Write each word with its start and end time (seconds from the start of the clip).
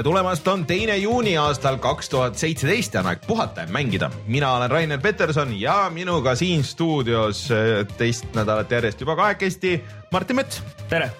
Tere 0.00 0.14
tulemast, 0.14 0.46
on 0.48 0.62
teine 0.64 0.94
juuni 0.96 1.34
aastal 1.36 1.74
kaks 1.76 2.08
tuhat 2.08 2.38
seitseteist 2.40 2.94
ja 2.96 3.02
on 3.02 3.10
aeg 3.10 3.26
puhata 3.26 3.66
ja 3.66 3.68
mängida. 3.68 4.08
mina 4.26 4.54
olen 4.56 4.70
Rainer 4.70 5.00
Peterson 5.00 5.52
ja 5.60 5.90
minuga 5.92 6.32
siin 6.34 6.64
stuudios 6.64 7.50
eh, 7.50 7.84
teist 7.98 8.24
nädalat 8.34 8.70
järjest 8.70 9.00
juba 9.00 9.16
kahekesti 9.16 9.74
Martin 10.12 10.36
Mets. 10.36 10.62
tere 10.88 11.10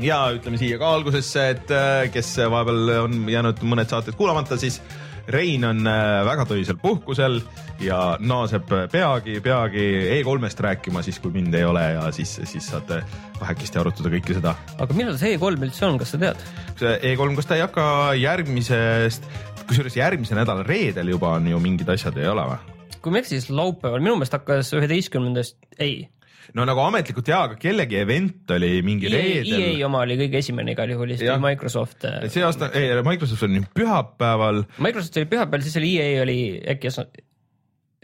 ja 0.00 0.18
ütleme 0.34 0.58
siia 0.58 0.80
ka 0.82 0.90
algusesse, 0.96 1.48
et 1.50 1.70
eh, 1.70 2.10
kes 2.10 2.32
vahepeal 2.50 2.90
on 3.04 3.30
jäänud 3.30 3.62
mõned 3.62 3.86
saated 3.86 4.18
kuulamata, 4.18 4.58
siis 4.58 4.80
Rein 5.28 5.64
on 5.64 5.86
äh, 5.88 6.20
väga 6.26 6.44
töisel 6.48 6.76
puhkusel 6.80 7.40
ja 7.82 8.16
naaseb 8.20 8.68
peagi, 8.92 9.38
peagi 9.44 9.84
E3-st 10.18 10.64
rääkima 10.66 11.02
siis, 11.04 11.18
kui 11.22 11.32
mind 11.34 11.54
ei 11.56 11.64
ole 11.64 11.82
ja 11.96 12.04
siis, 12.14 12.36
siis 12.44 12.68
saate 12.70 13.00
kahekesti 13.38 13.80
arutada 13.80 14.12
kõike 14.12 14.36
seda. 14.36 14.54
aga 14.78 14.96
millal 14.96 15.18
see 15.20 15.34
E3 15.36 15.68
üldse 15.68 15.88
on, 15.88 15.98
kas 16.00 16.14
sa 16.14 16.20
tead? 16.20 16.44
see 16.80 16.94
E3, 17.14 17.34
kas 17.40 17.50
ta 17.50 17.58
ei 17.58 17.64
hakka 17.64 17.86
järgmisest, 18.20 19.28
kusjuures 19.64 19.98
järgmise 19.98 20.36
nädala 20.36 20.66
reedel 20.66 21.14
juba 21.14 21.36
on 21.38 21.48
ju 21.50 21.60
mingid 21.62 21.90
asjad, 21.96 22.18
ei 22.20 22.30
ole 22.30 22.46
või? 22.52 22.60
kui 23.04 23.12
ma 23.12 23.20
ei 23.20 23.24
eksi, 23.24 23.36
siis 23.36 23.52
laupäeval, 23.52 24.00
minu 24.00 24.16
meelest 24.16 24.36
hakkas 24.38 24.70
üheteistkümnendast, 24.76 25.58
ei 25.76 26.06
no 26.54 26.66
nagu 26.68 26.84
ametlikult 26.84 27.28
jaa, 27.32 27.42
aga 27.48 27.58
kellegi 27.60 28.00
event 28.00 28.54
oli 28.56 28.70
mingi 28.86 29.10
EA, 29.10 29.16
reedel. 29.16 29.60
EA 29.60 29.74
oma 29.88 30.04
oli 30.04 30.18
kõige 30.20 30.40
esimene 30.42 30.74
igal 30.76 30.92
juhul, 30.94 31.14
siis 31.14 31.24
tuli 31.24 31.44
Microsoft. 31.46 32.06
Äh, 32.08 32.26
see 32.32 32.44
aasta, 32.46 32.70
ei 32.76 32.90
Microsoft 33.06 33.46
oli 33.48 33.62
pühapäeval. 33.76 34.64
Microsoft 34.84 35.20
oli 35.22 35.30
pühapäeval, 35.32 35.64
siis 35.66 35.78
oli 35.80 35.94
EA 36.02 36.22
oli 36.24 36.40
äkki 36.74 36.92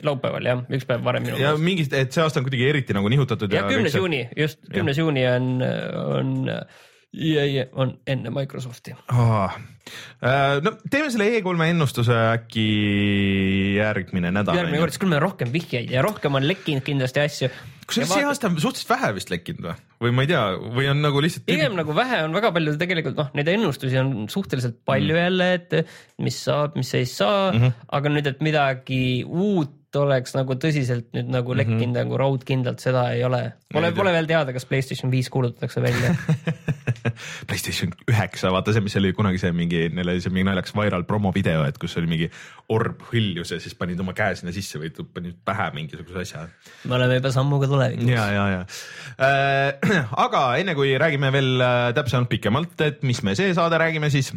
laupäeval 0.07 0.47
jah, 0.49 0.63
üks 0.73 0.87
päev 0.89 1.03
varem 1.05 1.27
minu 1.27 1.37
meelest. 1.37 1.59
ja 1.61 1.65
mingist, 1.65 1.97
et 1.97 2.15
see 2.15 2.23
aasta 2.25 2.41
on 2.41 2.47
kuidagi 2.47 2.69
eriti 2.71 2.97
nagu 2.97 3.11
nihutatud. 3.13 3.53
ja 3.53 3.67
kümnes 3.69 3.97
juuni, 3.97 4.23
just 4.37 4.63
kümnes 4.73 5.01
juuni 5.01 5.27
on, 5.29 5.51
on 6.17 6.31
EA 7.11 7.67
on 7.73 7.97
enne 8.07 8.31
Microsofti 8.31 8.93
oh.. 9.11 9.55
no 10.63 10.73
teeme 10.91 11.11
selle 11.11 11.27
E3 11.27 11.67
ennustuse 11.73 12.15
äkki 12.37 12.67
järgmine 13.81 14.31
nädal. 14.35 14.61
järgmine 14.61 14.79
kord, 14.85 14.95
siis 14.95 15.03
küll 15.03 15.11
meil 15.11 15.19
on 15.19 15.27
rohkem 15.27 15.51
vihjeid 15.51 15.91
ja 15.91 16.05
rohkem 16.07 16.39
on 16.39 16.47
lekkinud 16.47 16.87
kindlasti 16.87 17.23
asju. 17.25 17.49
kusjuures 17.91 18.13
see 18.15 18.29
aasta 18.29 18.47
on 18.53 18.61
suhteliselt 18.63 18.93
vähe 18.93 19.11
vist 19.19 19.35
lekkinud 19.35 19.67
või, 19.67 19.75
või 20.07 20.15
ma 20.15 20.27
ei 20.27 20.31
tea, 20.31 20.45
või 20.79 20.87
on 20.93 21.03
nagu 21.03 21.25
lihtsalt. 21.25 21.49
pigem 21.51 21.75
nagu 21.81 21.99
vähe 21.99 22.23
on 22.29 22.39
väga 22.39 22.53
palju 22.55 22.77
tegelikult 22.85 23.19
noh, 23.19 23.35
neid 23.41 23.51
ennustusi 23.57 23.99
on 24.05 24.15
suhteliselt 24.31 24.79
palju 24.87 25.17
mm. 25.17 25.21
jälle, 25.25 25.51
et 25.59 26.23
mis 26.23 26.39
saab, 26.47 26.79
mis 26.79 26.95
ei 26.95 27.11
saa 27.11 27.51
mm, 27.51 27.59
-hmm. 27.59 27.85
aga 27.99 28.15
nüüd, 28.15 28.31
et 28.31 28.47
midagi 28.47 29.03
uut 29.27 29.80
oleks 29.97 30.35
nagu 30.37 30.55
tõsiselt 30.61 31.09
nüüd 31.17 31.31
nagu 31.33 31.57
lekkinud 31.57 31.81
mm 31.81 31.93
-hmm. 31.93 31.99
nagu 32.05 32.19
raudkindlalt, 32.21 32.83
seda 32.83 33.09
ei 33.15 33.25
ole. 33.25 33.43
Pole, 33.73 33.93
pole 33.97 34.13
veel 34.13 34.27
teada, 34.27 34.53
kas 34.53 34.67
Playstation 34.67 35.11
viis 35.11 35.31
kuulutatakse 35.31 35.83
välja 35.83 36.15
Playstation 37.49 37.93
üheksa, 38.11 38.51
vaata 38.53 38.75
see, 38.75 38.83
mis 38.85 38.97
oli 39.01 39.13
kunagi 39.17 39.39
see 39.39 39.53
mingi, 39.57 39.89
neil 39.95 40.13
oli 40.13 40.23
see 40.23 40.33
mingi 40.33 40.49
naljakas 40.51 40.75
viral 40.77 41.05
promovideo, 41.09 41.65
et 41.69 41.79
kus 41.81 41.97
oli 42.01 42.11
mingi 42.11 42.31
orb 42.69 43.03
hõljus 43.11 43.55
ja 43.55 43.61
siis 43.63 43.75
panid 43.79 44.01
oma 44.01 44.15
käe 44.17 44.37
sinna 44.39 44.53
sisse 44.55 44.81
või 44.81 44.93
panid 45.15 45.39
pähe 45.45 45.71
mingisuguse 45.75 46.25
asja. 46.25 46.47
me 46.85 46.99
oleme 46.99 47.21
juba 47.21 47.33
sammuga 47.35 47.71
tulevikus. 47.71 48.09
ja, 48.11 48.27
ja, 48.35 48.47
ja 48.55 48.63
äh,. 49.19 50.07
aga 50.27 50.45
enne 50.61 50.75
kui 50.79 50.95
räägime 50.99 51.33
veel 51.33 51.61
äh, 51.61 51.91
täpsemalt 51.97 52.29
pikemalt, 52.29 52.81
et 52.87 53.03
mis 53.03 53.23
me 53.23 53.35
see 53.39 53.55
saade 53.55 53.79
räägime, 53.81 54.11
siis 54.11 54.33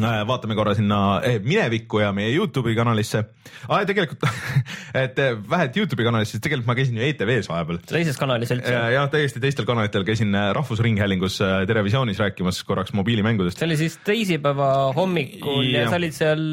vaatame 0.00 0.56
korra 0.58 0.74
sinna 0.74 0.98
eh, 1.22 1.38
minevikku 1.42 2.00
ja 2.02 2.10
meie 2.16 2.32
Youtube'i 2.34 2.74
kanalisse 2.74 3.20
ah,. 3.68 3.84
tegelikult 3.86 4.24
et 5.04 5.18
eh, 5.22 5.34
vähe, 5.50 5.68
et 5.68 5.76
Youtube'i 5.78 6.06
kanalis, 6.06 6.32
siis 6.34 6.42
tegelikult 6.42 6.68
ma 6.70 6.76
käisin 6.78 6.98
ju 6.98 7.06
ETV-s 7.06 7.48
vahepeal. 7.50 7.78
teises 7.86 8.18
kanalis 8.18 8.50
üldse? 8.54 8.74
jah, 8.74 9.06
täiesti 9.12 9.42
teistel 9.42 9.68
kanalitel 9.68 10.06
käisin 10.06 10.34
äh, 10.34 10.50
Rahvusringhäälingus 10.56 11.38
Terevisioonis 11.68 12.18
rääkimas 12.22 12.62
korraks 12.66 12.94
mobiilimängudest. 12.96 13.60
see 13.60 13.68
oli 13.68 13.78
siis 13.80 13.98
teisipäeva 14.06 14.70
hommikul 14.96 15.70
ja, 15.70 15.84
ja 15.84 15.92
sa 15.92 16.00
olid 16.00 16.16
seal, 16.16 16.44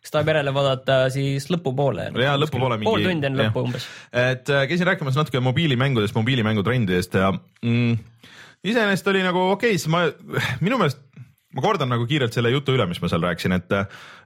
kes 0.00 0.14
tahab 0.14 0.32
järele 0.32 0.54
vaadata, 0.56 1.00
siis 1.12 1.50
lõpupoole. 1.52 2.10
ja 2.24 2.38
lõpupoole 2.40 2.80
mingi. 2.80 2.90
pool 2.90 3.04
tundi 3.04 3.30
enne 3.30 3.44
lõppu 3.44 3.66
umbes. 3.68 3.88
et 4.12 4.48
käisin 4.48 4.88
rääkimas 4.88 5.18
natuke 5.18 5.44
mobiilimängudest, 5.44 6.16
mobiilimängutrendidest 6.16 7.20
ja 7.20 7.34
mm, 7.36 7.98
iseenesest 8.64 9.12
oli 9.12 9.22
nagu 9.26 9.44
okei 9.52 9.76
okay,, 9.76 9.78
siis 9.78 9.92
ma, 9.92 10.06
minu 10.64 10.80
meelest 10.80 11.04
ma 11.56 11.62
kordan 11.64 11.88
nagu 11.88 12.04
kiirelt 12.08 12.34
selle 12.36 12.50
jutu 12.52 12.74
üle, 12.76 12.84
mis 12.90 12.98
ma 13.00 13.08
seal 13.08 13.22
rääkisin, 13.24 13.54
et, 13.56 13.70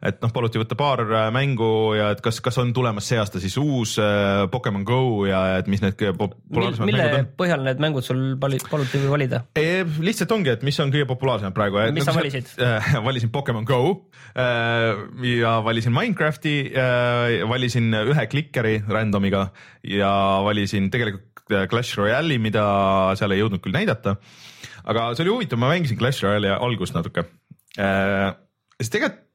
et 0.09 0.16
noh, 0.25 0.33
paluti 0.34 0.59
võtta 0.59 0.75
paar 0.78 1.05
äh, 1.06 1.28
mängu 1.34 1.94
ja 1.94 2.09
et 2.16 2.22
kas, 2.25 2.41
kas 2.43 2.59
on 2.59 2.72
tulemas 2.75 3.06
see 3.06 3.21
aasta 3.21 3.38
siis 3.43 3.55
uus 3.62 3.94
äh, 4.03 4.43
Pokemon 4.50 4.83
Go 4.88 4.99
ja 5.28 5.43
et 5.60 5.71
mis 5.71 5.84
need 5.84 5.94
populaarsemad 6.19 6.91
Mil, 6.91 6.99
mängud 6.99 7.21
on. 7.21 7.31
põhjal 7.38 7.62
need 7.69 7.83
mängud 7.84 8.06
sul 8.06 8.25
paluti 8.43 9.05
valida 9.06 9.44
e,? 9.55 9.84
lihtsalt 10.03 10.34
ongi, 10.34 10.50
et 10.56 10.66
mis 10.66 10.83
on 10.83 10.91
kõige 10.94 11.06
populaarsemad 11.15 11.55
praegu. 11.55 11.78
mis 11.94 12.09
sa 12.09 12.16
valisid 12.16 12.50
äh,? 12.66 12.93
valisin 13.06 13.31
Pokemon 13.34 13.71
Go 13.71 13.83
äh, 14.34 15.06
ja 15.31 15.60
valisin 15.62 15.94
Minecrafti 15.94 16.56
äh,, 16.75 17.43
valisin 17.47 17.93
ühe 18.03 18.27
klikeri 18.34 18.81
random'iga 18.83 19.47
ja 19.87 20.10
valisin 20.43 20.91
tegelikult 20.91 21.47
äh, 21.54 21.69
Clash 21.71 21.94
Royale'i, 22.03 22.43
mida 22.43 22.66
seal 23.15 23.31
ei 23.31 23.44
jõudnud 23.44 23.62
küll 23.62 23.78
näidata 23.78 24.19
aga 24.84 25.10
see 25.16 25.26
oli 25.26 25.37
huvitav, 25.37 25.60
ma 25.62 25.72
mängisin 25.75 26.00
Clash 26.00 26.25
Royale'i 26.25 26.54
algust 26.56 26.97
natuke 26.97 27.26
äh,. 27.78 28.32
siis 28.81 28.94
tegelikult 28.94 29.31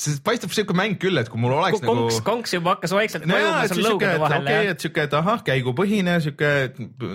see 0.00 0.18
paistab 0.24 0.52
siuke 0.54 0.74
mäng 0.76 0.96
küll, 1.00 1.18
et 1.20 1.28
kui 1.30 1.40
mul 1.42 1.52
oleks 1.56 1.80
konks, 1.82 2.16
nagu. 2.16 2.22
konks, 2.26 2.52
juba 2.54 2.74
hakkas 2.76 2.94
vaikselt 2.94 3.26
no 3.26 3.34
mõjuma 3.34 3.64
seal 3.70 3.82
lõugude 3.84 4.12
vahele. 4.22 4.38
okei 4.44 4.58
okay,, 4.60 4.70
et 4.74 4.84
siuke, 4.84 5.04
et 5.08 5.16
ahah, 5.18 5.42
käigupõhine 5.46 6.16
siuke, 6.24 6.52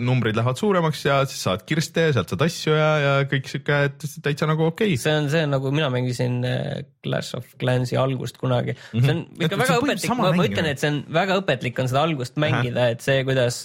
numbrid 0.04 0.38
lähevad 0.38 0.60
suuremaks 0.60 1.04
ja 1.08 1.20
siis 1.30 1.46
saad 1.48 1.66
kirste, 1.68 2.08
sealt 2.16 2.32
saad 2.34 2.46
asju 2.46 2.76
ja, 2.76 2.90
ja 3.06 3.14
kõik 3.32 3.50
siuke, 3.52 3.82
et 3.90 4.08
täitsa 4.26 4.50
nagu 4.52 4.68
okei 4.68 4.94
okay.. 4.94 5.02
see 5.02 5.16
on 5.22 5.30
see 5.32 5.44
nagu 5.50 5.72
mina 5.76 5.90
mängisin 5.94 6.42
äh, 6.48 6.86
Clash 7.06 7.38
of 7.40 7.48
Clansi 7.62 8.00
algust 8.02 8.40
kunagi 8.42 8.76
mm. 8.76 9.00
-hmm. 9.00 9.06
see 9.06 9.16
on 9.16 9.22
ikka 9.40 9.52
et 9.52 9.62
väga 9.64 9.82
õpetlik, 9.82 10.16
ma, 10.16 10.32
ma 10.32 10.50
ütlen, 10.50 10.72
et 10.74 10.84
see 10.84 10.92
on 10.92 11.04
väga 11.22 11.40
õpetlik 11.44 11.84
on 11.84 11.92
seda 11.92 12.04
algust 12.10 12.42
mängida, 12.42 12.90
et 12.96 13.06
see, 13.06 13.24
kuidas 13.28 13.64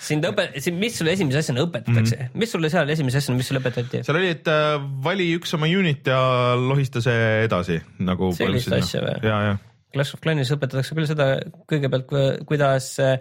sind 0.00 0.24
õpet-, 0.28 0.56
mis 0.76 0.98
sulle 0.98 1.14
esimese 1.16 1.42
asjana 1.42 1.64
õpetatakse 1.66 2.16
mm, 2.16 2.28
-hmm. 2.28 2.42
mis 2.42 2.54
sulle 2.54 2.70
seal 2.72 2.92
esimese 2.96 3.20
asjana, 3.20 3.40
mis 3.40 3.50
sulle 3.50 3.62
õpetati? 3.62 4.04
seal 4.06 4.20
oli, 4.20 4.30
et 4.36 4.48
äh, 4.48 4.76
vali 5.04 5.30
üks 5.36 5.54
oma 5.58 5.68
unit 5.68 6.06
ja 6.08 6.20
lohista 6.58 7.02
see 7.04 7.44
edasi 7.44 7.80
nagu. 7.98 8.32
sellist 8.36 8.72
asja 8.76 9.04
või? 9.04 9.58
Clash 9.90 10.14
of 10.14 10.22
Clanis 10.22 10.52
õpetatakse 10.54 10.94
küll 10.94 11.08
seda 11.10 11.32
kõigepealt, 11.70 12.12
kuidas 12.46 12.92
Äh, 13.02 13.18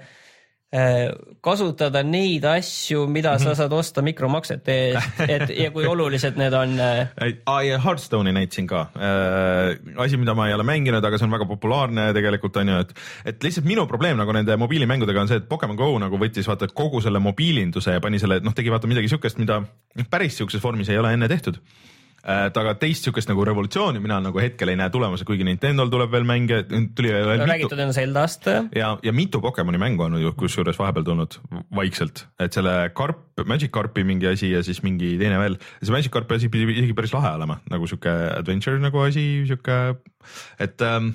kasutada 1.41 2.03
neid 2.05 2.43
asju, 2.45 3.07
mida 3.09 3.31
sa 3.39 3.49
mhm. 3.49 3.57
saad 3.57 3.73
osta 3.73 4.03
mikromaksete 4.05 4.75
eest, 4.91 5.21
et 5.25 5.53
ja 5.57 5.71
kui 5.73 5.87
olulised 5.89 6.37
need 6.37 6.53
on. 6.53 6.75
Äh, 6.77 7.39
aa 7.49 7.63
ja 7.65 7.79
Hearthstone'i 7.81 8.33
näitasin 8.35 8.67
ka 8.69 8.83
äh,, 8.93 9.79
asi, 9.97 10.19
mida 10.21 10.35
ma 10.37 10.45
ei 10.47 10.53
ole 10.53 10.67
mänginud, 10.69 11.01
aga 11.05 11.17
see 11.17 11.25
on 11.25 11.33
väga 11.33 11.49
populaarne 11.49 12.09
tegelikult 12.13 12.61
on 12.61 12.69
ju, 12.69 12.79
et, 12.85 12.93
et 13.33 13.49
lihtsalt 13.49 13.65
minu 13.65 13.87
probleem 13.89 14.19
nagu 14.21 14.35
nende 14.35 14.59
mobiilimängudega 14.61 15.25
on 15.25 15.31
see, 15.31 15.41
et 15.41 15.49
Pokemon 15.49 15.79
Go 15.79 15.89
nagu 16.05 16.21
võttis 16.21 16.49
vaata 16.49 16.69
kogu 16.69 17.01
selle 17.01 17.21
mobiilinduse 17.23 17.97
ja 17.97 18.03
pani 18.03 18.21
selle, 18.21 18.37
noh, 18.45 18.53
tegi 18.53 18.69
vaata 18.69 18.89
midagi 18.91 19.09
siukest, 19.09 19.41
mida 19.41 19.63
päris 20.11 20.37
siukses 20.37 20.61
vormis 20.61 20.93
ei 20.93 21.01
ole 21.01 21.17
enne 21.17 21.31
tehtud 21.31 21.57
aga 22.23 22.73
teist 22.79 23.07
siukest 23.07 23.29
nagu 23.31 23.45
revolutsiooni 23.47 24.01
mina 24.03 24.19
nagu 24.23 24.41
hetkel 24.41 24.71
ei 24.71 24.79
näe 24.79 24.91
tulemas, 24.93 25.23
kuigi 25.27 25.45
Nintendo'l 25.47 25.91
tuleb 25.91 26.11
veel 26.11 26.27
mänge, 26.27 26.61
tuli 26.67 27.13
veel 27.13 27.25
no, 27.29 27.35
mitu. 27.37 27.51
räägitud 27.53 27.83
on 27.85 27.93
Zeldast. 27.95 28.49
ja, 28.75 28.91
ja 29.03 29.13
mitu 29.15 29.41
Pokemoni 29.41 29.79
mängu 29.81 30.03
on 30.07 30.19
ju 30.21 30.33
kusjuures 30.39 30.79
vahepeal 30.79 31.07
tulnud 31.07 31.39
vaikselt, 31.75 32.25
et 32.39 32.53
selle 32.55 32.75
karp, 32.95 33.23
Magic 33.47 33.71
Carpi 33.71 34.03
mingi 34.03 34.27
asi 34.27 34.51
ja 34.51 34.63
siis 34.63 34.83
mingi 34.83 35.15
teine 35.21 35.39
veel. 35.39 35.57
see 35.81 35.95
Magic 35.95 36.11
Carpi 36.11 36.35
asi 36.35 36.51
pidi 36.51 36.67
isegi 36.75 36.93
päris 36.97 37.15
lahe 37.15 37.33
olema, 37.39 37.59
nagu 37.71 37.87
sihuke 37.87 38.13
adventure 38.35 38.79
nagu 38.83 39.03
asi, 39.05 39.25
sihuke, 39.47 39.79
et 40.59 40.81
ähm, 40.81 41.13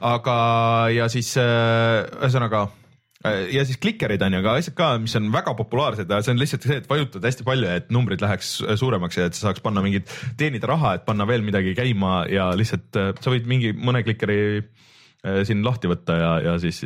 aga, 0.00 0.40
ja 0.94 1.10
siis 1.12 1.34
äh, 1.40 2.06
ühesõnaga 2.20 2.68
äh, 2.68 2.74
Äh, 2.74 2.85
ja 3.52 3.64
siis 3.66 3.78
klikerid 3.82 4.22
on 4.26 4.36
ju 4.36 4.42
ka 4.44 4.56
asjad 4.60 4.76
ka, 4.78 4.88
mis 5.02 5.16
on 5.18 5.28
väga 5.34 5.54
populaarsed, 5.58 6.12
see 6.24 6.34
on 6.34 6.40
lihtsalt 6.40 6.66
see, 6.68 6.80
et 6.82 6.88
vajutad 6.90 7.24
hästi 7.26 7.46
palju, 7.46 7.68
et 7.80 7.92
numbrid 7.94 8.22
läheks 8.24 8.56
suuremaks 8.80 9.20
ja 9.20 9.28
et 9.30 9.38
sa 9.38 9.48
saaks 9.48 9.64
panna 9.64 9.84
mingit, 9.84 10.10
teenida 10.40 10.70
raha, 10.70 10.96
et 10.98 11.06
panna 11.08 11.28
veel 11.28 11.44
midagi 11.46 11.76
käima 11.78 12.24
ja 12.32 12.50
lihtsalt 12.56 13.00
äh, 13.00 13.14
sa 13.22 13.32
võid 13.32 13.48
mingi 13.50 13.72
mõne 13.76 14.02
klikeri 14.06 14.38
äh, 14.60 15.40
siin 15.48 15.64
lahti 15.66 15.90
võtta 15.90 16.18
ja, 16.20 16.30
ja 16.48 16.54
siis. 16.62 16.82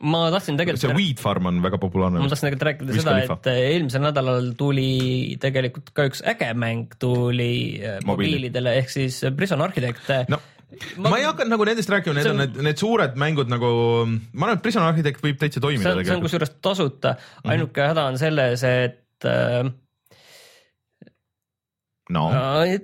ma 0.00 0.26
tahtsin 0.34 0.60
tegelikult. 0.60 0.84
see 0.84 0.96
Weed 0.96 1.22
Farm 1.22 1.50
on 1.50 1.60
väga 1.64 1.80
populaarne. 1.82 2.22
ma 2.22 2.30
tahtsin 2.30 2.50
tegelikult 2.50 2.68
rääkida 2.70 2.96
Wiz 2.96 3.04
seda, 3.04 3.18
et 3.24 3.50
eelmisel 3.56 4.06
nädalal 4.06 4.54
tuli 4.60 5.36
tegelikult 5.42 5.92
ka 5.96 6.08
üks 6.10 6.24
äge 6.34 6.52
mäng 6.58 6.96
tuli 7.02 7.52
mobiilidele 8.08 8.78
ehk 8.82 8.92
siis 8.92 9.22
Prison 9.36 9.62
Architect 9.66 10.30
no 10.32 10.40
ma, 10.96 11.10
ma 11.10 11.18
ei 11.18 11.26
hakanud 11.28 11.54
nagu 11.54 11.66
nendest 11.68 11.92
rääkima, 11.92 12.16
need 12.18 12.30
on, 12.30 12.38
on 12.38 12.44
need, 12.44 12.60
need 12.70 12.80
suured 12.80 13.18
mängud 13.20 13.50
nagu, 13.52 13.72
ma 14.32 14.48
arvan, 14.48 14.60
et 14.60 14.64
Prison 14.64 14.86
Architect 14.86 15.24
võib 15.24 15.40
täitsa 15.40 15.62
toimida. 15.62 15.90
see 15.90 15.98
on, 15.98 16.06
see 16.06 16.16
on 16.18 16.24
kusjuures 16.26 16.54
tasuta, 16.62 17.16
ainuke 17.44 17.80
mm 17.80 17.84
-hmm. 17.84 17.90
häda 17.94 18.06
on 18.12 18.18
selles, 18.20 18.64
et 18.64 19.28
äh, 19.28 19.70
no 22.10 22.30
äh, 22.30 22.78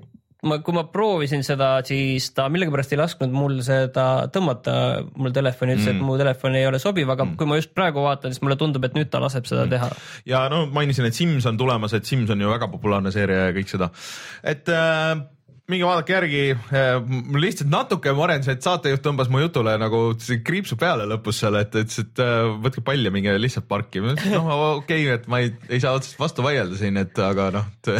ma, 0.46 0.58
kui 0.64 0.74
ma 0.76 0.84
proovisin 0.92 1.44
seda, 1.46 1.70
siis 1.86 2.28
ta 2.36 2.46
millegipärast 2.52 2.94
ei 2.94 3.00
lasknud 3.00 3.34
mul 3.34 3.60
seda 3.66 4.06
tõmmata, 4.32 4.74
mul 5.18 5.34
telefoni 5.34 5.76
ütles 5.76 5.88
mm., 5.88 6.00
et 6.00 6.08
mu 6.08 6.16
telefon 6.20 6.58
ei 6.58 6.66
ole 6.68 6.80
sobiv, 6.82 7.10
aga 7.12 7.26
mm. 7.26 7.38
kui 7.40 7.50
ma 7.50 7.60
just 7.60 7.72
praegu 7.76 8.04
vaatan, 8.04 8.34
siis 8.34 8.44
mulle 8.44 8.58
tundub, 8.60 8.84
et 8.86 8.96
nüüd 8.98 9.10
ta 9.12 9.20
laseb 9.22 9.48
seda 9.48 9.66
mm. 9.66 9.74
teha. 9.74 9.90
ja 10.32 10.44
no 10.52 10.64
mainisin, 10.72 11.08
et 11.08 11.18
Sims 11.18 11.48
on 11.48 11.58
tulemas, 11.60 11.96
et 11.96 12.08
Sims 12.08 12.30
on 12.32 12.42
ju 12.42 12.52
väga 12.52 12.70
populaarne 12.72 13.14
seeria 13.14 13.48
ja 13.48 13.56
kõik 13.56 13.72
seda, 13.72 13.90
et 14.44 14.68
äh, 14.72 15.16
minge 15.70 15.86
vaadake 15.86 16.14
järgi, 16.14 16.42
mul 17.10 17.42
lihtsalt 17.42 17.70
natuke 17.72 18.12
marendas, 18.14 18.48
et 18.52 18.62
saatejuht 18.62 19.02
tõmbas 19.02 19.30
mu 19.32 19.40
jutule 19.42 19.72
nagu 19.80 20.00
kriipsu 20.46 20.78
peale 20.78 21.08
lõpus 21.10 21.40
seal, 21.42 21.58
et 21.58 21.74
ütles, 21.74 21.98
et 22.04 22.22
äh, 22.22 22.46
võtke 22.62 22.84
pall 22.86 23.02
ja 23.02 23.10
minge 23.14 23.34
lihtsalt 23.40 23.66
parki. 23.70 24.02
noh, 24.04 24.14
okei 24.78 25.08
okay,, 25.08 25.16
et 25.16 25.26
ma 25.30 25.40
ei, 25.42 25.50
ei 25.66 25.82
saa 25.82 25.96
otseselt 25.98 26.22
vastu 26.22 26.46
vaielda 26.46 26.78
siin, 26.78 27.00
et 27.02 27.18
aga 27.18 27.48
noh 27.58 27.66
et 27.82 27.90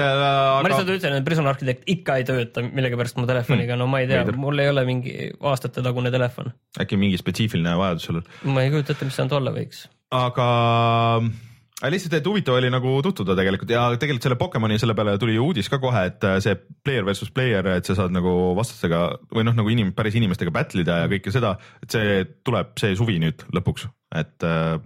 äh,. 0.04 0.12
ma 0.60 0.66
lihtsalt 0.68 0.92
ütlen, 0.98 1.18
et 1.22 1.26
Prison 1.28 1.48
Architect 1.48 1.88
ikka 1.88 2.20
ei 2.20 2.28
tööta 2.28 2.64
millegipärast 2.66 3.16
mu 3.20 3.24
telefoniga, 3.30 3.80
no 3.80 3.88
ma 3.88 4.04
ei 4.04 4.10
tea, 4.12 4.26
mul 4.36 4.60
ei 4.60 4.68
ole 4.72 4.84
mingi 4.88 5.16
aastatetagune 5.40 6.12
telefon. 6.12 6.52
äkki 6.84 7.00
mingi 7.00 7.20
spetsiifiline 7.20 7.78
vajadus 7.80 8.10
sul? 8.10 8.20
ma 8.44 8.66
ei 8.66 8.74
kujuta 8.74 8.92
ette, 8.92 9.08
mis 9.08 9.16
see 9.16 9.24
nüüd 9.24 9.40
olla 9.40 9.56
võiks. 9.56 9.86
aga 10.12 10.48
aga 11.78 11.90
lihtsalt, 11.94 12.16
et 12.18 12.26
huvitav 12.26 12.58
oli 12.58 12.70
nagu 12.74 12.96
tutvuda 13.06 13.36
tegelikult 13.38 13.70
ja 13.70 13.84
tegelikult 13.94 14.26
selle 14.26 14.38
Pokemoni 14.40 14.78
selle 14.82 14.96
peale 14.98 15.14
tuli 15.22 15.36
uudis 15.38 15.70
ka 15.70 15.78
kohe, 15.82 16.04
et 16.10 16.24
äh, 16.26 16.38
see 16.42 16.56
player 16.84 17.06
versus 17.06 17.30
player, 17.34 17.66
et 17.76 17.86
sa 17.86 17.94
saad 18.00 18.14
nagu 18.14 18.34
vastastega 18.58 19.04
või 19.34 19.46
noh, 19.46 19.54
nagu 19.58 19.70
inim-, 19.70 19.94
päris 19.96 20.18
inimestega 20.18 20.54
battle 20.54 20.82
ida 20.82 21.04
ja 21.04 21.10
kõike 21.12 21.34
seda, 21.34 21.54
et 21.84 21.94
see 21.94 22.22
tuleb 22.46 22.74
see 22.82 22.98
suvi 22.98 23.20
nüüd 23.22 23.46
lõpuks, 23.54 23.86
et 24.18 24.48
äh, 24.48 24.78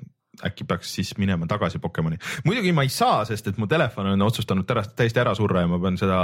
äkki 0.48 0.66
peaks 0.68 0.92
siis 0.96 1.14
minema 1.20 1.46
tagasi 1.48 1.80
Pokemoni. 1.80 2.18
muidugi 2.44 2.72
ma 2.76 2.84
ei 2.84 2.92
saa, 2.92 3.24
sest 3.28 3.48
et 3.48 3.58
mu 3.60 3.68
telefon 3.70 4.12
on 4.12 4.26
otsustanud 4.28 4.68
tärast, 4.68 4.92
täiesti 4.98 5.20
ära 5.22 5.34
surra 5.38 5.64
ja 5.64 5.70
ma 5.70 5.80
pean 5.80 5.96
seda 6.00 6.18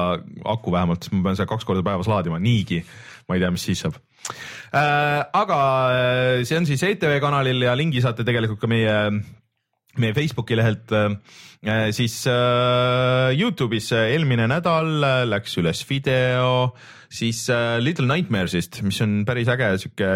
aku 0.48 0.72
vähemalt, 0.74 1.04
sest 1.04 1.16
ma 1.16 1.28
pean 1.28 1.38
seda 1.38 1.48
kaks 1.48 1.64
korda 1.68 1.84
päevas 1.86 2.08
laadima, 2.10 2.40
niigi. 2.42 2.82
ma 3.28 3.36
ei 3.36 3.44
tea, 3.44 3.50
mis 3.52 3.64
siis 3.68 3.84
saab 3.84 3.96
äh,. 3.96 5.24
aga 5.32 5.58
äh, 5.96 6.44
see 6.48 6.60
on 6.60 6.68
siis 6.68 6.84
ETV 6.84 7.18
kanalil 7.24 7.68
ja 7.68 7.76
lingi 7.76 8.04
saate 8.04 8.24
tegelikult 8.24 8.60
ka 8.60 8.70
meie 8.70 8.96
meie 10.02 10.14
Facebooki 10.16 10.56
lehelt, 10.58 10.92
äh, 10.92 11.16
äh, 11.64 11.88
siis 11.96 12.20
äh, 12.30 13.34
Youtube'is 13.36 13.90
eelmine 13.96 14.48
nädal 14.50 14.90
läks 15.30 15.58
üles 15.60 15.84
video 15.88 16.72
siis 17.08 17.46
Little 17.80 18.04
Nightmares'ist, 18.04 18.82
mis 18.84 18.98
on 19.00 19.22
päris 19.24 19.48
äge 19.48 19.70
sihuke 19.80 20.08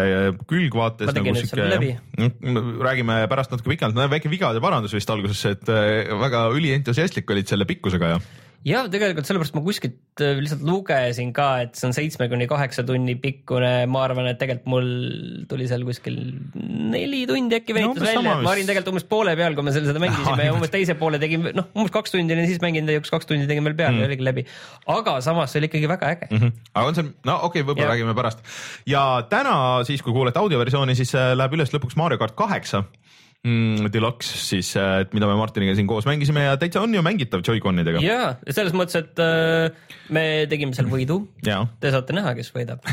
külgvaates. 0.45 1.09
nagu. 1.17 1.89
Mm, 2.21 2.75
räägime 2.85 3.15
pärast 3.31 3.55
natuke 3.55 3.73
pikalt, 3.73 3.97
väike 4.13 4.29
vigade 4.29 4.61
parandus 4.61 4.93
vist 4.93 5.09
alguses, 5.09 5.41
et 5.49 5.73
väga 6.21 6.45
ülientusiastlik 6.53 7.33
olid 7.33 7.49
selle 7.49 7.65
pikkusega 7.65 8.13
ja 8.13 8.21
ja 8.67 8.83
tegelikult 8.91 9.27
sellepärast 9.27 9.55
ma 9.57 9.61
kuskilt 9.63 10.21
äh, 10.23 10.37
lihtsalt 10.39 10.63
lugesin 10.67 11.33
ka, 11.35 11.47
et 11.65 11.75
see 11.77 11.89
on 11.89 11.95
seitsme 11.95 12.29
kuni 12.31 12.47
kaheksa 12.47 12.85
tunni 12.87 13.15
pikkune, 13.19 13.71
ma 13.91 14.03
arvan, 14.07 14.29
et 14.31 14.39
tegelikult 14.39 14.71
mul 14.71 14.87
tuli 15.49 15.67
seal 15.69 15.83
kuskil 15.87 16.19
neli 16.93 17.23
tundi 17.29 17.59
äkki 17.59 17.75
venitas 17.75 17.99
no, 17.99 18.07
välja, 18.07 18.35
et 18.37 18.45
ma 18.47 18.53
olin 18.53 18.69
tegelikult 18.69 18.93
umbes 18.93 19.07
poole 19.09 19.35
peal, 19.39 19.57
kui 19.57 19.67
me 19.67 19.75
selle 19.75 19.91
seda 19.91 20.03
mängisime 20.03 20.47
ja 20.47 20.55
umbes 20.55 20.73
teise 20.73 20.95
poole 20.99 21.19
tegin, 21.21 21.49
noh 21.57 21.69
umbes 21.75 21.93
kaks 21.95 22.15
tundi 22.15 22.37
olin 22.37 22.47
siis 22.49 22.63
mänginud 22.63 22.93
ja 22.93 23.03
üks 23.03 23.11
kaks 23.13 23.27
tundi 23.29 23.49
tegin 23.49 23.67
veel 23.67 23.77
peale 23.79 23.97
mm. 23.97 24.05
ja 24.05 24.11
oligi 24.11 24.27
läbi. 24.29 24.45
aga 24.95 25.17
samas 25.25 25.51
see 25.51 25.63
oli 25.63 25.71
ikkagi 25.71 25.91
väga 25.91 26.13
äge 26.15 26.29
mm. 26.31 26.39
-hmm. 26.39 26.65
aga 26.73 26.87
on 26.87 26.99
see, 26.99 27.11
no 27.27 27.39
okei 27.49 27.61
okay,, 27.61 27.67
võib-olla 27.67 27.91
räägime 27.91 28.15
pärast. 28.15 28.43
ja 28.87 29.03
täna 29.29 29.83
siis, 29.83 30.01
kui 30.01 30.15
kuulete 30.15 30.39
audioversiooni, 30.39 30.95
siis 30.95 31.11
äh, 31.19 31.33
läheb 31.35 31.59
üles 31.59 31.75
lõpuks 31.75 31.99
Mario 31.99 32.21
kart 32.21 32.35
kaheksa 32.39 32.85
mm, 33.43 33.91
Deluxe 33.93 34.37
siis, 34.39 34.73
äh, 34.79 35.03
et 35.03 35.13
mida 35.15 35.27
me 35.29 35.35
Martiniga 35.39 35.75
siin 35.77 35.87
koos 35.89 36.07
mängisime 36.09 36.45
ja 36.47 36.57
täitsa 36.59 36.83
on 36.83 36.93
ju 36.95 37.03
mängitav 37.05 37.43
Joy-Conidega. 37.45 38.03
ja 38.03 38.35
selles 38.49 38.75
mõttes, 38.75 38.97
et 38.99 39.23
äh, 39.23 39.95
me 40.13 40.25
tegime 40.51 40.75
seal 40.75 40.89
võidu. 40.91 41.23
Te 41.83 41.93
saate 41.93 42.15
näha, 42.15 42.35
kes 42.37 42.53
võidab 42.55 42.83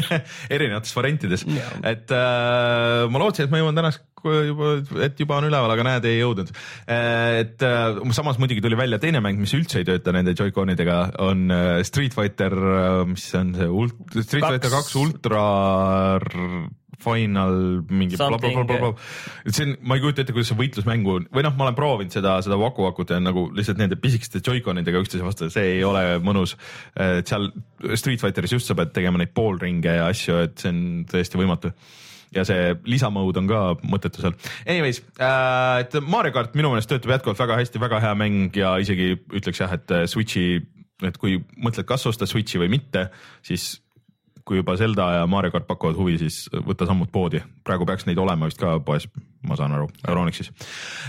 erinevates 0.54 0.94
variantides, 0.96 1.46
et 1.82 2.14
äh, 2.14 3.06
ma 3.10 3.22
lootsin, 3.22 3.46
et 3.46 3.54
ma 3.54 3.62
jõuan 3.62 3.78
tänaseks 3.78 4.04
juba, 4.26 4.70
et 5.04 5.20
juba 5.22 5.36
on 5.38 5.46
üleval, 5.46 5.70
aga 5.70 5.84
näed, 5.86 6.06
ei 6.08 6.16
jõudnud. 6.18 6.48
Äh, 6.90 7.42
et 7.44 7.62
äh, 7.66 8.00
samas 8.16 8.40
muidugi 8.42 8.64
tuli 8.64 8.78
välja 8.78 8.98
teine 9.02 9.22
mäng, 9.22 9.38
mis 9.42 9.54
üldse 9.58 9.82
ei 9.82 9.86
tööta 9.86 10.14
nende 10.14 10.34
Joy-Conidega, 10.38 11.02
on 11.22 11.46
Street 11.86 12.16
Fighter, 12.16 12.56
mis 13.10 13.28
on 13.38 13.54
see 13.58 13.70
ult-, 13.70 14.02
Street 14.16 14.42
kaks. 14.42 14.56
Fighter 14.56 14.74
kaks 14.78 14.98
Ultra 14.98 15.44
Final 17.02 17.82
mingi 17.90 18.18
blablabla, 18.18 18.92
see 19.48 19.66
on, 19.66 19.74
ma 19.86 19.98
ei 19.98 20.04
kujuta 20.04 20.22
ette, 20.22 20.34
kuidas 20.36 20.50
see 20.52 20.58
võitlusmängu 20.58 21.18
või 21.34 21.44
noh, 21.44 21.54
ma 21.58 21.66
olen 21.66 21.76
proovinud 21.78 22.14
seda, 22.14 22.38
seda 22.44 22.58
Waku 22.60 22.86
Wakut 22.86 23.12
ja 23.12 23.20
nagu 23.22 23.46
lihtsalt 23.56 23.80
nende 23.80 23.98
pisikeste 24.00 24.40
Joy-Conidega 24.44 25.02
üksteise 25.04 25.26
vastu, 25.26 25.50
see 25.52 25.76
ei 25.76 25.84
ole 25.86 26.04
mõnus. 26.24 26.56
et 26.96 27.28
seal 27.28 27.50
Street 27.94 28.22
Fighteris 28.22 28.56
just 28.56 28.70
sa 28.70 28.76
pead 28.78 28.94
tegema 28.96 29.20
neid 29.20 29.34
poolringe 29.36 29.98
ja 29.98 30.08
asju, 30.10 30.40
et 30.46 30.58
see 30.60 30.72
on 30.72 30.82
täiesti 31.10 31.40
võimatu 31.40 31.72
ja 32.34 32.44
see 32.48 32.74
lisamode 32.90 33.40
on 33.40 33.48
ka 33.50 33.60
mõttetu 33.86 34.24
seal. 34.24 34.36
Anyways 34.66 35.02
äh,, 35.20 35.84
et 35.84 35.96
Mario 36.02 36.34
kart 36.34 36.56
minu 36.58 36.72
meelest 36.72 36.90
töötab 36.90 37.16
jätkuvalt 37.16 37.40
väga 37.44 37.60
hästi, 37.62 37.82
väga 37.82 38.00
hea 38.02 38.14
mäng 38.18 38.56
ja 38.56 38.76
isegi 38.82 39.14
ütleks 39.16 39.62
jah, 39.62 39.76
et 39.76 39.96
Switch'i, 40.10 40.60
et 41.06 41.18
kui 41.20 41.38
mõtled, 41.60 41.86
kas 41.88 42.06
osta 42.08 42.28
Switch'i 42.28 42.60
või 42.62 42.72
mitte, 42.78 43.08
siis 43.46 43.76
kui 44.46 44.60
juba 44.60 44.76
Zelda 44.78 45.08
ja 45.18 45.24
Mario 45.30 45.50
kart 45.54 45.66
pakuvad 45.66 45.96
huvi, 45.98 46.16
siis 46.20 46.44
võta 46.66 46.86
sammud 46.86 47.10
poodi, 47.12 47.40
praegu 47.66 47.86
peaks 47.88 48.06
neid 48.06 48.18
olema 48.22 48.46
vist 48.46 48.60
ka 48.60 48.76
poes, 48.86 49.08
ma 49.46 49.58
saan 49.58 49.74
aru, 49.74 49.88
Euronixis. 50.06 50.52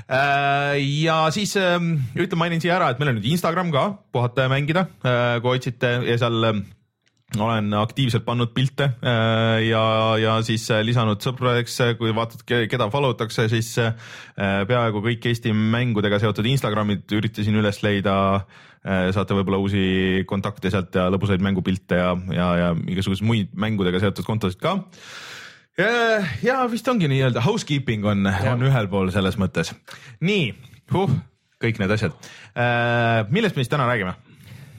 Äh, 0.10 0.80
ja 1.04 1.20
siis 1.34 1.54
ähm, 1.62 1.94
ütlen, 2.18 2.42
mainin 2.42 2.64
siia 2.64 2.80
ära, 2.80 2.90
et 2.92 3.02
meil 3.02 3.14
on 3.14 3.20
nüüd 3.20 3.30
Instagram 3.30 3.70
ka, 3.76 3.92
puhata 4.16 4.48
ja 4.48 4.54
mängida, 4.54 4.88
äh, 5.06 5.38
kui 5.44 5.54
otsite 5.54 5.94
ja 6.08 6.18
seal 6.18 6.50
ähm, 6.50 6.64
olen 7.38 7.70
aktiivselt 7.78 8.26
pannud 8.26 8.56
pilte 8.58 8.90
äh, 9.06 9.68
ja, 9.68 9.84
ja 10.18 10.38
siis 10.48 10.66
lisanud 10.88 11.22
sõpradeks, 11.22 11.78
kui 12.00 12.16
vaatad, 12.18 12.42
keda 12.48 12.90
follow 12.90 13.14
takse, 13.20 13.46
siis 13.54 13.76
peaaegu 14.38 15.04
kõik 15.04 15.30
Eesti 15.30 15.54
mängudega 15.54 16.18
seotud 16.24 16.48
Instagramid 16.50 17.06
üritasin 17.20 17.62
üles 17.62 17.84
leida 17.86 18.18
saate 19.16 19.36
võib-olla 19.36 19.60
uusi 19.60 20.24
kontakte 20.30 20.72
sealt 20.72 20.96
ja 20.96 21.08
lõbusaid 21.12 21.44
mängupilte 21.44 21.98
ja, 22.00 22.12
ja, 22.34 22.48
ja 22.62 22.70
igasuguseid 22.88 23.28
muid 23.28 23.50
mängudega 23.60 24.00
seotud 24.04 24.28
kontosid 24.28 24.62
ka. 24.64 24.78
ja 26.46 26.62
vist 26.72 26.88
ongi 26.88 27.10
nii-öelda 27.12 27.44
housekeeping 27.46 28.06
on, 28.08 28.30
on 28.54 28.64
ühel 28.70 28.88
pool 28.92 29.12
selles 29.14 29.36
mõttes. 29.42 29.74
nii 30.24 30.54
huh,, 30.94 31.12
kõik 31.64 31.82
need 31.82 31.94
asjad. 31.98 32.16
Äh, 32.56 33.28
millest 33.34 33.58
me 33.58 33.66
siis 33.66 33.74
täna 33.74 33.90
räägime? 33.90 34.16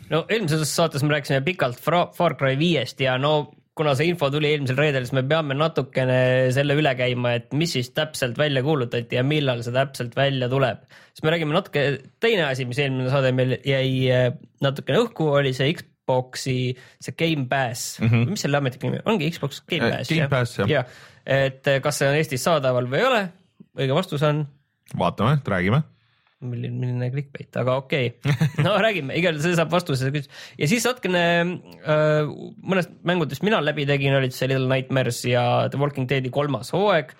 no 0.08 0.24
eelmises 0.28 0.72
saates 0.72 1.04
me 1.04 1.12
rääkisime 1.16 1.42
pikalt 1.44 1.80
Far 1.82 2.36
Cry 2.38 2.56
viiest 2.58 3.00
ja 3.04 3.18
no 3.20 3.50
kuna 3.78 3.94
see 3.98 4.10
info 4.10 4.28
tuli 4.32 4.50
eelmisel 4.52 4.78
reedel, 4.78 5.06
siis 5.06 5.14
me 5.16 5.22
peame 5.28 5.56
natukene 5.56 6.18
selle 6.54 6.76
üle 6.78 6.92
käima, 6.98 7.34
et 7.38 7.54
mis 7.56 7.72
siis 7.76 7.90
täpselt 7.96 8.38
välja 8.40 8.62
kuulutati 8.66 9.18
ja 9.18 9.24
millal 9.26 9.62
see 9.66 9.74
täpselt 9.74 10.16
välja 10.18 10.50
tuleb. 10.52 10.84
siis 11.12 11.24
me 11.24 11.34
räägime 11.34 11.56
natuke, 11.56 11.84
teine 12.22 12.48
asi, 12.48 12.66
mis 12.68 12.80
eelmine 12.82 13.10
saade 13.12 13.32
meil 13.36 13.58
jäi 13.66 13.92
äh, 14.14 14.30
natukene 14.64 15.04
õhku, 15.04 15.28
oli 15.40 15.54
see 15.56 15.70
Xbox'i 15.78 16.58
see 16.74 17.18
Gamepass 17.18 17.98
mm, 18.00 18.08
-hmm. 18.08 18.32
mis 18.32 18.46
selle 18.46 18.60
ametlik 18.60 18.88
nimi 18.88 19.02
on, 19.02 19.14
ongi 19.14 19.30
Xbox 19.34 19.62
Gamepass 19.68 20.10
äh,? 20.10 20.16
Gamepass 20.16 20.58
jah 20.62 20.72
ja. 20.74 20.82
ja.. 20.82 21.44
et 21.48 21.70
äh, 21.70 21.82
kas 21.84 22.02
see 22.02 22.10
on 22.10 22.18
Eestis 22.18 22.44
saadaval 22.44 22.90
või 22.90 23.02
ei 23.02 23.12
ole, 23.12 23.22
õige 23.78 24.00
vastus 24.02 24.26
on. 24.26 24.46
vaatame, 24.98 25.38
räägime 25.46 25.84
milline, 26.44 26.76
milline 26.78 27.08
clickbait, 27.12 27.50
aga 27.58 27.78
okei 27.82 28.12
okay., 28.12 28.48
no 28.66 28.76
räägime, 28.78 29.16
igal 29.18 29.38
see 29.42 29.56
saab 29.58 29.72
vastuse. 29.72 30.10
ja 30.10 30.68
siis 30.70 30.86
natukene 30.86 31.24
äh, 31.82 32.28
mõnest 32.62 32.94
mängudest 33.08 33.46
mina 33.46 33.60
läbi 33.64 33.88
tegin, 33.88 34.16
olid 34.18 34.36
see 34.36 34.50
Little 34.50 34.70
Nightmares 34.70 35.24
ja 35.26 35.42
The 35.72 35.80
Walking 35.80 36.08
Deadi 36.10 36.30
kolmas 36.34 36.70
hooaeg 36.76 37.16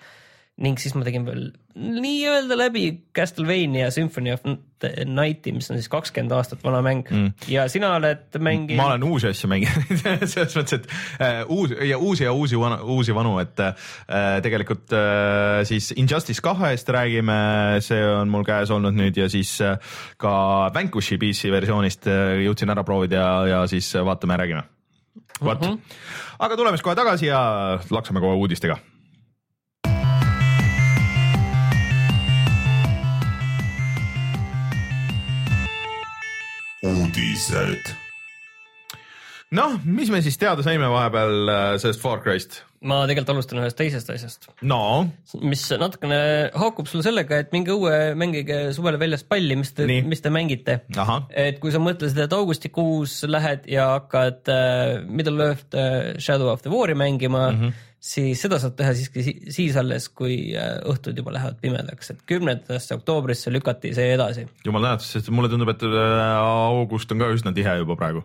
ning 0.59 0.79
siis 0.81 0.95
ma 0.97 1.05
tegin 1.07 1.23
veel 1.27 1.45
nii-öelda 1.79 2.55
läbi 2.57 2.83
Castlevania 3.15 3.87
Symphony 3.95 4.33
of 4.33 4.43
Nighti, 4.43 5.53
mis 5.55 5.69
on 5.71 5.79
siis 5.79 5.87
kakskümmend 5.91 6.33
aastat 6.35 6.63
vana 6.63 6.81
mäng 6.83 7.07
mm. 7.07 7.29
ja 7.51 7.65
sina 7.71 7.93
oled 7.95 8.35
mänginud. 8.39 8.75
ma 8.79 8.89
olen 8.91 9.05
uusi 9.07 9.29
asju 9.31 9.49
mänginud 9.51 9.93
selles 10.33 10.57
mõttes, 10.59 10.81
et 10.81 10.89
äh, 11.23 11.39
uus 11.47 11.71
ja 11.71 11.97
uusi 11.97 12.27
ja 12.27 12.33
uusi, 12.35 12.59
uusi 12.59 13.15
vanu, 13.15 13.37
et 13.43 13.63
äh, 13.63 13.87
tegelikult 14.43 14.91
äh, 14.95 15.61
siis 15.69 15.93
Injustice 15.95 16.43
kahest 16.43 16.91
räägime, 16.95 17.39
see 17.85 18.03
on 18.11 18.31
mul 18.31 18.43
käes 18.47 18.71
olnud 18.75 18.97
nüüd 18.99 19.19
ja 19.19 19.29
siis 19.31 19.55
äh, 19.63 19.79
ka 20.19 20.33
Vanquishi 20.75 21.19
PC 21.21 21.53
versioonist 21.55 22.11
äh, 22.11 22.35
jõudsin 22.43 22.75
ära 22.75 22.83
proovida 22.87 23.23
ja, 23.23 23.33
ja 23.53 23.65
siis 23.71 23.93
vaatame 23.95 24.35
ja 24.35 24.43
räägime. 24.43 24.67
vot 25.39 25.61
-hmm. 25.63 25.79
aga 26.39 26.55
tuleme 26.55 26.77
siis 26.77 26.83
kohe 26.83 26.95
tagasi 26.95 27.25
ja 27.31 27.79
laksame 27.89 28.19
kohe 28.19 28.35
uudistega 28.35 28.79
uudised. 37.39 37.93
noh, 39.55 39.77
mis 39.85 40.09
me 40.11 40.19
siis 40.21 40.37
teada 40.37 40.63
saime 40.65 40.89
vahepeal 40.91 41.51
äh, 41.51 41.69
sellest 41.81 42.01
Far 42.03 42.19
Cry'st? 42.23 42.63
ma 42.79 43.01
tegelikult 43.09 43.33
alustan 43.33 43.59
ühest 43.59 43.75
teisest 43.79 44.11
asjast, 44.13 44.45
no 44.63 45.09
mis 45.43 45.65
natukene 45.81 46.19
haakub 46.55 46.87
sul 46.87 47.03
sellega, 47.03 47.41
et 47.43 47.51
minge 47.55 47.73
õue, 47.75 48.13
mängige 48.19 48.59
suvele 48.75 48.99
väljas 49.01 49.25
palli, 49.27 49.57
mis 49.59 49.73
te 49.75 49.87
mis 49.87 50.23
te 50.23 50.31
mängite. 50.31 50.79
et 51.31 51.59
kui 51.63 51.73
sa 51.75 51.81
mõtlesid, 51.83 52.21
et 52.23 52.35
augustikuus 52.35 53.17
lähed 53.27 53.67
ja 53.71 53.89
hakkad 53.97 54.51
äh, 54.53 54.99
Middle 55.07 55.49
Earth 55.49 55.75
äh, 55.75 56.15
Shadow 56.19 56.51
of 56.53 56.63
the 56.63 56.71
War'i 56.71 56.95
mängima 56.95 57.49
mm, 57.51 57.59
-hmm. 57.59 57.85
Siis 57.99 58.41
seda 58.41 58.59
saad 58.61 58.75
teha 58.79 58.93
siiski 58.95 59.23
si 59.25 59.33
siis 59.53 59.77
alles, 59.79 60.07
kui 60.15 60.55
äh, 60.57 60.79
õhtud 60.89 61.17
juba 61.19 61.33
lähevad 61.35 61.59
pimedaks, 61.61 62.13
et 62.13 62.25
kümnendasse 62.29 62.95
oktoobrisse 62.95 63.51
lükati 63.53 63.93
see 63.95 64.13
edasi. 64.15 64.47
jumal 64.65 64.87
tänatud, 64.87 65.07
sest 65.07 65.31
mulle 65.35 65.51
tundub, 65.51 65.71
et 65.73 65.83
äh, 65.83 66.35
august 66.39 67.11
on 67.11 67.23
ka 67.23 67.31
üsna 67.35 67.53
tihe 67.55 67.79
juba 67.81 67.99
praegu. 67.99 68.23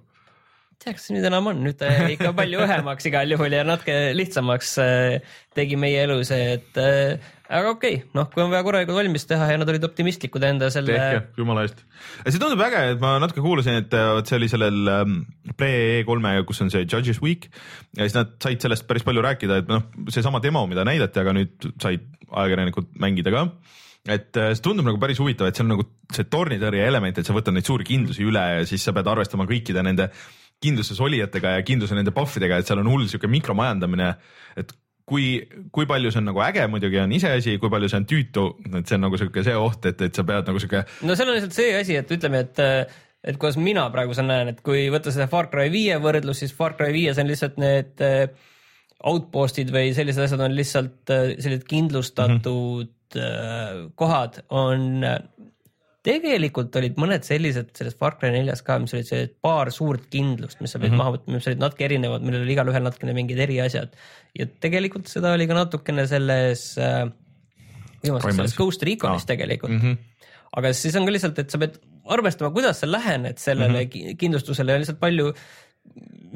tea, 0.83 0.95
kas 0.97 1.07
see 1.07 1.17
nüüd 1.17 1.27
enam 1.29 1.51
on, 1.51 1.63
nüüd 1.65 1.79
ta 1.81 1.91
jäi 1.91 2.15
ikka 2.17 2.33
palju 2.37 2.61
õhemaks 2.65 3.09
igal 3.11 3.31
juhul 3.35 3.55
ja 3.57 3.65
natuke 3.67 3.95
lihtsamaks 4.17 4.75
äh, 4.83 5.35
tegi 5.57 5.79
meie 5.81 6.05
elu 6.07 6.19
see, 6.27 6.57
et 6.57 6.81
äh, 6.81 7.29
aga 7.49 7.75
okei 7.75 7.99
okay,, 8.01 8.11
noh, 8.17 8.29
kui 8.33 8.45
on 8.45 8.53
vaja 8.53 8.65
korralikult 8.67 8.99
valmis 8.99 9.29
teha 9.31 9.51
ja 9.53 9.61
nad 9.61 9.71
olid 9.71 9.87
optimistlikud 9.87 10.47
enda 10.49 10.71
selle 10.75 10.97
tehke, 10.97 11.23
jumala 11.41 11.67
eest. 11.67 11.85
see 12.25 12.41
tundub 12.43 12.65
äge, 12.67 12.83
et 12.95 13.05
ma 13.05 13.15
natuke 13.23 13.45
kuulasin, 13.45 13.81
et 13.85 13.97
äh, 13.97 14.09
vot 14.19 14.31
see 14.31 14.41
oli 14.41 14.51
sellel 14.53 14.93
ähm, 14.97 15.21
Pre-E3-e, 15.55 16.45
kus 16.49 16.65
on 16.65 16.73
see 16.75 16.85
Judges 16.85 17.23
Week 17.25 17.49
ja 17.95 18.05
siis 18.05 18.19
nad 18.19 18.35
said 18.43 18.65
sellest 18.65 18.89
päris 18.91 19.07
palju 19.07 19.25
rääkida, 19.25 19.63
et 19.63 19.71
noh, 19.71 19.87
seesama 20.13 20.43
demo, 20.45 20.67
mida 20.71 20.87
näidati, 20.89 21.23
aga 21.23 21.37
nüüd 21.37 21.73
said 21.79 22.11
ajakirjanikud 22.31 22.95
mängida 23.03 23.35
ka 23.35 23.49
et 24.05 24.37
äh, 24.37 24.53
see 24.53 24.65
tundub 24.65 24.85
nagu 24.85 25.01
päris 25.01 25.21
huvitav, 25.21 25.49
et 25.49 25.57
see 25.57 25.65
on 25.65 25.71
nagu 25.73 25.87
see 26.13 26.27
tornitõrje 26.29 26.85
element, 26.85 27.19
et 27.19 27.27
sa 27.27 27.37
võtad 27.37 27.57
neid 27.57 27.65
suuri 27.69 27.87
kindlusi 27.89 28.27
üle 28.27 28.43
ja 28.59 28.65
siis 28.69 28.85
sa 28.85 28.93
pead 28.97 29.09
arvestama 29.09 29.47
kõikide 29.49 29.85
nende 29.85 30.11
kindluses 30.65 31.01
olijatega 31.05 31.59
ja 31.59 31.67
kindluse 31.67 31.97
nende 31.99 32.15
buff 32.17 32.41
idega, 32.41 32.59
et 32.59 32.71
seal 32.71 32.83
on 32.83 32.91
hull 32.93 33.07
sihuke 33.11 33.31
mikromajandamine, 33.31 34.11
et 34.61 34.75
kui, 35.09 35.27
kui 35.75 35.89
palju 35.89 36.13
see 36.13 36.23
on 36.23 36.31
nagu 36.31 36.43
äge 36.45 36.67
muidugi 36.73 37.01
on 37.03 37.13
iseasi, 37.13 37.59
kui 37.61 37.73
palju 37.73 37.91
see 37.93 38.01
on 38.01 38.07
tüütu, 38.09 38.47
et 38.73 38.89
see 38.89 38.99
on 38.99 39.07
nagu 39.07 39.21
sihuke 39.21 39.45
see 39.47 39.57
oht, 39.61 39.91
et, 39.91 40.07
et 40.09 40.17
sa 40.17 40.25
pead 40.27 40.49
nagu 40.49 40.63
sihuke 40.63 40.85
no 41.05 41.17
seal 41.17 41.31
on 41.31 41.39
lihtsalt 41.39 41.59
see 41.59 41.75
asi, 41.81 41.99
et 42.01 42.15
ütleme, 42.17 42.45
et 42.47 42.65
et 43.25 43.39
kuidas 43.41 43.57
mina 43.61 43.87
praegu 43.93 44.17
seda 44.17 44.29
näen, 44.29 44.53
et 44.53 44.65
kui 44.65 44.89
võtta 44.93 45.13
seda 45.15 45.29
Far 45.33 45.49
Cry 45.53 45.71
viie 45.73 45.97
võrdlus, 46.03 46.43
siis 46.43 46.53
Far 46.57 46.77
Cry 46.79 46.93
viies 46.93 47.21
on 47.21 47.31
lihtsalt 47.31 47.57
need 47.61 48.05
äh, 48.05 48.27
outpost'id 49.05 49.73
või 49.73 49.93
sellised 49.97 50.27
asjad 50.27 50.45
on 50.45 50.57
lihtsalt 50.57 51.13
äh, 51.13 51.31
sellised 51.39 51.65
kindlustatud 51.71 52.91
mm 52.91 53.21
-hmm. 53.21 53.91
kohad 53.95 54.41
on 54.49 55.05
tegelikult 56.05 56.77
olid 56.77 56.99
mõned 57.01 57.25
sellised 57.25 57.71
selles 57.77 57.97
Far 57.97 58.19
Cry 58.21 58.31
neljas 58.35 58.61
ka, 58.65 58.77
mis 58.83 58.93
olid 58.97 59.09
sellised 59.09 59.37
paar 59.45 59.71
suurt 59.73 60.07
kindlust, 60.13 60.61
mis 60.61 60.75
sa 60.75 60.79
pidid 60.79 60.93
mm 60.93 60.99
-hmm. 60.99 61.01
maha 61.01 61.15
võtma, 61.17 61.39
mis 61.39 61.49
olid 61.49 61.63
natuke 61.63 61.87
erinevad, 61.87 62.27
millel 62.27 62.45
oli 62.45 62.53
igalühel 62.53 62.85
natukene 62.85 63.17
mingid 63.17 63.41
eriasjad 63.47 63.97
ja 64.39 64.47
tegelikult 64.67 65.09
seda 65.09 65.33
oli 65.33 65.49
ka 65.49 65.57
natukene 65.57 66.07
selles 66.11 66.67
äh, 66.79 67.09
selles 68.05 68.57
Ghost 68.57 68.85
Recon'is 68.85 69.25
Aa. 69.25 69.33
tegelikult 69.33 69.73
mm. 69.73 69.81
-hmm. 69.81 70.31
aga 70.61 70.73
siis 70.73 70.97
on 70.97 71.09
ka 71.09 71.13
lihtsalt, 71.13 71.39
et 71.39 71.51
sa 71.51 71.59
pead 71.59 71.81
arvestama, 72.05 72.53
kuidas 72.53 72.81
sa 72.81 72.91
lähened 72.91 73.39
sellele 73.39 73.85
mm 73.85 73.91
-hmm. 73.91 74.17
kindlustusele 74.21 74.73
ja 74.73 74.79
lihtsalt 74.79 75.01
palju 75.01 75.33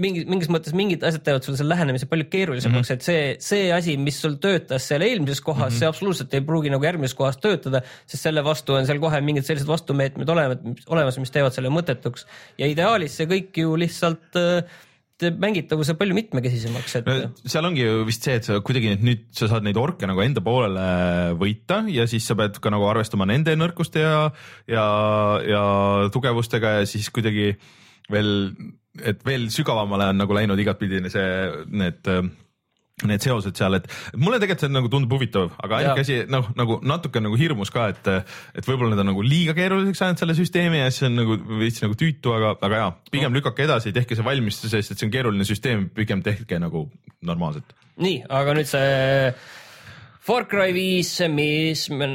mingi, 0.01 0.25
mingis 0.29 0.51
mõttes 0.53 0.75
mingid 0.77 1.05
asjad 1.07 1.25
teevad 1.27 1.47
sul 1.47 1.57
selle 1.59 1.75
lähenemise 1.75 2.09
palju 2.11 2.29
keerulisemaks 2.33 2.91
mm, 2.91 2.97
-hmm. 2.97 2.99
et 2.99 3.07
see, 3.09 3.37
see 3.45 3.71
asi, 3.75 3.97
mis 4.01 4.19
sul 4.23 4.39
töötas 4.43 4.89
seal 4.89 5.05
eelmises 5.07 5.43
kohas 5.45 5.61
mm, 5.61 5.75
-hmm. 5.75 5.79
see 5.81 5.91
absoluutselt 5.91 6.35
ei 6.35 6.45
pruugi 6.45 6.73
nagu 6.75 6.85
järgmises 6.85 7.17
kohas 7.19 7.41
töötada, 7.43 7.83
sest 8.07 8.29
selle 8.29 8.45
vastu 8.45 8.79
on 8.79 8.87
seal 8.89 9.01
kohe 9.03 9.21
mingid 9.25 9.47
sellised 9.47 9.69
vastumeetmed 9.69 10.29
olemas, 10.29 10.85
olemas, 10.87 11.19
mis 11.23 11.35
teevad 11.35 11.57
selle 11.57 11.73
mõttetuks 11.75 12.27
ja 12.59 12.71
ideaalis 12.71 13.17
see 13.19 13.31
kõik 13.31 13.63
ju 13.63 13.75
lihtsalt 13.79 14.39
äh, 14.39 14.63
mängitavuse 15.19 15.97
palju 15.99 16.15
mitmekesisemaks, 16.15 16.95
et 17.01 17.09
no 17.09 17.49
seal 17.51 17.67
ongi 17.67 17.83
ju 17.83 18.05
vist 18.07 18.27
see, 18.27 18.37
et 18.39 18.47
sa 18.47 18.61
kuidagi 18.63 18.93
nüüd, 18.93 19.03
nüüd 19.09 19.25
sa 19.35 19.49
saad 19.51 19.67
neid 19.67 19.79
orke 19.81 20.07
nagu 20.07 20.23
enda 20.23 20.43
poolele 20.45 21.35
võita 21.41 21.81
ja 21.91 22.07
siis 22.11 22.29
sa 22.29 22.37
pead 22.39 22.61
ka 22.63 22.71
nagu 22.71 22.87
arvestama 22.87 23.27
nende 23.27 23.57
nõrkuste 23.59 24.05
ja, 24.05 24.29
ja, 24.71 24.87
ja 25.43 25.63
tugevustega 26.15 26.77
ja 26.79 26.87
siis 26.87 27.11
kuidagi 27.11 27.57
veel, 28.13 28.31
et 29.05 29.25
veel 29.27 29.49
sügavamale 29.55 30.11
on 30.13 30.23
nagu 30.25 30.37
läinud 30.37 30.61
igatpidi 30.63 31.03
see, 31.13 31.27
need 31.71 32.13
need 33.07 33.23
seosed 33.23 33.55
seal, 33.59 33.77
et 33.79 33.87
mulle 34.19 34.41
tegelikult 34.43 34.65
see 34.65 34.73
nagu 34.75 34.89
tundub 34.91 35.13
huvitav, 35.15 35.53
aga 35.63 35.79
ainuke 35.79 36.03
asi 36.03 36.17
noh, 36.31 36.49
nagu 36.59 36.79
natuke 36.89 37.21
nagu 37.23 37.37
hirmus 37.39 37.71
ka, 37.75 37.89
et, 37.93 38.09
et 38.59 38.67
võib-olla 38.67 38.91
need 38.95 39.03
on 39.05 39.11
nagu 39.13 39.23
liiga 39.23 39.55
keeruliseks 39.55 40.03
ajanud 40.03 40.23
selle 40.23 40.35
süsteemi 40.39 40.81
ja 40.81 40.89
siis 40.91 41.07
on 41.07 41.15
nagu 41.21 41.37
veits 41.61 41.79
nagu 41.85 41.95
tüütu, 41.99 42.33
aga, 42.35 42.57
aga 42.67 42.81
jaa, 42.83 42.89
pigem 43.15 43.37
lükake 43.39 43.69
edasi, 43.69 43.95
tehke 43.95 44.19
see 44.19 44.27
valmis, 44.27 44.59
sest 44.65 44.95
et 44.95 44.99
see 44.99 45.07
on 45.07 45.15
keeruline 45.15 45.47
süsteem, 45.47 45.87
pigem 45.95 46.25
tehke 46.27 46.59
nagu 46.63 46.89
normaalselt. 47.29 47.77
nii, 48.03 48.25
aga 48.41 48.57
nüüd 48.59 48.71
see 48.71 49.31
Far 50.29 50.49
Cry 50.51 50.75
viis, 50.77 51.13
mis 51.31 51.87
me, 51.95 52.11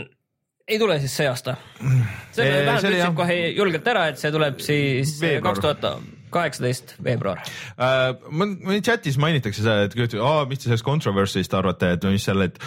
ei 0.67 0.81
tule 0.81 0.99
siis 1.01 1.15
see 1.21 1.29
aasta. 1.31 1.55
vähemalt 1.79 2.35
see 2.35 2.91
oli 2.91 2.99
ütlesid 2.99 3.15
kohe 3.21 3.39
julgelt 3.55 3.87
ära, 3.95 4.09
et 4.11 4.19
see 4.19 4.35
tuleb 4.35 4.59
siis 4.63 5.15
kaks 5.23 5.63
tuhat 5.63 5.87
kaheksateist 6.33 6.95
veebruar. 7.03 7.41
Uh, 7.77 8.13
mul 8.33 8.81
chatis 8.85 9.17
mainitakse 9.21 9.63
seda, 9.63 9.87
et 9.87 10.17
aa, 10.19 10.43
mis 10.49 10.61
te 10.61 10.67
sellest 10.69 10.85
controversy'st 10.87 11.53
arvate, 11.57 11.93
et 11.97 12.07
mis 12.11 12.23
seal, 12.25 12.41
et 12.47 12.57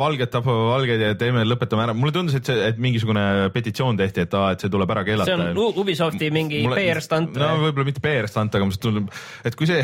valged 0.00 0.30
tapavad 0.32 0.70
valged 0.76 1.02
ja 1.02 1.14
teeme, 1.18 1.44
lõpetame 1.48 1.86
ära. 1.86 1.96
mulle 1.96 2.14
tundus, 2.14 2.38
et 2.38 2.48
see, 2.48 2.70
et 2.70 2.78
mingisugune 2.82 3.26
petitsioon 3.54 3.98
tehti, 4.00 4.24
et 4.26 4.38
aa, 4.38 4.52
et 4.54 4.64
see 4.64 4.72
tuleb 4.72 4.94
ära 4.94 5.04
see 5.04 5.12
keelata. 5.12 5.36
on 5.50 5.60
U- 5.66 5.74
Ubisofti 5.82 6.30
mingi 6.34 6.62
PR-stunt 6.70 7.36
no 7.40 7.52
võib-olla 7.66 7.90
mitte 7.90 8.04
PR-stunt, 8.04 8.56
aga 8.56 8.68
mulle 8.68 8.82
tundub, 8.82 9.10
et 9.46 9.58
kui 9.58 9.68
see, 9.70 9.82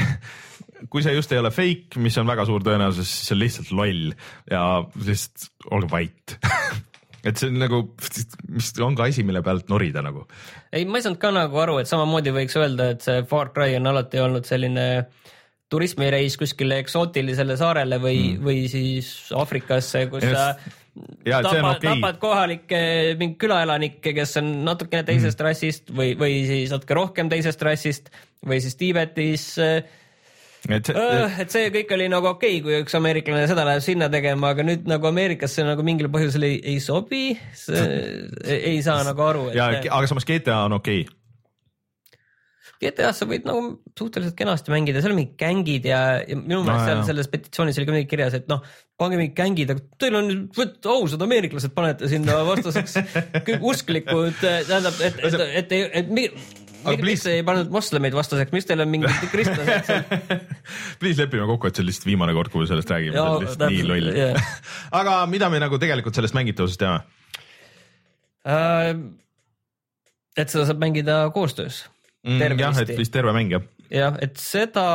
kui 0.93 1.05
see 1.05 1.15
just 1.17 1.33
ei 1.33 1.41
ole 1.43 1.51
fake, 1.55 2.01
mis 2.03 2.17
on 2.21 2.29
väga 2.29 2.47
suur 2.49 2.65
tõenäosus, 2.67 3.09
siis 3.09 3.29
see 3.29 3.37
on 3.37 3.43
lihtsalt 3.43 3.75
loll 3.77 4.15
ja 4.51 4.65
lihtsalt 4.97 5.51
olge 5.73 5.93
vait 5.93 6.39
et 7.25 7.38
see 7.38 7.50
on 7.52 7.61
nagu, 7.62 7.83
mis 8.50 8.73
on 8.83 8.97
ka 8.99 9.07
asi, 9.11 9.25
mille 9.26 9.43
pealt 9.47 9.71
norida 9.73 10.02
nagu. 10.05 10.26
ei, 10.73 10.85
ma 10.85 10.99
ei 10.99 11.07
saanud 11.07 11.21
ka 11.23 11.31
nagu 11.35 11.62
aru, 11.62 11.79
et 11.83 11.91
samamoodi 11.91 12.35
võiks 12.35 12.59
öelda, 12.59 12.93
et 12.95 13.07
see 13.07 13.23
Far 13.31 13.52
Cry 13.55 13.79
on 13.79 13.91
alati 13.93 14.23
olnud 14.23 14.49
selline 14.49 14.87
turismireis 15.73 16.37
kuskile 16.37 16.83
eksootilisele 16.83 17.57
saarele 17.57 17.99
või 18.02 18.19
mm., 18.35 18.45
või 18.45 18.64
siis 18.69 19.09
Aafrikasse, 19.38 20.07
kus 20.12 20.26
Just. 20.26 20.37
sa 20.37 20.81
ja 21.25 21.38
tapad, 21.41 21.79
okei 21.79 21.88
tapad 21.88 22.19
kohalikke 22.21 22.81
mingi 23.21 23.38
külaelanikke, 23.41 24.12
kes 24.12 24.37
on 24.43 24.50
natukene 24.67 25.07
teisest 25.09 25.41
mm. 25.41 25.47
rassist 25.47 25.93
või, 25.95 26.12
või 26.21 26.43
siis 26.49 26.75
natuke 26.75 26.99
rohkem 26.99 27.33
teisest 27.33 27.64
rassist 27.64 28.12
või 28.45 28.61
siis 28.61 28.76
Tiibetis 28.76 29.47
äh, 29.62 29.81
et 30.71 30.87
see, 30.87 30.95
Äh, 30.95 31.40
et 31.42 31.54
see 31.54 31.71
kõik 31.75 31.95
oli 31.97 32.11
nagu 32.12 32.28
okei 32.33 32.59
okay,, 32.59 32.62
kui 32.64 32.76
üks 32.85 32.95
ameeriklane 32.99 33.49
seda 33.50 33.64
läheb 33.66 33.83
sinna 33.85 34.11
tegema, 34.12 34.52
aga 34.54 34.66
nüüd 34.66 34.87
nagu 34.90 35.09
Ameerikas 35.11 35.57
see 35.57 35.66
nagu 35.66 35.83
mingil 35.87 36.11
põhjusel 36.12 36.47
ei, 36.47 36.61
ei 36.75 36.78
sobi. 36.83 37.33
ei, 38.47 38.78
saa 38.85 39.02
nagu 39.09 39.26
aru, 39.26 39.49
ja 39.57 39.73
et 39.75 39.90
aga 39.90 40.07
samas 40.11 40.28
GTA 40.28 40.64
on 40.69 40.78
okei 40.78 41.02
okay.. 41.02 41.19
GTA-s 42.83 43.21
sa 43.23 43.26
võid 43.31 43.45
nagu 43.47 43.76
suhteliselt 43.99 44.35
kenasti 44.35 44.73
mängida, 44.73 44.99
seal 45.02 45.12
on 45.14 45.21
mingid 45.21 45.37
gängid 45.38 45.85
ja, 45.87 46.00
ja 46.26 46.38
minu 46.38 46.64
meelest 46.66 46.81
No, 46.83 46.87
seal 46.88 46.97
jah. 46.97 47.04
selles 47.07 47.28
petitsioonis 47.31 47.78
oli 47.78 47.87
ka 47.87 47.95
midagi 47.95 48.09
kirjas, 48.11 48.35
et 48.40 48.49
noh, 48.50 48.64
pange 48.99 49.21
mingid 49.21 49.37
gängid, 49.38 49.71
aga 49.71 49.85
teil 50.02 50.19
on 50.19 50.33
võt- 50.57 50.88
ausad 50.90 51.23
ameeriklased 51.23 51.75
panete 51.76 52.11
sinna 52.11 52.40
vastaseks, 52.49 52.99
usklikud, 53.71 54.35
tähendab, 54.42 54.99
et, 54.99 55.14
et, 55.14 55.31
et, 55.31 55.47
et, 55.62 55.76
et, 55.78 55.97
et 56.02 56.11
mi, 56.11 56.26
Aga 56.33 56.62
miks 56.87 57.03
please- 57.03 57.27
te 57.27 57.35
ei 57.39 57.45
pannud 57.47 57.73
moslemeid 57.73 58.17
vastaseks, 58.17 58.53
miks 58.55 58.69
teil 58.69 58.85
on 58.85 58.91
mingid 58.93 59.25
kristlased 59.33 59.89
seal? 59.89 60.05
Please 61.03 61.21
lepime 61.23 61.47
kokku, 61.51 61.71
et 61.71 61.79
see 61.79 61.85
on 61.85 61.91
lihtsalt 61.91 62.11
viimane 62.11 62.37
kord, 62.37 62.53
kui 62.53 62.65
me 62.65 62.69
sellest 62.71 62.93
räägime, 62.93 63.17
see 63.17 63.25
on 63.25 63.47
lihtsalt 63.47 63.67
nii 63.69 63.87
loll 63.89 64.12
jah. 64.17 64.53
aga 65.01 65.17
mida 65.31 65.51
me 65.53 65.62
nagu 65.62 65.81
tegelikult 65.83 66.19
sellest 66.19 66.37
mängitavusest 66.39 66.83
teame? 66.83 67.03
Äh, 68.43 68.93
et 70.37 70.53
seda 70.53 70.67
saab 70.69 70.83
mängida 70.83 71.23
koostöös. 71.35 71.85
Mm, 72.27 72.59
jah, 72.61 72.83
et 72.83 72.93
vist 72.99 73.15
terve 73.15 73.35
mäng 73.35 73.51
jah. 73.51 73.65
jah, 73.91 74.19
et 74.23 74.39
seda 74.39 74.87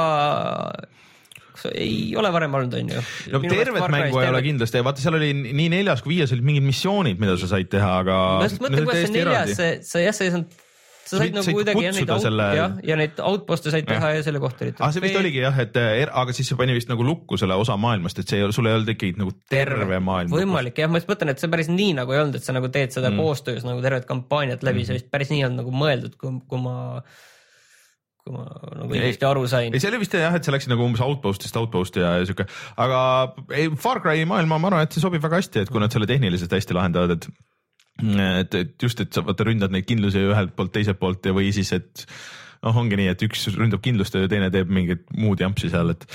kas 1.58 1.74
ei 1.74 2.14
ole 2.20 2.30
varem 2.34 2.54
olnud, 2.60 2.76
on 2.78 2.94
ju. 2.94 3.04
no 3.34 3.42
tervet 3.44 3.90
mängu 3.94 4.22
ei 4.22 4.30
ole 4.30 4.44
kindlasti, 4.46 4.84
vaata 4.86 5.04
seal 5.04 5.18
oli 5.18 5.32
nii 5.36 5.68
neljas 5.74 6.04
kui 6.06 6.16
viies 6.16 6.34
olid 6.36 6.46
mingid 6.48 6.66
missioonid, 6.68 7.20
mida 7.22 7.38
sa 7.42 7.50
said 7.52 7.70
teha, 7.74 7.92
aga. 8.04 8.18
ma 8.42 8.48
just 8.48 8.64
mõtlen, 8.64 8.88
kuidas 8.88 9.04
see 9.08 9.16
neljas, 9.18 9.54
see, 9.58 9.74
sa 9.88 10.04
jah, 10.04 10.16
sa 10.16 10.28
ei 10.28 10.34
saanud, 10.36 10.64
sa 11.08 11.20
said 11.22 11.34
Sa 11.34 11.40
nagu 11.40 11.56
kuidagi 11.56 11.84
jah, 11.86 11.96
neid 11.96 12.12
out, 12.12 12.24
selle- 12.24 12.48
jah, 12.58 12.74
ja 12.86 12.98
neid 13.00 13.22
outpost'e 13.24 13.72
said 13.74 13.88
teha 13.88 14.12
ja 14.18 14.24
selle 14.26 14.42
kohta 14.44 14.66
oli. 14.66 14.74
ah,. 14.80 14.92
see 14.94 15.04
vist 15.04 15.20
oligi 15.20 15.42
jah, 15.44 15.62
et 15.64 15.80
er, 15.82 16.12
aga 16.22 16.36
siis 16.36 16.52
see 16.52 16.60
pani 16.60 16.76
vist 16.78 16.92
nagu 16.92 17.06
lukku 17.08 17.40
selle 17.40 17.58
osa 17.60 17.78
maailmast, 17.82 18.20
et 18.22 18.34
see, 18.34 18.44
sul 18.56 18.70
ei 18.70 18.76
olnud 18.78 18.92
ikkagi 18.94 19.18
nagu 19.22 19.34
terve 19.52 20.02
maailm. 20.04 20.34
võimalik 20.34 20.84
jah, 20.84 20.92
ma 20.92 21.02
just 21.02 21.10
mõtlen, 21.12 21.34
et 21.34 21.44
see 21.44 21.52
päris 21.54 21.72
nii 21.72 21.96
nagu 22.02 22.16
ei 22.16 22.22
olnud, 22.24 22.40
et 22.40 22.46
sa 22.48 22.56
nagu 22.56 22.70
teed 22.74 22.94
seda 22.96 23.12
mm. 23.14 23.24
koostöös 23.24 23.66
nagu 23.68 23.82
tervet 23.86 24.08
kampaaniat 24.10 24.68
läbi 24.68 24.84
mm, 24.84 24.90
see 24.90 25.00
vist 25.00 25.10
päris 25.14 25.34
nii 25.34 25.48
on 25.48 25.58
nagu 25.62 25.74
mõeldud, 25.74 26.20
kui, 26.20 26.34
kui 26.52 26.62
ma, 26.62 26.78
kui 28.26 28.36
ma 28.36 28.46
nagu 28.84 28.92
Ei- 28.92 29.02
õigesti 29.02 29.30
aru 29.30 29.48
sain 29.50 29.72
ei, 29.72 29.84
see 29.84 29.92
oli 29.94 30.04
vist 30.04 30.18
jah, 30.18 30.36
et 30.36 30.48
see 30.48 30.56
läks 30.56 30.70
nagu 30.72 30.86
umbes 30.88 31.04
outpost'ist 31.06 31.60
outpost'i 31.60 32.04
ja, 32.04 32.18
ja 32.22 32.30
siuke, 32.30 32.48
aga 32.76 33.04
ei, 33.56 33.72
Far 33.80 34.04
Cry 34.04 34.28
maailma 34.30 34.60
ma 34.60 34.74
arvan, 34.74 34.88
et 34.88 34.96
see 34.96 35.04
sobib 35.04 35.24
väga 35.24 35.42
hästi, 35.42 35.66
et 35.66 35.74
kui 35.74 35.84
nad 35.84 35.94
selle 35.94 36.10
tehniliselt 36.10 36.54
hästi 36.58 36.76
lahendavad, 36.78 37.18
et 37.18 37.30
et, 38.04 38.58
et 38.60 38.84
just, 38.84 39.00
et 39.02 39.14
sa 39.14 39.24
vaata 39.26 39.48
ründad 39.48 39.74
neid 39.74 39.88
kindlusi 39.90 40.22
ühelt 40.30 40.54
poolt, 40.58 40.74
teiselt 40.76 41.00
poolt 41.00 41.26
ja, 41.26 41.34
või 41.36 41.50
siis, 41.56 41.72
et 41.74 42.06
noh, 42.66 42.76
ongi 42.78 43.00
nii, 43.00 43.10
et 43.14 43.26
üks 43.28 43.48
ründab 43.56 43.82
kindlust 43.86 44.16
ja 44.18 44.28
teine 44.32 44.52
teeb 44.54 44.70
mingit 44.74 45.08
muud 45.18 45.42
jampsi 45.42 45.72
seal, 45.74 45.94
et. 45.96 46.06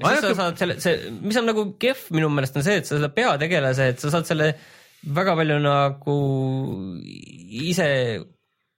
ja 0.00 0.14
siis 0.14 0.24
sa 0.26 0.34
saad 0.42 0.60
selle, 0.60 0.78
see, 0.82 1.10
mis 1.22 1.38
on 1.40 1.48
nagu 1.48 1.66
kehv 1.80 2.08
minu 2.16 2.30
meelest 2.32 2.56
on 2.60 2.66
see, 2.66 2.78
et 2.82 2.88
sa 2.88 2.96
selle 2.96 3.12
peategelase, 3.14 3.90
et 3.94 4.04
sa 4.04 4.12
saad 4.14 4.28
selle 4.28 4.52
väga 5.04 5.34
palju 5.36 5.58
nagu 5.64 6.14
ise 7.64 7.88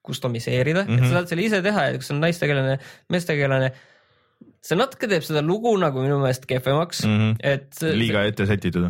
kustomiseerida 0.06 0.84
mm, 0.84 0.88
-hmm. 0.88 0.94
et 0.94 1.00
Mhm. 1.00 1.10
sa 1.10 1.18
saad 1.18 1.28
selle 1.28 1.42
ise 1.46 1.62
teha 1.62 1.84
ja 1.90 1.98
kas 1.98 2.10
on 2.10 2.20
naistegelane, 2.22 2.78
meestegelane. 3.10 3.72
See 4.66 4.78
natuke 4.78 5.08
teeb 5.10 5.24
seda 5.26 5.42
lugu 5.46 5.72
nagu 5.78 6.02
minu 6.02 6.18
meelest 6.22 6.46
kehvemaks 6.50 7.04
mm. 7.06 7.18
-hmm. 7.20 7.34
et 7.52 7.82
liiga 8.00 8.24
ette 8.26 8.46
sätitud. 8.48 8.88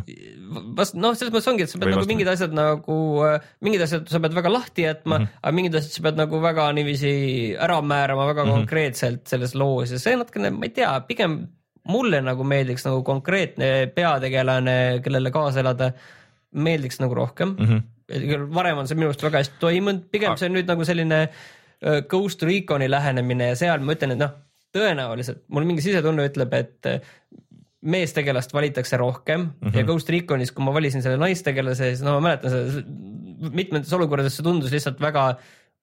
vast 0.78 0.96
noh, 0.96 1.16
selles 1.18 1.34
mõttes 1.34 1.50
ongi, 1.52 1.66
et 1.66 1.72
sa 1.72 1.78
pead 1.78 1.88
Või 1.88 1.92
nagu 1.92 2.00
vastupidi. 2.00 2.14
mingid 2.14 2.32
asjad 2.32 2.56
nagu, 2.56 2.98
mingid 3.66 3.84
asjad 3.86 4.08
sa 4.12 4.22
pead 4.24 4.38
väga 4.38 4.52
lahti 4.52 4.86
jätma 4.86 5.18
mm. 5.18 5.24
-hmm. 5.24 5.42
aga 5.42 5.56
mingid 5.58 5.78
asjad 5.80 5.98
sa 5.98 6.06
pead 6.06 6.22
nagu 6.22 6.40
väga 6.42 6.70
niiviisi 6.78 7.12
ära 7.68 7.80
määrama 7.82 8.28
väga 8.30 8.44
mm 8.44 8.50
-hmm. 8.50 8.54
konkreetselt 8.56 9.26
selles 9.28 9.54
loos 9.54 9.92
ja 9.92 9.98
see 9.98 10.16
natukene, 10.16 10.50
ma 10.50 10.64
ei 10.64 10.74
tea, 10.80 10.94
pigem 11.08 11.40
mulle 11.86 12.22
nagu 12.24 12.44
meeldiks 12.44 12.86
nagu 12.86 13.02
konkreetne 13.06 13.92
peategelane, 13.94 15.00
kellele 15.04 15.30
kaasa 15.34 15.62
elada, 15.62 15.92
meeldiks 16.52 17.00
nagu 17.02 17.14
rohkem 17.14 17.54
mm. 17.58 17.66
-hmm. 17.66 18.48
varem 18.54 18.78
on 18.78 18.88
see 18.88 18.96
minu 18.98 19.10
arust 19.12 19.22
väga 19.22 19.44
hästi 19.44 19.60
toimunud, 19.60 20.08
pigem 20.10 20.32
Aga- 20.32 20.40
see 20.40 20.50
on 20.50 20.58
nüüd 20.58 20.72
nagu 20.72 20.84
selline 20.84 21.20
äh, 21.22 22.02
Ghost 22.08 22.42
Reconi 22.42 22.90
lähenemine 22.90 23.52
ja 23.52 23.56
seal 23.56 23.80
ma 23.80 23.92
ütlen, 23.92 24.16
et 24.16 24.24
noh, 24.24 24.34
tõenäoliselt 24.76 25.44
mul 25.48 25.66
mingi 25.68 25.84
sisetunne 25.84 26.28
ütleb, 26.30 26.54
et 26.58 26.90
äh, 26.92 27.12
meestegelast 27.86 28.54
valitakse 28.54 28.96
rohkem 29.00 29.40
mm 29.40 29.52
Mhm. 29.60 29.68
-hmm. 29.68 29.78
ja 29.78 29.84
Ghost 29.84 30.08
Reconis, 30.10 30.52
kui 30.52 30.64
ma 30.64 30.74
valisin 30.74 31.02
selle 31.02 31.20
naistegelase, 31.22 31.92
siis 31.94 32.02
no 32.02 32.16
ma 32.18 32.28
mäletan 32.30 32.50
seda, 32.50 32.82
mitmetes 33.52 33.92
olukordades 33.92 34.36
see 34.36 34.44
tundus 34.46 34.72
lihtsalt 34.72 35.00
väga 35.00 35.36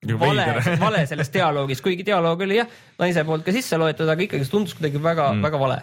Nagu 0.04 0.18
vale 0.20 0.44
vale 0.84 1.06
selles 1.08 1.30
dialoogis, 1.32 1.80
kuigi 1.80 2.04
dialoog 2.04 2.42
oli 2.44 2.58
jah, 2.58 2.68
naise 3.00 3.22
poolt 3.24 3.44
ka 3.46 3.52
sisse 3.56 3.78
loetud, 3.80 4.08
aga 4.10 4.26
ikkagi 4.26 4.44
see 4.44 4.52
tundus 4.52 4.74
kuidagi 4.76 5.00
väga 5.00 5.30
mm., 5.32 5.42
väga 5.46 5.60
vale. 5.62 5.78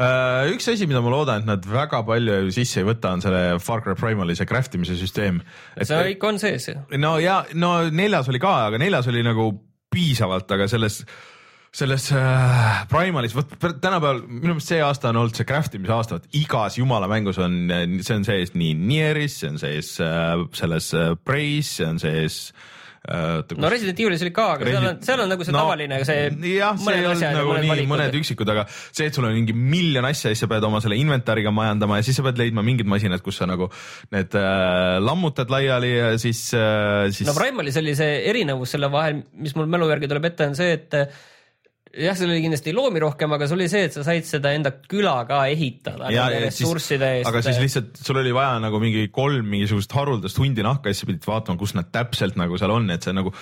Äh, 0.00 0.54
üks 0.54 0.70
asi, 0.72 0.86
mida 0.88 1.02
ma 1.04 1.10
loodan, 1.12 1.42
et 1.42 1.50
nad 1.50 1.66
väga 1.68 2.00
palju 2.06 2.50
sisse 2.54 2.80
ei 2.80 2.86
võta, 2.88 3.12
on 3.12 3.20
selle 3.24 3.58
Far 3.60 3.82
Cry 3.84 3.94
Primali 3.98 4.36
see 4.38 4.48
craft 4.48 4.78
imise 4.78 4.96
süsteem. 4.96 5.42
see 5.82 6.14
ikka 6.14 6.28
on 6.28 6.38
sees. 6.38 6.70
no 6.96 7.18
ja 7.18 7.44
no 7.54 7.74
neljas 7.90 8.28
oli 8.32 8.40
ka, 8.40 8.54
aga 8.70 8.80
neljas 8.80 9.10
oli 9.12 9.22
nagu 9.26 9.50
piisavalt, 9.92 10.50
aga 10.50 10.68
selles, 10.68 11.02
selles 11.74 12.08
äh, 12.16 12.86
Primalis, 12.88 13.34
vot 13.36 13.52
tänapäeval 13.60 14.22
minu 14.24 14.54
meelest 14.54 14.72
see 14.72 14.80
aasta 14.84 15.12
on 15.12 15.20
olnud 15.22 15.36
see 15.36 15.48
craft 15.48 15.76
imise 15.76 15.94
aasta, 15.94 16.22
et 16.22 16.40
igas 16.40 16.78
jumala 16.80 17.10
mängus 17.10 17.40
on, 17.42 17.60
see 18.00 18.16
on 18.16 18.26
sees 18.26 18.56
nii 18.56 18.72
Nieris, 18.78 19.42
see 19.42 19.52
on 19.52 19.60
sees 19.60 19.94
äh, 20.00 20.34
selles 20.56 20.90
äh, 20.96 21.14
Praise, 21.28 21.74
see 21.76 21.88
on 21.90 22.00
sees 22.00 22.38
äh, 23.04 23.44
no 23.60 23.68
Resident 23.68 24.00
Evilis 24.00 24.24
oli 24.24 24.32
ka, 24.34 24.48
aga 24.56 24.72
seal 24.72 24.88
on, 24.88 24.98
seal 25.04 25.22
on 25.26 25.30
nagu 25.34 25.44
see 25.44 25.56
no, 25.58 25.60
tavaline 25.66 26.00
see 26.08 26.18
jah, 26.54 26.80
see 26.80 26.96
ei 26.96 27.06
olnud 27.12 27.36
nagu 27.36 27.60
nii 27.60 27.86
mõned 27.92 28.18
üksikud, 28.22 28.56
aga 28.56 28.64
see, 28.72 29.10
et 29.10 29.20
sul 29.20 29.28
on 29.28 29.36
mingi 29.36 29.52
miljon 29.52 30.08
asja 30.08 30.32
ja 30.32 30.38
siis 30.38 30.46
sa 30.48 30.50
pead 30.50 30.64
oma 30.72 30.80
selle 30.84 30.96
inventariga 30.96 31.52
majandama 31.54 32.00
ja 32.00 32.08
siis 32.08 32.16
sa 32.16 32.24
pead 32.30 32.40
leidma 32.40 32.64
mingid 32.64 32.88
masinad, 32.88 33.20
kus 33.24 33.42
sa 33.42 33.50
nagu 33.50 33.68
need 34.16 34.40
äh, 34.40 34.98
lammutad 35.04 35.52
laiali 35.52 35.94
ja 35.98 36.12
siis 36.16 36.46
äh,, 36.56 37.10
siis 37.12 37.28
no 37.28 37.36
Primalis 37.36 37.76
oli 37.84 37.92
see 37.98 38.22
erinevus 38.32 38.72
selle 38.72 38.88
vahel, 38.92 39.26
mis 39.36 39.52
mul 39.58 39.68
mälu 39.68 39.92
järgi 39.92 40.08
tuleb 40.08 40.32
ette, 40.32 40.48
on 40.48 40.56
see, 40.56 40.78
et 40.80 41.02
jah, 41.92 42.16
seal 42.18 42.32
oli 42.32 42.42
kindlasti 42.44 42.74
loomi 42.76 43.00
rohkem, 43.02 43.32
aga 43.36 43.48
see 43.48 43.56
oli 43.56 43.68
see, 43.70 43.86
et 43.88 43.94
sa 43.96 44.04
said 44.06 44.26
seda 44.28 44.52
enda 44.56 44.72
küla 44.90 45.14
ka 45.28 45.44
ehitada 45.52 46.10
ja, 46.12 46.28
ja 46.32 46.42
ressursside 46.44 47.12
eest. 47.18 47.30
aga 47.30 47.42
siis 47.46 47.60
lihtsalt 47.62 48.02
sul 48.02 48.20
oli 48.20 48.34
vaja 48.36 48.58
nagu 48.62 48.80
mingi 48.82 49.06
kolm 49.14 49.48
mingisugust 49.48 49.94
haruldast 49.96 50.38
hundi 50.40 50.64
nahka 50.66 50.92
ja 50.92 50.98
siis 50.98 51.08
pidid 51.08 51.26
vaatama, 51.28 51.60
kus 51.60 51.74
nad 51.78 51.90
täpselt 51.94 52.38
nagu 52.40 52.60
seal 52.60 52.74
on, 52.74 52.90
et 52.94 53.06
sa 53.06 53.14
nagu 53.16 53.32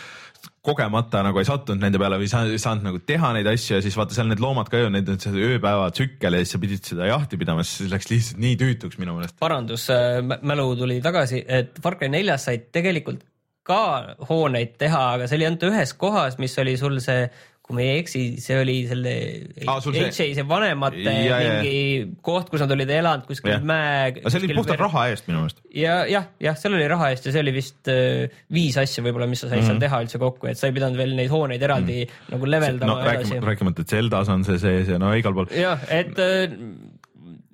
kogemata 0.67 1.23
nagu 1.25 1.39
ei 1.41 1.47
sattunud 1.47 1.83
nende 1.83 1.99
peale 2.03 2.19
või 2.21 2.29
sa 2.31 2.43
ei 2.47 2.59
saanud 2.61 2.89
nagu 2.89 3.01
teha 3.07 3.31
neid 3.37 3.47
asju 3.51 3.79
ja 3.79 3.85
siis 3.85 3.97
vaata 3.99 4.17
seal 4.17 4.29
need 4.31 4.43
loomad 4.43 4.71
ka 4.71 4.81
ju, 4.83 4.91
need 4.93 5.09
on 5.13 5.21
see 5.23 5.47
ööpäeva 5.53 5.87
tsükkel 5.95 6.37
ja 6.37 6.43
siis 6.43 6.57
sa 6.57 6.63
pidid 6.63 6.91
seda 6.91 7.09
jahti 7.11 7.39
pidama, 7.41 7.65
siis 7.67 7.93
läks 7.93 8.11
lihtsalt 8.11 8.43
nii 8.43 8.59
tüütuks 8.63 9.01
minu 9.03 9.17
meelest. 9.17 9.39
parandus, 9.43 9.87
mälu 10.43 10.69
tuli 10.79 10.99
tagasi, 11.05 11.45
et 11.47 11.79
Far 11.83 11.99
Cry 12.01 12.11
neljas 12.13 12.49
said 12.51 12.69
tegelikult 12.75 13.23
ka 13.67 13.81
hooneid 14.29 14.77
teha, 14.79 15.03
aga 15.17 15.27
see 15.27 15.41
oli 15.41 15.49
ainult 15.49 15.67
ühes 15.69 15.95
kohas, 15.99 16.39
mis 16.43 16.55
oli 16.63 16.77
sul 16.79 17.01
see, 17.03 17.27
kui 17.67 17.75
ma 17.75 17.83
ei 17.83 18.01
eksi, 18.01 18.21
see 18.43 18.57
oli 18.63 18.77
selle 18.87 19.13
Aa, 19.67 19.81
sul 19.83 19.97
see- 19.97 20.13
see 20.15 20.45
vanemate 20.47 21.03
Ja, 21.03 21.15
ja, 21.19 21.39
ja. 21.43 21.55
mingi 21.59 22.15
koht, 22.23 22.51
kus 22.53 22.63
nad 22.63 22.71
olid 22.71 22.93
elanud 22.95 23.27
kuskil 23.27 23.57
Jah. 23.57 23.65
mäe. 23.67 24.13
see 24.23 24.39
oli 24.39 24.55
puhtalt 24.55 24.85
raha 24.85 25.07
eest 25.11 25.27
minu 25.27 25.43
meelest. 25.43 25.59
ja 25.75 25.97
jah, 26.11 26.29
jah, 26.43 26.59
seal 26.61 26.77
oli 26.79 26.87
raha 26.93 27.11
eest 27.15 27.27
ja 27.27 27.35
see 27.35 27.43
oli 27.43 27.55
vist 27.57 27.91
äh, 27.91 28.31
viis 28.55 28.79
asja 28.79 29.03
võib-olla, 29.03 29.27
mis 29.31 29.43
sa 29.43 29.51
said 29.51 29.59
mm 29.59 29.65
-hmm. 29.65 29.73
seal 29.75 29.83
teha 29.83 30.03
üldse 30.07 30.23
kokku, 30.23 30.51
et 30.53 30.61
sa 30.61 30.71
ei 30.71 30.77
pidanud 30.79 31.01
veel 31.01 31.17
neid 31.19 31.33
hooneid 31.33 31.63
eraldi 31.63 32.05
mm 32.05 32.13
-hmm. 32.13 32.37
nagu 32.37 32.53
leveldama 32.55 33.01
no 33.03 33.49
rääkimata, 33.51 33.83
et 33.83 33.97
Zeldas 33.97 34.31
on 34.31 34.45
see 34.47 34.59
sees 34.63 34.89
ja 34.95 34.99
no 35.03 35.11
igal 35.19 35.35
pool. 35.35 35.51
jah, 35.51 35.83
et 35.91 36.15
äh, 36.23 36.55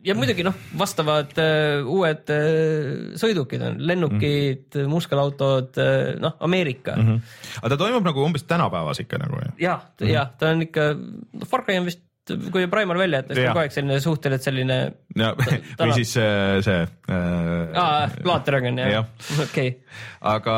ja 0.02 0.14
muidugi 0.18 0.44
noh, 0.46 0.56
vastavad 0.78 1.32
äh, 1.40 1.80
uued 1.86 2.30
äh, 2.34 3.16
sõidukid 3.20 3.62
on, 3.66 3.80
lennukid 3.86 4.64
mm, 4.66 4.78
-hmm. 4.78 4.90
muskelautod 4.90 5.78
äh,, 5.78 6.14
noh, 6.22 6.36
Ameerika 6.42 6.96
mm. 6.96 7.08
-hmm. 7.08 7.34
aga 7.60 7.74
ta 7.74 7.82
toimub 7.84 8.06
nagu 8.06 8.24
umbes 8.24 8.46
tänapäevas 8.48 9.02
ikka 9.04 9.20
nagu 9.22 9.42
jah? 9.42 9.52
jah, 9.58 9.84
jah, 10.00 10.32
ta 10.38 10.54
on 10.54 10.64
ikka, 10.66 10.88
Far 11.46 11.64
Cry 11.66 11.78
on 11.78 11.86
vist, 11.90 12.02
kui 12.54 12.66
Primal 12.70 12.98
välja 12.98 13.20
jätta, 13.22 13.34
siis 13.34 13.46
on 13.46 13.54
kogu 13.54 13.62
aeg 13.62 13.74
selline 13.74 14.00
suhteliselt 14.00 14.46
selline 14.46 14.78
ja 15.18 15.30
või 15.38 15.92
siis 15.94 16.14
see, 16.18 16.62
see 16.66 16.80
äh, 16.82 17.78
aa, 17.78 18.08
Blood 18.22 18.46
Dragon 18.46 18.78
jah 18.82 18.90
Jah., 18.96 19.06
okei 19.46 19.76
aga 20.32 20.56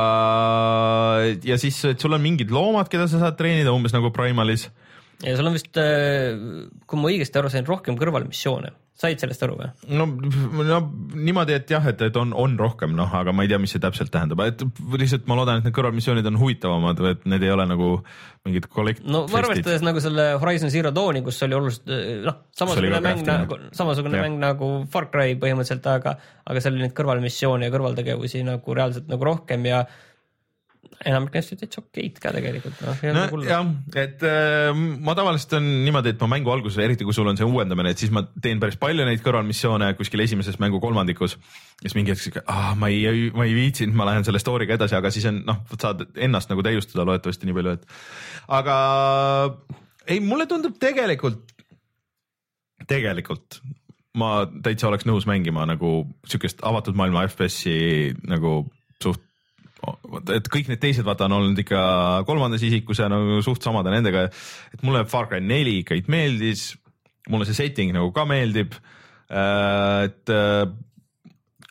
ja 1.45 1.59
siis, 1.61 1.83
et 1.93 2.01
sul 2.01 2.17
on 2.17 2.25
mingid 2.25 2.53
loomad, 2.53 2.89
keda 2.89 3.09
sa 3.09 3.21
saad 3.21 3.37
treenida 3.37 3.77
umbes 3.77 3.93
nagu 3.93 4.13
Primalis. 4.13 4.71
ja 5.21 5.37
sul 5.37 5.53
on 5.53 5.57
vist, 5.57 5.77
kui 6.87 7.01
ma 7.01 7.13
õigesti 7.13 7.41
aru 7.41 7.53
sain, 7.53 7.69
rohkem 7.69 7.97
kõrvalmissioone, 8.01 8.73
said 8.95 9.19
sellest 9.19 9.43
aru 9.43 9.57
või? 9.59 9.69
no, 9.99 10.07
no 10.63 10.79
niimoodi, 11.19 11.57
et 11.59 11.71
jah, 11.71 11.83
et, 11.91 12.03
et 12.07 12.17
on, 12.21 12.31
on 12.39 12.55
rohkem 12.59 12.95
noh, 12.95 13.11
aga 13.19 13.35
ma 13.35 13.45
ei 13.45 13.51
tea, 13.51 13.59
mis 13.63 13.75
see 13.75 13.83
täpselt 13.83 14.13
tähendab, 14.15 14.43
et 14.47 14.63
lihtsalt 14.95 15.27
ma 15.31 15.39
loodan, 15.39 15.59
et 15.59 15.67
need 15.67 15.75
kõrvalmissioonid 15.77 16.29
on 16.31 16.39
huvitavamad 16.39 17.03
või 17.03 17.13
et 17.17 17.27
need 17.33 17.47
ei 17.47 17.53
ole 17.55 17.67
nagu 17.71 17.91
mingid 18.47 18.69
kollekt-. 18.71 19.03
no 19.09 19.25
arvestades 19.35 19.83
nagu 19.87 20.03
selle 20.05 20.29
Horizon 20.43 20.73
Zero 20.75 20.95
Dawni, 20.95 21.25
kus 21.27 21.43
oli 21.47 21.59
oluliselt 21.59 21.91
noh, 22.29 22.41
samasugune 22.55 23.03
mäng 23.05 23.27
nagu, 23.27 23.61
samasugune 23.75 24.21
Jah. 24.21 24.29
mäng 24.29 24.41
nagu 24.43 24.73
Far 24.95 25.11
Cry 25.11 25.35
põhimõtteliselt, 25.43 25.91
aga, 25.91 26.17
aga 26.47 26.63
seal 26.63 26.77
oli 26.77 26.87
neid 26.87 26.97
kõrvalmissioone 26.97 27.67
ja 27.67 27.75
kõrvaltegevusi 27.75 28.47
nagu 28.47 28.79
reaalselt 28.79 29.11
nagu 29.11 29.33
rohkem 29.33 29.67
ja 29.73 29.85
enamik 31.05 31.37
olid 31.39 31.61
täitsa 31.61 31.81
okeid 31.83 32.19
ka 32.23 32.33
tegelikult, 32.35 32.77
noh, 32.85 33.01
no 33.03 33.11
olnud 33.11 33.35
hullu. 33.35 33.47
jah, 33.49 33.71
et 34.01 34.25
äh, 34.29 34.71
ma 34.75 35.15
tavaliselt 35.19 35.57
on 35.59 35.69
niimoodi, 35.87 36.15
et 36.15 36.25
ma 36.25 36.29
mängu 36.35 36.53
alguses, 36.55 36.79
eriti 36.85 37.07
kui 37.07 37.17
sul 37.17 37.29
on 37.31 37.39
see 37.41 37.49
uuendamine, 37.49 37.93
et 37.95 38.01
siis 38.01 38.13
ma 38.15 38.25
teen 38.45 38.63
päris 38.63 38.79
palju 38.81 39.07
neid 39.09 39.23
kõrvalmissioone 39.25 39.93
kuskil 39.99 40.25
esimeses 40.25 40.59
mängu 40.63 40.81
kolmandikus. 40.83 41.39
siis 41.83 41.97
mingi 41.99 42.15
hetk 42.15 42.25
siuke, 42.25 42.45
ah 42.51 42.75
ma 42.79 42.91
ei, 42.93 43.31
ma 43.35 43.49
ei 43.49 43.57
viitsinud, 43.57 43.97
ma 43.99 44.09
lähen 44.11 44.27
selle 44.27 44.43
story'ga 44.43 44.79
edasi, 44.79 44.99
aga 44.99 45.13
siis 45.15 45.27
on 45.31 45.43
noh, 45.49 45.65
saad 45.75 46.07
ennast 46.15 46.53
nagu 46.53 46.65
täiustada 46.67 47.07
loodetavasti 47.09 47.51
nii 47.51 47.59
palju, 47.59 47.79
et 47.79 47.89
aga 48.61 48.77
ei, 50.07 50.21
mulle 50.25 50.47
tundub 50.51 50.79
tegelikult, 50.83 51.43
tegelikult 52.89 53.61
ma 54.19 54.45
täitsa 54.63 54.89
oleks 54.89 55.07
nõus 55.09 55.27
mängima 55.27 55.67
nagu 55.67 56.05
siukest 56.31 56.63
avatud 56.67 56.97
maailma 56.99 57.27
FPS-i 57.27 58.15
nagu 58.31 58.63
et 60.35 60.49
kõik 60.53 60.71
need 60.71 60.81
teised 60.83 61.07
vaata 61.07 61.29
on 61.29 61.39
olnud 61.41 61.61
ikka 61.65 61.83
kolmandas 62.29 62.65
isikus 62.67 63.03
ja 63.03 63.11
nagu 63.13 63.41
suht 63.45 63.65
samad 63.65 63.87
on 63.89 63.97
nendega, 63.99 64.27
et 64.75 64.83
mulle 64.87 65.05
Far 65.11 65.29
Cry 65.31 65.43
neli 65.45 65.81
ikka 65.83 65.99
meeldis, 66.13 66.73
mulle 67.33 67.49
see 67.49 67.57
setting 67.57 67.95
nagu 67.97 68.13
ka 68.15 68.27
meeldib. 68.29 68.77
et 69.35 70.31
äh, 70.31 70.67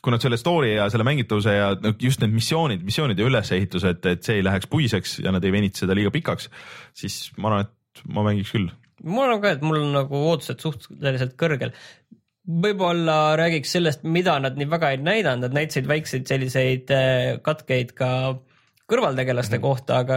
kui 0.04 0.12
nad 0.12 0.20
selle 0.20 0.36
story 0.36 0.74
ja 0.74 0.88
selle 0.92 1.06
mängitavuse 1.06 1.54
ja 1.54 1.70
just 2.02 2.20
need 2.20 2.34
missioonid, 2.34 2.82
missioonide 2.84 3.24
ülesehitused, 3.24 4.04
et 4.10 4.26
see 4.26 4.40
ei 4.40 4.44
läheks 4.44 4.68
puiseks 4.70 5.18
ja 5.24 5.32
nad 5.32 5.44
ei 5.44 5.54
venita 5.54 5.80
seda 5.80 5.96
liiga 5.96 6.12
pikaks, 6.12 6.50
siis 6.96 7.30
ma 7.38 7.50
arvan, 7.50 7.68
et 7.70 8.04
ma 8.12 8.26
mängiks 8.26 8.52
küll. 8.52 8.68
mul 9.04 9.32
on 9.36 9.40
ka, 9.40 9.54
et 9.56 9.64
mul 9.64 9.80
on 9.80 9.94
nagu 9.96 10.20
ootused 10.32 10.60
suhteliselt 10.64 11.38
kõrgel. 11.40 11.72
Võib-olla 12.44 13.36
räägiks 13.40 13.72
sellest, 13.76 14.02
mida 14.04 14.36
nad 14.42 14.58
nii 14.60 14.68
väga 14.70 14.94
ei 14.94 14.98
näidanud, 15.00 15.46
nad 15.46 15.56
näitasid 15.56 15.88
väikseid 15.88 16.26
selliseid 16.28 16.92
äh, 16.92 17.38
katkeid 17.44 17.94
ka 17.96 18.10
kõrvaltegelaste 18.84 19.56
mm 19.56 19.62
-hmm. 19.62 19.64
kohta, 19.64 19.98
aga 20.04 20.16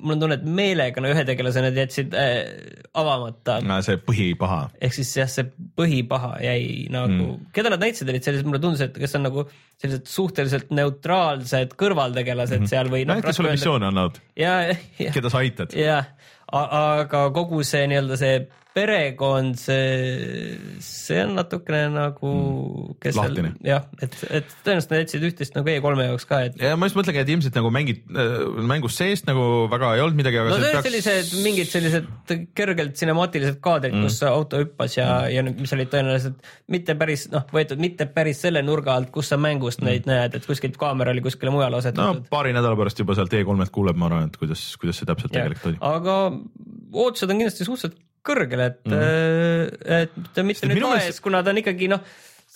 mul 0.00 0.14
on 0.14 0.20
tunne, 0.20 0.38
et 0.38 0.44
meelega 0.44 1.02
no 1.04 1.10
ühe 1.12 1.24
tegelase 1.28 1.60
nad 1.60 1.76
jätsid 1.76 2.14
äh, 2.16 2.38
avamata. 2.94 3.58
see 3.84 3.98
põhipaha. 4.00 4.60
ehk 4.80 4.94
siis 4.96 5.16
jah, 5.16 5.28
see 5.28 5.44
põhipaha 5.76 6.32
jäi 6.40 6.88
nagu 6.90 7.12
mm., 7.12 7.52
keda 7.52 7.74
nad 7.74 7.84
näitasid, 7.84 8.08
olid 8.08 8.24
sellised, 8.24 8.48
mulle 8.48 8.62
tundus, 8.62 8.80
et 8.80 8.96
kes 8.96 9.14
on 9.20 9.26
nagu 9.28 9.44
sellised 9.76 10.08
suhteliselt 10.08 10.70
neutraalsed 10.70 11.76
kõrvaltegelased 11.76 12.56
mm 12.56 12.64
-hmm. 12.64 12.72
seal 12.72 12.88
või 12.88 13.04
no 13.04 13.20
kes 13.20 13.36
sulle 13.36 13.52
missioone 13.52 13.86
annavad, 13.92 14.20
keda 15.12 15.30
sa 15.30 15.44
aitad. 15.44 15.76
jah, 15.76 16.08
aga 16.52 17.30
kogu 17.36 17.62
see 17.62 17.84
nii-öelda 17.86 18.16
see 18.16 18.46
perekond, 18.76 19.56
see, 19.56 20.56
see 20.84 21.22
on 21.24 21.36
natukene 21.38 21.86
nagu 21.94 22.32
mm, 22.32 23.14
Lahtine. 23.16 23.52
jah, 23.64 23.86
et, 24.04 24.16
et 24.28 24.50
tõenäoliselt 24.66 24.92
nad 24.92 25.02
jätsid 25.02 25.24
üht-teist 25.30 25.56
nagu 25.56 25.70
E3-e 25.72 26.08
jaoks 26.10 26.28
ka, 26.28 26.40
et 26.48 26.58
ja 26.60 26.74
ma 26.76 26.88
just 26.88 26.98
mõtlengi, 26.98 27.22
et 27.22 27.32
ilmselt 27.32 27.56
nagu 27.56 27.70
mängid, 27.72 28.02
mängust 28.68 29.00
seest 29.00 29.28
nagu 29.28 29.66
väga 29.72 29.94
ei 29.96 30.04
olnud 30.04 30.20
midagi, 30.20 30.40
aga 30.42 30.52
no 30.52 30.58
see 30.60 30.74
olid 30.74 30.88
sellised 30.90 31.44
mingid 31.46 31.72
sellised 31.72 32.34
kergelt 32.58 32.98
cinemaatilised 33.00 33.60
kaadrid 33.64 33.96
mm., 33.96 34.08
kus 34.08 34.20
auto 34.28 34.60
hüppas 34.60 34.98
ja 34.98 35.08
mm., 35.24 35.34
ja 35.36 35.46
mis 35.64 35.76
olid 35.76 35.92
tõenäoliselt 35.94 36.52
mitte 36.72 36.98
päris 37.00 37.26
noh, 37.32 37.46
võetud 37.56 37.80
mitte 37.82 38.08
päris 38.12 38.44
selle 38.44 38.64
nurga 38.66 38.98
alt, 39.00 39.12
kus 39.14 39.32
sa 39.32 39.40
mängust 39.40 39.80
mm. 39.80 39.88
neid 39.88 40.10
näed, 40.10 40.36
et 40.36 40.48
kuskilt 40.48 40.76
kaamera 40.80 41.16
oli 41.16 41.24
kuskile 41.24 41.54
mujale 41.54 41.78
no 41.78 41.84
asetatud 41.84 42.28
paari 42.32 42.52
nädala 42.56 42.76
pärast 42.78 43.00
juba 43.00 43.16
sealt 43.16 43.32
E3-lt 43.32 43.72
kuuleb, 43.72 43.96
ma 43.96 44.10
arvan, 44.10 44.28
et 44.28 44.36
kuidas, 44.40 44.68
kuidas 44.80 45.00
see 45.00 45.08
täpselt 45.08 45.32
Jah. 45.32 45.46
tegelikult 45.46 45.72
oli. 45.72 45.80
aga 45.80 46.18
ootused 47.06 47.32
on 47.32 47.40
kindlasti 47.40 47.64
suhteliselt 47.68 48.02
kõrgel, 48.26 48.64
et 48.66 48.80
mm., 48.90 49.90
et 49.98 50.16
ta 50.34 50.44
mitte 50.46 50.64
Sest 50.64 50.72
nüüd 50.72 50.82
laes, 50.84 51.20
kuna 51.24 51.42
ta 51.46 51.54
on 51.54 51.62
ikkagi 51.62 51.90
noh, 51.92 52.02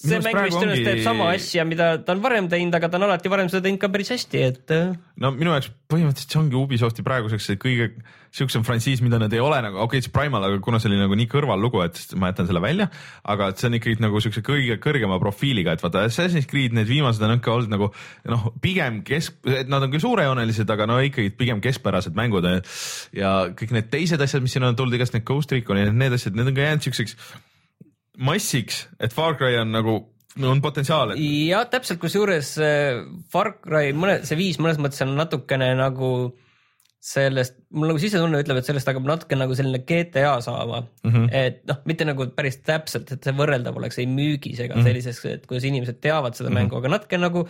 see 0.01 0.21
mäng 0.21 0.33
praegu 0.33 0.49
vist 0.49 0.57
tõenäoliselt 0.57 0.81
ongi- 0.81 0.89
teeb 0.89 1.05
sama 1.05 1.29
asja, 1.35 1.67
mida 1.69 1.91
ta 2.05 2.15
on 2.17 2.23
varem 2.25 2.49
teinud, 2.53 2.75
aga 2.77 2.89
ta 2.89 3.01
on 3.01 3.09
alati 3.09 3.33
varem 3.33 3.51
seda 3.53 3.67
teinud 3.67 3.83
ka 3.83 3.91
päris 3.93 4.13
hästi, 4.15 4.47
et 4.47 4.73
äh, 4.77 4.95
no 5.21 5.33
minu 5.37 5.53
jaoks 5.53 5.71
põhimõtteliselt 5.91 6.33
see 6.33 6.41
ongi 6.41 6.59
Ubisofti 6.61 7.05
praeguseks 7.07 7.51
kõige 7.61 7.91
siuksem 8.35 8.63
frantsiis, 8.63 9.03
mida 9.03 9.19
nad 9.19 9.33
ei 9.35 9.43
ole 9.43 9.59
nagu, 9.65 9.81
okei 9.83 9.99
okay,, 9.99 10.07
see 10.07 10.15
Primal, 10.15 10.45
aga 10.47 10.61
kuna 10.63 10.79
see 10.81 10.91
oli 10.91 11.01
nagu 11.01 11.17
nii 11.19 11.27
kõrvallugu, 11.31 11.83
et 11.83 11.99
siis 11.99 12.15
ma 12.21 12.31
jätan 12.31 12.47
selle 12.49 12.63
välja, 12.63 12.87
aga 13.35 13.51
et 13.51 13.61
see 13.61 13.69
on 13.69 13.77
ikkagi 13.81 14.03
nagu 14.05 14.23
siukse 14.23 14.45
kõige 14.47 14.79
kõrgema 14.83 15.19
profiiliga, 15.23 15.75
et 15.75 15.83
vaata 15.83 16.07
Assassin's 16.07 16.47
Creed 16.51 16.77
need 16.77 16.89
viimased 16.89 17.23
on 17.27 17.35
ikka 17.37 17.57
olnud 17.57 17.75
nagu 17.75 17.91
noh, 18.31 18.49
pigem 18.63 19.03
kesk, 19.07 19.43
nad 19.67 19.83
on 19.83 19.91
küll 19.91 20.05
suurejoonelised, 20.07 20.71
aga 20.71 20.89
no 20.89 21.01
ikkagi 21.03 21.35
pigem 21.37 21.63
keskpärased 21.65 22.15
mängud 22.19 22.47
ja 22.47 23.35
kõik 23.59 23.75
need 23.75 23.91
teised 23.93 24.23
asjad, 24.23 24.47
mis 24.47 24.55
siin 24.55 24.69
on 24.69 24.79
tulnud, 24.79 24.95
igast 24.97 25.17
need 25.17 25.27
Ghost 25.27 25.53
Reconid, 25.53 25.91
need 25.93 26.15
asjad, 26.15 26.39
need 26.39 26.53
on 26.53 26.57
ka 26.57 26.69
jäänud 26.69 26.87
siukseks 26.87 27.19
massiks, 28.21 28.85
et 29.01 29.15
Far 29.17 29.37
Cry 29.41 29.59
on 29.61 29.73
nagu 29.75 29.99
on 30.47 30.61
potentsiaal, 30.63 31.15
et 31.15 31.25
jah, 31.51 31.67
täpselt, 31.71 31.99
kusjuures 32.03 32.53
äh, 32.63 33.01
Far 33.33 33.57
Cry 33.65 33.95
mõne, 33.97 34.21
see 34.29 34.39
viis 34.39 34.61
mõnes 34.63 34.79
mõttes 34.83 35.03
on 35.05 35.17
natukene 35.19 35.73
nagu 35.79 36.13
sellest, 37.01 37.57
mul 37.73 37.89
nagu 37.89 38.01
sisetunne 38.01 38.43
ütleb, 38.43 38.61
et 38.61 38.69
sellest 38.69 38.89
hakkab 38.91 39.07
natuke 39.09 39.37
nagu 39.39 39.57
selline 39.57 39.81
GTA 39.89 40.35
saama 40.45 40.83
mm. 40.85 41.11
-hmm. 41.11 41.29
et 41.33 41.63
noh, 41.69 41.81
mitte 41.89 42.05
nagu 42.05 42.29
päris 42.37 42.61
täpselt, 42.61 43.11
et 43.15 43.25
see 43.25 43.37
võrreldav 43.37 43.77
oleks 43.81 43.99
ei 43.99 44.07
müügis 44.07 44.61
ega 44.61 44.77
mm 44.77 44.81
-hmm. 44.81 44.89
sellises, 44.91 45.25
et 45.25 45.47
kuidas 45.49 45.65
inimesed 45.65 46.01
teavad 46.01 46.37
seda 46.37 46.51
mm 46.51 46.57
-hmm. 46.57 46.61
mängu, 46.61 46.77
aga 46.77 46.89
natuke 46.97 47.19
nagu 47.19 47.49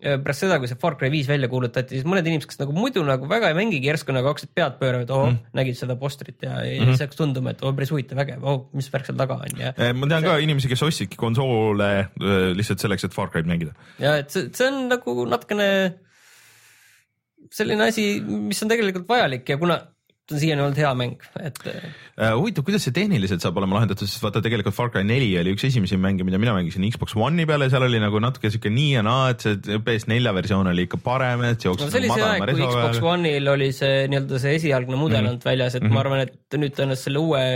pärast 0.00 0.44
seda, 0.44 0.58
kui 0.60 0.68
see 0.70 0.78
Far 0.80 0.96
Cry 1.00 1.10
viis 1.12 1.28
välja 1.28 1.48
kuulutati, 1.52 1.98
siis 1.98 2.08
mõned 2.08 2.26
inimesed, 2.26 2.48
kes 2.50 2.60
nagu 2.62 2.74
muidu 2.76 3.02
nagu 3.06 3.28
väga 3.30 3.50
ei 3.52 3.56
mängigi, 3.58 3.90
järsku 3.90 4.14
nagu 4.16 4.30
hakkasid 4.30 4.52
pead 4.56 4.78
pöörama, 4.80 5.06
et 5.06 5.12
oo 5.14 5.26
mm, 5.26 5.36
-hmm. 5.36 5.54
nägid 5.60 5.78
seda 5.78 5.96
postrit 6.00 6.42
ja, 6.42 6.56
ja 6.64 6.80
mm 6.80 6.86
-hmm. 6.86 6.96
see 6.96 7.06
hakkas 7.06 7.20
tunduma, 7.20 7.50
et 7.50 7.62
oo 7.62 7.72
päris 7.76 7.92
huvitav, 7.92 8.18
vägev, 8.22 8.44
oo 8.44 8.70
mis 8.72 8.92
värk 8.92 9.06
seal 9.06 9.18
taga 9.18 9.34
on 9.34 9.60
ja 9.60 9.72
Eh, 9.76 9.92
ma 9.94 10.06
tean 10.06 10.24
ka 10.24 10.36
inimesi, 10.36 10.68
kes 10.68 10.82
ostsidki 10.82 11.16
konsoole 11.16 11.90
eh, 12.00 12.50
lihtsalt 12.56 12.80
selleks, 12.80 13.04
et 13.04 13.14
Far 13.14 13.28
Cry'd 13.28 13.46
mängida. 13.46 13.72
ja 13.98 14.16
et 14.16 14.30
see, 14.30 14.48
see 14.52 14.68
on 14.68 14.88
nagu 14.88 15.24
natukene 15.26 15.94
selline 17.50 17.88
asi, 17.88 18.20
mis 18.20 18.62
on 18.62 18.68
tegelikult 18.68 19.08
vajalik 19.08 19.48
ja 19.48 19.58
kuna 19.58 19.80
ta 20.30 20.38
on 20.38 20.42
siiani 20.44 20.62
olnud 20.64 20.78
hea 20.78 20.94
mäng, 20.98 21.26
et 21.42 21.58
Eh, 22.20 22.34
huvitav, 22.36 22.66
kuidas 22.66 22.82
see 22.84 22.92
tehniliselt 22.92 23.40
saab 23.40 23.56
olema 23.56 23.78
lahendatud, 23.78 24.08
sest 24.10 24.20
vaata 24.20 24.42
tegelikult 24.44 24.76
Far 24.76 24.90
Cry 24.92 25.06
neli 25.08 25.30
oli 25.40 25.54
üks 25.54 25.62
esimesi 25.70 25.96
mänge, 25.96 26.24
mida 26.26 26.36
mina 26.42 26.52
mängisin 26.52 26.84
Xbox 26.92 27.14
One'i 27.16 27.46
peal 27.48 27.64
ja 27.64 27.70
seal 27.72 27.86
oli 27.86 28.00
nagu 28.02 28.20
natuke 28.20 28.50
siuke 28.52 28.68
nii 28.74 28.90
ja 28.98 29.04
naa, 29.06 29.30
et 29.32 29.46
see 29.46 29.78
PS4 29.86 30.34
versioon 30.36 30.68
oli 30.68 30.84
ikka 30.84 31.00
parem, 31.00 31.46
et 31.48 31.64
see 31.64 31.70
no 31.70 31.78
jooksis 31.78 31.94
see 31.94 32.02
oli 32.02 32.10
nagu 32.10 32.20
see 32.20 32.26
aeg, 32.28 32.44
kui 32.50 32.66
Xbox. 32.66 33.00
One'il 33.14 33.48
oli 33.54 33.70
see 33.72 34.02
nii-öelda 34.12 34.42
see 34.42 34.52
esialgne 34.58 35.00
mudel 35.00 35.30
olnud 35.30 35.48
väljas, 35.48 35.78
et 35.80 35.86
ma 35.88 36.02
arvan, 36.04 36.26
et 36.26 36.58
nüüd 36.60 36.76
tõenäoliselt 36.76 37.08
selle 37.08 37.24
uue 37.24 37.46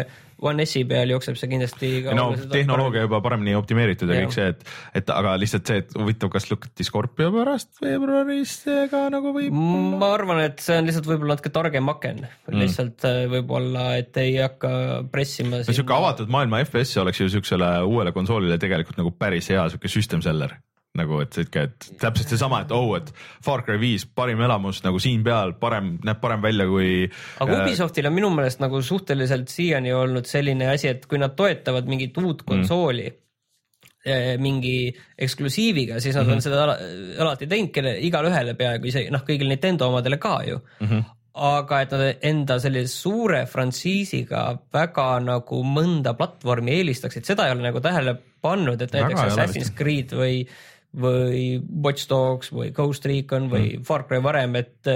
One 0.45 0.67
S-i 0.67 0.85
peal 0.89 1.13
jookseb 1.15 1.39
see 1.41 1.51
kindlasti 1.51 1.91
ka 2.05 2.17
no 2.17 2.27
tehnoloogia 2.53 3.07
juba 3.07 3.21
paremini 3.25 3.57
optimeeritud 3.59 4.11
ja 4.11 4.19
Jah. 4.19 4.27
kõik 4.27 4.37
see, 4.37 4.49
et, 4.53 4.75
et 5.01 5.13
aga 5.15 5.37
lihtsalt 5.41 5.71
see, 5.71 5.83
et 5.85 5.95
huvitav, 5.99 6.33
kas 6.35 6.49
lükati 6.51 6.87
Scorpio 6.87 7.31
pärast 7.35 7.81
veebruaris 7.85 8.57
ka 8.93 9.07
nagu 9.15 9.35
võib 9.37 9.55
parem. 9.55 9.89
ma 10.03 10.11
arvan, 10.17 10.43
et 10.45 10.61
see 10.65 10.79
on 10.81 10.91
lihtsalt 10.91 11.09
võib-olla 11.11 11.39
natuke 11.39 11.55
targem 11.55 11.91
aken 11.95 12.23
mm., 12.27 12.61
lihtsalt 12.61 13.09
äh, 13.09 13.25
võib-olla, 13.33 13.89
et 14.03 14.21
ei 14.23 14.37
hakka 14.41 14.75
pressima 15.13 15.63
no 15.65 15.77
siuke 15.77 15.97
avatud 15.97 16.33
maailma 16.33 16.63
FPS 16.67 17.01
oleks 17.03 17.25
ju 17.25 17.31
siuksele 17.39 17.75
uuele 17.89 18.15
konsoolile 18.17 18.61
tegelikult 18.61 19.01
nagu 19.01 19.15
päris 19.17 19.51
hea 19.53 19.67
siuke 19.73 19.91
system 19.93 20.23
seller 20.25 20.57
nagu 20.99 21.19
et 21.25 21.35
siuke, 21.35 21.65
et 21.67 21.89
täpselt 21.99 22.31
seesama, 22.31 22.61
et 22.63 22.73
oh, 22.75 22.93
et 22.99 23.11
Far 23.43 23.65
Cry 23.67 23.81
viis 23.83 24.05
parim 24.07 24.41
elamus 24.47 24.79
nagu 24.85 25.01
siin 25.03 25.25
peal, 25.27 25.57
parem, 25.59 25.97
näeb 26.07 26.21
parem 26.23 26.43
välja 26.45 26.69
kui. 26.71 27.09
aga 27.43 27.59
Ubisoftil 27.65 28.07
on 28.11 28.15
minu 28.15 28.31
meelest 28.35 28.63
nagu 28.63 28.79
suhteliselt 28.83 29.51
siiani 29.51 29.95
olnud 29.95 30.29
selline 30.31 30.71
asi, 30.71 30.93
et 30.93 31.09
kui 31.11 31.19
nad 31.19 31.35
toetavad 31.35 31.91
mingit 31.91 32.19
uut 32.23 32.45
konsooli 32.47 33.09
mm. 33.11 34.43
mingi 34.45 34.77
eksklusiiviga, 35.19 35.99
siis 36.01 36.15
nad 36.15 36.25
mm 36.25 36.31
-hmm. 36.31 36.35
on 36.35 36.43
seda 36.43 36.63
ala, 36.63 36.77
alati 37.19 37.47
teinud, 37.51 37.73
kelle 37.75 37.97
igale 37.99 38.31
ühele 38.31 38.55
peaaegu 38.55 38.87
isegi 38.87 39.11
noh, 39.11 39.25
kõigile 39.27 39.51
Nintendo 39.51 39.89
omadele 39.89 40.17
ka 40.23 40.43
ju 40.47 40.61
mm. 40.81 40.87
-hmm. 40.87 41.05
aga 41.35 41.81
et 41.81 41.91
nad 41.91 42.23
enda 42.23 42.59
sellise 42.61 42.95
suure 42.95 43.47
frantsiisiga 43.47 44.59
väga 44.73 45.09
nagu 45.21 45.63
mõnda 45.65 46.15
platvormi 46.15 46.71
eelistaksid, 46.71 47.25
seda 47.25 47.47
ei 47.49 47.57
ole 47.57 47.67
nagu 47.67 47.81
tähele 47.81 48.15
pannud, 48.43 48.83
et 48.83 48.93
näiteks 48.93 49.21
Assassin's 49.21 49.75
Creed 49.75 50.13
või 50.13 50.47
või 50.95 51.59
Watch 51.83 52.07
Dogs 52.11 52.53
või 52.55 52.71
Ghost 52.75 53.07
Recon 53.09 53.49
või 53.53 53.75
mm. 53.79 53.87
Far 53.87 54.07
Cry 54.09 54.21
varem, 54.25 54.55
et 54.61 54.91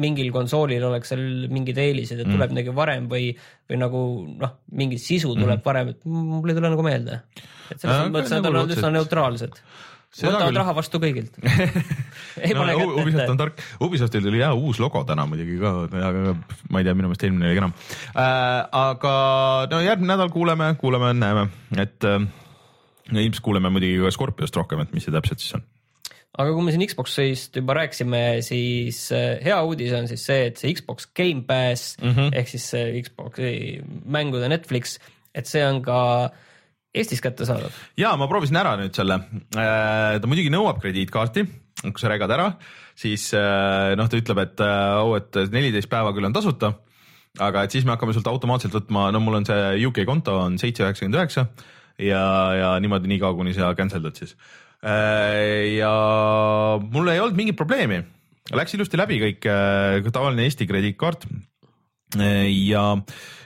mingil 0.00 0.30
konsoolil 0.34 0.84
oleks 0.88 1.12
seal 1.12 1.26
mingid 1.52 1.78
eelised, 1.82 2.22
et 2.22 2.30
tuleb 2.30 2.54
midagi 2.54 2.74
varem 2.76 3.10
või, 3.10 3.30
või 3.68 3.82
nagu 3.82 4.00
noh, 4.40 4.56
mingi 4.78 5.00
sisu 5.02 5.34
tuleb 5.34 5.60
mm. 5.60 5.66
varem, 5.66 5.92
et 5.92 6.08
mul 6.08 6.48
ei 6.48 6.56
tule 6.56 6.72
nagu 6.72 6.86
meelde. 6.86 7.20
et 7.68 7.76
selles 7.76 7.94
Aga 7.94 8.08
mõttes 8.14 8.34
nad 8.34 8.42
nagu 8.42 8.54
on 8.54 8.60
olnud 8.62 8.76
üsna 8.78 8.92
neutraalsed. 8.96 9.62
Võtavad 10.08 10.48
küll. 10.48 10.56
raha 10.56 10.72
vastu 10.72 10.98
kõigilt. 11.02 11.34
ei 12.44 12.54
no, 12.56 12.62
pane 12.62 12.74
U- 12.74 12.80
kätte 12.80 13.02
Ubisoft 13.02 13.20
on 13.20 13.34
ette. 13.36 13.38
tark, 13.42 13.62
Ubisoftil 13.84 14.24
tuli 14.24 14.40
hea 14.40 14.48
uus 14.56 14.80
logo 14.80 15.02
täna 15.06 15.26
muidugi 15.28 15.58
ka, 15.60 15.74
aga 15.84 16.32
ma 16.72 16.80
ei 16.80 16.86
tea, 16.86 16.96
minu 16.96 17.10
meelest 17.10 17.26
eelmine 17.28 17.50
oli 17.50 17.58
kenam 17.58 17.74
äh,. 17.76 18.64
aga 18.72 19.14
no 19.68 19.82
järgmine 19.84 20.14
nädal 20.14 20.32
kuuleme, 20.32 20.70
kuuleme, 20.80 21.12
näeme, 21.18 21.44
et 21.76 22.08
äh, 22.08 22.24
no 23.12 23.22
ilmselt 23.22 23.44
kuuleme 23.44 23.70
muidugi 23.72 24.00
ka 24.02 24.14
Scorpiost 24.14 24.56
rohkem, 24.58 24.82
et 24.84 24.94
mis 24.96 25.06
see 25.06 25.14
täpselt 25.14 25.42
siis 25.42 25.56
on. 25.58 25.64
aga 26.38 26.54
kui 26.54 26.66
me 26.66 26.74
siin 26.74 26.84
Xbox'ist 26.90 27.60
juba 27.60 27.78
rääkisime, 27.80 28.22
siis 28.46 29.04
äh, 29.16 29.38
hea 29.44 29.58
uudis 29.64 29.94
on 29.96 30.08
siis 30.10 30.26
see, 30.28 30.48
et 30.50 30.60
see 30.60 30.74
Xbox 30.76 31.08
Game 31.16 31.44
Pass 31.48 31.96
mm 32.02 32.12
-hmm. 32.12 32.34
ehk 32.40 32.52
siis 32.54 32.68
see 32.74 33.02
Xbox'i 33.06 33.54
mängude 34.04 34.48
Netflix, 34.48 34.98
et 35.34 35.46
see 35.46 35.64
on 35.66 35.82
ka 35.82 36.00
Eestis 36.94 37.20
kättesaadav. 37.20 37.72
ja 37.96 38.16
ma 38.16 38.28
proovisin 38.28 38.56
ära 38.56 38.76
nüüd 38.80 38.94
selle, 38.96 39.20
ta 39.52 40.26
muidugi 40.26 40.50
nõuab 40.50 40.80
krediitkaarti, 40.80 41.44
kui 41.84 42.00
sa 42.00 42.08
regad 42.08 42.30
ära, 42.30 42.52
siis 42.96 43.30
äh, 43.36 43.94
noh, 43.96 44.08
ta 44.08 44.16
ütleb, 44.16 44.38
et 44.42 44.60
äh, 44.60 45.00
oh, 45.04 45.16
et 45.16 45.52
neliteist 45.52 45.90
päeva 45.90 46.12
küll 46.16 46.26
on 46.26 46.32
tasuta, 46.32 46.72
aga 47.38 47.62
et 47.62 47.70
siis 47.70 47.84
me 47.84 47.94
hakkame 47.94 48.16
sult 48.16 48.26
automaatselt 48.26 48.74
võtma, 48.74 49.10
no 49.12 49.20
mul 49.20 49.38
on 49.40 49.46
see 49.46 49.86
UK 49.86 50.04
konto 50.08 50.38
on 50.40 50.58
seitse 50.58 50.82
üheksakümmend 50.82 51.20
üheksa 51.20 51.46
ja, 51.98 52.22
ja 52.58 52.70
niimoodi 52.82 53.10
nii 53.10 53.20
kaua, 53.22 53.36
kuni 53.38 53.56
sa 53.56 53.74
cancel 53.78 54.04
dad 54.04 54.18
siis. 54.18 54.36
ja 55.78 55.92
mul 56.80 57.10
ei 57.10 57.20
olnud 57.20 57.38
mingit 57.38 57.58
probleemi, 57.58 58.02
läks 58.54 58.76
ilusti 58.78 59.00
läbi 59.00 59.18
kõik, 59.24 59.48
tavaline 60.14 60.46
Eesti 60.46 60.68
krediitkaart 60.70 61.26
ja 62.48 62.84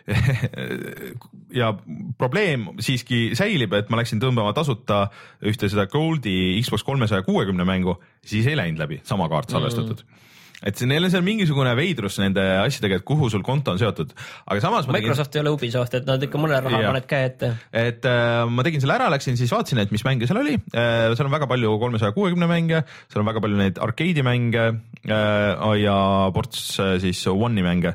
ja 1.61 1.71
probleem 2.19 2.67
siiski 2.83 3.33
säilib, 3.39 3.75
et 3.77 3.91
ma 3.93 4.01
läksin 4.01 4.21
tõmbama 4.23 4.53
tasuta 4.57 5.05
ühte 5.47 5.71
seda 5.71 5.87
Goldi 5.91 6.59
Xbox 6.63 6.85
kolmesaja 6.87 7.25
kuuekümne 7.27 7.67
mängu, 7.69 7.97
siis 8.25 8.49
ei 8.51 8.59
läinud 8.59 8.83
läbi, 8.83 9.01
sama 9.07 9.29
kaart 9.33 9.53
salvestatud 9.55 10.05
mm. 10.05 10.23
Et 10.63 10.79
see- 10.79 10.89
neil 10.89 11.05
on 11.05 11.11
seal 11.13 11.25
mingisugune 11.27 11.73
veidrus 11.79 12.19
nende 12.23 12.43
asjadega, 12.63 13.01
et 13.01 13.07
kuhu 13.07 13.29
sul 13.33 13.43
konto 13.47 13.73
on 13.75 13.81
seotud, 13.81 14.13
aga 14.47 14.61
samas 14.63 14.87
ma 14.87 14.97
tegin 14.97 15.11
Microsoft 15.11 15.37
ei 15.37 15.43
ole 15.43 15.55
Ubisoft, 15.57 15.95
et 15.99 16.07
nad 16.09 16.23
ikka 16.23 16.41
mõnele 16.41 16.63
raha 16.65 16.83
paned 16.91 17.09
käe 17.11 17.29
ette. 17.31 17.53
et 17.73 18.07
äh, 18.09 18.45
ma 18.49 18.65
tegin 18.67 18.83
selle 18.85 18.97
ära, 18.99 19.09
läksin 19.13 19.39
siis 19.41 19.53
vaatasin, 19.53 19.83
et 19.83 19.93
mis 19.95 20.05
mänge 20.07 20.29
seal 20.31 20.41
oli. 20.43 20.55
Äh,, 20.75 21.13
seal 21.17 21.27
on 21.29 21.35
väga 21.35 21.49
palju 21.51 21.75
kolmesaja 21.83 22.15
kuuekümne 22.17 22.49
mänge, 22.51 22.83
seal 23.13 23.25
on 23.25 23.31
väga 23.31 23.43
palju 23.45 23.61
neid 23.61 23.81
arkeedi 23.83 24.25
mänge 24.27 24.65
äh, 25.09 25.75
ja 25.83 25.97
ports 26.35 26.79
äh, 26.83 26.95
siis 27.03 27.25
One'i 27.33 27.65
mänge, 27.65 27.95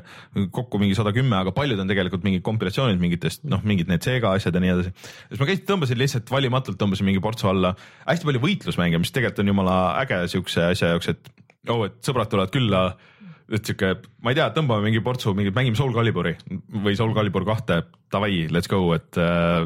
kokku 0.52 0.80
mingi 0.82 0.96
sada 0.98 1.12
kümme, 1.16 1.38
aga 1.40 1.54
paljud 1.56 1.80
on 1.80 1.88
tegelikult 1.90 2.24
mingid 2.26 2.44
kompilatsioonid 2.46 3.00
mingitest 3.00 3.44
noh, 3.48 3.62
mingid 3.64 3.88
need 3.90 4.04
Sega 4.04 4.34
asjad 4.36 4.54
ja 4.56 4.62
nii 4.62 4.74
edasi. 4.76 4.94
siis 5.30 5.40
ma 5.40 5.48
käisin, 5.48 5.66
tõmbasin 5.68 6.00
lihtsalt 6.00 6.30
valimatult 6.32 6.78
tõmbasin 6.80 7.08
mingi 7.08 7.22
portsu 7.24 7.48
alla, 7.50 7.74
hästi 8.08 8.28
palju 8.28 8.42
võitlusmänge, 8.44 9.00
mis 9.00 9.12
tegelikult 9.14 9.42
on 9.44 9.52
jumala 9.52 9.76
äge 10.02 10.22
siukse 10.34 10.68
asja 10.72 10.94
jaoks, 10.94 11.12
et 11.14 11.32
oh, 11.72 11.86
et 11.86 12.00
sõbrad 12.04 12.30
tulevad 12.32 12.52
külla 12.54 12.82
et 13.48 13.64
sihuke, 13.64 13.94
ma 14.24 14.32
ei 14.32 14.36
tea, 14.36 14.48
tõmbame 14.52 14.84
mingi 14.84 15.00
portsu, 15.04 15.32
mingi 15.36 15.52
mängime 15.56 15.78
Soul 15.78 15.94
Caliburi 15.96 16.34
või 16.84 16.96
Soul 16.98 17.14
Calibur 17.16 17.46
kahte, 17.48 17.80
davai, 18.12 18.42
let's 18.52 18.68
go, 18.68 18.82
et 18.96 19.16
äh, 19.20 19.64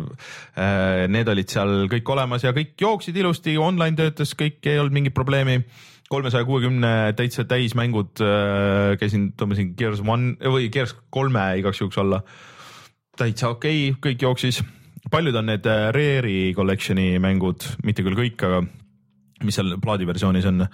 äh, 0.54 1.06
need 1.10 1.30
olid 1.32 1.50
seal 1.50 1.88
kõik 1.90 2.12
olemas 2.14 2.46
ja 2.46 2.54
kõik 2.54 2.76
jooksid 2.78 3.18
ilusti, 3.18 3.56
online 3.58 3.98
töötas, 3.98 4.36
kõik 4.38 4.62
ei 4.70 4.78
olnud 4.78 4.94
mingit 4.98 5.16
probleemi. 5.16 5.64
kolmesaja 6.12 6.44
kuuekümne 6.44 7.14
täitsa 7.16 7.44
täismängud 7.48 8.20
äh, 8.22 8.94
käisin, 9.00 9.32
tõmbasin 9.32 9.74
Gears 9.74 10.02
One 10.06 10.36
või 10.38 10.70
Gears 10.70 10.94
kolme 11.10 11.56
igaks 11.58 11.80
juhuks 11.80 11.98
alla 11.98 12.22
täitsa 13.16 13.48
okei 13.48 13.90
okay,, 13.90 14.00
kõik 14.12 14.22
jooksis. 14.22 14.62
paljud 15.10 15.34
on 15.34 15.46
need 15.50 15.66
äh, 15.66 15.88
Rare'i 15.90 16.52
collection'i 16.54 17.18
mängud, 17.18 17.66
mitte 17.82 18.02
küll 18.06 18.14
kõik, 18.14 18.46
aga 18.46 18.62
mis 19.42 19.58
seal 19.58 19.74
plaadiversioonis 19.82 20.46
on. 20.46 20.68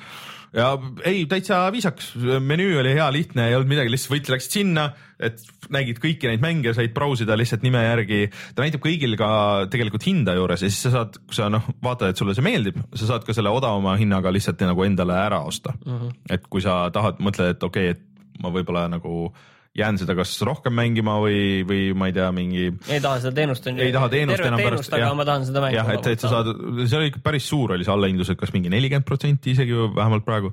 Ja 0.56 0.70
ei, 1.06 1.24
täitsa 1.28 1.60
viisakas, 1.72 2.12
menüü 2.44 2.78
oli 2.80 2.94
hea, 2.96 3.08
lihtne, 3.12 3.48
ei 3.48 3.56
olnud 3.56 3.70
midagi, 3.72 3.92
lihtsalt 3.92 4.14
võtsid, 4.14 4.32
läksid 4.32 4.56
sinna, 4.58 4.86
et 5.20 5.42
nägid 5.74 6.00
kõiki 6.02 6.30
neid 6.30 6.42
mänge, 6.42 6.72
said 6.76 6.94
brausida 6.96 7.36
lihtsalt 7.38 7.66
nime 7.66 7.82
järgi. 7.84 8.20
ta 8.54 8.64
näitab 8.64 8.84
kõigil 8.84 9.16
ka 9.20 9.30
tegelikult 9.72 10.06
hinda 10.08 10.36
juures 10.38 10.64
ja 10.64 10.70
siis 10.70 10.80
sa 10.86 10.94
saad, 10.94 11.20
kui 11.26 11.36
sa 11.36 11.50
noh, 11.52 11.68
vaatad, 11.84 12.12
et 12.12 12.20
sulle 12.20 12.36
see 12.38 12.46
meeldib, 12.46 12.80
sa 12.94 13.12
saad 13.12 13.26
ka 13.26 13.36
selle 13.36 13.52
odavama 13.52 13.96
hinnaga 14.00 14.32
lihtsalt 14.34 14.64
nagu 14.68 14.86
endale 14.86 15.18
ära 15.18 15.42
osta 15.44 15.74
mm. 15.84 15.98
-hmm. 15.98 16.18
et 16.30 16.48
kui 16.48 16.64
sa 16.64 16.86
tahad, 16.94 17.20
mõtled, 17.20 17.56
et 17.56 17.62
okei 17.62 17.90
okay,, 17.90 17.98
et 17.98 18.42
ma 18.42 18.52
võib-olla 18.54 18.86
nagu 18.88 19.32
jään 19.78 19.98
seda 20.00 20.16
kas 20.18 20.34
rohkem 20.46 20.74
mängima 20.76 21.16
või, 21.22 21.62
või 21.68 21.82
ma 21.98 22.10
ei 22.10 22.16
tea, 22.16 22.28
mingi. 22.34 22.68
ei 22.90 23.00
taha 23.04 23.22
seda 23.22 23.34
teenust 23.38 23.68
ei 23.70 23.92
taha 23.94 24.10
teenust 24.12 24.44
enam 24.44 24.62
pärast. 24.62 24.94
aga 24.98 25.10
ma 25.18 25.26
tahan 25.28 25.46
seda 25.48 25.64
mängida. 25.64 25.82
jah, 25.82 25.92
et, 25.96 26.08
et 26.14 26.24
sa 26.24 26.32
saad, 26.32 26.52
see 26.84 26.98
oli 27.00 27.10
ikka 27.12 27.22
päris 27.24 27.48
suur 27.50 27.76
oli 27.76 27.86
see 27.86 27.94
allahindlus, 27.94 28.32
et 28.34 28.40
kas 28.40 28.54
mingi 28.54 28.72
nelikümmend 28.72 29.06
protsenti 29.08 29.54
isegi 29.54 29.76
vähemalt 29.96 30.26
praegu. 30.26 30.52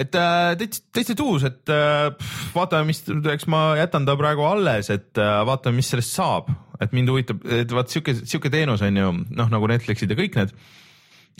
et 0.00 0.20
äh, 0.20 0.52
täitsa, 0.60 0.84
täitsa 0.94 1.18
tuus, 1.18 1.46
et 1.48 1.74
äh, 1.74 2.12
vaatame, 2.54 2.92
mis, 2.92 3.02
eks 3.34 3.48
ma 3.52 3.64
jätan 3.80 4.06
ta 4.08 4.16
praegu 4.20 4.46
alles, 4.48 4.92
et 4.94 5.20
äh, 5.20 5.34
vaatame, 5.48 5.82
mis 5.82 5.90
sellest 5.94 6.14
saab, 6.14 6.52
et 6.82 6.94
mind 6.96 7.12
huvitab, 7.12 7.42
et 7.60 7.74
vaat 7.74 7.92
sihuke, 7.92 8.16
sihuke 8.22 8.52
teenus 8.54 8.84
on 8.86 9.02
ju 9.02 9.12
noh, 9.34 9.52
nagu 9.52 9.70
Netflixid 9.70 10.10
ja 10.10 10.18
kõik 10.18 10.40
need 10.40 10.56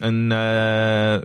on 0.03 0.33
äh, 0.35 1.21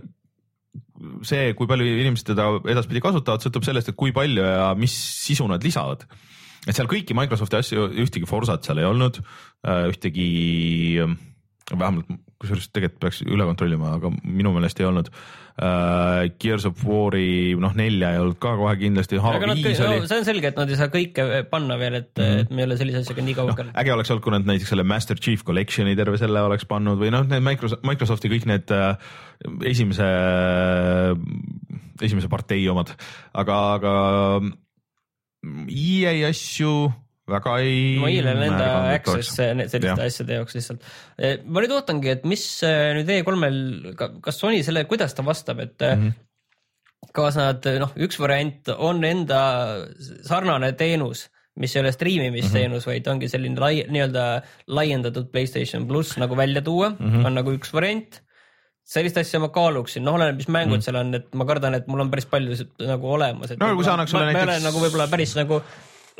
see, 1.26 1.52
kui 1.58 1.68
palju 1.70 1.86
inimesed 1.86 2.32
teda 2.32 2.48
edaspidi 2.72 3.02
kasutavad, 3.04 3.44
sõltub 3.44 3.66
sellest, 3.66 3.92
et 3.92 3.98
kui 3.98 4.14
palju 4.16 4.44
ja 4.44 4.70
mis 4.78 4.94
sisu 5.24 5.46
nad 5.50 5.64
lisavad. 5.64 6.06
et 6.68 6.76
seal 6.76 6.88
kõiki 6.90 7.16
Microsofti 7.16 7.56
asju, 7.56 7.86
ühtegi 8.02 8.28
Forsat 8.28 8.66
seal 8.66 8.82
ei 8.82 8.88
olnud, 8.88 9.20
äh, 9.64 9.86
ühtegi 9.88 11.00
vähemalt, 11.70 12.08
kusjuures 12.40 12.68
tegelikult 12.72 13.00
peaks 13.04 13.22
üle 13.24 13.46
kontrollima, 13.48 13.94
aga 13.98 14.10
minu 14.24 14.52
meelest 14.54 14.80
ei 14.80 14.88
olnud. 14.88 15.10
Gears 16.40 16.64
of 16.68 16.84
War'i 16.86 17.56
noh, 17.60 17.74
nelja 17.76 18.12
ei 18.14 18.20
olnud 18.22 18.38
ka 18.40 18.54
kohe 18.56 18.74
kindlasti. 18.80 19.18
aga 19.18 19.50
nad, 19.50 19.58
no, 19.60 19.96
see 20.08 20.20
on 20.20 20.26
selge, 20.28 20.52
et 20.52 20.60
nad 20.60 20.70
ei 20.70 20.78
saa 20.78 20.92
kõike 20.92 21.26
panna 21.50 21.76
veel, 21.80 21.98
et 22.00 22.12
mm, 22.14 22.22
-hmm. 22.22 22.44
et 22.44 22.54
me 22.54 22.62
ei 22.62 22.68
ole 22.68 22.78
sellise 22.80 23.02
asjaga 23.02 23.24
nii 23.26 23.36
kaugel 23.36 23.68
no,. 23.68 23.74
äge 23.82 23.92
oleks 23.92 24.14
olnud, 24.14 24.24
kui 24.24 24.34
nad 24.36 24.48
näiteks 24.48 24.72
selle 24.72 24.86
Master 24.86 25.20
Chief 25.20 25.44
Collection'i 25.44 25.96
terve 25.98 26.20
selle 26.20 26.40
oleks 26.46 26.64
pannud 26.70 27.00
või 27.00 27.12
noh, 27.12 27.26
need 27.28 27.44
Microsoft, 27.44 27.84
Microsofti 27.84 28.32
kõik 28.32 28.48
need 28.48 28.72
uh, 28.72 28.94
esimese, 29.66 30.08
esimese 32.00 32.32
partei 32.32 32.62
omad, 32.72 32.94
aga, 33.34 33.60
aga 33.76 33.94
EA 35.68 36.28
asju 36.28 36.74
väga 37.30 37.56
ei. 37.64 37.98
ma 38.00 38.10
hiilen 38.12 38.42
enda 38.46 38.70
access 38.94 39.36
selliste 39.38 39.82
ja. 39.84 39.96
asjade 40.06 40.38
jaoks 40.40 40.56
lihtsalt. 40.58 40.88
E, 41.18 41.34
ma 41.44 41.64
nüüd 41.64 41.74
ootangi, 41.76 42.12
et 42.14 42.26
mis 42.28 42.44
e, 42.66 42.72
nüüd 42.98 43.12
E3-l, 43.16 43.60
kas 44.24 44.40
Sony 44.42 44.62
selle, 44.66 44.86
kuidas 44.90 45.16
ta 45.16 45.26
vastab, 45.26 45.62
et 45.64 45.76
mm 45.80 46.06
-hmm. 46.06 47.10
kas 47.16 47.38
nad 47.40 47.68
noh, 47.82 47.92
üks 47.96 48.20
variant 48.20 48.72
on 48.78 49.04
enda 49.04 49.42
sarnane 50.26 50.72
teenus 50.72 51.28
mis 51.60 51.76
ei 51.76 51.80
ole 51.82 51.92
striimimisteenus 51.92 52.86
mm, 52.86 52.90
-hmm. 52.90 52.90
vaid 52.92 53.06
ongi 53.06 53.28
selline 53.28 53.60
lai, 53.60 53.84
nii-öelda 53.88 54.24
laiendatud 54.66 55.30
Playstation 55.32 55.86
pluss 55.86 56.16
nagu 56.16 56.36
välja 56.36 56.62
tuua 56.62 56.90
mm, 56.90 56.96
-hmm. 56.96 57.26
on 57.26 57.34
nagu 57.34 57.52
üks 57.52 57.72
variant 57.74 58.22
sellist 58.90 59.20
asja 59.20 59.40
ma 59.42 59.50
kaaluksin, 59.54 60.04
noh, 60.06 60.16
oleneb, 60.18 60.40
mis 60.40 60.48
mängud 60.50 60.80
mm. 60.80 60.84
seal 60.86 60.98
on, 60.98 61.14
et 61.20 61.28
ma 61.38 61.46
kardan, 61.46 61.76
et 61.78 61.86
mul 61.90 62.02
on 62.02 62.10
päris 62.10 62.26
palju 62.30 62.56
nagu 62.88 63.12
olemas. 63.14 63.52
no 63.60 63.70
kui 63.78 63.86
sa 63.86 63.94
annaks 63.94 64.14
sulle 64.14 64.26
näiteks. 64.26 64.46
ma 64.46 64.56
ei 64.56 64.58
ole 64.58 64.66
nagu 64.66 64.82
võib-olla 64.82 65.06
päris 65.12 65.36
nagu 65.38 65.60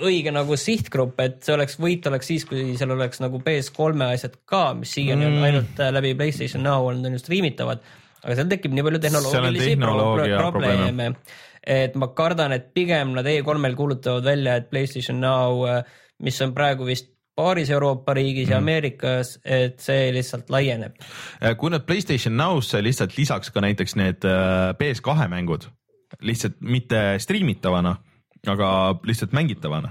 õige 0.07 0.33
nagu 0.35 0.57
sihtgrupp, 0.59 1.21
et 1.23 1.41
see 1.45 1.55
oleks, 1.55 1.77
võit 1.81 2.07
oleks 2.11 2.31
siis, 2.33 2.47
kui 2.49 2.75
seal 2.79 2.95
oleks 2.95 3.23
nagu 3.23 3.41
PS3 3.45 4.09
asjad 4.15 4.37
ka, 4.49 4.71
mis 4.79 4.93
siiani 4.97 5.27
mm. 5.27 5.37
on 5.37 5.49
ainult 5.49 5.83
äh, 5.83 5.93
läbi 5.95 6.15
Playstation 6.19 6.65
Now 6.67 6.89
olnud 6.89 7.09
on 7.09 7.17
ju 7.17 7.23
striimitavad. 7.23 7.85
aga 8.21 8.37
seal 8.37 8.51
tekib 8.51 8.75
nii 8.77 8.85
palju 8.87 9.01
tehnoloogilisi 9.05 9.77
pro 9.81 9.95
probleeme, 10.51 11.13
et 11.77 11.97
ma 12.01 12.11
kardan, 12.17 12.53
et 12.57 12.69
pigem 12.77 13.15
nad 13.17 13.29
E3-l 13.29 13.79
kuulutavad 13.79 14.27
välja, 14.27 14.59
et 14.61 14.69
Playstation 14.73 15.21
Now, 15.23 15.65
äh, 15.69 15.81
mis 16.21 16.41
on 16.45 16.55
praegu 16.57 16.89
vist 16.89 17.13
paaris 17.41 17.71
Euroopa 17.73 18.15
riigis 18.17 18.49
mm. 18.49 18.53
ja 18.53 18.61
Ameerikas, 18.61 19.35
et 19.45 19.81
see 19.81 20.11
lihtsalt 20.13 20.53
laieneb. 20.53 21.01
Äh, 21.41 21.57
kui 21.57 21.73
nad 21.73 21.87
Playstation 21.89 22.37
Now'sse 22.37 22.83
lihtsalt 22.85 23.17
lisaks 23.17 23.53
ka 23.55 23.65
näiteks 23.65 23.97
need 24.01 24.29
PS2 24.83 25.33
mängud, 25.33 25.71
lihtsalt 26.21 26.61
mitte 26.61 27.19
striimitavana 27.23 27.97
aga 28.49 28.69
lihtsalt 29.05 29.35
mängitavana 29.37 29.91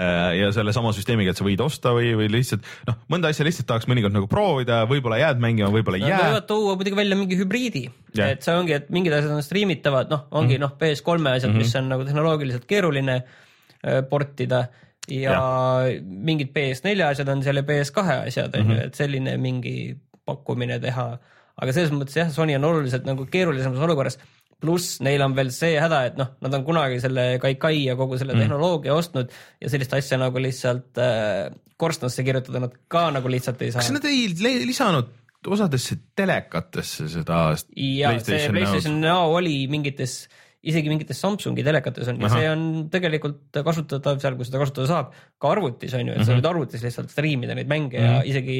äh, 0.00 0.30
ja 0.38 0.52
sellesama 0.54 0.92
süsteemiga, 0.96 1.34
et 1.34 1.40
sa 1.40 1.46
võid 1.46 1.60
osta 1.64 1.92
või, 1.96 2.14
või 2.18 2.30
lihtsalt 2.32 2.64
noh, 2.88 2.96
mõnda 3.12 3.32
asja 3.32 3.46
lihtsalt 3.46 3.68
tahaks 3.68 3.88
mõnikord 3.90 4.14
nagu 4.16 4.28
proovida, 4.30 4.84
võib-olla 4.90 5.20
jääd 5.20 5.42
mängima, 5.42 5.72
võib-olla 5.74 6.00
ei 6.00 6.08
jää. 6.08 6.22
Võivad 6.30 6.48
tuua 6.48 6.76
muidugi 6.80 7.00
välja 7.00 7.18
mingi 7.20 7.38
hübriidi 7.40 7.84
yeah., 8.16 8.32
et 8.32 8.46
see 8.46 8.54
ongi, 8.56 8.76
et 8.78 8.88
mingid 8.94 9.16
asjad 9.16 9.34
on 9.36 9.44
striimitavad, 9.44 10.12
noh, 10.12 10.24
ongi 10.30 10.58
mm 10.58 10.62
-hmm. 10.62 10.64
noh, 10.64 10.78
PS3 10.80 11.36
asjad 11.36 11.50
mm, 11.50 11.58
-hmm. 11.58 11.66
mis 11.66 11.76
on 11.80 11.92
nagu 11.92 12.08
tehnoloogiliselt 12.08 12.64
keeruline 12.70 13.20
äh, 13.20 14.00
portida 14.08 14.66
ja 15.08 15.36
yeah. 15.36 16.02
mingid 16.04 16.54
PS4 16.56 17.10
asjad 17.10 17.28
on 17.28 17.42
seal 17.44 17.60
ja 17.60 17.62
PS2 17.68 18.18
asjad 18.26 18.54
on 18.56 18.70
ju 18.70 18.76
-hmm., 18.76 18.86
et 18.86 18.94
selline 18.94 19.36
mingi 19.36 19.96
pakkumine 20.24 20.78
teha. 20.80 21.18
aga 21.54 21.72
selles 21.72 21.92
mõttes 21.94 22.16
jah, 22.16 22.30
Sony 22.32 22.56
on 22.56 22.64
oluliselt 22.64 23.04
nagu 23.06 23.26
keerulisemas 23.30 23.78
olukorras 23.78 24.18
pluss 24.60 25.00
neil 25.04 25.22
on 25.24 25.34
veel 25.36 25.50
see 25.54 25.74
häda, 25.80 26.00
et 26.10 26.16
noh, 26.20 26.34
nad 26.44 26.56
on 26.58 26.64
kunagi 26.66 27.00
selle 27.02 27.26
Kaikai 27.42 27.84
ja 27.88 27.96
kogu 27.98 28.18
selle 28.20 28.36
mm. 28.36 28.44
tehnoloogia 28.44 28.94
ostnud 28.96 29.32
ja 29.60 29.72
sellist 29.72 29.94
asja 29.96 30.18
nagu 30.20 30.40
lihtsalt 30.42 31.00
äh, 31.02 31.50
korstnasse 31.80 32.24
kirjutada 32.26 32.62
nad 32.66 32.78
ka 32.88 33.08
nagu 33.14 33.30
lihtsalt 33.30 33.62
ei 33.64 33.74
saa. 33.74 33.82
kas 33.82 33.92
nad 33.94 34.06
ei 34.08 34.28
lisanud 34.64 35.12
osadesse 35.44 35.98
telekatesse 36.16 37.08
seda? 37.12 37.40
ja 37.76 38.14
see 38.20 38.48
PlayStation 38.48 39.00
Now 39.02 39.34
oli 39.36 39.66
mingites, 39.70 40.22
isegi 40.64 40.92
mingites 40.92 41.20
Samsungi 41.20 41.64
telekates 41.66 42.08
on 42.12 42.22
ja 42.22 42.30
see 42.32 42.46
on 42.50 42.64
tegelikult 42.92 43.60
kasutatav 43.66 44.22
seal, 44.22 44.38
kus 44.38 44.48
seda 44.50 44.62
kasutada 44.62 44.88
saab, 44.90 45.12
ka 45.40 45.52
arvutis 45.52 45.92
on 45.98 46.06
ju, 46.06 46.14
et 46.14 46.18
mm 46.18 46.22
-hmm. 46.22 46.24
sa 46.24 46.32
mhm. 46.32 46.40
võid 46.40 46.50
arvutis 46.52 46.86
lihtsalt 46.86 47.12
striimida 47.12 47.58
neid 47.58 47.68
mänge 47.68 47.98
mm 47.98 48.04
-hmm. 48.04 48.14
ja 48.14 48.18
mhm. 48.20 48.30
isegi 48.30 48.58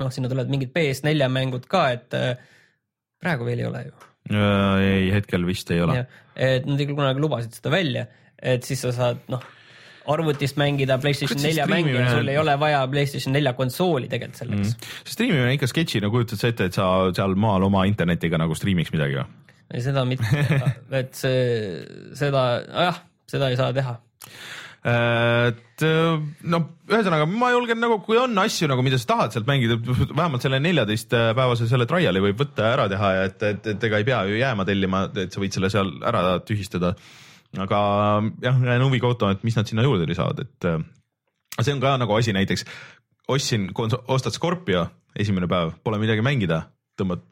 noh, 0.00 0.12
sinna 0.12 0.28
tulevad 0.28 0.52
mingid 0.52 0.74
PS4 0.76 1.30
mängud 1.32 1.64
ka, 1.70 1.88
et 1.96 2.14
äh, 2.14 2.36
praegu 3.20 3.48
veel 3.48 3.64
ei 3.64 3.66
ole 3.66 3.86
ju 3.86 3.92
ei, 4.30 5.10
hetkel 5.14 5.46
vist 5.46 5.70
ei 5.74 5.82
ole. 5.84 6.00
et 6.34 6.66
nad 6.66 6.80
ikka 6.82 6.96
kunagi 6.96 7.22
lubasid 7.22 7.54
seda 7.56 7.72
välja, 7.74 8.06
et 8.42 8.66
siis 8.66 8.82
sa 8.84 8.92
saad 8.94 9.22
noh, 9.32 9.44
arvutist 10.12 10.58
mängida 10.60 10.98
Playstation 11.02 11.40
nelja 11.42 11.66
mänge 11.70 11.94
ja 11.94 12.10
sul 12.14 12.28
ei 12.30 12.38
ole 12.38 12.54
vaja 12.60 12.84
Playstation 12.90 13.34
nelja 13.36 13.52
konsooli 13.58 14.10
tegelikult 14.12 14.42
selleks. 14.42 14.74
Mm.. 14.74 14.92
striimimine 15.14 15.56
ikka 15.56 15.70
sketši, 15.70 16.02
no 16.04 16.12
kujutad 16.14 16.40
sa 16.40 16.52
ette, 16.52 16.70
et 16.70 16.78
sa 16.78 16.90
seal 17.16 17.36
maal 17.40 17.66
oma 17.66 17.86
internetiga 17.90 18.40
nagu 18.40 18.56
striimiks 18.58 18.94
midagi 18.94 19.20
või? 19.20 19.26
seda 19.82 20.04
mitte 20.06 20.44
et 21.00 21.16
see, 21.18 21.40
seda, 22.18 22.44
jah, 22.70 23.00
seda 23.30 23.50
ei 23.50 23.58
saa 23.58 23.72
teha 23.76 23.96
et 24.86 25.82
äh, 25.82 26.18
no 26.46 26.60
ühesõnaga 26.86 27.26
ma 27.26 27.50
julgen 27.50 27.80
nagu, 27.82 27.98
kui 28.06 28.18
on 28.20 28.38
asju 28.38 28.68
nagu, 28.70 28.84
mida 28.86 29.00
sa 29.02 29.08
tahad 29.10 29.34
sealt 29.34 29.48
mängida, 29.48 29.78
vähemalt 29.82 30.44
selle 30.44 30.60
neljateistpäevase 30.62 31.66
selle 31.70 31.88
trial'i 31.90 32.22
võib 32.22 32.38
võtta 32.44 32.68
ja 32.68 32.76
ära 32.76 32.88
teha 32.92 33.12
ja 33.16 33.24
et, 33.26 33.46
et, 33.48 33.70
et 33.74 33.86
ega 33.88 33.98
ei 33.98 34.06
pea 34.06 34.20
ju 34.30 34.38
jääma 34.38 34.66
tellima, 34.68 35.06
et 35.24 35.34
sa 35.34 35.42
võid 35.42 35.56
selle 35.56 35.72
seal 35.74 35.90
ära 36.06 36.36
tühistada. 36.46 36.94
aga 37.56 37.80
jah, 38.44 38.62
jään 38.70 38.84
huviga 38.86 39.10
ootama, 39.10 39.34
et 39.34 39.42
mis 39.48 39.56
nad 39.58 39.66
sinna 39.66 39.82
juurde 39.86 40.06
lisavad, 40.06 40.44
et 40.44 40.68
äh, 40.70 40.78
see 41.60 41.74
on 41.74 41.82
ka 41.82 41.96
nagu 41.98 42.14
asi 42.14 42.36
näiteks, 42.36 42.66
ostsin, 43.32 43.70
ostad 44.06 44.38
Scorpio 44.38 44.86
esimene 45.18 45.48
päev, 45.50 45.74
pole 45.82 45.98
midagi 45.98 46.22
mängida, 46.22 46.66
tõmbad 47.00 47.24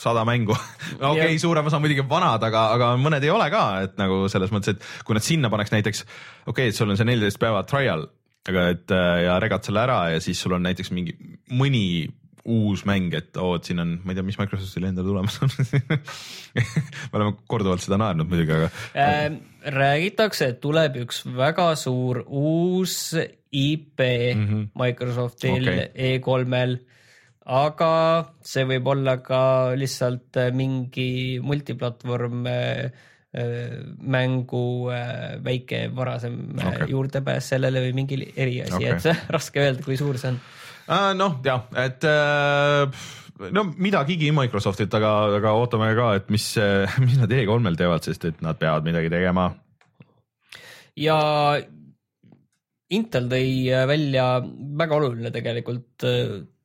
sada 0.00 0.24
mängu 0.24 0.54
okei 0.96 1.10
okay,, 1.10 1.38
suurem 1.42 1.66
osa 1.66 1.80
muidugi 1.82 2.04
vanad, 2.08 2.42
aga, 2.46 2.66
aga 2.76 2.92
mõned 3.00 3.24
ei 3.24 3.32
ole 3.32 3.50
ka, 3.52 3.64
et 3.86 3.98
nagu 4.00 4.22
selles 4.32 4.52
mõttes, 4.54 4.76
et 4.76 5.04
kui 5.06 5.16
nad 5.16 5.26
sinna 5.26 5.50
paneks 5.52 5.74
näiteks, 5.74 6.06
okei 6.06 6.52
okay,, 6.52 6.72
et 6.72 6.78
sul 6.78 6.90
on 6.90 6.98
see 7.00 7.08
neliteist 7.08 7.40
päeva 7.42 7.62
trial, 7.68 8.06
aga 8.48 8.70
et 8.74 8.96
äh, 8.96 9.12
ja 9.26 9.36
regad 9.42 9.66
selle 9.66 9.84
ära 9.84 10.00
ja 10.14 10.22
siis 10.24 10.40
sul 10.40 10.56
on 10.56 10.64
näiteks 10.64 10.92
mingi 10.96 11.16
mõni 11.52 12.08
uus 12.50 12.86
mäng, 12.88 13.12
et 13.14 13.36
oo, 13.36 13.58
et 13.58 13.68
siin 13.68 13.82
on, 13.82 13.98
ma 14.00 14.14
ei 14.14 14.16
tea, 14.16 14.24
mis 14.24 14.38
Microsoftil 14.40 14.86
endal 14.88 15.04
tulemas 15.04 15.36
on 15.44 15.50
me 16.56 17.18
oleme 17.18 17.34
korduvalt 17.50 17.84
seda 17.84 17.98
naernud 18.00 18.30
muidugi, 18.30 18.56
aga 18.56 18.70
äh,. 18.96 19.26
räägitakse, 19.76 20.54
et 20.54 20.62
tuleb 20.64 20.96
üks 21.02 21.20
väga 21.36 21.74
suur 21.76 22.22
uus 22.26 23.12
IP 23.50 24.00
mm 24.00 24.46
-hmm. 24.46 24.64
Microsoftil 24.78 25.68
okay. 25.68 26.16
E3-l 26.16 26.78
aga 27.50 27.92
see 28.46 28.66
võib 28.68 28.90
olla 28.92 29.16
ka 29.24 29.42
lihtsalt 29.78 30.38
äh, 30.38 30.50
mingi 30.54 31.40
multiplatvorm 31.42 32.44
äh, 32.46 32.90
äh, 33.34 33.78
mängu 33.98 34.90
väike 35.44 35.88
varasem 35.94 36.36
okay. 36.54 36.90
juurdepääs 36.92 37.52
sellele 37.54 37.82
või 37.88 37.96
mingi 38.02 38.20
eriasi 38.30 38.78
okay., 38.78 38.92
et 38.94 39.24
raske 39.36 39.64
öelda, 39.64 39.82
kui 39.86 39.98
suur 39.98 40.20
see 40.20 40.34
on. 40.34 40.38
noh, 41.18 41.40
jah, 41.46 41.66
et 41.78 42.06
no 43.56 43.66
midagigi 43.72 44.30
Microsoftilt, 44.36 44.94
aga, 44.98 45.10
aga 45.40 45.56
ootame 45.58 45.90
ka, 45.98 46.12
et 46.20 46.30
mis, 46.34 46.46
mis 47.02 47.18
nad 47.18 47.34
E3-l 47.34 47.78
teevad, 47.78 48.06
sest 48.06 48.30
et 48.30 48.40
nad 48.46 48.58
peavad 48.58 48.86
midagi 48.86 49.10
tegema. 49.12 49.50
ja 50.98 51.18
Intel 52.90 53.28
tõi 53.30 53.70
välja 53.86 54.24
väga 54.42 54.96
oluline 54.96 55.30
tegelikult 55.30 56.08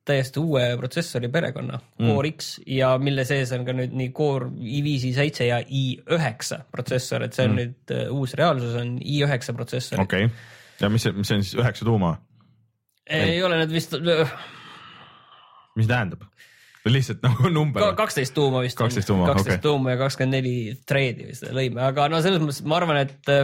täiesti 0.06 0.40
uue 0.42 0.64
protsessori 0.80 1.30
perekonna 1.32 1.78
mm. 1.78 2.08
Core 2.08 2.30
X 2.32 2.52
ja 2.70 2.92
mille 3.02 3.24
sees 3.28 3.52
on 3.56 3.64
ka 3.66 3.74
nüüd 3.76 3.94
nii 3.96 4.12
Core 4.16 4.50
i5, 4.54 5.10
i7 5.10 5.48
ja 5.48 5.60
i9 5.62 6.60
protsessor, 6.72 7.26
et 7.26 7.36
see 7.36 7.48
on 7.48 7.56
mm. 7.56 7.62
nüüd 7.62 7.96
uh, 7.96 8.14
uus 8.20 8.36
reaalsus, 8.38 8.76
on 8.80 8.96
i9 9.02 9.56
protsessor. 9.56 10.02
okei 10.04 10.28
okay., 10.28 10.36
ja 10.80 10.92
mis 10.92 11.06
see, 11.06 11.16
mis 11.16 11.30
see 11.30 11.40
on 11.40 11.46
siis 11.46 11.58
üheksa 11.58 11.88
tuuma? 11.88 12.16
ei 13.06 13.42
ole 13.42 13.60
need 13.62 13.74
vist. 13.74 13.94
mis 15.76 15.90
tähendab? 15.90 16.26
lihtsalt 16.86 17.24
nagu 17.24 17.50
number 17.58 17.82
Ka,? 17.82 17.94
kaksteist 18.04 18.34
tuuma 18.34 18.62
vist. 18.62 18.78
kaksteist 18.78 19.10
tuuma, 19.10 19.24
okei. 19.26 19.34
kaksteist 19.34 19.64
tuuma 19.64 19.96
ja 19.96 20.00
kakskümmend 20.04 20.38
neli 20.38 20.76
thread'i 20.86 21.26
vist 21.32 21.48
lõime, 21.50 21.82
aga 21.88 22.06
no 22.12 22.22
selles 22.22 22.42
mõttes 22.42 22.62
ma 22.66 22.78
arvan, 22.78 23.02
et 23.02 23.34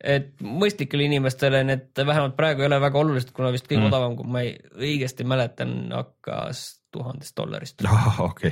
et 0.00 0.32
mõistlikele 0.40 1.04
inimestele 1.06 1.62
need 1.66 2.02
vähemalt 2.06 2.36
praegu 2.38 2.64
ei 2.64 2.70
ole 2.70 2.80
väga 2.80 3.00
olulised, 3.02 3.32
kuna 3.36 3.52
vist 3.54 3.68
kõige 3.68 3.82
mm. 3.82 3.88
odavam, 3.90 4.16
kui 4.18 4.30
ma 4.32 4.44
ei, 4.46 4.54
õigesti 4.80 5.26
mäletan, 5.28 5.74
hakkas 5.92 6.62
tuhandest 6.90 7.36
dollarist 7.38 7.84
oh,. 7.86 8.20
Okay. 8.30 8.50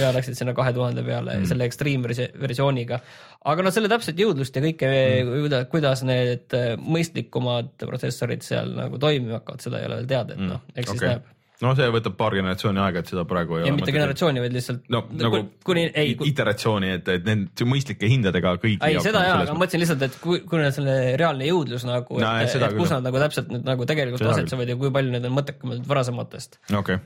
ja 0.00 0.10
läksid 0.14 0.38
sinna 0.38 0.56
kahe 0.56 0.72
tuhande 0.74 1.04
peale 1.06 1.36
mm. 1.36 1.46
selle 1.50 1.68
extreme 1.68 2.16
versiooniga. 2.40 2.98
aga 3.44 3.66
no 3.66 3.74
selle 3.74 3.90
täpset 3.92 4.18
jõudlust 4.18 4.56
ja 4.56 4.64
kõike 4.64 4.90
mm., 4.90 5.70
kuidas 5.70 6.02
need 6.08 6.56
mõistlikumad 6.82 7.76
protsessorid 7.84 8.42
seal 8.46 8.74
nagu 8.80 8.98
toimima 9.02 9.40
hakkavad, 9.40 9.62
seda 9.68 9.80
ei 9.82 9.90
ole 9.90 10.02
veel 10.02 10.12
teada, 10.16 10.34
et 10.34 10.46
noh, 10.48 10.64
eks 10.74 10.90
okay. 10.90 10.98
siis 10.98 11.08
näeb 11.12 11.32
no 11.64 11.72
see 11.78 11.88
võtab 11.92 12.16
paar 12.18 12.36
generatsiooni 12.36 12.82
aega, 12.82 13.02
et 13.02 13.10
seda 13.12 13.24
praegu 13.28 13.58
ei 13.58 13.64
ja 13.64 13.70
ole. 13.70 13.78
mitte 13.80 13.94
generatsiooni, 13.94 14.42
vaid 14.44 14.56
lihtsalt 14.56 14.90
no, 14.92 15.02
nagu 15.16 15.40
kuni, 15.66 15.86
ei 15.96 16.14
kui... 16.18 16.30
iteratsiooni, 16.32 16.92
et, 16.98 17.10
et 17.16 17.26
need 17.28 17.64
mõistlike 17.68 18.10
hindadega 18.12 18.56
kõik. 18.62 18.84
ei, 18.84 19.00
seda 19.04 19.24
jaa, 19.24 19.40
aga 19.44 19.56
ma 19.56 19.64
mõtlesin 19.64 19.84
lihtsalt, 19.84 20.06
et 20.08 20.20
kui, 20.22 20.42
kui 20.44 20.60
on 20.60 20.72
selle 20.76 20.96
reaalne 21.20 21.48
jõudlus 21.48 21.86
nagu, 21.88 22.20
no,, 22.20 22.32
et, 22.44 22.56
et 22.60 22.78
kus 22.78 22.94
nad 22.94 23.08
nagu 23.08 23.22
täpselt 23.24 23.52
nüüd 23.52 23.68
nagu 23.68 23.88
tegelikult 23.88 24.28
asetsevad 24.34 24.72
ja 24.74 24.78
kui 24.80 24.92
palju 24.94 25.16
need 25.16 25.28
on 25.28 25.36
mõttekamad 25.38 25.84
varasematest. 25.88 26.60
okei 26.72 27.00
okay 27.00 27.04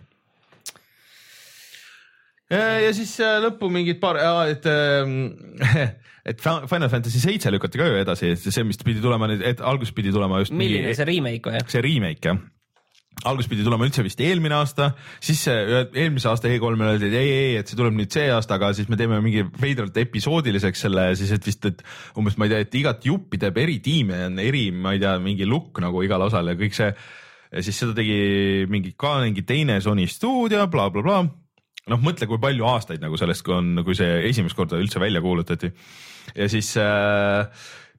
ja 2.50 2.90
siis 2.90 3.12
äh, 3.22 3.36
lõppu 3.44 3.68
mingid 3.70 4.00
paar, 4.02 4.18
et 4.50 4.64
ähm, 4.66 5.20
et 6.30 6.40
Final 6.42 6.90
Fantasy 6.90 7.22
seitse 7.22 7.52
lükati 7.54 7.78
ka 7.78 7.86
ju 7.86 8.00
edasi, 8.00 8.32
see, 8.42 8.64
mis 8.66 8.80
pidi 8.82 9.02
tulema 9.04 9.30
nüüd, 9.30 9.44
et 9.46 9.62
alguses 9.62 9.94
pidi 9.94 10.10
tulema 10.10 10.42
just 10.42 10.50
milline 10.50 10.88
mingi, 10.88 10.98
see 10.98 11.06
remake 11.06 11.52
või? 11.52 11.62
see 11.70 11.84
remake 11.86 12.26
jah 12.26 12.40
algus 13.28 13.48
pidi 13.50 13.64
tulema 13.66 13.87
üldse 13.87 14.04
vist 14.04 14.20
eelmine 14.24 14.56
aasta, 14.56 14.90
siis 15.22 15.42
eelmise 15.50 16.30
aasta 16.30 16.48
E3-l 16.48 16.85
öeldi, 16.87 17.11
et 17.11 17.16
ei, 17.18 17.33
ei, 17.35 17.56
et 17.61 17.70
see 17.70 17.78
tuleb 17.78 17.96
nüüd 17.96 18.12
see 18.14 18.28
aasta, 18.33 18.56
aga 18.56 18.72
siis 18.76 18.88
me 18.90 18.98
teeme 19.00 19.18
mingi 19.24 19.44
veidralt 19.61 19.96
episoodiliseks 20.00 20.87
selle 20.87 21.06
siis, 21.18 21.33
et 21.37 21.46
vist, 21.46 21.66
et 21.68 21.83
umbes 22.20 22.38
ma 22.40 22.48
ei 22.48 22.54
tea, 22.54 22.62
et 22.66 22.78
igat 22.80 23.04
juppi 23.09 23.40
teeb 23.42 23.61
eri 23.61 23.78
tiime, 23.85 24.22
on 24.30 24.40
eri, 24.42 24.68
ma 24.72 24.94
ei 24.96 25.02
tea, 25.02 25.16
mingi 25.22 25.48
lukk 25.48 25.83
nagu 25.85 26.04
igal 26.06 26.24
osal 26.28 26.52
ja 26.52 26.56
kõik 26.59 26.76
see. 26.76 26.92
ja 27.50 27.64
siis 27.66 27.83
seda 27.83 27.96
tegi 27.98 28.66
mingi 28.70 28.94
ka 28.96 29.18
mingi 29.24 29.44
teine 29.44 29.80
Sony 29.85 30.06
stuudio 30.09 30.66
bla,, 30.70 30.88
blablabla. 30.90 31.20
noh, 31.90 32.00
mõtle, 32.04 32.28
kui 32.30 32.40
palju 32.40 32.68
aastaid 32.72 33.02
nagu 33.02 33.18
sellest, 33.20 33.48
on, 33.48 33.83
kui 33.85 33.98
see 33.98 34.22
esimest 34.30 34.56
korda 34.56 34.80
üldse 34.80 35.02
välja 35.02 35.20
kuulutati 35.20 35.72
ja 36.37 36.48
siis 36.48 36.76
äh, 36.78 37.46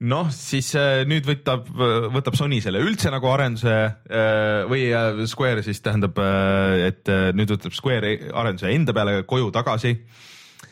noh, 0.01 0.31
siis 0.33 0.71
äh, 0.77 1.03
nüüd 1.09 1.27
võtab, 1.27 1.69
võtab 2.15 2.37
Sony 2.37 2.61
selle 2.63 2.81
üldse 2.83 3.11
nagu 3.13 3.29
arenduse 3.31 3.75
äh, 3.75 4.63
või 4.69 4.87
äh, 4.89 5.23
Square 5.29 5.63
siis 5.65 5.81
tähendab, 5.85 6.17
et 6.87 7.11
nüüd 7.37 7.53
võtab 7.53 7.75
Square 7.77 8.17
arenduse 8.33 8.71
enda 8.73 8.95
peale 8.97 9.21
koju 9.29 9.51
tagasi. 9.53 9.95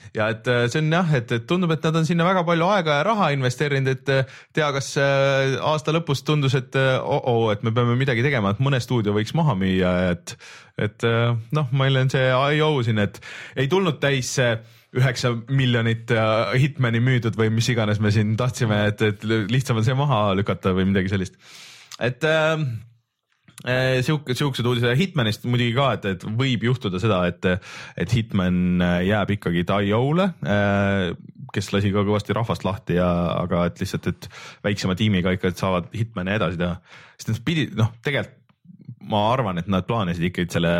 Ja 0.09 0.25
et 0.33 0.47
see 0.73 0.79
on 0.81 0.87
jah, 0.89 1.11
et, 1.13 1.29
et 1.35 1.43
tundub, 1.45 1.69
et 1.69 1.83
nad 1.85 1.99
on 1.99 2.07
sinna 2.07 2.25
väga 2.25 2.41
palju 2.47 2.65
aega 2.65 2.95
ja 2.97 3.03
raha 3.05 3.27
investeerinud, 3.35 3.91
et 3.93 4.31
tea, 4.57 4.69
kas 4.73 4.95
aasta 4.97 5.93
lõpus 5.93 6.23
tundus, 6.25 6.55
et 6.57 6.73
oh, 6.79 7.19
oh, 7.29 7.43
et 7.53 7.61
me 7.61 7.69
peame 7.75 7.93
midagi 7.99 8.25
tegema, 8.25 8.55
et 8.55 8.63
mõne 8.65 8.79
stuudio 8.81 9.13
võiks 9.13 9.35
maha 9.37 9.53
müüa, 9.59 9.91
et, 10.15 10.33
et 10.81 11.05
noh, 11.53 11.69
meil 11.77 12.01
on 12.01 12.09
see 12.09 12.25
IO 12.57 12.71
siin, 12.87 13.03
et 13.05 13.21
ei 13.53 13.69
tulnud 13.69 14.01
täis 14.01 14.33
see 14.39 14.49
üheksa 14.97 15.33
miljonit 15.53 16.11
Hitmani 16.57 17.01
müüdud 17.03 17.37
või 17.37 17.51
mis 17.53 17.69
iganes 17.69 17.99
me 18.01 18.11
siin 18.13 18.35
tahtsime, 18.39 18.85
et, 18.89 19.03
et 19.05 19.25
lihtsam 19.25 19.77
on 19.77 19.85
see 19.85 19.97
maha 19.97 20.29
lükata 20.37 20.73
või 20.77 20.87
midagi 20.89 21.11
sellist. 21.13 21.35
et 21.99 22.23
äh, 22.25 22.63
äh 23.67 23.99
sihuke, 24.05 24.33
siuksed 24.33 24.65
uudised 24.65 24.97
Hitmanist 24.97 25.45
muidugi 25.45 25.75
ka, 25.77 25.91
et, 25.97 26.07
et 26.15 26.25
võib 26.25 26.65
juhtuda 26.69 27.01
seda, 27.01 27.21
et, 27.29 27.45
et 27.97 28.15
Hitman 28.17 28.81
jääb 29.05 29.35
ikkagi 29.37 29.65
IO-le 29.67 30.31
äh,, 30.41 31.13
kes 31.53 31.71
lasi 31.73 31.93
ka 31.93 32.03
kõvasti 32.05 32.35
rahvast 32.37 32.65
lahti 32.65 32.97
ja, 32.97 33.09
aga 33.43 33.67
et 33.69 33.79
lihtsalt, 33.81 34.09
et 34.11 34.27
väiksema 34.65 34.97
tiimiga 34.97 35.33
ikka 35.35 35.53
saavad 35.57 35.89
Hitmani 35.95 36.35
edasi 36.37 36.59
teha. 36.61 36.77
sest 37.17 37.33
nad 37.33 37.41
pidid, 37.45 37.77
noh, 37.77 37.93
tegelikult 38.05 38.38
ma 39.07 39.29
arvan, 39.33 39.61
et 39.61 39.69
nad 39.71 39.87
plaanisid 39.87 40.29
ikkagi 40.29 40.57
selle 40.57 40.73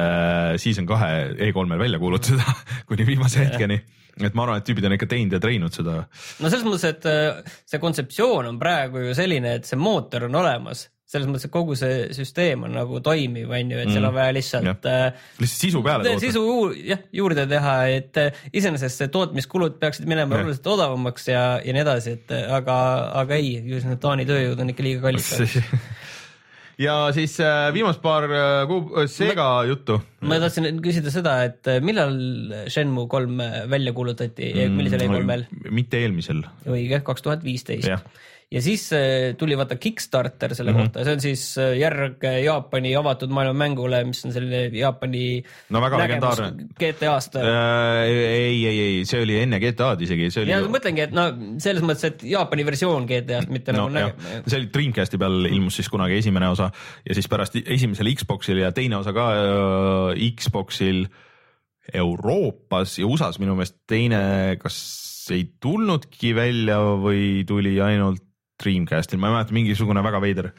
season 0.59 0.87
kahe 0.89 1.31
E3-l 1.37 1.79
välja 1.79 2.01
kuulutada 2.01 2.57
kuni 2.89 3.07
viimase 3.07 3.45
hetkeni 3.45 3.79
et 4.27 4.35
ma 4.35 4.45
arvan, 4.45 4.59
et 4.59 4.67
tüübid 4.67 4.87
on 4.87 4.95
ikka 4.97 5.07
teinud 5.09 5.35
ja 5.35 5.41
treeninud 5.43 5.75
seda. 5.75 6.03
no 6.43 6.51
selles 6.51 6.65
mõttes, 6.67 6.87
et 6.89 7.09
äh, 7.09 7.57
see 7.69 7.81
kontseptsioon 7.81 8.49
on 8.51 8.61
praegu 8.61 9.09
ju 9.09 9.17
selline, 9.17 9.59
et 9.59 9.69
see 9.69 9.79
mootor 9.79 10.27
on 10.27 10.35
olemas, 10.41 10.87
selles 11.09 11.29
mõttes, 11.29 11.47
et 11.47 11.53
kogu 11.53 11.77
see 11.79 12.09
süsteem 12.13 12.67
on 12.67 12.75
nagu 12.77 12.99
toimiv, 13.05 13.49
on 13.49 13.71
ju, 13.73 13.79
et 13.79 13.87
mm. 13.87 13.95
seal 13.95 14.09
on 14.09 14.13
vaja 14.17 14.35
lihtsalt. 14.35 14.89
Äh, 14.91 15.23
lihtsalt 15.39 15.63
sisu 15.63 15.81
peale 15.85 16.05
toota. 16.05 16.21
sisu 16.25 16.43
jah, 16.91 17.01
juurde 17.21 17.47
teha, 17.49 17.75
et 17.95 18.21
äh, 18.21 18.43
iseenesest 18.53 19.03
see 19.03 19.11
tootmiskulud 19.13 19.79
peaksid 19.81 20.09
minema 20.09 20.41
oluliselt 20.41 20.69
odavamaks 20.75 21.31
ja, 21.31 21.43
ja 21.63 21.75
nii 21.75 21.85
edasi, 21.85 22.19
et 22.19 22.35
aga, 22.59 22.77
aga 23.23 23.39
ei, 23.39 23.57
ju 23.71 23.81
need 23.87 24.03
Taani 24.03 24.27
tööjõud 24.29 24.65
on 24.65 24.75
ikka 24.75 24.85
liiga 24.85 25.07
kallid 25.07 25.25
ja 26.79 26.95
siis 27.15 27.35
äh, 27.43 27.69
viimased 27.75 28.01
paar 28.03 28.25
äh, 28.29 28.63
kuu 28.69 28.81
äh, 28.95 29.09
Sega 29.11 29.47
ma, 29.59 29.67
juttu. 29.67 29.99
ma 30.21 30.39
tahtsin 30.41 30.81
küsida 30.83 31.11
seda, 31.13 31.35
et 31.49 31.69
millal 31.85 32.15
Shenmue 32.71 33.09
kolm 33.11 33.41
välja 33.71 33.93
kuulutati 33.95 34.53
mm,, 34.53 34.79
millisel 34.79 35.05
E3-l? 35.05 35.45
mitte 35.75 36.01
eelmisel. 36.01 36.43
õige, 36.69 37.01
kaks 37.05 37.25
tuhat 37.25 37.45
viisteist 37.45 37.89
ja 38.49 38.61
siis 38.65 38.87
äh, 38.97 39.35
tuli 39.37 39.53
vaata 39.57 39.75
Kickstarter 39.77 40.55
selle 40.57 40.71
mm 40.71 40.77
-hmm. 40.77 40.87
kohta, 40.89 41.03
see 41.05 41.13
on 41.13 41.21
siis 41.21 41.43
äh, 41.61 41.75
järg 41.77 42.23
Jaapani 42.43 42.95
avatud 42.95 43.29
maailma 43.29 43.53
mängule, 43.53 44.03
mis 44.03 44.25
on 44.25 44.33
selline 44.33 44.77
Jaapani 44.77 45.43
no 45.69 45.81
väga 45.81 45.97
legendaarne. 46.01 46.65
GTA-st 46.79 47.35
äh,. 47.35 48.01
ei, 48.09 48.65
ei, 48.65 48.79
ei, 48.79 49.05
see 49.05 49.21
oli 49.21 49.37
enne 49.43 49.59
GTA-d 49.61 50.01
isegi, 50.01 50.31
see 50.33 50.43
oli. 50.43 50.51
ja 50.51 50.61
mõtlengi, 50.65 51.05
et 51.05 51.13
no 51.13 51.29
selles 51.61 51.85
mõttes, 51.85 52.07
et 52.09 52.23
Jaapani 52.25 52.65
versioon 52.65 53.05
GTA-st, 53.09 53.53
mitte 53.53 53.75
no, 53.75 53.85
nagu 53.85 54.15
näge-. 54.17 54.43
see 54.47 54.61
oli 54.63 54.69
Dreamcasti 54.73 55.21
peal 55.21 55.45
ilmus 55.45 55.77
siis 55.77 55.89
kunagi 55.89 56.17
esimene 56.17 56.49
osa 56.49 56.71
ja 57.05 57.17
siis 57.17 57.29
pärast 57.29 57.59
esimesel 57.61 58.09
Xboxil 58.15 58.63
ja 58.63 58.71
teine 58.71 58.97
osa 58.97 59.13
ka 59.13 59.27
äh, 59.35 60.29
Xboxil 60.41 61.05
Euroopas 61.93 62.97
ja 62.97 63.05
USA-s 63.05 63.37
minu 63.41 63.53
meelest 63.57 63.77
teine, 63.89 64.57
kas 64.61 64.79
ei 65.29 65.45
tulnudki 65.61 66.33
välja 66.33 66.79
või 66.97 67.45
tuli 67.45 67.75
ainult 67.81 68.28
Dreamcastil, 68.59 69.19
ma 69.21 69.29
ei 69.29 69.35
mäleta, 69.37 69.55
mingisugune 69.55 70.03
väga 70.03 70.19
veider, 70.23 70.51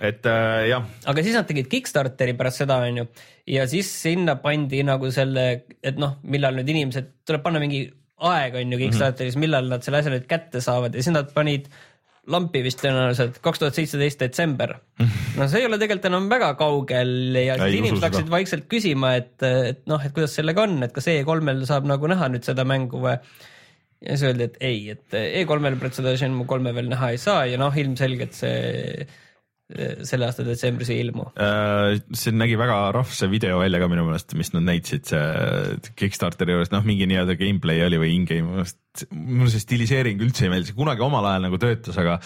et 0.00 0.28
äh, 0.28 0.68
jah. 0.70 0.86
aga 1.12 1.24
siis 1.24 1.36
nad 1.36 1.48
tegid 1.48 1.68
Kickstarteri 1.72 2.36
pärast 2.38 2.62
seda, 2.62 2.78
onju, 2.88 3.06
ja 3.52 3.66
siis 3.70 3.90
sinna 4.06 4.38
pandi 4.42 4.80
nagu 4.88 5.10
selle, 5.14 5.46
et 5.82 6.00
noh, 6.00 6.16
millal 6.24 6.56
nüüd 6.58 6.72
inimesed, 6.72 7.12
tuleb 7.28 7.44
panna 7.44 7.60
mingi 7.62 7.84
aeg, 8.22 8.60
onju, 8.62 8.78
Kickstarteris 8.84 9.34
mm, 9.34 9.38
-hmm. 9.38 9.46
millal 9.46 9.72
nad 9.72 9.84
selle 9.84 10.00
asja 10.02 10.12
nüüd 10.14 10.28
kätte 10.30 10.62
saavad 10.64 10.94
ja 10.94 11.02
siis 11.02 11.14
nad 11.14 11.32
panid 11.34 11.68
lampi 12.30 12.60
vist 12.62 12.78
tõenäoliselt 12.78 13.40
kaks 13.42 13.58
tuhat 13.58 13.74
seitseteist 13.76 14.20
detsember. 14.22 14.76
No 15.34 15.48
see 15.50 15.62
ei 15.62 15.66
ole 15.66 15.78
tegelikult 15.80 16.06
enam 16.06 16.28
väga 16.30 16.52
kaugel 16.60 17.34
ja 17.34 17.56
siis 17.58 17.80
inimesed 17.80 18.06
hakkasid 18.06 18.30
vaikselt 18.30 18.68
küsima, 18.70 19.16
et, 19.18 19.34
et 19.42 19.82
noh, 19.90 20.02
et 20.02 20.14
kuidas 20.14 20.36
sellega 20.38 20.62
on, 20.62 20.76
et 20.86 20.94
kas 20.94 21.10
E3-l 21.10 21.64
saab 21.66 21.88
nagu 21.90 22.10
näha 22.10 22.30
nüüd 22.30 22.46
seda 22.46 22.66
mängu 22.68 23.02
või 23.02 23.16
ja 24.02 24.16
siis 24.16 24.28
öeldi, 24.30 24.48
et 24.50 24.56
ei, 24.60 24.78
et 24.96 25.18
E3-l 25.18 25.78
praegu 25.80 25.98
seda 25.98 26.14
Shenmue 26.18 26.48
kolme 26.50 26.74
veel 26.74 26.90
näha 26.90 27.12
ei 27.14 27.20
saa 27.22 27.44
ja 27.50 27.60
noh, 27.60 27.74
ilmselgelt 27.74 28.34
see 28.36 29.06
selle 30.04 30.26
aasta 30.26 30.44
detsembris 30.44 30.90
ei 30.92 31.00
ilmu 31.04 31.24
äh,. 31.40 32.00
see 32.18 32.34
nägi 32.34 32.58
väga 32.60 32.76
rough 32.96 33.12
see 33.14 33.30
video 33.32 33.60
välja 33.60 33.80
ka 33.80 33.88
minu 33.88 34.04
meelest, 34.04 34.34
mis 34.38 34.52
nad 34.52 34.66
näitasid, 34.66 35.06
see 35.08 35.92
Kickstarteri 35.98 36.56
juures, 36.56 36.72
noh, 36.74 36.84
mingi 36.86 37.06
nii-öelda 37.08 37.36
gameplay 37.40 37.84
oli 37.86 38.00
või 38.02 38.12
in-game, 38.18 38.64
mulle 39.12 39.52
see 39.52 39.64
stiliseering 39.64 40.20
üldse 40.24 40.46
ei 40.46 40.52
meeldi, 40.52 40.72
see 40.72 40.78
kunagi 40.78 41.04
omal 41.06 41.28
ajal 41.30 41.46
nagu 41.46 41.60
töötas, 41.62 41.96
aga 42.02 42.18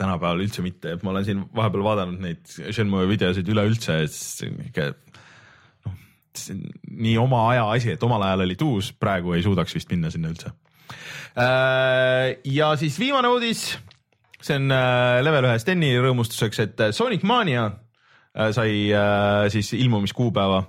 tänapäeval 0.00 0.44
üldse 0.44 0.64
mitte, 0.66 0.96
et 0.96 1.06
ma 1.06 1.14
olen 1.14 1.28
siin 1.28 1.44
vahepeal 1.56 1.86
vaadanud 1.86 2.24
neid 2.26 2.56
Shenmue 2.68 3.06
videosid 3.10 3.48
üleüldse, 3.54 4.00
et 4.04 4.66
ikka 4.68 4.90
noh, 5.86 6.00
nii 7.06 7.16
oma 7.22 7.46
aja 7.54 7.68
asi, 7.78 7.94
et 7.96 8.08
omal 8.08 8.28
ajal 8.28 8.44
oli 8.48 8.58
tuus, 8.60 8.92
praegu 8.92 9.38
ei 9.38 9.46
suudaks 9.46 9.78
vist 9.78 9.94
minna 9.94 10.12
sinna 10.12 10.34
üldse 10.34 10.52
ja 11.36 12.72
siis 12.76 12.98
viimane 12.98 13.28
uudis, 13.30 13.78
see 14.42 14.56
on 14.58 14.72
äh, 14.74 15.20
level 15.22 15.46
ühe 15.50 15.58
Steni 15.62 15.92
rõõmustuseks, 16.00 16.62
et 16.64 16.82
äh, 16.82 16.92
Sonic 16.96 17.22
Mania 17.22 17.70
sai 18.54 18.94
siis 19.50 19.72
ilmumiskuupäeva 19.74 20.60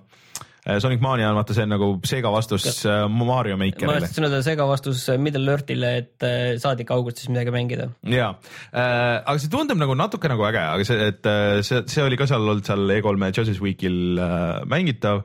Sonic 0.62 1.01
Mania 1.01 1.32
on 1.32 1.39
vaata 1.39 1.55
see 1.57 1.66
on 1.66 1.72
nagu 1.74 1.88
Sega 2.05 2.30
vastus 2.34 2.66
Kas... 2.68 2.82
Mario 3.09 3.55
ma 3.57 3.66
Makerile. 3.66 4.01
tahtsin 4.03 4.28
öelda 4.28 4.41
sega 4.45 4.68
vastus 4.70 5.07
Middle 5.18 5.49
Earthile, 5.55 5.89
et 6.03 6.26
äh, 6.28 6.53
saadik 6.62 6.91
augustis 6.93 7.32
midagi 7.32 7.53
mängida. 7.55 7.89
ja 8.05 8.30
äh,, 8.70 9.24
aga 9.26 9.38
see 9.41 9.49
tundub 9.53 9.82
nagu 9.82 9.95
natuke 9.97 10.30
nagu 10.30 10.45
äge, 10.45 10.62
aga 10.62 10.86
see, 10.86 11.09
et 11.09 11.30
äh, 11.30 11.64
see, 11.66 11.82
see 11.89 12.05
oli 12.05 12.20
ka 12.20 12.30
seal 12.30 12.45
olnud 12.45 12.68
seal 12.68 12.86
E3-e 12.97 13.32
Justice 13.34 13.64
Weekil 13.64 14.22
äh, 14.22 14.62
mängitav. 14.70 15.24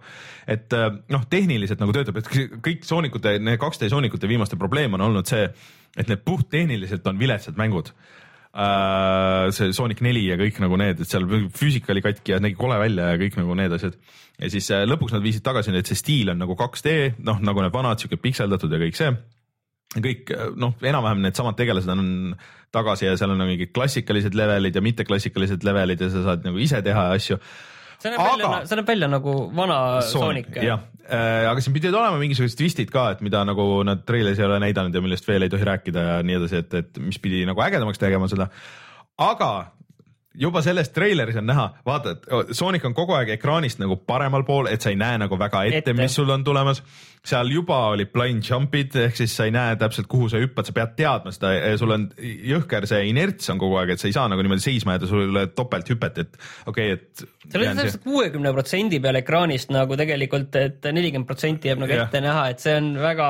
et 0.49 0.73
äh, 0.73 0.89
noh, 1.13 1.29
tehniliselt 1.29 1.85
nagu 1.85 1.93
töötab, 1.93 2.23
et 2.23 2.33
kõik 2.65 2.89
Soonikute, 2.89 3.37
need 3.37 3.61
2D 3.61 3.91
Soonikute 3.93 4.31
viimaste 4.31 4.57
probleem 4.57 4.97
on 4.97 5.05
olnud 5.11 5.29
see, 5.29 5.51
et 5.97 6.09
need 6.09 6.25
puhttehniliselt 6.25 7.05
on 7.13 7.21
viletsad 7.21 7.61
mängud 7.61 7.93
äh, 7.93 8.16
see 9.53 9.73
Sonic 9.77 10.01
neli 10.05 10.23
ja 10.31 10.39
kõik 10.41 10.61
nagu 10.63 10.79
need, 10.81 11.03
et 11.03 11.11
seal 11.11 11.27
füüsika 11.53 11.93
oli 11.93 12.03
katki 12.05 12.33
ja 12.33 12.41
nägi 12.41 12.57
kole 12.57 12.79
välja 12.81 13.11
ja 13.13 13.21
kõik 13.21 13.37
nagu 13.37 13.57
need 13.59 13.75
asjad. 13.77 13.97
ja 14.41 14.51
siis 14.53 14.71
äh, 14.73 14.87
lõpuks 14.89 15.13
nad 15.13 15.25
viisid 15.25 15.45
tagasi, 15.45 15.75
et 15.77 15.89
see 15.91 15.99
stiil 15.99 16.33
on 16.33 16.41
nagu 16.41 16.57
2D, 16.57 17.17
noh 17.27 17.43
nagu 17.45 17.65
need 17.65 17.75
vanad 17.75 18.01
siuke 18.01 18.17
pikseldatud 18.21 18.73
ja 18.73 18.81
kõik 18.81 18.97
see 18.97 19.13
kõik 19.97 20.33
noh, 20.59 20.75
enam-vähem 20.83 21.23
needsamad 21.25 21.57
tegelased 21.57 21.93
on 21.93 22.35
tagasi 22.75 23.07
ja 23.07 23.15
seal 23.17 23.33
on 23.33 23.41
nagu 23.41 23.53
mingid 23.53 23.73
klassikalised 23.77 24.35
levelid 24.37 24.77
ja 24.77 24.83
mitteklassikalised 24.85 25.65
levelid 25.65 26.03
ja 26.03 26.11
sa 26.13 26.25
saad 26.31 26.45
nagu 26.45 26.61
ise 26.61 26.81
teha 26.85 27.09
asju. 27.15 27.39
See 28.03 28.13
näeb 28.13 28.23
välja 28.23 28.49
Aga-, 28.51 28.67
see 28.69 28.81
näeb 28.81 28.91
välja 28.93 29.11
nagu 29.13 29.37
vana 29.57 29.79
Sonic. 30.07 30.51
jah, 30.63 30.83
aga 31.53 31.63
siin 31.65 31.77
pidid 31.77 31.95
olema 31.95 32.19
mingisugused 32.23 32.59
twistid 32.59 32.93
ka, 32.95 33.11
et 33.15 33.23
mida 33.25 33.45
nagu 33.49 33.69
nad 33.87 34.05
treileris 34.09 34.43
ei 34.43 34.49
ole 34.49 34.61
näidanud 34.63 34.95
ja 34.95 35.05
millest 35.05 35.29
veel 35.29 35.47
ei 35.47 35.53
tohi 35.53 35.69
rääkida 35.69 36.11
ja 36.11 36.19
nii 36.27 36.41
edasi, 36.41 36.65
et, 36.65 36.77
et 36.83 37.01
mis 37.03 37.19
pidi 37.23 37.45
nagu 37.49 37.63
ägedamaks 37.65 38.03
tegema 38.03 38.29
seda. 38.33 38.51
aga 39.19 39.53
juba 40.37 40.63
selles 40.63 40.91
treileris 40.93 41.37
on 41.41 41.47
näha, 41.49 41.67
vaata, 41.87 42.17
et 42.17 42.55
Sonic 42.57 42.85
on 42.85 42.95
kogu 42.95 43.17
aeg 43.17 43.33
ekraanist 43.37 43.81
nagu 43.83 43.97
paremal 44.09 44.45
pool, 44.47 44.69
et 44.71 44.85
sa 44.85 44.93
ei 44.93 44.99
näe 45.01 45.19
nagu 45.23 45.39
väga 45.41 45.65
Ette. 45.69 45.79
ette., 45.83 45.97
mis 45.97 46.15
sul 46.15 46.31
on 46.31 46.45
tulemas. 46.45 46.83
Seal 47.27 47.51
juba 47.51 47.79
olid 47.93 48.13
blind 48.15 48.47
jump'id 48.47 48.95
ehk 49.07 49.19
siis 49.19 49.35
sa 49.37 49.47
ei 49.49 49.55
näe 49.55 49.77
täpselt, 49.81 50.09
kuhu 50.11 50.29
sa 50.33 50.41
hüppad, 50.43 50.69
sa 50.69 50.75
pead 50.77 50.95
teadma 50.99 51.33
seda 51.35 51.53
sul 51.81 51.95
on 51.97 52.09
jõhker 52.23 52.87
see 52.89 53.09
inerts 53.11 53.51
on 53.53 53.61
kogu 53.61 53.79
aeg, 53.81 53.95
et 53.95 54.03
sa 54.03 54.09
ei 54.11 54.15
saa 54.17 54.29
nagu 54.31 54.45
niimoodi 54.45 54.65
seisma 54.65 54.97
jääda, 54.97 55.11
sul 55.11 55.25
ei 55.25 55.33
ole 55.33 55.47
topelthüpet, 55.57 56.21
et 56.23 56.39
okei 56.71 56.93
okay,, 56.93 56.99
et. 56.99 57.25
seal 57.47 57.65
oli 57.65 57.73
täpselt 57.81 58.05
kuuekümne 58.07 58.53
protsendi 58.57 59.01
peal 59.03 59.21
ekraanist 59.21 59.73
nagu 59.75 59.99
tegelikult, 59.99 60.59
et 60.61 60.91
nelikümmend 60.97 61.29
protsenti 61.29 61.73
jääb 61.73 61.83
nagu 61.83 61.97
Jah. 61.97 62.07
ette 62.07 62.23
näha, 62.25 62.47
et 62.53 62.63
see 62.63 62.77
on 62.79 62.93
väga, 63.01 63.29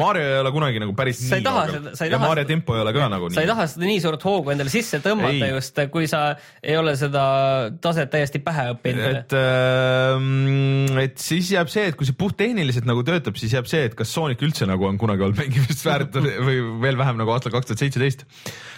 Mario 0.00 0.30
ei 0.32 0.40
ole 0.42 0.54
kunagi 0.54 0.82
nagu 0.82 0.96
päris 0.96 1.20
Sa 1.26 1.38
ei 1.38 1.44
nii 1.44 1.50
kaugel 1.50 1.90
sa 1.98 2.08
ja 2.08 2.16
taha 2.16 2.30
Mario 2.30 2.46
tempo 2.48 2.76
ei 2.76 2.84
ole 2.84 2.94
ka 2.96 3.08
nagu 3.12 3.30
sa 3.34 3.44
ei 3.44 3.50
taha 3.50 3.66
seda 3.72 3.88
nii 3.88 4.02
suurt 4.04 4.26
hoogu 4.26 4.54
endale 4.54 4.72
sisse 4.72 5.00
tõmmata 5.04 5.34
Ei. 5.36 5.52
just, 5.52 5.80
kui 5.92 6.08
sa 6.10 6.22
ei 6.62 6.76
ole 6.78 6.96
seda 6.98 7.26
taset 7.82 8.10
täiesti 8.12 8.40
pähe 8.44 8.70
õppinud. 8.74 9.20
et 9.20 9.36
ähm,, 9.36 10.98
et 11.02 11.18
siis 11.20 11.50
jääb 11.52 11.70
see, 11.72 11.88
et 11.90 11.98
kui 11.98 12.08
see 12.08 12.16
puhttehniliselt 12.18 12.86
nagu 12.88 13.04
töötab, 13.06 13.25
siis 13.34 13.54
jääb 13.56 13.66
see, 13.70 13.82
et 13.88 13.96
kas 13.98 14.12
Sonic 14.14 14.42
üldse 14.46 14.68
nagu 14.68 14.86
on 14.86 14.98
kunagi 15.00 15.24
olnud 15.26 15.40
mängimist 15.40 15.82
väärt 15.86 16.14
või 16.46 16.60
veel 16.82 16.98
vähem 17.00 17.18
nagu 17.18 17.34
aastal 17.34 17.54
kaks 17.54 17.70
tuhat 17.70 17.82
seitseteist. 17.82 18.22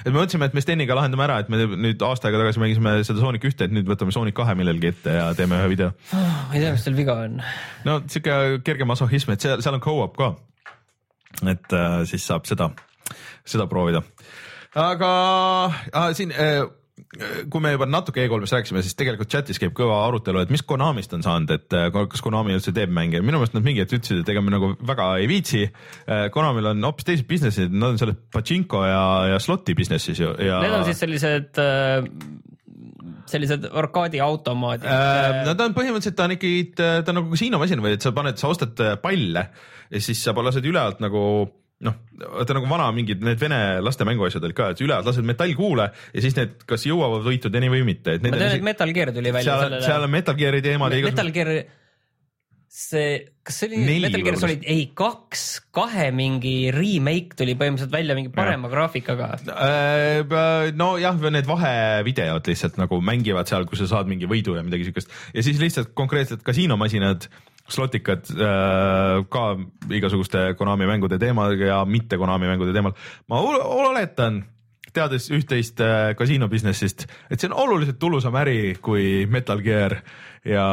et 0.05 0.09
me 0.09 0.16
mõtlesime, 0.16 0.49
et 0.49 0.57
me 0.57 0.64
Steniga 0.64 0.96
lahendame 0.96 1.26
ära, 1.26 1.38
et 1.42 1.53
me 1.53 1.61
nüüd 1.68 2.03
aasta 2.07 2.30
aega 2.30 2.40
tagasi 2.42 2.62
mängisime 2.62 2.94
seda 3.05 3.20
Sonic 3.20 3.44
ühte, 3.51 3.68
et 3.68 3.74
nüüd 3.74 3.88
võtame 3.90 4.14
Sonic 4.14 4.36
kahe 4.38 4.57
millalgi 4.59 4.92
ette 4.94 5.18
ja 5.18 5.28
teeme 5.38 5.61
ühe 5.61 5.68
video. 5.74 5.92
ma 6.14 6.55
ei 6.55 6.64
tea, 6.64 6.72
mis 6.72 6.86
seal 6.88 6.96
viga 6.99 7.18
on. 7.26 7.38
no 7.88 8.01
sihuke 8.07 8.62
kerge 8.64 8.88
masohhism, 8.88 9.36
et 9.36 9.44
seal, 9.44 9.61
seal 9.64 9.76
on 9.76 9.84
go-up 9.84 10.16
ka. 10.16 10.32
et 11.44 11.76
äh, 11.76 12.01
siis 12.09 12.24
saab 12.24 12.49
seda, 12.49 12.72
seda 13.44 13.68
proovida. 13.68 14.05
aga 14.88 15.12
äh, 15.92 16.12
siin 16.16 16.32
äh, 16.32 16.64
kui 17.51 17.62
me 17.64 17.72
juba 17.74 17.88
natuke 17.88 18.24
E3-st 18.24 18.57
rääkisime, 18.59 18.82
siis 18.84 18.99
tegelikult 18.99 19.30
chatis 19.32 19.61
käib 19.61 19.74
kõva 19.76 20.01
arutelu, 20.07 20.42
et 20.44 20.53
mis 20.55 20.64
Konamist 20.66 21.14
on 21.16 21.24
saanud, 21.24 21.55
et 21.55 21.76
äh, 21.76 21.88
kas 21.94 22.24
Konami 22.24 22.57
üldse 22.59 22.74
teeb 22.76 22.92
mänge, 22.94 23.22
minu 23.24 23.40
meelest 23.40 23.57
nad 23.57 23.66
mingi 23.66 23.84
hetk 23.84 23.96
ütlesid, 23.99 24.24
et 24.24 24.32
ega 24.34 24.42
me 24.44 24.55
nagu 24.55 24.74
väga 24.88 25.09
ei 25.22 25.30
viitsi. 25.30 25.64
Konamil 26.34 26.72
on 26.72 26.84
hoopis 26.88 27.09
teised 27.09 27.28
business'id, 27.30 27.72
nad 27.72 27.94
on 27.94 28.03
selles 28.03 28.18
pachinko 28.34 28.84
ja, 28.86 29.03
ja 29.34 29.40
sloti 29.42 29.76
business'is 29.78 30.20
ju 30.20 30.34
ja. 30.42 30.61
Need 30.64 30.76
on 30.76 30.86
siis 30.88 31.01
sellised, 31.03 31.62
sellised 33.28 33.68
arkaadiautomaadid 33.68 34.88
Äh, 34.88 35.44
no 35.46 35.55
ta 35.57 35.66
on 35.68 35.76
põhimõtteliselt, 35.76 36.16
ta 36.18 36.26
on 36.28 36.34
ikkagi, 36.36 36.64
ta 36.76 37.12
on 37.12 37.20
nagu 37.20 37.32
kasiinomasin 37.32 37.82
või 37.84 37.96
et 37.96 38.05
sa 38.05 38.12
paned, 38.16 38.38
sa 38.40 38.51
ostad 38.53 38.78
äh, 38.84 38.96
palle 39.03 39.49
ja 39.88 40.03
siis 40.05 40.20
sa 40.24 40.34
lased 40.36 40.66
ülealt 40.68 41.03
nagu 41.05 41.22
noh, 41.86 41.94
vaata 42.18 42.56
nagu 42.56 42.68
vana 42.70 42.90
mingid 42.94 43.22
need 43.26 43.40
vene 43.40 43.58
laste 43.84 44.06
mänguasjad 44.08 44.44
olid 44.48 44.58
ka, 44.58 44.70
et 44.74 44.80
ülealt 44.82 45.06
lased 45.06 45.26
metallkuule 45.26 45.90
ja 45.94 46.22
siis 46.24 46.34
need 46.38 46.56
kas 46.68 46.86
jõuavad 46.88 47.26
võitudeni 47.26 47.70
või 47.70 47.84
mitte, 47.86 48.18
ma 48.24 48.34
tean, 48.34 48.56
et 48.58 48.64
Metal 48.66 48.94
Gear 48.96 49.12
tuli 49.14 49.34
välja 49.34 49.58
seal, 49.62 49.82
seal 49.84 50.06
on 50.08 50.14
Metal 50.14 50.38
Gear'i 50.38 50.64
teemad 50.64 50.96
ja 50.96 51.04
Metal. 51.06 51.30
Gear, 51.34 51.52
see, 52.78 53.12
kas 53.46 53.60
see 53.60 53.68
oli 53.70 53.82
Neli 53.84 54.08
Metal 54.08 54.24
Gear 54.24 54.34
võib-olla. 54.34 54.42
Solid, 54.42 54.66
ei 54.74 54.88
kaks, 54.98 55.44
kahe 55.78 56.08
mingi 56.18 56.54
remake 56.74 57.38
tuli 57.38 57.54
põhimõtteliselt 57.60 57.94
välja 57.94 58.16
mingi 58.18 58.32
parema 58.34 58.70
graafikaga. 58.72 59.30
Äh, 59.54 60.72
nojah, 60.78 61.20
need 61.30 61.46
vahevideod 61.48 62.50
lihtsalt 62.50 62.80
nagu 62.82 62.98
mängivad 63.04 63.50
seal, 63.50 63.68
kus 63.70 63.84
sa 63.84 63.92
saad 63.94 64.10
mingi 64.10 64.26
võidu 64.30 64.58
ja 64.58 64.66
midagi 64.66 64.90
siukest 64.90 65.14
ja 65.30 65.46
siis 65.46 65.62
lihtsalt 65.62 65.94
konkreetselt 65.98 66.42
kasiinomasinad, 66.46 67.30
slotikad 67.68 68.30
äh, 68.32 69.24
ka 69.30 69.44
igasuguste 69.92 70.54
Konami 70.58 70.88
mängude 70.88 71.18
teemadega 71.20 71.72
ja 71.72 71.80
mitte 71.84 72.18
Konami 72.20 72.48
mängude 72.50 72.72
teemal. 72.76 72.94
ma 73.28 73.40
ol- 73.40 73.88
oletan, 73.88 74.42
teades 74.92 75.28
üht-teist 75.34 75.80
äh, 75.84 76.14
kasiino 76.18 76.48
business'ist, 76.48 77.06
et 77.30 77.40
see 77.40 77.50
on 77.50 77.58
oluliselt 77.66 77.98
tulusam 78.00 78.36
äri 78.40 78.76
kui 78.82 79.26
Metal 79.30 79.60
Gear 79.64 80.00
ja 80.44 80.68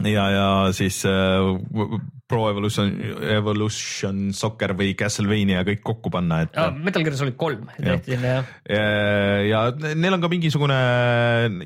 ja, 0.00 0.24
ja 0.32 0.48
siis 0.72 1.02
äh, 1.04 2.00
Pro 2.28 2.46
Evolution, 2.48 2.94
Evolution 3.28 4.30
Soccer 4.32 4.72
või 4.78 4.94
Castlevania 4.96 5.66
kõik 5.68 5.82
kokku 5.84 6.10
panna, 6.10 6.42
et 6.46 6.56
Metal 6.80 7.04
Gear 7.04 7.16
Solid 7.18 7.36
kolm 7.36 7.66
tehti 7.76 8.14
sinna 8.14 8.38
jah. 8.38 8.52
ja, 8.72 9.64
ja 9.76 9.94
neil 9.94 10.16
on 10.16 10.22
ka 10.24 10.30
mingisugune 10.32 10.78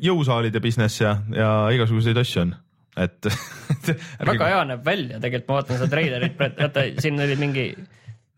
jõusaalide 0.03 0.62
business 0.64 1.01
ja, 1.05 1.20
ja 1.30 1.51
igasuguseid 1.76 2.18
asju 2.18 2.42
on, 2.42 2.57
et 2.97 3.28
väga 4.32 4.51
hea 4.53 4.64
näeb 4.72 4.84
välja, 4.86 5.20
tegelikult 5.22 5.51
ma 5.51 5.61
vaatan 5.61 5.80
seda 5.80 5.90
treilerit, 5.92 6.36
vaata 6.40 6.86
siin 7.03 7.20
oli 7.22 7.38
mingi, 7.40 7.66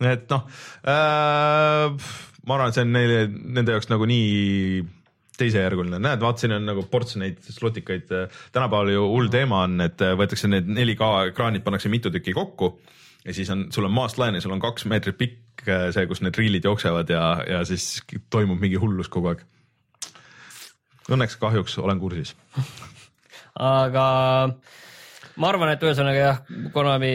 et 0.02 0.28
noh 0.32 0.46
äh,, 0.82 2.12
ma 2.48 2.56
arvan, 2.56 2.70
et 2.70 2.78
see 2.78 2.86
on 2.86 2.94
neile, 2.94 3.24
nende 3.28 3.76
jaoks 3.76 3.90
nagu 3.92 4.08
nii 4.08 4.84
teisejärguline, 5.38 6.00
näed, 6.02 6.22
vaata 6.22 6.42
siin 6.42 6.56
on 6.56 6.64
nagu 6.66 6.82
ports 6.90 7.14
neid 7.20 7.38
slotikaid, 7.46 8.08
tänapäeval 8.54 8.90
ju 8.90 9.04
hull 9.12 9.30
teema 9.30 9.62
on, 9.68 9.78
et 9.84 10.02
võetakse 10.18 10.50
need 10.50 10.66
4K 10.66 11.10
ekraanid, 11.30 11.62
pannakse 11.66 11.92
mitu 11.92 12.10
tükki 12.14 12.34
kokku 12.34 12.72
ja 13.24 13.34
siis 13.34 13.50
on, 13.50 13.68
sul 13.74 13.86
on 13.86 13.94
maast 13.94 14.18
laeni, 14.18 14.40
sul 14.42 14.54
on 14.54 14.62
kaks 14.62 14.86
meetrit 14.90 15.18
pikk 15.18 15.68
äh, 15.68 15.88
see, 15.94 16.06
kus 16.10 16.22
need 16.24 16.38
riilid 16.38 16.66
jooksevad 16.66 17.10
ja, 17.12 17.24
ja 17.46 17.62
siis 17.68 18.00
toimub 18.30 18.60
mingi 18.62 18.80
hullus 18.80 19.10
kogu 19.12 19.32
aeg. 19.32 19.44
Õnneks 21.08 21.38
kahjuks 21.40 21.78
olen 21.80 22.00
kursis 22.02 22.34
aga 23.58 24.06
ma 25.38 25.48
arvan, 25.52 25.70
et 25.74 25.82
ühesõnaga 25.86 26.18
jah, 26.24 26.38
Konami, 26.74 27.12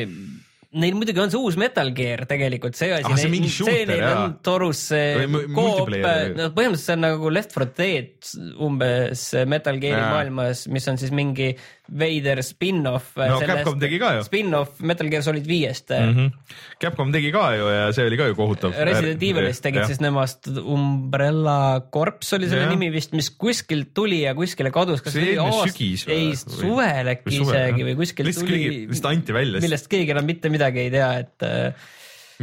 neil 0.73 0.95
muidugi 0.97 1.21
on 1.21 1.29
see 1.33 1.37
uus 1.43 1.57
Metal 1.59 1.91
Gear 1.95 2.23
tegelikult, 2.29 2.75
see 2.79 2.89
asi 2.95 3.05
Ah, 3.05 3.17
see 3.19 3.29
see 3.29 3.49
shooter, 3.51 3.83
neil 3.91 4.01
jaa. 4.01 4.13
on 4.23 4.37
torus 4.45 4.79
see 4.89 5.27
koop, 5.53 5.91
no 5.93 6.47
põhimõtteliselt 6.55 6.85
see 6.87 6.95
on 6.97 7.03
nagu 7.05 7.29
Left 7.35 7.53
4 7.53 7.67
Dead 7.77 8.31
umbes 8.67 9.27
Metal 9.51 9.77
Gear'i 9.83 10.07
maailmas, 10.15 10.65
mis 10.73 10.87
on 10.89 10.97
siis 11.01 11.11
mingi 11.13 11.51
veider 11.91 12.39
spin-off. 12.45 13.15
No 13.19 13.39
Capcom 13.43 13.79
tegi 13.81 13.99
ka 14.01 14.13
ju. 14.17 14.23
Spin-off 14.27 14.79
Metal 14.85 15.09
Gear 15.11 15.23
Solid 15.25 15.47
viiest 15.47 15.91
mm. 15.91 16.09
mm. 16.09 16.19
-hmm. 16.19 16.59
Capcom 16.81 17.11
tegi 17.11 17.31
ka 17.35 17.45
ju 17.57 17.67
ja 17.67 17.87
see 17.93 18.07
oli 18.07 18.19
ka 18.19 18.27
ju 18.29 18.35
kohutav. 18.35 18.75
Resident 18.77 19.23
Evilist 19.23 19.63
tegid 19.63 19.85
siis 19.89 19.99
nemast 20.03 20.47
Umbrella 20.47 21.83
Corps 21.93 22.33
oli 22.37 22.49
selle 22.49 22.67
Jah. 22.67 22.71
nimi 22.71 22.91
vist, 22.93 23.13
mis 23.13 23.29
kuskilt 23.29 23.93
tuli 23.93 24.21
ja 24.23 24.35
kuskile 24.35 24.71
kadus. 24.71 25.01
kas 25.01 25.13
See 25.13 25.23
oli 25.23 25.37
aast- 25.37 26.09
ei, 26.09 26.35
suvel 26.35 27.07
äkki 27.15 27.41
isegi 27.41 27.83
või 27.83 27.97
kuskilt 27.99 28.39
tuli 28.39 28.87
lihtsalt 28.87 29.11
anti 29.11 29.33
välja. 29.33 29.61
millest 29.61 29.87
keegi 29.91 30.11
enam 30.15 30.25
mitte 30.25 30.49
midagi 30.49 30.87
ei 30.87 30.91
tea, 30.93 31.11
et 31.19 31.49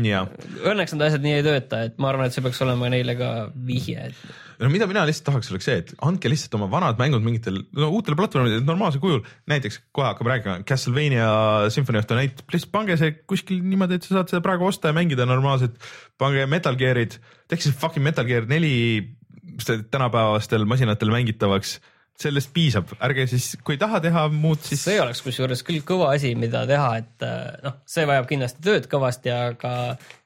ja, 0.09 0.26
õnneks 0.66 0.94
need 0.94 1.07
asjad 1.09 1.24
nii 1.24 1.34
ei 1.38 1.46
tööta, 1.46 1.84
et 1.88 1.98
ma 2.01 2.12
arvan, 2.12 2.28
et 2.28 2.36
see 2.36 2.44
peaks 2.44 2.62
olema 2.64 2.90
neile 2.92 3.16
ka 3.18 3.30
vihje, 3.66 4.11
et 4.11 4.38
no 4.61 4.68
mida 4.72 4.86
mina 4.90 5.03
lihtsalt 5.09 5.26
tahaks, 5.30 5.51
oleks 5.53 5.68
see, 5.68 5.78
et 5.82 5.92
andke 6.05 6.30
lihtsalt 6.30 6.57
oma 6.59 6.68
vanad 6.72 6.98
mängud 7.01 7.24
mingitel 7.24 7.62
no, 7.76 7.88
uutel 7.96 8.16
platvormidel 8.18 8.64
normaalsel 8.66 9.03
kujul, 9.03 9.22
näiteks 9.51 9.80
kohe 9.96 10.11
hakkame 10.11 10.34
rääkima 10.34 10.57
Castlevania 10.68 11.28
Symphony 11.72 12.01
of 12.01 12.09
the 12.11 12.18
Night, 12.18 12.42
lihtsalt 12.53 12.72
pange 12.74 12.98
see 13.01 13.14
kuskil 13.30 13.62
niimoodi, 13.64 14.01
et 14.01 14.09
sa 14.09 14.18
saad 14.18 14.34
seda 14.34 14.42
praegu 14.44 14.68
osta 14.68 14.92
ja 14.92 14.96
mängida 14.96 15.28
normaalselt. 15.28 15.78
pange 16.20 16.44
Metal 16.51 16.76
Gear'id, 16.76 17.16
tehke 17.48 17.64
see 17.64 17.76
fucking 17.76 18.05
Metal 18.05 18.28
Gear 18.28 18.48
neli 18.51 18.74
tänapäevastel 19.90 20.64
masinatel 20.68 21.12
mängitavaks, 21.12 21.78
sellest 22.21 22.51
piisab, 22.55 22.91
ärge 23.07 23.25
siis, 23.31 23.51
kui 23.64 23.77
ei 23.79 23.81
taha 23.81 24.01
teha 24.05 24.27
muud, 24.35 24.61
siis 24.66 24.83
see 24.85 24.99
oleks 25.01 25.23
kusjuures 25.25 25.62
küll 25.66 25.81
kõva 25.89 26.12
asi, 26.16 26.35
mida 26.39 26.66
teha, 26.68 26.91
et 27.01 27.25
äh, 27.27 27.45
noh, 27.64 27.79
see 27.89 28.05
vajab 28.09 28.29
kindlasti 28.31 28.64
tööd 28.66 28.89
kõvasti, 28.93 29.33
aga 29.35 29.75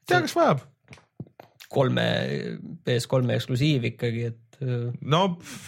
tea, 0.06 0.20
kas 0.26 0.34
vajab. 0.38 0.64
kolme, 1.74 2.06
PS3 2.86 3.34
eksklusiiv 3.34 3.86
ikkagi, 3.92 4.26
et 4.30 4.58
äh, 4.62 4.84
no 5.10 5.22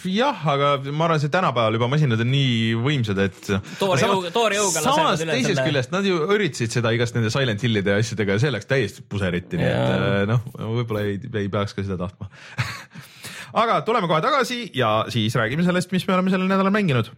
jah, 0.07 0.43
aga 0.53 0.69
ma 0.91 1.07
arvan, 1.09 1.19
see 1.23 1.31
tänapäeval 1.33 1.75
juba 1.79 1.89
masinad 1.91 2.21
on 2.23 2.29
nii 2.31 2.77
võimsad, 2.85 3.19
et. 3.25 3.41
Toore 3.81 4.03
jõuga- 4.05 4.31
toore 4.35 4.59
jõuga 4.61 4.83
samas 4.85 5.19
teisest 5.23 5.49
selle- 5.53 5.67
küljest 5.67 5.91
nad 5.95 6.07
ju 6.07 6.21
üritasid 6.35 6.71
seda 6.79 6.93
igast 6.95 7.15
nende 7.17 7.31
Silent 7.33 7.63
Hillide 7.65 7.95
ja 7.97 8.03
asjadega 8.03 8.37
ja 8.37 8.43
see 8.45 8.53
läks 8.55 8.69
täiesti 8.71 9.03
puseriti, 9.09 9.59
nii 9.59 9.67
et 9.67 9.97
äh, 9.97 10.23
noh, 10.31 10.43
võib-olla 10.79 11.03
ei, 11.09 11.19
ei 11.43 11.51
peaks 11.51 11.75
ka 11.75 11.83
seda 11.87 11.99
tahtma 12.05 12.31
aga 13.57 13.81
tuleme 13.81 14.07
kohe 14.07 14.21
tagasi 14.21 14.67
ja 14.77 15.05
siis 15.09 15.35
räägime 15.35 15.65
sellest, 15.65 15.91
mis 15.91 16.07
me 16.07 16.13
oleme 16.13 16.33
sellel 16.33 16.49
nädalal 16.51 16.73
mänginud 16.73 17.09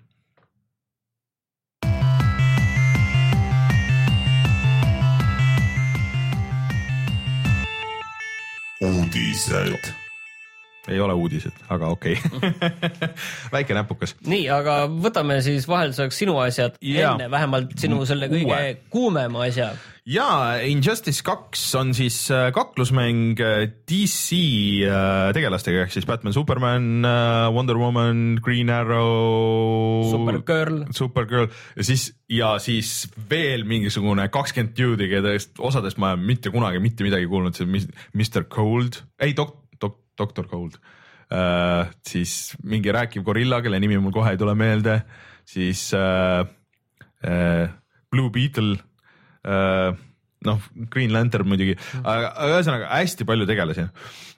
uudised. 8.82 9.94
ei 10.90 11.00
ole 11.00 11.14
uudised, 11.14 11.52
aga 11.70 11.88
okei 11.88 12.16
okay. 12.34 12.52
väike 13.54 13.76
näpukas. 13.78 14.16
nii, 14.26 14.48
aga 14.50 14.82
võtame 14.90 15.38
siis 15.46 15.68
vahelduseks 15.70 16.18
sinu 16.24 16.40
asjad 16.42 16.80
Jaa. 16.82 17.14
enne, 17.14 17.30
vähemalt 17.32 17.76
sinu 17.78 18.06
selle 18.10 18.30
kõige 18.32 18.50
Uue. 18.50 18.78
kuumema 18.90 19.44
asja. 19.46 19.74
Ja 20.10 20.26
Injustice 20.66 21.22
kaks 21.26 21.62
on 21.78 21.92
siis 21.94 22.18
äh, 22.34 22.50
kaklusmäng 22.56 23.38
äh, 23.44 23.68
DC 23.88 24.40
äh, 24.88 25.30
tegelastega 25.36 25.84
ehk 25.86 25.94
siis 25.94 26.08
Batman, 26.10 26.34
Superman, 26.34 26.88
Wonder 27.54 27.78
Woman, 27.78 28.40
Green 28.44 28.72
Arrow, 28.74 30.10
Supergirl, 30.10 30.84
Supergirl. 30.96 31.50
Ja 31.78 31.86
siis, 31.86 32.10
ja 32.30 32.56
siis 32.64 33.08
veel 33.30 33.68
mingisugune 33.70 34.28
kakskümmend 34.34 34.74
dude'i, 34.78 35.12
kellest 35.12 35.62
osadest 35.62 36.02
ma 36.02 36.16
olen 36.16 36.26
mitte 36.32 36.54
kunagi 36.54 36.82
mitte 36.84 37.06
midagi 37.06 37.30
kuulnud, 37.30 37.58
see 37.58 37.70
mis- 37.70 37.90
Mr 38.18 38.48
Cold, 38.50 39.04
ei 39.22 39.38
dok-, 39.38 39.60
dok-, 39.78 40.02
doktor 40.18 40.50
Cold. 40.50 40.82
Uh,, 41.30 41.86
siis 42.02 42.56
mingi 42.66 42.90
rääkiv 42.90 43.22
gorilla, 43.28 43.62
kelle 43.62 43.78
nimi 43.78 44.00
mul 44.02 44.16
kohe 44.16 44.34
ei 44.34 44.42
tule 44.42 44.56
meelde, 44.58 45.04
siis 45.46 45.92
uh, 45.94 46.42
uh, 47.22 47.68
Blue 48.10 48.34
Beetle 48.34 48.89
noh, 50.48 50.68
Green 50.92 51.14
Lantern 51.14 51.50
muidugi, 51.52 51.78
aga 52.00 52.32
aga 52.32 52.58
ühesõnaga 52.58 52.92
hästi 52.94 53.28
palju 53.28 53.48
tegelasi. 53.50 53.88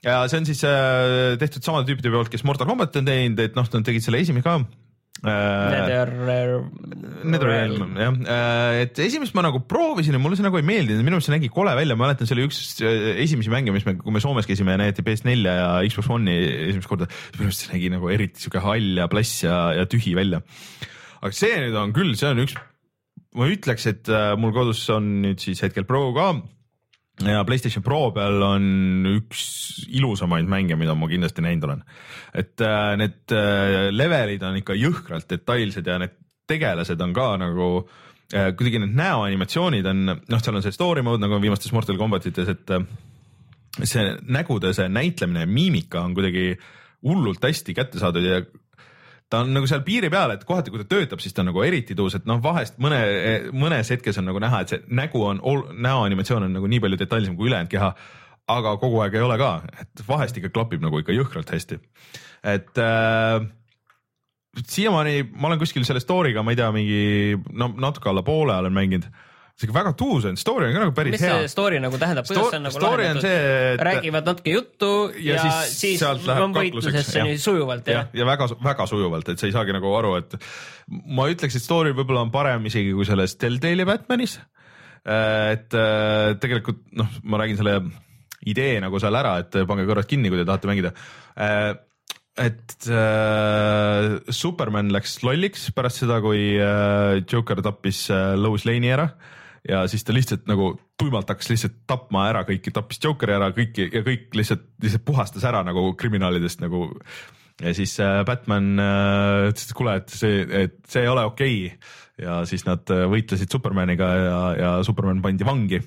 ja 0.06 0.22
see 0.30 0.42
on 0.42 0.48
siis 0.50 0.64
uh, 0.66 1.34
tehtud 1.42 1.66
samade 1.66 1.90
tüüpide 1.90 2.14
poolt, 2.14 2.32
kes 2.34 2.46
Mortal 2.48 2.70
Combat 2.70 2.96
on 2.98 3.10
teinud, 3.10 3.42
et 3.44 3.58
noh, 3.58 3.68
nad 3.68 3.86
tegid 3.88 4.06
selle 4.06 4.22
esimese 4.24 4.48
ka. 4.48 4.62
Nether, 5.22 6.10
Netherrealm 7.30 7.98
jah, 8.00 8.16
et 8.82 8.98
esimest 9.04 9.36
ma 9.38 9.44
nagu 9.46 9.60
proovisin 9.70 10.16
ja 10.18 10.22
mulle 10.24 10.40
see 10.40 10.46
nagu 10.48 10.58
ei 10.58 10.66
meeldinud, 10.66 11.04
minu 11.06 11.20
meelest 11.20 11.30
see 11.30 11.36
nägi 11.36 11.52
kole 11.54 11.76
välja, 11.78 11.94
ma 11.94 12.08
mäletan, 12.08 12.26
see 12.26 12.34
oli 12.34 12.48
üks 12.48 12.62
äh, 12.82 13.12
esimesi 13.22 13.52
mänge, 13.54 13.76
mis 13.76 13.86
me, 13.86 13.94
kui 14.02 14.16
me 14.16 14.24
Soomes 14.24 14.50
käisime 14.50 14.74
ja 14.74 14.82
näidati 14.82 15.06
PS4 15.06 15.54
ja 15.60 15.68
Xbox 15.92 16.10
One'i 16.16 16.40
esimest 16.72 16.90
korda, 16.90 17.06
minu 17.36 17.52
meelest 17.52 17.68
see 17.68 17.76
nägi 17.76 17.94
nagu 17.94 18.10
eriti 18.10 18.42
sihuke 18.42 18.64
hall 18.66 19.04
ja 19.04 19.06
plass 19.12 19.44
ja, 19.46 19.60
ja 19.78 19.86
tühi 19.92 20.16
välja. 20.18 20.42
aga 21.22 21.34
see 21.38 21.54
nüüd 21.68 21.78
on 21.84 21.94
küll, 21.94 22.16
see 22.18 22.32
on 22.32 22.42
üks, 22.48 22.58
ma 23.38 23.48
ütleks, 23.52 23.88
et 23.92 24.12
äh, 24.12 24.34
mul 24.40 24.54
kodus 24.56 24.82
on 24.94 25.08
nüüd 25.24 25.42
siis 25.44 25.62
hetkel 25.64 25.88
Pro 25.88 26.10
ka 26.16 26.34
ja 27.28 27.44
Playstation 27.48 27.84
Pro 27.86 28.10
peal 28.16 28.42
on 28.44 28.66
üks 29.12 29.44
ilusamaid 29.94 30.50
mänge, 30.50 30.78
mida 30.80 30.96
ma 30.98 31.10
kindlasti 31.12 31.44
näinud 31.46 31.68
olen. 31.68 31.84
et 32.34 32.64
äh, 32.66 32.94
need 33.00 33.36
äh, 33.36 33.90
levelid 33.94 34.44
on 34.48 34.60
ikka 34.60 34.78
jõhkralt 34.80 35.30
detailsed 35.30 35.88
ja 35.88 36.00
need 36.02 36.18
tegelased 36.50 37.02
on 37.02 37.14
ka 37.16 37.34
nagu 37.40 37.74
kuidagi 38.32 38.80
need 38.80 38.94
näoanimatsioonid 38.96 39.88
on, 39.92 40.06
noh, 40.08 40.40
seal 40.40 40.56
on 40.56 40.64
see 40.64 40.72
story 40.72 41.02
mode 41.04 41.20
nagu 41.20 41.36
viimastes 41.44 41.74
Mortal 41.76 41.98
Combatites, 42.00 42.48
et 42.48 42.72
see 43.88 44.06
nägude 44.32 44.72
see 44.76 44.88
näitlemine 44.88 45.44
ja 45.44 45.50
miimika 45.52 46.00
on 46.00 46.16
kuidagi 46.16 46.54
hullult 47.04 47.44
hästi 47.44 47.76
kätte 47.76 48.00
saadud 48.00 48.24
ja 48.24 48.40
ta 49.32 49.46
on 49.46 49.54
nagu 49.56 49.68
seal 49.70 49.84
piiri 49.88 50.10
peal, 50.12 50.34
et 50.36 50.44
kohati, 50.48 50.74
kui 50.74 50.82
ta 50.82 50.90
töötab, 50.92 51.22
siis 51.24 51.36
ta 51.36 51.44
on 51.44 51.52
nagu 51.52 51.64
eriti 51.64 51.96
tuus, 51.96 52.18
et 52.18 52.26
noh, 52.28 52.42
vahest 52.44 52.76
mõne, 52.84 53.00
mõnes 53.56 53.92
hetkes 53.94 54.20
on 54.20 54.28
nagu 54.28 54.42
näha, 54.44 54.64
et 54.64 54.74
see 54.74 54.82
nägu 54.92 55.24
on, 55.24 55.40
näoanimatsioon 55.72 56.50
on 56.50 56.60
nagu 56.60 56.68
nii 56.72 56.82
palju 56.84 57.00
detailsem 57.00 57.38
kui 57.40 57.48
ülejäänud 57.52 57.72
keha. 57.72 57.94
aga 58.52 58.72
kogu 58.82 58.98
aeg 59.00 59.14
ei 59.16 59.22
ole 59.24 59.38
ka, 59.40 59.50
et 59.80 60.02
vahest 60.08 60.36
ikka 60.36 60.50
klapib 60.52 60.82
nagu 60.84 61.00
ikka 61.00 61.14
jõhkralt 61.16 61.54
hästi. 61.54 61.80
et 62.44 62.78
äh, 62.82 63.46
siiamaani 64.68 65.30
ma 65.32 65.48
olen 65.48 65.62
kuskil 65.62 65.86
selle 65.88 66.02
story'ga, 66.04 66.44
ma 66.44 66.52
ei 66.52 66.60
tea, 66.60 66.72
mingi 66.76 67.38
no 67.54 67.72
natuke 67.78 68.10
alla 68.12 68.24
poole 68.28 68.58
olen 68.58 68.74
mänginud. 68.74 69.08
Ikka 69.66 69.78
väga 69.78 69.94
tuus 70.00 70.28
on, 70.30 70.38
story 70.40 70.68
on 70.68 70.76
ka 70.76 70.84
nagu 70.86 70.96
päris 70.98 71.16
mis 71.16 71.26
hea 71.26 71.40
see. 71.44 71.52
story 71.54 71.80
nagu 71.84 72.00
tähendab, 72.02 72.28
kuidas 72.28 72.52
see 72.52 72.60
on 72.60 72.68
nagu 72.68 72.84
story 72.84 73.08
on 73.14 73.22
see, 73.24 73.42
et 73.72 73.86
räägivad 73.88 74.30
natuke 74.32 74.56
juttu 74.58 74.92
ja, 75.16 75.32
Ja 75.32 75.40
ja 75.40 75.48
siis 75.48 75.80
siis, 75.80 76.00
sealt 76.04 76.28
läheb 76.28 76.56
kakluseks, 76.60 77.14
nii 77.22 77.42
sujuvalt 77.42 77.88
jah 77.88 78.02
jah, 78.02 78.14
ja 78.22 78.28
väga, 78.28 78.48
väga 78.64 78.88
sujuvalt, 78.90 79.30
et 79.32 79.42
sa 79.42 79.50
ei 79.50 79.56
saagi 79.56 79.76
nagu 79.76 79.92
aru, 79.98 80.16
et 80.22 80.38
ma 81.18 81.28
ütleks, 81.32 81.58
et 81.58 81.66
story 81.66 81.94
võib-olla 81.98 82.26
on 82.26 82.34
parem 82.34 82.66
isegi 82.70 82.94
kui 82.96 83.08
selles 83.08 83.38
Telltale'i 83.42 83.88
Batmanis. 83.88 84.40
et 85.02 85.78
äh, 85.78 86.32
tegelikult 86.42 86.84
noh, 86.98 87.10
ma 87.24 87.42
räägin 87.42 87.60
selle 87.62 87.78
idee 88.50 88.82
nagu 88.82 89.00
seal 89.02 89.18
ära, 89.18 89.38
et 89.44 89.62
pange 89.70 89.86
kõrvad 89.90 90.10
kinni, 90.10 90.32
kui 90.32 90.40
te 90.40 90.48
tahate 90.48 90.70
mängida. 90.70 90.94
et 92.42 92.88
äh, 92.88 94.18
Superman 94.30 94.92
läks 94.94 95.20
lolliks 95.26 95.70
pärast 95.76 96.04
seda, 96.04 96.22
kui 96.24 96.56
äh, 96.58 97.22
Joker 97.28 97.62
tappis 97.62 98.08
äh, 98.14 98.34
Lois 98.40 98.66
Lane'i 98.66 98.94
ära 98.94 99.12
ja 99.70 99.84
siis 99.90 100.06
ta 100.06 100.14
lihtsalt 100.16 100.48
nagu 100.50 100.74
tuimalt 101.00 101.30
hakkas 101.30 101.52
lihtsalt 101.52 101.78
tapma 101.90 102.26
ära 102.32 102.44
kõiki, 102.48 102.74
tappis 102.74 103.02
Jokeri 103.04 103.36
ära 103.36 103.52
kõiki 103.56 103.90
ja 103.92 104.02
kõik 104.06 104.34
lihtsalt, 104.38 104.66
lihtsalt 104.82 105.06
puhastas 105.06 105.46
ära 105.48 105.62
nagu 105.68 105.92
kriminaalidest 106.00 106.64
nagu. 106.64 106.88
ja 107.62 107.74
siis 107.78 107.94
äh, 108.02 108.24
Batman 108.26 108.74
äh, 108.80 109.50
ütles, 109.52 109.70
et 109.70 109.78
kuule, 109.78 109.96
et 110.02 110.10
see, 110.10 110.44
et 110.64 110.78
see 110.90 111.06
ei 111.06 111.12
ole 111.12 111.26
okei. 111.30 111.66
okay. 111.68 112.26
ja 112.26 112.42
siis 112.50 112.66
nad 112.66 112.90
äh, 112.90 113.06
võitlesid 113.12 113.54
Supermaniga 113.54 114.14
ja, 114.18 114.44
ja 114.58 114.76
Superman 114.84 115.22
pandi 115.22 115.46
vangi. 115.46 115.82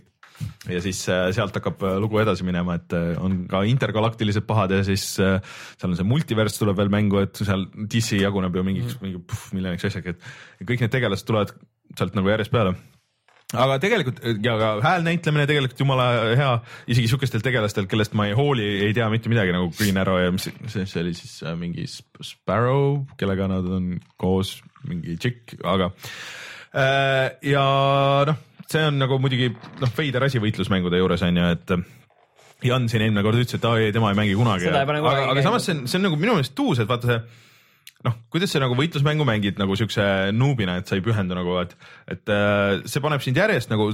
ja 0.71 0.81
siis 0.83 1.03
sealt 1.07 1.55
hakkab 1.55 1.83
lugu 2.03 2.19
edasi 2.19 2.47
minema, 2.47 2.75
et 2.75 2.95
on 3.23 3.45
ka 3.51 3.63
intergalaktilised 3.71 4.47
pahad 4.47 4.73
ja 4.75 4.81
siis 4.87 5.05
seal 5.15 5.91
on 5.91 5.95
see 5.95 6.07
multivers 6.07 6.59
tuleb 6.59 6.79
veel 6.79 6.91
mängu, 6.91 7.23
et 7.23 7.39
seal 7.39 7.69
DC 7.75 8.19
jaguneb 8.23 8.55
ju 8.55 8.67
mingiks 8.67 8.99
mingi 9.03 9.23
puh, 9.23 9.45
miljoniks 9.55 9.87
asjaks, 9.91 10.17
et 10.17 10.67
kõik 10.67 10.83
need 10.83 10.95
tegelased 10.95 11.27
tulevad 11.27 11.55
sealt 11.95 12.19
nagu 12.19 12.35
järjest 12.35 12.51
peale 12.51 12.75
aga 13.53 13.77
tegelikult 13.83 14.21
ja 14.43 14.55
ka 14.59 14.71
häälnäitlemine 14.83 15.47
tegelikult 15.51 15.83
jumala 15.85 16.07
hea, 16.39 16.53
isegi 16.91 17.11
sihukestel 17.11 17.45
tegelastel, 17.45 17.87
kellest 17.91 18.17
ma 18.19 18.27
ei 18.31 18.37
hooli, 18.39 18.67
ei 18.87 18.95
tea 18.97 19.07
mitte 19.13 19.31
midagi 19.33 19.55
nagu 19.55 19.69
Green 19.77 20.01
Arrow 20.01 20.23
ja 20.23 20.33
mis 20.35 20.49
see, 20.49 20.87
see 20.87 21.03
oli 21.03 21.13
siis 21.19 21.37
äh, 21.45 21.55
mingi 21.59 21.87
Sp- 21.91 22.25
Sparrow, 22.25 23.03
kellega 23.21 23.49
nad 23.51 23.69
on 23.69 23.93
koos, 24.21 24.57
mingi 24.89 25.19
tšikk, 25.21 25.59
aga 25.71 25.91
äh, 26.75 27.29
ja 27.53 27.67
noh, 28.31 28.41
see 28.71 28.87
on 28.89 28.99
nagu 29.03 29.21
muidugi 29.23 29.53
noh, 29.53 29.93
veider 29.99 30.27
asi 30.27 30.43
võitlusmängude 30.43 30.99
juures 31.03 31.23
on 31.29 31.43
ju, 31.43 31.53
et 31.59 31.77
Jan 32.65 32.87
siin 32.89 33.03
eelmine 33.05 33.21
kord 33.27 33.37
ütles, 33.37 33.59
et 33.59 33.65
aa 33.69 33.77
ei, 33.77 33.91
tema 33.93 34.09
ei 34.15 34.17
mängi 34.17 34.37
kunagi, 34.39 34.71
aga, 34.73 35.17
aga 35.35 35.43
samas 35.45 35.67
see 35.69 35.75
on, 35.77 35.83
see 35.91 35.99
on 36.01 36.07
nagu 36.09 36.17
minu 36.17 36.39
meelest 36.39 36.55
tuus, 36.57 36.81
et 36.81 36.89
vaata 36.89 37.11
see 37.11 37.19
noh, 38.05 38.17
kuidas 38.33 38.53
sa 38.53 38.61
nagu 38.63 38.77
võitlusmängu 38.79 39.25
mängid 39.27 39.59
nagu 39.61 39.77
siukse 39.79 40.05
noobina, 40.37 40.77
et 40.81 40.91
sa 40.91 40.99
ei 40.99 41.05
pühendu 41.05 41.37
nagu, 41.37 41.57
et, 41.63 41.75
et 42.13 42.33
äh, 42.33 42.83
see 42.91 43.03
paneb 43.05 43.25
sind 43.25 43.39
järjest 43.41 43.73
nagu 43.73 43.89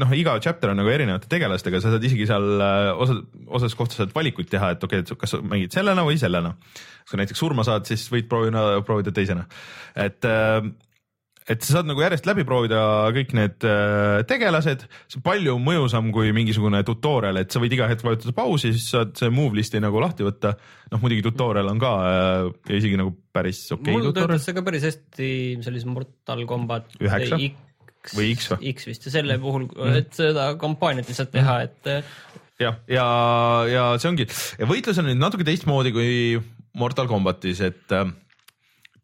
noh, 0.00 0.14
iga 0.16 0.36
chapter 0.42 0.72
on 0.72 0.80
nagu 0.80 0.92
erinevate 0.92 1.30
tegelastega, 1.32 1.82
sa 1.82 1.94
saad 1.94 2.06
isegi 2.08 2.28
seal 2.30 2.64
äh, 2.64 2.90
osad, 2.96 3.24
osades 3.48 3.76
kohtades 3.78 4.00
saad 4.02 4.14
valikuid 4.16 4.50
teha, 4.52 4.74
et 4.76 4.86
okei 4.86 5.02
okay,, 5.02 5.12
et 5.12 5.24
kas 5.24 5.36
sa 5.36 5.42
mängid 5.44 5.76
sellena 5.76 6.06
või 6.06 6.20
sellena. 6.20 6.54
kui 7.10 7.18
näiteks 7.18 7.40
surma 7.42 7.64
saad, 7.66 7.88
siis 7.90 8.04
võid 8.12 8.28
proovida, 8.30 8.62
proovida 8.86 9.12
teisena, 9.14 9.48
et 9.98 10.24
äh, 10.28 10.62
et 11.48 11.64
sa 11.64 11.78
saad 11.78 11.88
nagu 11.88 12.02
järjest 12.02 12.26
läbi 12.28 12.44
proovida 12.46 12.80
kõik 13.16 13.32
need 13.36 13.64
äh, 13.66 14.20
tegelased, 14.28 14.84
see 15.10 15.20
on 15.20 15.24
palju 15.24 15.56
mõjusam 15.62 16.10
kui 16.14 16.34
mingisugune 16.36 16.82
tutorial, 16.86 17.40
et 17.40 17.52
sa 17.52 17.62
võid 17.62 17.74
iga 17.76 17.88
hetk 17.90 18.04
vajutada 18.06 18.34
pausi, 18.36 18.74
siis 18.76 18.90
saad 18.92 19.14
see 19.18 19.32
move 19.34 19.56
list'i 19.56 19.80
nagu 19.82 20.02
lahti 20.02 20.26
võtta. 20.26 20.54
noh, 20.90 21.00
muidugi 21.02 21.24
tutorial 21.24 21.70
on 21.72 21.80
ka 21.82 21.94
äh, 22.10 22.44
ja 22.68 22.82
isegi 22.82 23.00
nagu 23.00 23.14
päris 23.32 23.64
okei 23.70 23.94
okay, 23.94 23.96
mul 23.96 24.14
töötas 24.16 24.46
see 24.46 24.56
ka 24.56 24.64
päris 24.66 24.86
hästi 24.88 25.32
sellises 25.64 25.88
Mortal 25.88 26.46
Combat 26.50 26.96
Üheksa? 27.00 27.40
X 28.00 28.16
Või 28.16 28.30
X 28.32 28.48
või? 28.48 28.72
X 28.72 28.88
vist 28.88 29.04
ja 29.04 29.12
selle 29.12 29.36
puhul, 29.40 29.66
et 29.92 30.14
seda 30.16 30.54
kampaaniat 30.60 31.08
lihtsalt 31.10 31.34
teha, 31.34 31.58
et 31.66 31.90
äh, 31.92 32.14
jah, 32.60 32.80
ja, 32.88 33.06
ja 33.68 33.84
see 34.00 34.12
ongi 34.12 34.28
ja 34.28 34.68
võitlus 34.68 35.00
on 35.00 35.08
nüüd 35.10 35.20
natuke 35.20 35.46
teistmoodi 35.48 35.92
kui 35.96 36.12
Mortal 36.80 37.08
Combatis, 37.10 37.60
et 37.66 37.96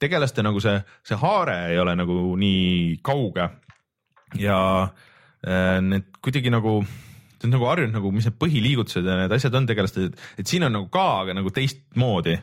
tegelaste 0.02 0.44
nagu 0.46 0.60
see, 0.62 0.76
see 1.06 1.18
haare 1.20 1.58
ei 1.72 1.80
ole 1.82 1.96
nagu 1.98 2.36
nii 2.40 2.98
kauge. 3.06 3.48
Ja 4.40 4.58
äh, 4.86 5.78
need 5.84 6.10
kuidagi 6.24 6.52
nagu 6.52 6.80
see 7.36 7.48
on 7.48 7.52
nagu 7.52 7.68
harjunud 7.68 7.96
nagu, 7.96 8.10
mis 8.14 8.26
need 8.26 8.38
põhiliigutused 8.40 9.06
ja 9.06 9.16
need 9.20 9.32
asjad 9.36 9.54
on 9.58 9.66
tegelastel, 9.68 10.10
et 10.40 10.48
siin 10.48 10.64
on 10.66 10.72
nagu 10.72 10.88
ka, 10.92 11.04
aga 11.22 11.36
nagu 11.36 11.52
teistmoodi. 11.54 12.38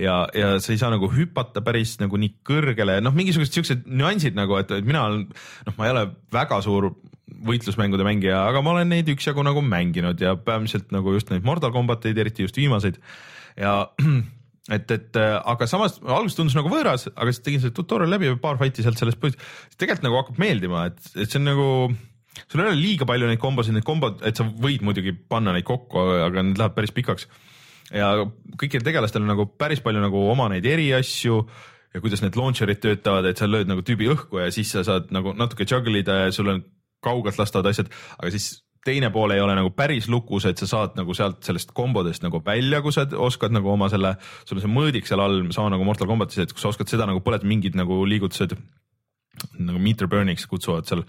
Ja, 0.00 0.22
ja 0.36 0.52
sa 0.62 0.70
ei 0.70 0.78
saa 0.78 0.92
nagu 0.92 1.08
hüpata 1.10 1.64
päris 1.66 1.96
nagu 2.00 2.18
nii 2.20 2.36
kõrgele, 2.46 3.00
noh, 3.02 3.14
mingisugused 3.16 3.56
siuksed 3.56 3.88
nüansid 3.90 4.36
nagu, 4.38 4.54
et 4.60 4.70
mina 4.86 5.02
olen, 5.08 5.24
noh, 5.66 5.76
ma 5.76 5.88
ei 5.88 5.94
ole 5.94 6.04
väga 6.32 6.60
suur 6.62 6.92
võitlusmängude 7.46 8.06
mängija, 8.06 8.44
aga 8.48 8.62
ma 8.62 8.74
olen 8.74 8.90
neid 8.94 9.10
üksjagu 9.10 9.42
nagu 9.46 9.62
mänginud 9.64 10.20
ja 10.22 10.36
peamiselt 10.38 10.92
nagu 10.94 11.14
just 11.16 11.32
neid 11.32 11.46
Mortal 11.46 11.74
Combateid, 11.74 12.18
eriti 12.18 12.46
just 12.46 12.58
viimaseid. 12.58 13.00
Ja 13.58 13.74
et, 14.68 14.90
et 14.90 15.18
äh, 15.18 15.38
aga 15.52 15.66
samas 15.70 15.98
alguses 16.02 16.36
tundus 16.36 16.56
nagu 16.58 16.70
võõras, 16.72 17.08
aga 17.14 17.32
siis 17.32 17.44
tegin 17.46 17.62
selle 17.62 17.76
tutorial 17.76 18.12
läbi 18.12 18.28
ja 18.28 18.36
paar 18.40 18.60
fight'i 18.60 18.84
sealt 18.84 19.00
sellest 19.00 19.20
põhjust, 19.22 19.40
tegelikult 19.80 20.06
nagu 20.06 20.20
hakkab 20.20 20.40
meeldima, 20.42 20.86
et, 20.90 21.12
et 21.16 21.30
see 21.30 21.40
on 21.40 21.48
nagu 21.48 21.68
sul 22.44 22.62
ei 22.62 22.68
ole 22.68 22.78
liiga 22.78 23.08
palju 23.08 23.28
neid 23.30 23.40
kombosid, 23.42 23.74
need 23.76 23.86
kombod, 23.86 24.20
et 24.26 24.38
sa 24.38 24.46
võid 24.46 24.84
muidugi 24.86 25.14
panna 25.14 25.54
neid 25.56 25.66
kokku, 25.68 26.04
aga 26.26 26.44
need 26.44 26.60
lähevad 26.60 26.76
päris 26.76 26.94
pikaks. 26.96 27.28
ja 27.90 28.12
kõikidel 28.54 28.86
tegelastel 28.86 29.24
on 29.24 29.32
nagu 29.32 29.48
päris 29.58 29.82
palju 29.82 30.02
nagu 30.02 30.22
oma 30.30 30.48
neid 30.52 30.66
eriasju 30.66 31.40
ja 31.94 32.02
kuidas 32.02 32.22
need 32.22 32.36
launcher'id 32.38 32.82
töötavad, 32.82 33.26
et 33.26 33.40
sa 33.40 33.48
lööd 33.50 33.70
nagu 33.70 33.82
tüübi 33.82 34.10
õhku 34.12 34.38
ja 34.38 34.50
siis 34.54 34.70
sa 34.70 34.84
saad 34.86 35.10
nagu 35.14 35.34
natuke 35.34 35.66
juggle 35.66 35.98
ida 35.98 36.26
ja 36.26 36.34
sul 36.34 36.52
on 36.52 36.62
kaugelt 37.02 37.38
lastavad 37.40 37.72
asjad, 37.72 37.90
aga 38.20 38.30
siis 38.30 38.60
teine 38.86 39.10
pool 39.12 39.34
ei 39.34 39.42
ole 39.44 39.54
nagu 39.58 39.72
päris 39.76 40.08
lukus, 40.08 40.46
et 40.48 40.60
sa 40.60 40.68
saad 40.68 40.96
nagu 40.98 41.14
sealt 41.16 41.42
sellest 41.44 41.74
kombodest 41.76 42.24
nagu 42.24 42.40
välja, 42.44 42.80
kui 42.84 42.94
sa 42.96 43.06
oskad 43.28 43.52
nagu 43.52 43.68
oma 43.72 43.90
selle, 43.92 44.14
sul 44.48 44.58
on 44.58 44.64
see 44.64 44.72
mõõdik 44.72 45.08
seal 45.08 45.22
all, 45.24 45.42
sama 45.54 45.72
nagu 45.74 45.84
Mortal 45.86 46.08
Combatis, 46.08 46.40
et 46.40 46.54
kui 46.54 46.62
sa 46.62 46.72
oskad 46.72 46.88
seda 46.90 47.08
nagu 47.10 47.22
põletada 47.24 47.50
mingid 47.50 47.76
nagu 47.78 48.02
liigutused 48.08 48.56
nagu 49.60 49.80
meter 49.80 50.08
burn'iks 50.10 50.46
kutsuvad 50.50 50.88
seal. 50.88 51.04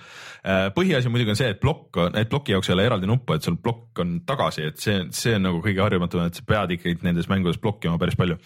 põhiasi 0.76 1.12
muidugi 1.12 1.34
on 1.34 1.40
see, 1.40 1.52
et 1.52 1.62
plokk, 1.62 2.00
et 2.16 2.30
ploki 2.32 2.56
jaoks 2.56 2.70
ei 2.70 2.78
ole 2.78 2.88
eraldi 2.88 3.10
nuppu, 3.10 3.36
et 3.36 3.48
sul 3.48 3.58
plokk 3.62 4.04
on 4.04 4.20
tagasi, 4.28 4.68
et 4.72 4.84
see, 4.84 5.00
see 5.16 5.36
on 5.38 5.48
nagu 5.50 5.64
kõige 5.64 5.84
harjumatum, 5.84 6.26
et 6.28 6.38
sa 6.38 6.46
pead 6.48 6.78
ikkagi 6.78 7.08
nendes 7.08 7.30
mängudes 7.32 7.60
blokkima 7.62 8.00
päris 8.02 8.20
palju. 8.20 8.40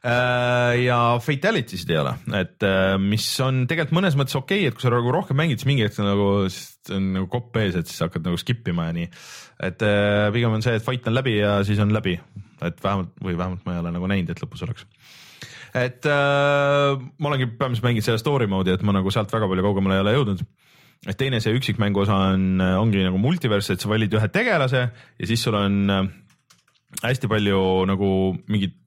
Ja 0.00 0.98
fatalities 1.20 1.82
ei 1.90 1.98
ole, 2.00 2.14
et 2.38 2.64
äh, 2.64 2.94
mis 2.96 3.26
on 3.44 3.66
tegelikult 3.68 3.98
mõnes 3.98 4.14
mõttes 4.16 4.36
okei 4.38 4.62
okay,, 4.62 4.70
et 4.70 4.76
kui 4.76 4.84
sa 4.86 4.92
nagu 4.94 5.12
rohkem 5.12 5.36
mängid, 5.36 5.60
siis 5.60 5.68
mingi 5.68 5.84
hetk 5.84 6.00
nagu 6.00 6.28
siis 6.48 6.94
on 6.96 7.10
nagu 7.18 7.28
kopp 7.32 7.58
ees, 7.60 7.76
et 7.76 7.90
siis 7.90 8.00
hakkad 8.06 8.24
nagu 8.24 8.40
skip 8.40 8.68
ima 8.72 8.88
ja 8.88 8.96
nii. 8.96 9.10
et 9.68 9.84
äh, 9.84 10.30
pigem 10.32 10.56
on 10.56 10.64
see, 10.64 10.78
et 10.78 10.86
fight 10.86 11.04
on 11.10 11.18
läbi 11.18 11.36
ja 11.36 11.58
siis 11.68 11.82
on 11.84 11.92
läbi, 11.92 12.16
et 12.64 12.80
vähemalt 12.80 13.12
või 13.20 13.36
vähemalt 13.36 13.68
ma 13.68 13.76
ei 13.76 13.82
ole 13.82 13.92
nagu 13.98 14.08
näinud, 14.08 14.32
et 14.32 14.40
lõpus 14.40 14.64
oleks 14.64 14.88
et 15.76 16.08
äh, 16.08 16.96
ma 16.96 17.30
olengi 17.30 17.50
põhimõtteliselt 17.52 17.90
mänginud 17.90 18.08
selle 18.08 18.24
story 18.24 18.48
mode'i, 18.50 18.78
et 18.78 18.86
ma 18.86 18.96
nagu 18.96 19.12
sealt 19.12 19.36
väga 19.36 19.52
palju 19.52 19.68
kaugemale 19.68 20.00
ei 20.00 20.06
ole 20.06 20.16
jõudnud. 20.16 20.48
et 21.08 21.16
teine 21.20 21.44
see 21.44 21.52
üksikmängu 21.56 22.06
osa 22.06 22.16
on, 22.32 22.56
ongi 22.80 23.04
nagu 23.04 23.20
multiverse, 23.20 23.76
et 23.76 23.84
sa 23.84 23.92
valid 23.92 24.16
ühe 24.16 24.32
tegelase 24.32 24.86
ja 24.88 25.28
siis 25.28 25.44
sul 25.44 25.60
on 25.60 25.80
äh, 25.92 26.04
hästi 27.04 27.28
palju 27.28 27.60
nagu 27.88 28.10
mingeid 28.48 28.78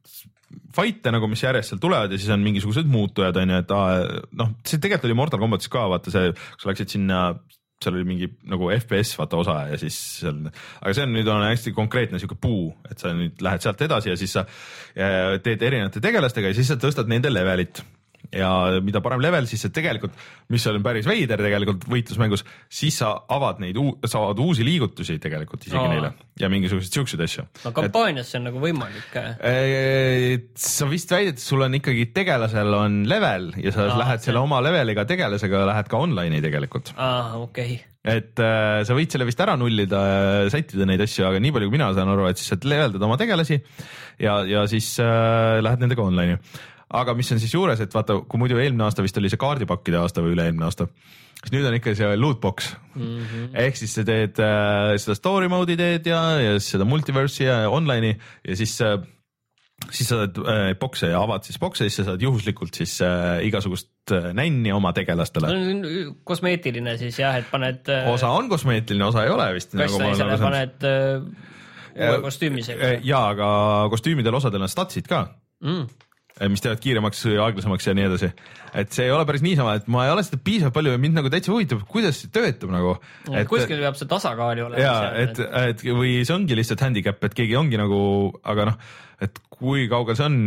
fight'e 0.75 1.13
nagu, 1.13 1.29
mis 1.31 1.43
järjest 1.43 1.73
seal 1.73 1.81
tulevad 1.83 2.13
ja 2.13 2.19
siis 2.19 2.31
on 2.33 2.43
mingisugused 2.45 2.89
muutujad 2.89 3.37
on 3.41 3.55
ju, 3.55 3.63
et 3.63 3.73
aa, 3.75 3.97
noh, 4.39 4.53
see 4.67 4.81
tegelikult 4.81 5.09
oli 5.09 5.19
Mortal 5.19 5.41
Combatis 5.43 5.71
ka 5.73 5.87
vaata 5.91 6.13
see, 6.13 6.31
kui 6.33 6.65
sa 6.65 6.71
läksid 6.71 6.95
sinna 6.95 7.25
seal 7.83 7.97
oli 7.97 8.07
mingi 8.07 8.29
nagu 8.49 8.69
FPS 8.71 9.17
vaata 9.19 9.39
osa 9.41 9.57
ja 9.71 9.79
siis 9.81 9.97
seal, 10.21 10.45
aga 10.79 10.93
see 10.95 11.07
on 11.07 11.17
nüüd 11.17 11.31
on 11.31 11.43
hästi 11.45 11.73
konkreetne 11.75 12.21
sihuke 12.21 12.37
puu, 12.39 12.69
et 12.89 13.01
sa 13.01 13.11
nüüd 13.15 13.43
lähed 13.43 13.65
sealt 13.65 13.81
edasi 13.83 14.13
ja 14.13 14.19
siis 14.19 14.37
sa 14.37 14.45
äh, 14.45 15.35
teed 15.43 15.65
erinevate 15.65 16.03
tegelastega 16.03 16.51
ja 16.51 16.57
siis 16.57 16.71
sa 16.71 16.79
tõstad 16.79 17.11
nende 17.11 17.33
levelit 17.33 17.83
ja 18.31 18.79
mida 18.81 19.01
parem 19.03 19.21
level, 19.21 19.45
siis 19.49 19.61
see 19.65 19.73
tegelikult, 19.75 20.13
mis 20.53 20.63
on 20.71 20.79
päris 20.85 21.05
veider 21.09 21.41
tegelikult 21.43 21.83
võitlusmängus, 21.91 22.45
siis 22.71 22.97
sa 23.01 23.11
avad 23.35 23.59
neid, 23.61 23.77
sa 24.09 24.23
avad 24.23 24.39
uusi 24.41 24.65
liigutusi 24.65 25.19
tegelikult 25.21 25.67
isegi 25.67 25.81
Aa. 25.81 25.91
Neile 25.91 26.13
ja 26.39 26.49
mingisuguseid 26.49 26.95
siukseid 26.97 27.21
asju. 27.27 27.45
no 27.65 27.71
kampaanias 27.75 28.31
see 28.31 28.39
on 28.41 28.47
nagu 28.49 28.61
võimalik. 28.63 29.13
sa 30.55 30.87
vist 30.89 31.11
väidad, 31.13 31.37
et 31.37 31.43
sul 31.43 31.61
on 31.65 31.77
ikkagi 31.77 32.07
tegelasel 32.15 32.73
on 32.77 33.01
level 33.09 33.51
ja 33.61 33.73
sa 33.75 33.87
Aa, 33.89 33.97
lähed 34.01 34.21
see- 34.23 34.31
selle 34.31 34.41
oma 34.43 34.61
leveliga 34.65 35.05
tegelasega 35.09 35.65
lähed 35.69 35.89
ka 35.91 35.97
online'i 36.05 36.41
tegelikult. 36.43 36.93
aa, 36.97 37.37
okei. 37.43 37.77
et 38.03 38.39
äh, 38.41 38.81
sa 38.87 38.97
võid 38.97 39.13
selle 39.13 39.25
vist 39.29 39.39
ära 39.45 39.55
nullida, 39.59 40.01
sättida 40.51 40.87
neid 40.89 41.01
asju, 41.05 41.27
aga 41.29 41.39
nii 41.43 41.53
palju, 41.55 41.69
kui 41.69 41.77
mina 41.77 41.91
saan 41.95 42.09
aru, 42.11 42.25
et 42.31 42.41
siis 42.41 42.49
sa 42.51 42.57
leveldad 42.67 43.01
oma 43.05 43.15
tegelasi 43.21 43.61
ja, 44.19 44.41
ja 44.47 44.65
siis 44.71 44.95
äh, 45.03 45.61
lähed 45.63 45.83
nendega 45.85 46.03
online'i. 46.03 46.39
Aga 46.93 47.15
mis 47.17 47.31
on 47.33 47.41
siis 47.41 47.53
juures, 47.55 47.81
et 47.83 47.95
vaata, 47.95 48.19
kui 48.29 48.41
muidu 48.41 48.59
eelmine 48.61 48.85
aasta 48.87 49.05
vist 49.05 49.17
oli 49.19 49.31
see 49.31 49.41
kaardipakkide 49.41 49.99
aasta 50.01 50.23
või 50.23 50.35
üle-eelmine 50.35 50.67
aasta, 50.67 50.87
siis 51.39 51.55
nüüd 51.55 51.65
on 51.69 51.77
ikka 51.79 51.95
see 51.97 52.11
loot 52.19 52.41
box 52.43 52.73
mm. 52.95 53.01
-hmm. 53.01 53.49
ehk 53.65 53.79
siis 53.79 53.95
sa 53.97 54.05
teed 54.07 54.39
äh, 54.43 54.93
seda 55.01 55.17
story 55.17 55.49
mode'i 55.51 55.79
teed 55.79 56.07
ja, 56.11 56.21
ja 56.41 56.55
seda 56.63 56.87
multiverse'i 56.87 57.49
ja 57.49 57.57
online'i 57.69 58.13
ja 58.15 58.59
siis 58.59 58.77
äh, 58.85 58.99
siis 59.89 60.07
sa 60.07 60.21
saad 60.21 60.37
äh, 60.39 60.67
bokse 60.79 61.09
ja 61.11 61.21
avad 61.23 61.43
siis 61.47 61.59
bokse, 61.59 61.87
siis 61.87 62.01
sa 62.01 62.11
saad 62.11 62.21
juhuslikult 62.23 62.77
siis 62.77 62.95
äh, 63.03 63.41
igasugust 63.47 64.13
äh, 64.13 64.29
nänni 64.37 64.71
oma 64.71 64.93
tegelastele. 64.93 65.49
kosmeetiline 66.23 66.97
siis 67.01 67.19
jah, 67.19 67.35
et 67.41 67.49
paned. 67.51 67.89
osa 68.13 68.29
on 68.29 68.49
kosmeetiline, 68.49 69.05
osa 69.05 69.25
ei 69.25 69.33
ole 69.33 69.49
vist. 69.57 69.73
nagu 69.73 69.97
kassnaisele 69.97 70.37
paned 70.39 70.87
äh, 70.87 72.07
uue 72.09 72.21
kostüümi 72.21 72.63
seega. 72.65 72.97
ja, 73.03 73.27
aga 73.33 73.47
kostüümidel 73.93 74.39
osadel 74.39 74.61
on 74.61 74.71
statsid 74.71 75.09
ka, 75.09 75.27
Mm. 75.63 75.87
Mis 76.49 76.63
teevad 76.63 76.81
kiiremaks, 76.81 77.23
aeglasemaks 77.29 77.87
ja 77.87 77.93
nii 77.97 78.07
edasi. 78.07 78.31
et 78.73 78.95
see 78.95 79.05
ei 79.05 79.13
ole 79.13 79.25
päris 79.29 79.43
niisama, 79.45 79.75
et 79.77 79.87
ma 79.91 80.07
ei 80.07 80.13
ole 80.15 80.23
seda 80.25 80.39
piisavalt 80.43 80.73
palju 80.73 80.95
ja 80.95 81.01
mind 81.01 81.19
nagu 81.19 81.29
täitsa 81.29 81.53
huvitab, 81.53 81.83
kuidas 81.89 82.23
see 82.23 82.33
töötab 82.33 82.73
nagu. 82.73 82.95
kuskil 83.49 83.83
peab 83.83 83.99
see 83.99 84.09
tasakaal 84.09 84.57
ju 84.57 84.67
olema. 84.69 84.81
ja 84.81 84.95
et, 85.25 85.39
et 85.39 85.85
või 85.85 86.19
see 86.25 86.35
ongi 86.35 86.57
lihtsalt 86.57 86.81
handicap, 86.87 87.21
et 87.23 87.37
keegi 87.37 87.57
ongi 87.59 87.77
nagu, 87.79 88.01
aga 88.49 88.71
noh, 88.71 88.79
et 89.21 89.37
kui 89.63 89.85
kaugel 89.91 90.17
see 90.19 90.27
on, 90.27 90.37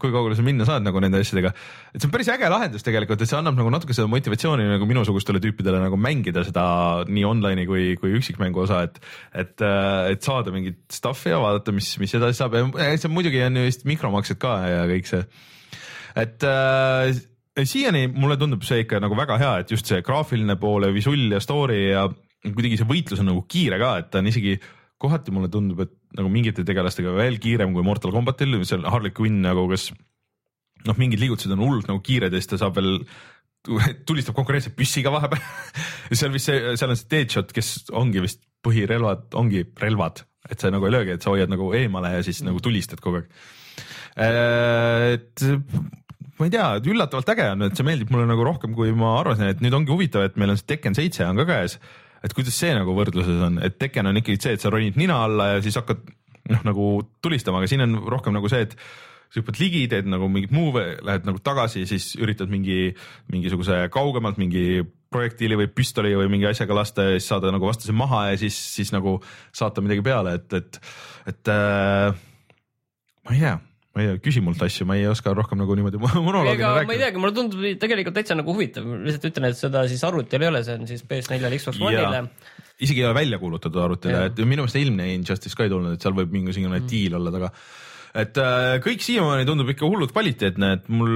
kui 0.00 0.12
kaugele 0.14 0.36
sa 0.36 0.44
minna 0.44 0.66
saad 0.68 0.84
nagu 0.84 1.00
nende 1.02 1.22
asjadega. 1.22 1.52
et 1.94 2.00
see 2.00 2.08
on 2.08 2.14
päris 2.14 2.28
äge 2.34 2.50
lahendus 2.52 2.84
tegelikult, 2.86 3.22
et 3.24 3.30
see 3.30 3.38
annab 3.38 3.56
nagu 3.58 3.72
natuke 3.72 3.96
seda 3.96 4.10
motivatsiooni 4.12 4.68
nagu 4.68 4.88
minusugustele 4.90 5.40
tüüpidele 5.44 5.80
nagu 5.82 5.98
mängida 6.00 6.44
seda 6.46 6.66
nii 7.08 7.24
online'i 7.28 7.66
kui, 7.68 7.88
kui 8.00 8.12
üksikmängu 8.20 8.64
osa, 8.66 8.82
et, 8.88 9.00
et, 9.32 9.64
et 10.12 10.28
saada 10.28 10.54
mingit 10.54 10.84
stuff'i 10.92 11.32
ja 11.32 11.40
vaadata, 11.42 11.74
mis, 11.76 11.94
mis 12.02 12.14
edasi 12.20 12.42
saab 12.42 12.58
ja 12.58 12.92
see 13.00 13.12
muidugi 13.12 13.42
on 13.46 13.58
ju 13.62 13.66
vist 13.70 13.88
mikromaksed 13.88 14.40
ka 14.42 14.54
ja 14.68 14.84
kõik 14.92 15.10
see, 15.10 15.24
et 16.18 16.46
äh, 16.46 17.12
siiani 17.66 18.06
mulle 18.12 18.38
tundub 18.38 18.62
see 18.66 18.84
ikka 18.84 19.00
nagu 19.02 19.16
väga 19.18 19.38
hea, 19.40 19.52
et 19.62 19.72
just 19.74 19.88
see 19.88 20.04
graafiline 20.06 20.58
pool 20.60 20.86
ja 20.86 20.94
visull 20.94 21.32
ja 21.32 21.40
story 21.42 21.88
ja 21.88 22.06
kuidagi 22.44 22.78
see 22.78 22.88
võitlus 22.88 23.22
on 23.22 23.32
nagu 23.32 23.44
kiire 23.50 23.80
ka, 23.80 23.96
et 24.02 24.12
ta 24.12 24.22
on 24.22 24.30
isegi 24.30 24.58
kohati 24.98 25.34
mulle 25.34 25.50
tundub, 25.50 25.82
et 25.84 25.94
nagu 26.16 26.30
mingite 26.32 26.64
tegelastega 26.66 27.12
veel 27.16 27.36
kiirem 27.42 27.74
kui 27.76 27.84
Mortal 27.84 28.14
Combatil, 28.14 28.56
on 28.56 28.86
Harley 28.88 29.12
Quinn 29.16 29.42
nagu, 29.44 29.66
kes 29.70 29.90
noh, 30.88 30.96
mingid 31.00 31.20
liigutused 31.20 31.52
on 31.52 31.64
hullult 31.64 31.90
nagu 31.90 32.00
kiired 32.04 32.32
ja 32.32 32.40
siis 32.40 32.52
ta 32.52 32.60
saab 32.60 32.78
veel 32.78 33.02
tulistab 34.08 34.36
konkureerimise 34.38 34.74
püssiga 34.78 35.12
vahepeal 35.12 35.42
seal 36.18 36.32
vist 36.34 36.48
see, 36.48 36.74
seal 36.78 36.94
on 36.94 36.98
see 36.98 37.10
Deadshot, 37.12 37.52
kes 37.56 37.90
ongi 37.96 38.22
vist 38.24 38.42
põhirelvad, 38.64 39.28
ongi 39.38 39.62
relvad, 39.78 40.24
et 40.48 40.60
sa 40.60 40.72
nagu 40.74 40.88
ei 40.88 40.94
löögi, 40.94 41.14
et 41.14 41.24
sa 41.24 41.32
hoiad 41.34 41.50
nagu 41.52 41.70
eemale 41.76 42.16
ja 42.16 42.24
siis 42.26 42.40
mm. 42.42 42.50
nagu 42.50 42.62
tulistad 42.64 43.02
kogu 43.04 43.20
aeg. 43.20 43.28
et 44.18 45.44
ma 46.38 46.46
ei 46.46 46.52
tea, 46.54 46.66
üllatavalt 46.90 47.32
äge 47.34 47.46
on, 47.52 47.66
et 47.66 47.78
see 47.78 47.86
meeldib 47.86 48.10
mulle 48.14 48.26
nagu 48.30 48.46
rohkem, 48.46 48.74
kui 48.78 48.92
ma 48.96 49.16
arvasin, 49.20 49.50
et 49.52 49.62
nüüd 49.64 49.74
ongi 49.78 49.94
huvitav, 49.94 50.26
et 50.26 50.38
meil 50.40 50.54
on 50.54 50.60
see 50.60 50.68
Tekken 50.74 50.96
seitse 50.98 51.26
on 51.26 51.38
ka 51.40 51.46
käes. 51.48 51.78
Et 52.24 52.34
kuidas 52.36 52.56
see 52.58 52.72
nagu 52.76 52.94
võrdluses 52.96 53.42
on, 53.46 53.60
et 53.64 53.76
Tekken 53.80 54.10
on 54.10 54.20
ikkagi 54.20 54.40
see, 54.42 54.56
et 54.58 54.64
sa 54.64 54.72
ronid 54.72 54.98
nina 55.00 55.20
alla 55.26 55.52
ja 55.54 55.60
siis 55.64 55.78
hakkad 55.78 56.02
noh, 56.52 56.64
nagu 56.66 56.88
tulistama, 57.24 57.60
aga 57.60 57.70
siin 57.70 57.84
on 57.84 57.98
rohkem 58.10 58.34
nagu 58.36 58.50
see, 58.50 58.66
et 58.66 58.74
sa 59.28 59.42
hüppad 59.42 59.58
ligi, 59.60 59.82
teed 59.92 60.08
nagu 60.08 60.28
mingit 60.32 60.52
move'e, 60.56 60.96
lähed 61.04 61.26
nagu 61.28 61.40
tagasi, 61.44 61.84
siis 61.88 62.14
üritad 62.20 62.48
mingi, 62.52 62.94
mingisuguse 63.32 63.82
kaugemalt 63.92 64.40
mingi 64.40 64.80
projektiili 65.12 65.58
või 65.60 65.68
püstoli 65.72 66.14
või 66.16 66.30
mingi 66.32 66.48
asjaga 66.48 66.76
lasta 66.80 67.04
ja 67.04 67.16
siis 67.16 67.28
saada 67.28 67.52
nagu 67.52 67.68
vastase 67.68 67.94
maha 67.96 68.28
ja 68.30 68.40
siis, 68.40 68.56
siis 68.76 68.92
nagu 68.94 69.18
saata 69.56 69.84
midagi 69.84 70.04
peale, 70.04 70.38
et, 70.40 70.56
et, 70.56 70.80
et 71.32 71.52
äh, 71.52 72.16
ma 73.24 73.36
ei 73.36 73.44
tea, 73.44 73.54
ma 73.98 74.04
ei 74.04 74.12
tea, 74.12 74.20
küsi 74.28 74.42
mult 74.44 74.62
asju, 74.62 74.86
ma 74.88 74.96
ei 74.98 75.08
oska 75.10 75.34
rohkem 75.36 75.58
nagu 75.60 75.74
niimoodi 75.78 76.00
monoloogina 76.02 76.54
ega 76.54 76.70
ma 76.70 76.78
ei 76.78 76.86
rääkida. 76.86 77.02
teagi, 77.02 77.22
mulle 77.24 77.36
tundub 77.36 77.66
tegelikult 77.82 78.16
täitsa 78.20 78.38
nagu 78.38 78.54
huvitav, 78.54 78.86
lihtsalt 79.02 79.28
ütlen, 79.32 79.50
et 79.50 79.58
seda 79.58 79.84
siis 79.90 80.06
arvutil 80.06 80.46
ei 80.46 80.52
ole, 80.52 80.62
see 80.66 80.78
on 80.78 80.86
siis 80.90 81.04
PS4-l, 81.10 81.58
Xbox 81.58 81.82
One'ile. 81.82 82.22
isegi 82.78 83.02
ei 83.02 83.10
ole 83.10 83.18
välja 83.18 83.42
kuulutatud 83.42 83.82
arvutile, 83.82 84.24
et 84.30 84.40
minu 84.44 84.64
meelest 84.64 84.80
eelmine 84.80 85.10
Injustice 85.16 85.58
ka 85.58 85.66
ei 85.66 85.74
tulnud, 85.74 85.98
et 85.98 86.06
seal 86.06 86.16
võib 86.16 86.32
mingisugune 86.38 86.78
mm. 86.78 86.90
diil 86.94 87.18
olla 87.18 87.34
taga 87.34 87.52
et 88.16 88.38
äh, 88.40 88.78
kõik 88.84 89.02
siiamaani 89.04 89.46
tundub 89.48 89.68
ikka 89.72 89.86
hullult 89.86 90.12
kvaliteetne, 90.14 90.72
et 90.78 90.90
mul 90.92 91.12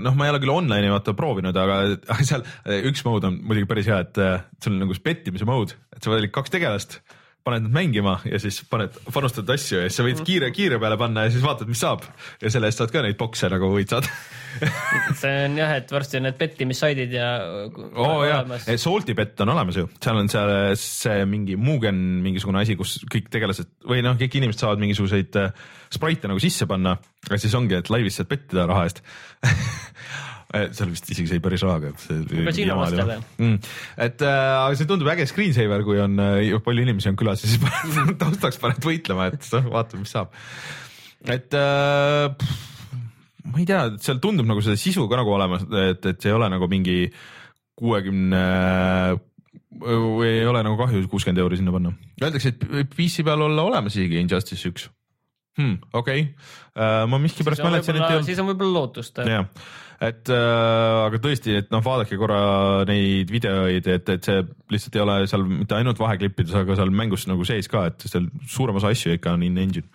noh, 0.00 0.16
ma 0.16 0.26
ei 0.26 0.32
ole 0.32 0.40
küll 0.42 0.54
online'i 0.54 0.92
vaata 0.92 1.14
proovinud, 1.18 1.56
aga 1.56 1.80
seal 2.28 2.44
äh, 2.44 2.80
üks 2.88 3.04
mode 3.06 3.28
on 3.30 3.40
muidugi 3.44 3.68
päris 3.70 3.90
hea, 3.90 4.00
et 4.06 4.20
äh, 4.22 4.44
seal 4.62 4.76
on 4.76 4.84
nagu 4.86 4.96
see 4.96 5.06
pettimise 5.06 5.48
mode, 5.48 5.76
et 5.94 6.02
sa 6.02 6.12
valid 6.12 6.32
kaks 6.34 6.54
tegelast, 6.54 7.00
paned 7.44 7.64
nad 7.64 7.72
mängima 7.72 8.18
ja 8.28 8.38
siis 8.42 8.60
paned, 8.68 8.96
panustad 9.14 9.48
asju 9.54 9.80
ja 9.80 9.88
siis 9.88 9.96
sa 10.00 10.04
võid 10.04 10.20
kiire, 10.26 10.50
kiire 10.54 10.78
peale 10.82 10.98
panna 11.00 11.24
ja 11.26 11.32
siis 11.32 11.44
vaatad, 11.44 11.70
mis 11.70 11.80
saab. 11.80 12.04
Ja 12.42 12.52
selle 12.52 12.68
eest 12.68 12.82
saad 12.82 12.92
ka 12.92 13.02
neid 13.04 13.16
bokse 13.20 13.48
nagu 13.52 13.70
võid 13.72 13.92
saada. 13.92 14.10
See 15.20 15.32
on 15.46 15.56
jah, 15.60 15.74
et 15.78 15.92
varsti 15.94 16.18
on 16.18 16.26
need 16.28 16.38
pettimissaidid 16.40 17.14
ja. 17.14 17.28
oo 17.70 18.06
oh, 18.06 18.24
jaa, 18.26 18.58
Salty 18.80 19.14
Bet 19.18 19.40
on 19.44 19.52
olemas 19.54 19.78
ju, 19.78 19.86
seal 20.02 20.18
on 20.20 20.30
seal 20.32 20.54
see 20.80 21.26
mingi 21.30 21.56
Mugen 21.60 22.00
mingisugune 22.24 22.64
asi, 22.64 22.76
kus 22.78 22.98
kõik 23.10 23.30
tegelased 23.32 23.70
või 23.88 24.02
noh, 24.04 24.18
kõik 24.20 24.40
inimesed 24.40 24.64
saavad 24.64 24.82
mingisuguseid 24.82 25.38
äh, 25.40 25.54
spraite 25.92 26.30
nagu 26.30 26.42
sisse 26.42 26.66
panna, 26.70 26.96
aga 27.28 27.38
siis 27.40 27.54
ongi, 27.56 27.78
et 27.78 27.92
laivis 27.92 28.20
saad 28.20 28.30
pettida 28.30 28.66
raha 28.70 28.88
eest 28.88 29.04
seal 30.50 30.90
vist 30.90 31.10
isegi 31.12 31.28
sai 31.30 31.40
päris 31.42 31.62
rahaga. 31.66 31.92
Mm.. 33.38 33.58
et 34.06 34.24
äh, 34.26 34.54
aga 34.64 34.78
see 34.78 34.88
tundub 34.90 35.10
äge 35.12 35.28
screensaver, 35.30 35.84
kui 35.86 36.00
on 36.02 36.18
äh, 36.22 36.50
palju 36.64 36.86
inimesi 36.86 37.12
on 37.12 37.18
külas 37.20 37.44
ja 37.44 37.50
siis 37.52 37.62
paned 37.62 38.16
taustaks 38.22 38.58
paned 38.62 38.82
võitlema, 38.84 39.30
et 39.30 39.46
vaatame, 39.70 40.04
mis 40.04 40.14
saab 40.16 40.34
et 41.28 41.54
äh, 41.54 42.26
pff, 42.34 42.68
ma 43.50 43.62
ei 43.62 43.68
tea, 43.68 43.82
seal 44.02 44.20
tundub 44.22 44.48
nagu 44.48 44.62
seda 44.64 44.78
sisu 44.80 45.06
ka 45.10 45.20
nagu 45.20 45.34
olemas, 45.36 45.66
et, 45.70 46.06
et 46.06 46.22
see 46.22 46.32
ei 46.32 46.36
ole 46.36 46.50
nagu 46.52 46.68
mingi 46.70 47.02
kuuekümne 47.80 48.44
või 49.80 50.28
ei 50.28 50.46
ole 50.48 50.64
nagu 50.66 50.76
kahju 50.80 51.06
kuuskümmend 51.08 51.40
euri 51.40 51.60
sinna 51.60 51.72
panna. 51.72 51.92
Öeldakse, 52.20 52.52
et 52.52 52.90
PC 52.92 53.24
peal 53.24 53.46
olla 53.46 53.64
olemas 53.70 53.94
isegi 53.96 54.18
Injustice 54.20 54.68
üks 54.68 54.90
hmm,. 55.58 55.76
okei 55.92 56.24
okay. 56.24 56.48
uh,, 56.76 57.04
ma 57.10 57.20
miskipärast 57.22 57.64
mäletasin, 57.64 58.00
et 58.00 58.06
olnud. 58.08 58.26
siis 58.28 58.40
on 58.42 58.50
võib-olla 58.52 58.76
lootust. 58.78 59.20
jah, 59.26 59.46
et 60.00 60.32
äh, 60.32 60.96
aga 61.06 61.20
tõesti, 61.22 61.58
et 61.60 61.70
noh, 61.74 61.84
vaadake 61.84 62.18
korra 62.20 62.40
neid 62.88 63.30
videoid, 63.32 63.86
et, 63.86 64.14
et 64.16 64.30
see 64.30 64.42
lihtsalt 64.72 64.98
ei 64.98 65.04
ole 65.04 65.20
seal 65.30 65.46
mitte 65.48 65.78
ainult 65.78 66.00
vaheklippides, 66.00 66.56
aga 66.62 66.78
seal 66.80 66.94
mängus 67.02 67.28
nagu 67.30 67.46
sees 67.48 67.70
ka, 67.70 67.88
et 67.92 68.08
seal 68.08 68.30
suurem 68.48 68.80
osa 68.80 68.92
asju 68.94 69.18
ikka 69.18 69.36
on 69.36 69.46
in-engine 69.46 69.88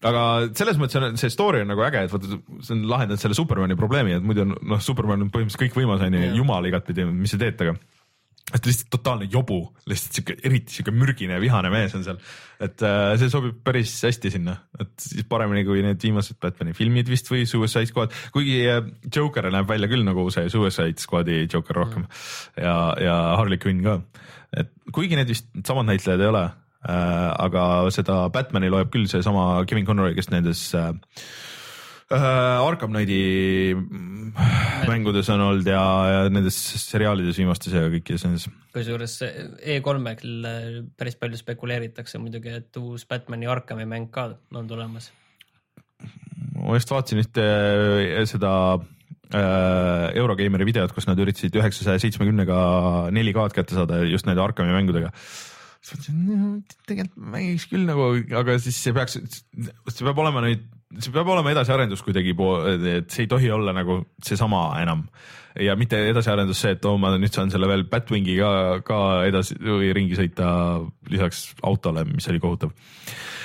aga 0.00 0.22
selles 0.56 0.78
mõttes 0.80 0.96
on 0.96 1.18
see 1.20 1.32
story 1.32 1.60
on 1.60 1.68
nagu 1.68 1.84
äge, 1.84 2.06
et 2.06 2.12
vaata, 2.12 2.40
see 2.64 2.74
on 2.76 2.84
lahendanud 2.88 3.20
selle 3.20 3.36
Supermani 3.36 3.76
probleemi, 3.76 4.16
et 4.16 4.24
muidu 4.24 4.46
on 4.46 4.54
noh, 4.56 4.80
Superman 4.80 5.26
on 5.26 5.32
põhimõtteliselt 5.32 5.66
kõikvõimas 5.66 6.04
onju, 6.06 6.28
jumal 6.38 6.68
igatpidi, 6.70 7.04
mis 7.10 7.34
sa 7.34 7.40
teed 7.40 7.58
temaga 7.60 7.76
et 8.54 8.66
lihtsalt 8.66 8.90
totaalne 8.92 9.28
jobu, 9.30 9.60
lihtsalt 9.90 10.18
siuke, 10.18 10.36
eriti 10.46 10.74
siuke 10.74 10.94
mürgine 10.94 11.36
ja 11.36 11.42
vihane 11.42 11.70
mees 11.72 11.94
on 11.96 12.04
seal. 12.06 12.18
et 12.60 12.82
äh, 12.86 13.12
see 13.20 13.30
sobib 13.32 13.60
päris 13.64 13.92
hästi 14.06 14.32
sinna, 14.34 14.56
et 14.80 14.92
siis 15.00 15.26
paremini 15.28 15.62
kui 15.66 15.84
need 15.84 16.02
viimased 16.02 16.40
Batman'i 16.42 16.74
filmid 16.76 17.10
vist 17.10 17.30
või 17.30 17.46
Suicide 17.48 17.90
Squad, 17.90 18.16
kuigi 18.34 18.58
äh, 18.70 18.82
Joker 19.14 19.50
näeb 19.54 19.68
välja 19.70 19.90
küll 19.90 20.06
nagu 20.06 20.26
see 20.34 20.50
Suicide 20.52 21.02
Squad'i 21.02 21.44
Joker 21.46 21.78
rohkem 21.82 22.06
mm. 22.06 22.64
ja, 22.64 22.74
ja 23.06 23.20
Harley 23.40 23.60
Quinn 23.62 23.84
ka. 23.86 24.00
et 24.56 24.74
kuigi 24.92 25.18
need 25.18 25.30
vist 25.30 25.50
samad 25.66 25.88
näitlejad 25.90 26.24
ei 26.24 26.32
ole 26.32 26.44
äh,, 26.48 27.30
aga 27.46 27.68
seda 27.94 28.24
Batman'i 28.34 28.72
loeb 28.72 28.90
küll 28.94 29.06
seesama 29.10 29.62
Kevin 29.70 29.86
Conroy, 29.88 30.16
kes 30.18 30.32
nendes 30.34 30.66
äh, 30.74 30.92
Arkham 32.10 32.90
Knighti 32.90 33.74
mängudes 34.90 35.28
on 35.30 35.42
olnud 35.44 35.68
ja, 35.68 35.82
ja 36.10 36.22
nendes 36.32 36.56
seriaalides 36.82 37.38
viimastes 37.38 37.74
ja 37.74 37.84
kõikides 37.92 38.24
nendes. 38.26 38.46
kusjuures 38.74 39.14
E3-l 39.22 40.48
päris 40.98 41.18
palju 41.20 41.38
spekuleeritakse 41.38 42.18
muidugi, 42.22 42.56
et 42.60 42.80
uus 42.80 43.06
Batman'i 43.10 43.50
Arkhami 43.50 43.86
mäng 43.90 44.10
ka 44.14 44.32
on 44.54 44.70
tulemas. 44.70 45.10
ma 46.56 46.78
just 46.78 46.90
vaatasin 46.90 47.22
ühte 47.22 47.46
äh, 47.46 48.24
seda 48.30 48.52
äh, 48.74 50.10
Eurogeimeri 50.18 50.66
videot, 50.66 50.94
kus 50.96 51.06
nad 51.06 51.18
üritasid 51.22 51.54
üheksasaja 51.62 52.02
seitsmekümnega 52.02 52.58
4K-d 53.14 53.54
kätte 53.60 53.78
saada 53.78 54.02
just 54.02 54.26
nende 54.26 54.42
Arkhami 54.42 54.74
mängudega 54.74 55.14
siis 55.80 55.94
mõtlesin, 55.94 56.60
tegelikult 56.90 57.30
mängiks 57.38 57.70
küll 57.70 57.86
nagu, 57.88 58.12
aga 58.42 58.58
siis 58.60 58.82
see 58.82 58.92
peaks, 58.96 59.16
see 59.22 60.04
peab 60.04 60.18
olema 60.26 60.42
nüüd 60.44 60.66
see 60.98 61.12
peab 61.14 61.28
olema 61.30 61.52
edasiarendus 61.52 62.02
kuidagi, 62.02 62.34
et 62.34 63.12
see 63.12 63.26
ei 63.26 63.30
tohi 63.30 63.50
olla 63.54 63.74
nagu 63.76 64.00
seesama 64.26 64.64
enam 64.82 65.04
ja 65.58 65.74
mitte 65.78 65.98
edasiarendus 66.10 66.60
see, 66.62 66.74
et 66.76 66.86
oo 66.86 66.94
oh, 66.94 67.00
ma 67.00 67.12
nüüd 67.16 67.34
saan 67.34 67.50
selle 67.52 67.68
veel 67.70 67.84
Batwingiga 67.90 68.80
ka 68.86 69.00
edasi 69.28 69.56
või 69.58 69.90
ringi 69.96 70.18
sõita 70.18 70.48
lisaks 71.10 71.50
autole, 71.66 72.04
mis 72.10 72.28
oli 72.30 72.42
kohutav. 72.42 72.74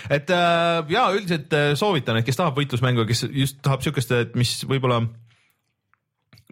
et 0.10 0.30
äh, 0.30 0.82
ja 0.94 1.08
üldiselt 1.14 1.54
äh, 1.54 1.74
soovitan, 1.78 2.20
et 2.20 2.28
kes 2.28 2.38
tahab 2.40 2.58
võitlusmängu, 2.60 3.08
kes 3.10 3.26
just 3.32 3.62
tahab 3.66 3.86
siukest, 3.86 4.14
et 4.18 4.36
mis 4.38 4.58
võib-olla 4.70 5.04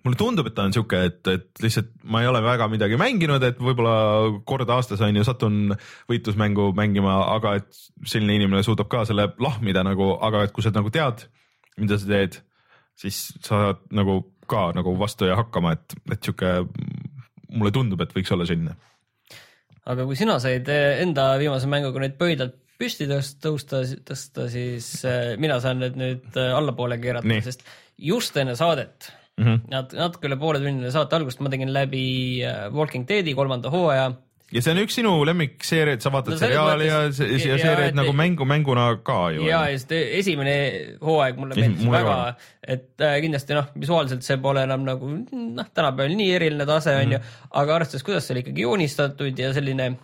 mulle 0.04 0.20
tundub, 0.20 0.47
et 0.49 0.56
ta 0.56 0.66
on 0.68 0.74
sihuke, 0.76 0.99
et, 1.08 1.20
et 1.32 1.64
lihtsalt 1.64 1.91
ma 2.12 2.24
ei 2.24 2.28
ole 2.28 2.41
väga 2.43 2.68
midagi 2.72 2.97
mänginud, 2.99 3.43
et 3.47 3.60
võib-olla 3.64 4.41
kord 4.47 4.70
aastas 4.76 5.01
on 5.06 5.16
ju 5.16 5.24
satun 5.28 5.76
võitlusmängu 6.12 6.72
mängima, 6.76 7.16
aga 7.38 7.56
et 7.62 7.70
selline 8.10 8.36
inimene 8.39 8.66
suudab 8.68 8.91
ka 8.91 9.06
selle 9.08 9.30
lahmida 9.43 9.86
nagu, 9.88 10.14
aga 10.24 10.43
et 10.47 10.56
kui 10.56 10.66
sa 10.66 10.74
nagu 10.76 10.91
tead, 10.93 11.28
mida 11.80 11.99
sa 11.99 12.10
teed, 12.10 12.41
siis 12.99 13.26
sa 13.39 13.62
saad 13.62 13.86
nagu 13.95 14.20
ka 14.51 14.72
nagu 14.76 14.97
vastu 14.99 15.30
ja 15.30 15.39
hakkama, 15.39 15.78
et, 15.78 15.95
et 16.12 16.20
sihuke 16.20 16.51
mulle 17.54 17.72
tundub, 17.76 18.04
et 18.04 18.12
võiks 18.16 18.34
olla 18.36 18.47
selline. 18.49 18.76
aga 19.88 20.04
kui 20.08 20.20
sina 20.20 20.36
said 20.43 20.68
enda 20.68 21.34
viimase 21.39 21.70
mänguga 21.72 22.04
nüüd 22.04 22.20
pöidlalt 22.20 22.60
püsti 22.80 23.08
tõsta, 23.08 23.84
tõsta, 24.04 24.49
siis 24.51 24.88
eh, 25.08 25.34
mina 25.39 25.62
saan 25.64 25.80
need 25.80 25.95
nüüd 25.99 26.39
eh, 26.39 26.51
allapoole 26.58 26.99
keerata, 26.99 27.39
sest 27.45 27.64
just 27.95 28.36
enne 28.41 28.58
saadet 28.60 29.14
mm 29.40 29.46
-hmm. 29.48 29.64
Nat-, 29.72 29.96
natuke 29.98 30.30
üle 30.30 30.38
poole 30.42 30.62
tunnine 30.62 30.92
saate 30.94 31.18
algust 31.18 31.42
ma 31.42 31.52
tegin 31.54 31.74
läbi 31.74 32.06
äh, 32.46 32.70
Walking 32.74 33.08
Deadi 33.10 33.34
kolmanda 33.36 33.72
hooaja. 33.74 34.12
ja 34.54 34.62
see 34.62 34.74
on 34.76 34.82
üks 34.84 34.98
sinu 35.00 35.14
lemmikseeriaid, 35.26 36.02
sa 36.04 36.12
vaatad 36.14 36.36
no, 36.36 36.38
seriaali 36.38 36.88
ja, 36.88 37.00
ja, 37.10 37.40
ja 37.50 37.58
seeriaid 37.58 37.98
nagu 37.98 38.14
mängu 38.14 38.46
mänguna 38.46 38.86
ka 39.04 39.32
ju. 39.34 39.48
ja, 39.48 39.64
ja 39.70 39.80
sest 39.80 39.96
esimene 39.98 40.56
hooaeg 41.02 41.40
mulle 41.42 41.58
meeldis 41.58 41.90
väga, 41.90 42.18
et 42.76 43.02
äh, 43.02 43.18
kindlasti 43.26 43.58
noh, 43.58 43.72
visuaalselt 43.80 44.26
see 44.28 44.38
pole 44.38 44.64
enam 44.70 44.86
nagu 44.86 45.10
noh, 45.10 45.70
tänapäeval 45.74 46.18
nii 46.22 46.32
eriline 46.38 46.70
tase 46.70 46.96
on 46.96 47.06
mm 47.08 47.12
-hmm. 47.12 47.14
ju, 47.14 47.50
aga 47.64 47.76
arvestades, 47.76 48.04
kuidas 48.04 48.28
see 48.28 48.36
oli 48.36 48.46
ikkagi 48.46 48.68
joonistatud 48.68 49.40
ja 49.40 49.54
selline 49.54 49.96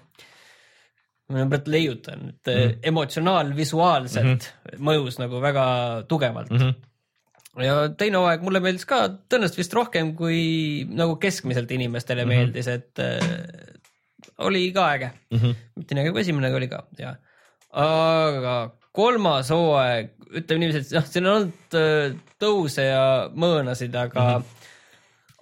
ma 1.30 1.46
praegu 1.46 1.72
leiutan, 1.72 2.30
et 2.30 2.48
mm 2.48 2.62
-hmm. 2.62 2.78
emotsionaal-visuaalselt 2.90 4.26
mm 4.26 4.38
-hmm. 4.74 4.86
mõjus 4.90 5.22
nagu 5.22 5.42
väga 5.42 5.66
tugevalt 6.08 6.50
mm. 6.50 6.58
-hmm 6.58 6.89
ja 7.66 7.76
teine 7.98 8.20
hooaeg 8.22 8.44
mulle 8.46 8.62
meeldis 8.64 8.88
ka 8.90 9.02
tõenäoliselt 9.32 9.60
vist 9.62 9.76
rohkem 9.78 10.14
kui 10.18 10.40
nagu 10.90 11.18
keskmiselt 11.22 11.72
inimestele 11.72 12.26
mm 12.26 12.32
-hmm. 12.32 12.36
meeldis, 12.36 12.68
et 12.68 13.00
äh, 13.00 13.80
oli 14.46 14.72
ka 14.76 14.92
äge 14.94 15.12
mm. 15.32 15.38
-hmm. 15.38 15.56
mitte 15.76 15.96
nii 15.96 16.04
äge 16.04 16.12
kui 16.12 16.22
esimene, 16.22 16.48
aga 16.48 16.58
oli 16.58 16.68
ka 16.68 16.84
ja. 17.00 17.16
aga 17.72 18.56
kolmas 18.92 19.50
hooaeg, 19.50 20.12
ütleme 20.30 20.60
niiviisi, 20.60 20.88
et 20.88 20.98
noh, 20.98 21.06
siin 21.06 21.28
on 21.28 21.36
olnud 21.36 21.78
äh, 21.78 22.18
tõuse 22.42 22.88
ja 22.88 23.04
mõõnasid, 23.36 23.96
aga 23.96 24.26
mm, 24.40 24.44
-hmm. 24.44 24.46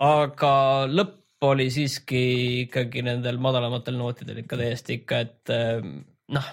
aga 0.09 0.53
lõpp 0.91 1.47
oli 1.47 1.69
siiski 1.69 2.23
ikkagi 2.65 3.01
nendel 3.05 3.37
madalamatel 3.37 3.97
nootidel 3.97 4.41
ikka 4.41 4.57
täiesti 4.57 5.01
ikka, 5.01 5.19
et 5.19 5.53
äh, 5.53 5.83
noh 6.27 6.47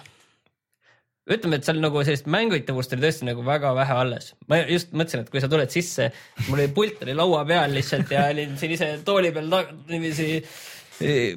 ütleme, 1.25 1.57
et 1.57 1.65
seal 1.65 1.81
nagu 1.81 2.03
sellist 2.05 2.29
mängitavust 2.29 2.93
oli 2.93 3.05
tõesti 3.07 3.25
nagu 3.29 3.45
väga 3.45 3.73
vähe 3.77 3.97
alles. 4.03 4.33
ma 4.49 4.61
just 4.69 4.93
mõtlesin, 4.93 5.25
et 5.25 5.33
kui 5.33 5.41
sa 5.41 5.49
tuled 5.51 5.73
sisse, 5.73 6.11
mul 6.47 6.59
oli 6.59 6.71
pult 6.75 7.01
oli 7.05 7.17
laua 7.17 7.43
peal 7.49 7.73
lihtsalt 7.73 8.13
ja 8.13 8.27
olin 8.33 8.57
siin 8.61 8.75
ise 8.77 8.91
tooli 9.05 9.33
peal 9.35 9.49
niiviisi 9.89 10.29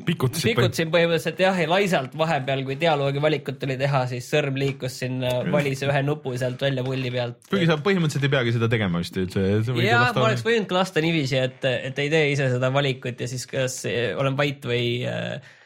pikutasin 0.06 0.52
pikutasin 0.52 0.90
põhimõtteliselt 0.92 1.40
jah, 1.42 1.56
ja 1.58 1.70
laisalt 1.70 2.12
vahepeal, 2.18 2.62
kui 2.66 2.76
dialoogi 2.78 3.22
valikut 3.22 3.58
tuli 3.58 3.74
teha, 3.80 4.04
siis 4.10 4.28
sõrm 4.30 4.58
liikus 4.60 5.00
sinna, 5.02 5.32
valis 5.50 5.82
ühe 5.86 6.02
nupu 6.06 6.36
sealt 6.38 6.62
välja 6.62 6.84
pulli 6.86 7.10
pealt. 7.14 7.40
kuigi 7.50 7.66
sa 7.70 7.78
põhimõtteliselt 7.82 8.28
ei 8.28 8.34
peagi 8.36 8.54
seda 8.54 8.70
tegema 8.70 9.02
vist, 9.02 9.18
see. 9.34 9.58
jah, 9.82 10.12
ma 10.14 10.28
oleks 10.28 10.44
võinud 10.46 10.68
ka 10.70 10.78
lasta 10.78 11.02
niiviisi, 11.02 11.40
et, 11.40 11.64
et 11.90 11.98
ei 12.04 12.12
tee 12.12 12.30
ise 12.36 12.52
seda 12.54 12.70
valikut 12.74 13.24
ja 13.24 13.30
siis 13.30 13.48
kas 13.50 13.82
olen 13.88 14.38
vait 14.38 14.68
või, 14.68 14.86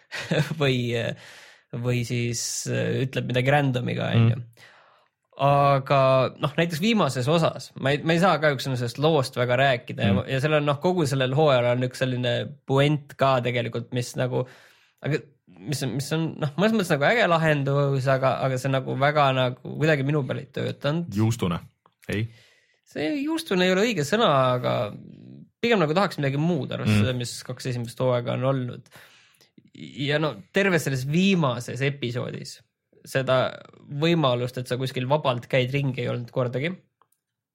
või 0.62 0.80
või 1.80 2.02
siis 2.08 2.42
äh, 2.70 3.02
ütleb 3.06 3.30
midagi 3.30 3.52
random'iga, 3.54 4.10
onju. 4.12 4.36
Mm. 4.36 4.70
aga 5.42 6.00
noh, 6.42 6.52
näiteks 6.58 6.82
viimases 6.82 7.28
osas 7.32 7.70
ma 7.80 7.94
ei, 7.94 8.02
ma 8.04 8.12
ei 8.12 8.20
saa 8.20 8.36
kahjuks 8.42 8.68
sellest 8.68 9.00
loost 9.00 9.38
väga 9.40 9.56
rääkida 9.60 10.04
mm. 10.04 10.18
ja, 10.20 10.34
ja 10.34 10.42
seal 10.44 10.58
on 10.58 10.68
noh, 10.68 10.80
kogu 10.82 11.06
sellel 11.08 11.32
hooajal 11.36 11.70
on 11.72 11.88
üks 11.88 12.04
selline 12.04 12.34
puent 12.68 13.16
ka 13.20 13.38
tegelikult, 13.44 13.88
mis 13.96 14.12
nagu, 14.20 14.44
aga 15.02 15.22
mis 15.62 15.82
on, 15.86 15.94
mis 15.96 16.08
on 16.14 16.26
noh, 16.42 16.52
mõnes 16.60 16.76
mõttes 16.76 16.92
nagu 16.92 17.06
äge 17.08 17.26
lahendus, 17.30 18.08
aga, 18.12 18.36
aga 18.44 18.60
see 18.60 18.72
nagu 18.72 18.96
väga 19.00 19.28
nagu 19.36 19.76
kuidagi 19.80 20.06
minu 20.06 20.24
peal 20.28 20.42
ei 20.42 20.50
töötanud. 20.52 21.08
juustune, 21.16 21.62
ei? 22.12 22.26
see 22.92 23.08
juustune 23.22 23.66
ei 23.66 23.72
ole 23.74 23.86
õige 23.88 24.04
sõna, 24.06 24.28
aga 24.58 24.74
pigem 25.62 25.80
nagu 25.80 25.96
tahaks 25.96 26.20
midagi 26.20 26.40
muud, 26.40 26.74
arvestades 26.74 27.14
mm. 27.14 27.24
mis 27.24 27.34
kaks 27.46 27.70
esimest 27.72 28.04
hooaega 28.04 28.36
on 28.36 28.46
olnud 28.52 28.92
ja 29.72 30.18
no 30.22 30.34
terves 30.53 30.86
selles 30.86 31.07
viimases 31.09 31.80
episoodis 31.84 32.59
seda 33.09 33.38
võimalust, 34.03 34.61
et 34.61 34.70
sa 34.70 34.78
kuskil 34.78 35.09
vabalt 35.11 35.48
käid 35.50 35.72
ringi, 35.74 36.05
ei 36.05 36.11
olnud 36.12 36.30
kordagi. 36.34 36.70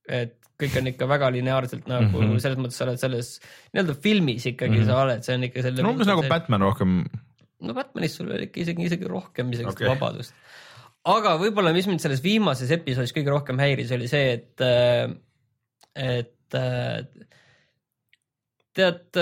et 0.08 0.36
kõik 0.58 0.76
on 0.80 0.90
ikka 0.90 1.08
väga 1.10 1.30
lineaarselt 1.36 1.88
nagu 1.90 2.10
mm 2.10 2.30
-hmm. 2.32 2.42
selles 2.42 2.60
mõttes 2.60 2.80
sa 2.80 2.86
oled 2.88 3.00
selles 3.02 3.28
nii-öelda 3.74 3.96
filmis 4.02 4.46
ikkagi 4.46 4.78
mm 4.78 4.82
-hmm. 4.82 4.90
sa 4.90 5.02
oled, 5.04 5.24
see 5.24 5.36
on 5.36 5.44
ikka 5.44 5.62
selle. 5.62 5.84
no 5.84 5.92
umbes 5.94 6.08
nagu 6.08 6.24
Batman 6.30 6.62
rohkem. 6.62 7.04
no 7.62 7.74
Batmanis 7.74 8.16
sul 8.18 8.32
oli 8.32 8.48
ikka 8.50 8.62
isegi, 8.62 8.88
isegi 8.90 9.08
rohkem 9.08 9.52
isegi 9.52 9.70
okay. 9.70 9.88
vabadust. 9.88 10.34
aga 11.06 11.36
võib-olla, 11.38 11.74
mis 11.74 11.88
mind 11.88 12.02
selles 12.04 12.24
viimases 12.24 12.72
episoodis 12.72 13.14
kõige 13.14 13.30
rohkem 13.36 13.60
häiris, 13.60 13.92
oli 13.92 14.08
see, 14.08 14.34
et, 14.34 14.66
et 15.96 16.58
tead 18.74 19.22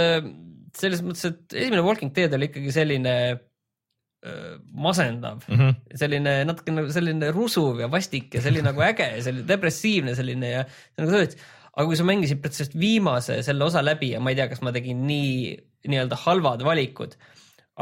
selles 0.75 1.03
mõttes, 1.05 1.25
et 1.29 1.57
esimene 1.63 1.83
Walking 1.85 2.13
Dead 2.15 2.33
oli 2.35 2.49
ikkagi 2.49 2.73
selline 2.75 3.13
äh, 3.33 4.55
masendav 4.71 5.43
mm, 5.47 5.59
-hmm. 5.59 5.99
selline 6.01 6.33
natuke 6.49 6.73
nagu 6.75 6.91
selline 6.93 7.31
rusuv 7.35 7.83
ja 7.83 7.91
vastik 7.91 8.33
ja 8.35 8.43
selline 8.45 8.71
nagu 8.71 8.83
äge 8.85 9.11
ja 9.17 9.21
selline 9.23 9.47
depressiivne 9.47 10.15
selline 10.17 10.51
ja 10.51 10.65
nagu 10.97 11.11
sa 11.11 11.21
ütlesid, 11.21 11.45
aga 11.75 11.87
kui 11.87 11.99
sa 11.99 12.07
mängisid 12.07 12.41
praktiliselt 12.43 12.75
viimase 12.79 13.39
selle 13.43 13.65
osa 13.67 13.83
läbi 13.83 14.13
ja 14.13 14.19
ma 14.23 14.31
ei 14.31 14.39
tea, 14.39 14.49
kas 14.51 14.61
ma 14.63 14.73
tegin 14.75 15.05
nii 15.07 15.55
nii-öelda 15.85 16.17
halvad 16.23 16.63
valikud, 16.65 17.17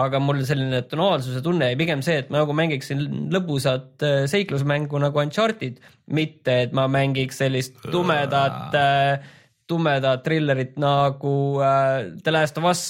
aga 0.04 0.20
mul 0.20 0.41
selline 0.48 0.82
tonaalsuse 0.89 1.44
tunne 1.46 1.70
jäi 1.70 1.78
pigem 1.80 2.02
see, 2.06 2.18
et 2.24 2.32
ma 2.34 2.41
nagu 2.41 2.56
mängiksin 2.58 3.30
lõbusat 3.34 4.04
seiklusmängu 4.32 5.00
nagu 5.00 5.22
Uncharted, 5.22 5.78
mitte 6.12 6.58
et 6.66 6.74
ma 6.76 6.88
mängiks 6.91 7.39
sellist 7.44 7.78
tumedat 7.94 8.76
äh, 8.76 9.32
tumedat 9.74 10.24
trillerit 10.26 10.78
nagu 10.82 11.34
äh, 11.66 12.14
The 12.24 12.32
Last 12.38 12.62
of 12.62 12.70
Us 12.72 12.86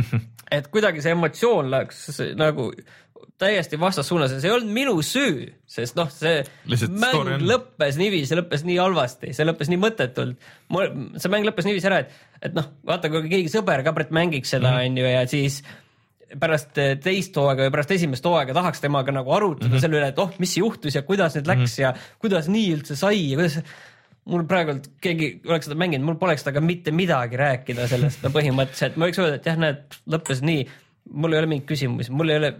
et 0.56 0.68
kuidagi 0.70 1.02
see 1.02 1.16
emotsioon 1.16 1.72
läks 1.72 2.06
nagu 2.38 2.70
täiesti 3.36 3.76
vastassuunas 3.80 4.32
ja 4.32 4.38
see 4.40 4.48
ei 4.48 4.54
olnud 4.56 4.72
minu 4.72 4.94
süü, 5.04 5.42
sest 5.68 5.96
noh, 5.98 6.08
see 6.12 6.38
Lihtsalt 6.70 6.94
mäng 7.02 7.18
on- 7.18 7.42
lõppes 7.44 7.98
niiviisi, 8.00 8.30
see 8.30 8.38
lõppes 8.38 8.62
nii 8.64 8.78
halvasti, 8.80 9.32
see 9.36 9.44
lõppes 9.44 9.68
nii 9.68 9.80
mõttetult. 9.82 10.38
see 11.20 11.32
mäng 11.34 11.44
lõppes 11.44 11.68
niiviisi 11.68 11.90
ära, 11.90 11.98
et, 12.06 12.14
et 12.48 12.54
noh, 12.56 12.70
vaata, 12.88 13.10
kui 13.12 13.28
keegi 13.28 13.52
sõber 13.52 13.84
ka 13.84 13.92
mängiks 14.08 14.54
seda, 14.56 14.70
Mhm. 14.72 14.86
onju, 14.88 15.04
ja 15.12 15.26
siis 15.28 15.58
pärast 16.40 16.72
teist 17.04 17.36
hooaega 17.36 17.66
või 17.66 17.74
pärast 17.76 17.92
esimest 17.98 18.24
hooaega 18.24 18.54
tahaks 18.56 18.80
temaga 18.82 19.12
nagu 19.14 19.30
arutada 19.36 19.68
mm 19.68 19.74
-hmm. 19.76 19.80
selle 19.84 20.00
üle, 20.00 20.08
et 20.08 20.18
oh, 20.18 20.32
mis 20.42 20.56
juhtus 20.56 20.94
ja 20.96 21.02
kuidas 21.02 21.36
nüüd 21.36 21.46
läks 21.46 21.60
mm 21.60 21.76
-hmm. 21.76 21.80
ja 21.82 21.92
kuidas 22.18 22.48
nii 22.48 22.72
üldse 22.74 22.96
sai 22.96 23.20
ja 23.30 23.36
kuidas 23.36 23.60
mul 24.30 24.46
praegult 24.50 24.88
keegi 25.02 25.30
oleks 25.46 25.68
seda 25.68 25.78
mänginud, 25.78 26.06
mul 26.08 26.18
poleks 26.20 26.46
temaga 26.46 26.64
mitte 26.64 26.94
midagi 26.94 27.38
rääkida 27.40 27.86
sellest 27.90 28.24
no 28.26 28.32
põhimõtteliselt, 28.34 28.96
ma 28.98 29.08
võiks 29.08 29.20
öelda, 29.22 29.38
et 29.38 29.50
jah, 29.50 29.60
näed, 29.62 30.00
lõppes 30.12 30.42
nii. 30.46 30.64
mul 31.14 31.36
ei 31.36 31.42
ole 31.42 31.52
mingeid 31.52 31.68
küsimusi, 31.68 32.14
mul 32.14 32.32
ei 32.34 32.40
ole, 32.40 32.50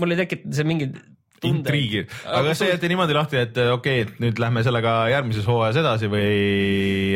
mul 0.00 0.12
ei 0.12 0.20
tekita 0.20 0.52
see 0.58 0.68
mingeid 0.68 1.00
intriigi, 1.48 2.02
aga 2.28 2.52
see 2.56 2.68
jäeti 2.68 2.90
niimoodi 2.92 3.16
lahti, 3.16 3.40
et 3.40 3.56
okei 3.56 3.72
okay,, 3.72 4.04
et 4.04 4.20
nüüd 4.20 4.42
lähme 4.42 4.60
sellega 4.66 4.94
järgmises 5.14 5.48
hooajas 5.48 5.80
edasi 5.80 6.10
või 6.12 6.28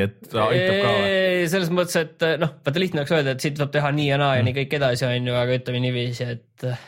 et 0.07 0.33
aitab 0.33 0.81
ka 0.81 0.95
või? 0.97 1.21
selles 1.53 1.71
mõttes, 1.75 1.99
et 2.01 2.27
noh, 2.41 2.57
vaata 2.65 2.81
lihtne 2.81 3.03
oleks 3.03 3.13
öelda, 3.13 3.37
et 3.37 3.45
siit 3.45 3.61
saab 3.61 3.73
teha 3.75 3.93
nii 3.93 4.09
ja 4.09 4.19
naa 4.21 4.39
ja 4.39 4.47
nii 4.47 4.57
kõik 4.63 4.79
edasi, 4.81 5.05
on 5.11 5.29
ju, 5.29 5.37
aga 5.37 5.59
ütleme 5.61 5.83
niiviisi, 5.85 6.29
et 6.39 6.69
äh, 6.71 6.85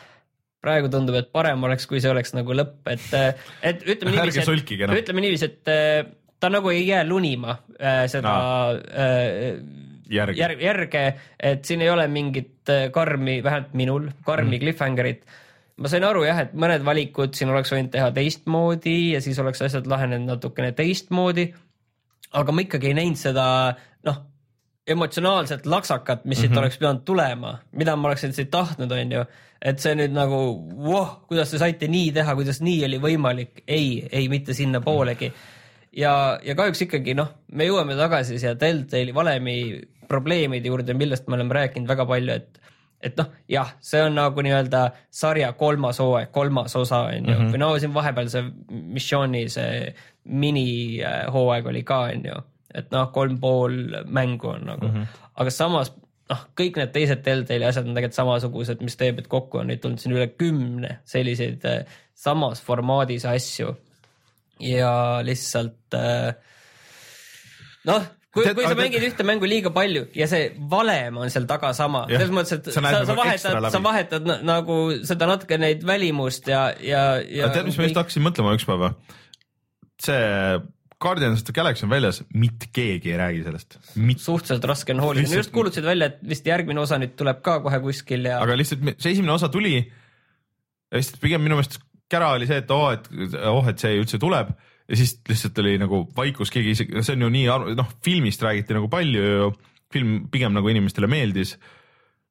praegu 0.65 0.89
tundub, 0.93 1.19
et 1.19 1.29
parem 1.33 1.61
oleks, 1.69 1.85
kui 1.89 2.01
see 2.01 2.09
oleks 2.09 2.33
nagu 2.33 2.57
lõpp, 2.57 2.79
et, 2.89 3.05
äh, 3.13 3.49
et 3.61 3.85
ütleme 3.85 4.17
Ärge 4.17 4.41
niiviisi, 4.41 4.79
noh. 4.81 4.95
et 4.95 5.03
ütleme 5.03 5.27
niiviisi, 5.27 5.51
et 5.51 5.73
äh, 5.73 6.09
ta 6.39 6.49
nagu 6.53 6.69
ei 6.69 6.87
jää 6.87 7.03
lunima 7.07 7.57
äh, 7.81 8.05
seda 8.11 8.33
Aa. 8.33 8.71
äh, 8.71 9.59
Järge. 10.09 10.39
järg, 10.39 10.61
järge, 10.63 11.01
et 11.39 11.65
siin 11.67 11.81
ei 11.83 11.89
ole 11.91 12.07
mingit 12.07 12.69
äh, 12.71 12.87
karmi, 12.95 13.41
vähemalt 13.43 13.73
minul, 13.75 14.07
karmi 14.25 14.55
mm. 14.55 14.61
cliffhangerit. 14.61 15.25
ma 15.77 15.91
sain 15.91 16.05
aru 16.07 16.23
jah, 16.23 16.39
et 16.45 16.53
mõned 16.57 16.85
valikud 16.85 17.35
siin 17.37 17.51
oleks 17.53 17.73
võinud 17.73 17.91
teha 17.93 18.07
teistmoodi 18.15 18.95
ja 19.13 19.21
siis 19.21 19.39
oleks 19.43 19.61
asjad 19.67 19.87
lahenenud 19.87 20.31
natukene 20.31 20.71
teistmoodi. 20.77 21.49
aga 22.31 22.55
ma 22.55 22.63
ikkagi 22.63 22.91
ei 22.91 22.97
näinud 23.01 23.19
seda 23.19 23.47
noh, 24.07 24.23
emotsionaalset 24.87 25.65
laksakat, 25.65 26.25
mis 26.25 26.39
siit 26.39 26.49
mm 26.49 26.55
-hmm. 26.55 26.59
oleks 26.59 26.77
pidanud 26.77 27.03
tulema, 27.05 27.57
mida 27.71 27.95
ma 27.95 28.07
oleksin 28.07 28.33
siit 28.33 28.51
tahtnud, 28.51 28.91
on 28.91 29.11
ju. 29.11 29.25
et 29.61 29.79
see 29.79 29.95
nüüd 29.95 30.13
nagu, 30.13 30.37
voh, 30.85 31.27
kuidas 31.27 31.51
te 31.51 31.57
saite 31.57 31.87
nii 31.87 32.11
teha, 32.11 32.35
kuidas 32.35 32.61
nii 32.61 32.85
oli 32.85 32.99
võimalik, 33.01 33.63
ei, 33.67 34.07
ei 34.11 34.29
mitte 34.29 34.53
sinnapoolegi. 34.53 35.33
Ja, 35.97 36.13
ja 36.43 36.55
kahjuks 36.57 36.85
ikkagi 36.87 37.15
noh, 37.17 37.33
me 37.51 37.67
jõuame 37.67 37.97
tagasi 37.99 38.39
siia 38.39 38.55
Deltali 38.59 39.15
valemi 39.15 39.57
probleemide 40.07 40.71
juurde, 40.71 40.95
millest 40.95 41.27
me 41.27 41.37
oleme 41.39 41.57
rääkinud 41.57 41.89
väga 41.89 42.07
palju, 42.09 42.39
et 42.39 42.63
et 43.07 43.13
noh, 43.19 43.27
jah, 43.45 43.75
see 43.83 43.99
on 44.01 44.15
nagu 44.17 44.41
nii-öelda 44.41 44.87
sarja 45.13 45.51
kolmas 45.57 45.99
hooaeg, 46.01 46.31
kolmas 46.33 46.73
osa 46.79 47.03
on 47.11 47.27
ju, 47.29 47.35
või 47.51 47.59
no 47.61 47.69
siin 47.77 47.93
vahepeal 47.93 48.31
see 48.33 48.41
missiooni 48.95 49.43
see 49.53 49.91
minihooaeg 50.25 51.69
oli 51.69 51.83
ka 51.85 51.99
on 52.07 52.25
ju, 52.25 52.39
et 52.73 52.89
noh, 52.95 53.11
kolm 53.13 53.37
pool 53.41 53.77
mängu 54.09 54.49
on 54.55 54.65
nagu 54.71 54.89
mm, 54.89 54.95
-hmm. 54.95 55.29
aga 55.43 55.53
samas 55.53 55.93
noh, 56.31 56.43
kõik 56.57 56.79
need 56.79 56.93
teised 56.95 57.23
Deltali 57.25 57.67
asjad 57.67 57.87
on 57.87 57.95
tegelikult 57.97 58.17
samasugused, 58.17 58.83
mis 58.85 58.97
teeb, 58.99 59.21
et 59.21 59.29
kokku 59.31 59.61
on 59.61 59.69
neid 59.71 59.81
tulnud 59.83 60.01
siin 60.01 60.15
üle 60.15 60.27
kümne 60.33 60.99
selliseid 61.07 61.65
äh, 61.69 61.99
samas 62.17 62.61
formaadis 62.63 63.27
asju. 63.29 63.75
Ja 64.63 64.91
lihtsalt 65.25 65.97
äh, 65.97 66.31
noh, 67.89 68.07
kui, 68.33 68.45
kui 68.57 68.67
sa 68.67 68.77
mängid 68.77 69.05
ühte 69.09 69.25
mängu 69.27 69.49
liiga 69.49 69.71
palju 69.75 70.07
ja 70.17 70.29
see 70.29 70.49
valem 70.71 71.19
on 71.23 71.33
seal 71.33 71.47
taga 71.49 71.73
sama, 71.77 72.05
selles 72.11 72.33
mõttes, 72.33 72.57
et 72.59 72.71
sa 72.71 72.79
sa, 72.79 72.85
nagu 72.87 73.09
sa 73.09 73.17
vahetad, 73.19 73.69
sa 73.73 73.83
vahetad 73.83 74.29
na, 74.29 74.39
nagu 74.45 74.79
seda 75.07 75.29
natuke 75.29 75.59
neid 75.61 75.85
välimust 75.87 76.49
ja, 76.51 76.69
ja, 76.81 77.05
ja. 77.23 77.51
tead, 77.53 77.69
mis 77.69 77.79
ma 77.79 77.89
just 77.89 78.01
hakkasin 78.01 78.25
mõtlema 78.27 78.55
üks 78.57 78.67
päev 78.67 78.89
see 80.03 80.65
Guardians 80.99 81.41
of 81.41 81.45
the 81.45 81.53
Galaxy 81.53 81.85
on 81.85 81.91
väljas, 81.91 82.23
mitte 82.33 82.71
keegi 82.73 83.11
ei 83.11 83.17
räägi 83.19 83.43
sellest, 83.45 83.75
mitte. 84.01 84.23
Suhteliselt 84.23 84.63
raske 84.65 84.95
on 84.95 85.03
hoolida, 85.03 85.27
Lihtsalt- 85.27 85.43
just 85.43 85.51
kuulutasid 85.53 85.85
välja, 85.85 86.09
et 86.09 86.23
vist 86.25 86.47
järgmine 86.49 86.81
osa 86.81 86.97
nüüd 86.97 87.13
tuleb 87.19 87.43
ka 87.45 87.59
kohe 87.65 87.79
kuskil 87.83 88.25
ja. 88.25 88.39
aga 88.41 88.57
lihtsalt 88.57 88.81
see 88.97 89.13
esimene 89.13 89.35
osa 89.35 89.49
tuli 89.53 89.75
ja 89.77 90.97
lihtsalt 90.97 91.21
pigem 91.21 91.45
minu 91.45 91.59
meelest 91.59 91.77
kära 92.11 92.31
oli 92.37 92.47
see, 92.49 92.61
et 92.63 92.71
oo, 92.71 92.89
et 92.95 93.07
oh, 93.47 93.67
et 93.67 93.79
see 93.79 93.97
üldse 93.99 94.19
tuleb 94.21 94.53
ja 94.87 94.99
siis 94.99 95.17
lihtsalt 95.27 95.57
oli 95.63 95.75
nagu 95.81 96.03
vaikus, 96.15 96.51
keegi 96.53 96.75
isegi, 96.75 97.01
see 97.03 97.17
on 97.17 97.25
ju 97.27 97.31
nii, 97.33 97.47
noh, 97.77 97.89
filmist 98.03 98.43
räägiti 98.43 98.77
nagu 98.77 98.89
palju 98.91 99.23
ju, 99.23 99.49
film 99.93 100.13
pigem 100.31 100.55
nagu 100.55 100.69
inimestele 100.71 101.09
meeldis. 101.11 101.57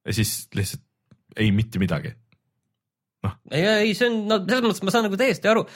ja 0.07 0.15
siis 0.15 0.49
lihtsalt 0.55 0.85
ei 1.37 1.53
mitte 1.53 1.79
midagi. 1.83 2.15
ei, 3.51 3.67
ei, 3.67 3.93
see 3.95 4.09
on, 4.09 4.25
no 4.31 4.41
selles 4.45 4.65
mõttes 4.65 4.85
ma 4.87 4.95
saan 4.95 5.07
nagu 5.09 5.21
täiesti 5.21 5.51
aru. 5.51 5.67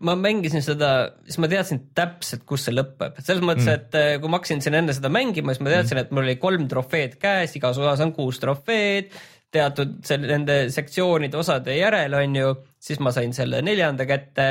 ma 0.00 0.14
mängisin 0.16 0.64
seda, 0.64 0.90
siis 1.26 1.36
ma 1.42 1.50
teadsin 1.52 1.82
täpselt, 1.96 2.46
kus 2.48 2.64
see 2.64 2.72
lõpeb, 2.72 3.18
selles 3.20 3.44
mõttes 3.44 3.66
mm., 3.66 3.74
et 3.74 3.96
eh, 4.00 4.12
kui 4.22 4.32
ma 4.32 4.40
hakkasin 4.40 4.62
siin 4.64 4.78
enne 4.78 4.94
seda 4.96 5.10
mängima, 5.12 5.52
siis 5.52 5.64
ma 5.64 5.74
teadsin 5.74 5.98
mm., 5.98 6.06
et 6.06 6.14
mul 6.16 6.24
oli 6.24 6.38
kolm 6.40 6.64
trofeed 6.70 7.18
käes, 7.20 7.58
igas 7.58 7.76
osas 7.82 8.00
on 8.04 8.14
kuus 8.16 8.40
trofeed. 8.40 9.12
teatud 9.52 10.00
selle, 10.04 10.26
nende 10.32 10.56
sektsioonide 10.72 11.36
osade 11.38 11.76
järel 11.76 12.16
on 12.18 12.40
ju, 12.40 12.54
siis 12.86 13.02
ma 13.02 13.12
sain 13.14 13.34
selle 13.36 13.62
neljanda 13.66 14.06
kätte 14.08 14.48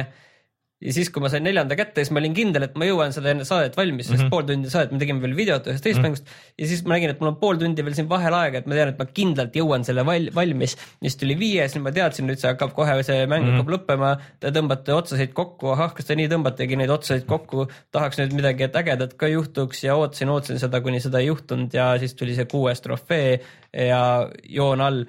ja 0.84 0.94
siis, 0.94 1.10
kui 1.14 1.24
ma 1.24 1.30
sain 1.32 1.44
neljanda 1.46 1.76
kätte, 1.78 2.04
siis 2.04 2.12
ma 2.14 2.20
olin 2.20 2.34
kindel, 2.36 2.66
et 2.68 2.74
ma 2.78 2.88
jõuan 2.88 3.14
seda 3.16 3.32
enne 3.32 3.46
saadet 3.48 3.78
valmis, 3.78 4.10
sest 4.10 4.18
mm 4.18 4.26
-hmm. 4.26 4.32
pool 4.34 4.44
tundi 4.50 4.72
saadet 4.72 4.92
me 4.92 5.00
tegime 5.00 5.22
veel 5.24 5.36
videot 5.38 5.68
ühest 5.72 5.84
teisest 5.84 6.02
mm 6.02 6.06
-hmm. 6.06 6.10
mängust. 6.10 6.60
ja 6.60 6.68
siis 6.68 6.84
ma 6.84 6.94
nägin, 6.96 7.14
et 7.14 7.22
mul 7.22 7.30
on 7.32 7.38
pool 7.40 7.58
tundi 7.62 7.86
veel 7.86 7.96
siin 7.96 8.10
vahel 8.10 8.34
aega, 8.34 8.58
et 8.58 8.68
ma 8.68 8.76
tean, 8.76 8.92
et 8.92 9.00
ma 9.00 9.06
kindlalt 9.06 9.56
jõuan 9.56 9.86
selle 9.88 10.06
val 10.06 10.30
valmis. 10.36 10.76
siis 11.02 11.16
tuli 11.22 11.40
viies, 11.40 11.76
nüüd 11.76 11.86
ma 11.88 11.92
teadsin, 11.92 12.28
nüüd 12.28 12.42
see 12.42 12.52
hakkab 12.52 12.74
kohe, 12.76 13.04
see 13.04 13.26
mäng 13.26 13.44
mm 13.44 13.50
-hmm. 13.50 13.58
hakkab 13.58 13.74
lõppema. 13.76 14.12
Te 14.40 14.52
tõmbate 14.52 14.92
otsasid 14.94 15.34
kokku, 15.34 15.72
ahah, 15.72 15.94
kas 15.94 16.06
te 16.06 16.16
nii 16.16 16.28
tõmbategi 16.28 16.76
neid 16.76 16.90
otsasid 16.90 17.26
kokku, 17.26 17.68
tahaks 17.92 18.20
nüüd 18.20 18.34
midagi 18.34 18.64
et 18.64 18.76
ägedat 18.76 19.14
ka 19.14 19.28
juhtuks 19.28 19.84
ja 19.84 19.96
ootasin, 19.96 20.30
ootasin 20.30 20.60
seda, 20.60 20.82
kuni 20.82 21.00
seda 21.00 21.20
ei 21.20 21.28
juhtunud 21.32 21.74
ja 21.74 21.98
siis 22.00 22.14
tuli 22.14 22.36
see 22.36 22.46
kuues 22.46 22.82
trofee 22.82 23.40
ja 23.74 24.30
joon 24.44 24.82
all. 24.82 25.06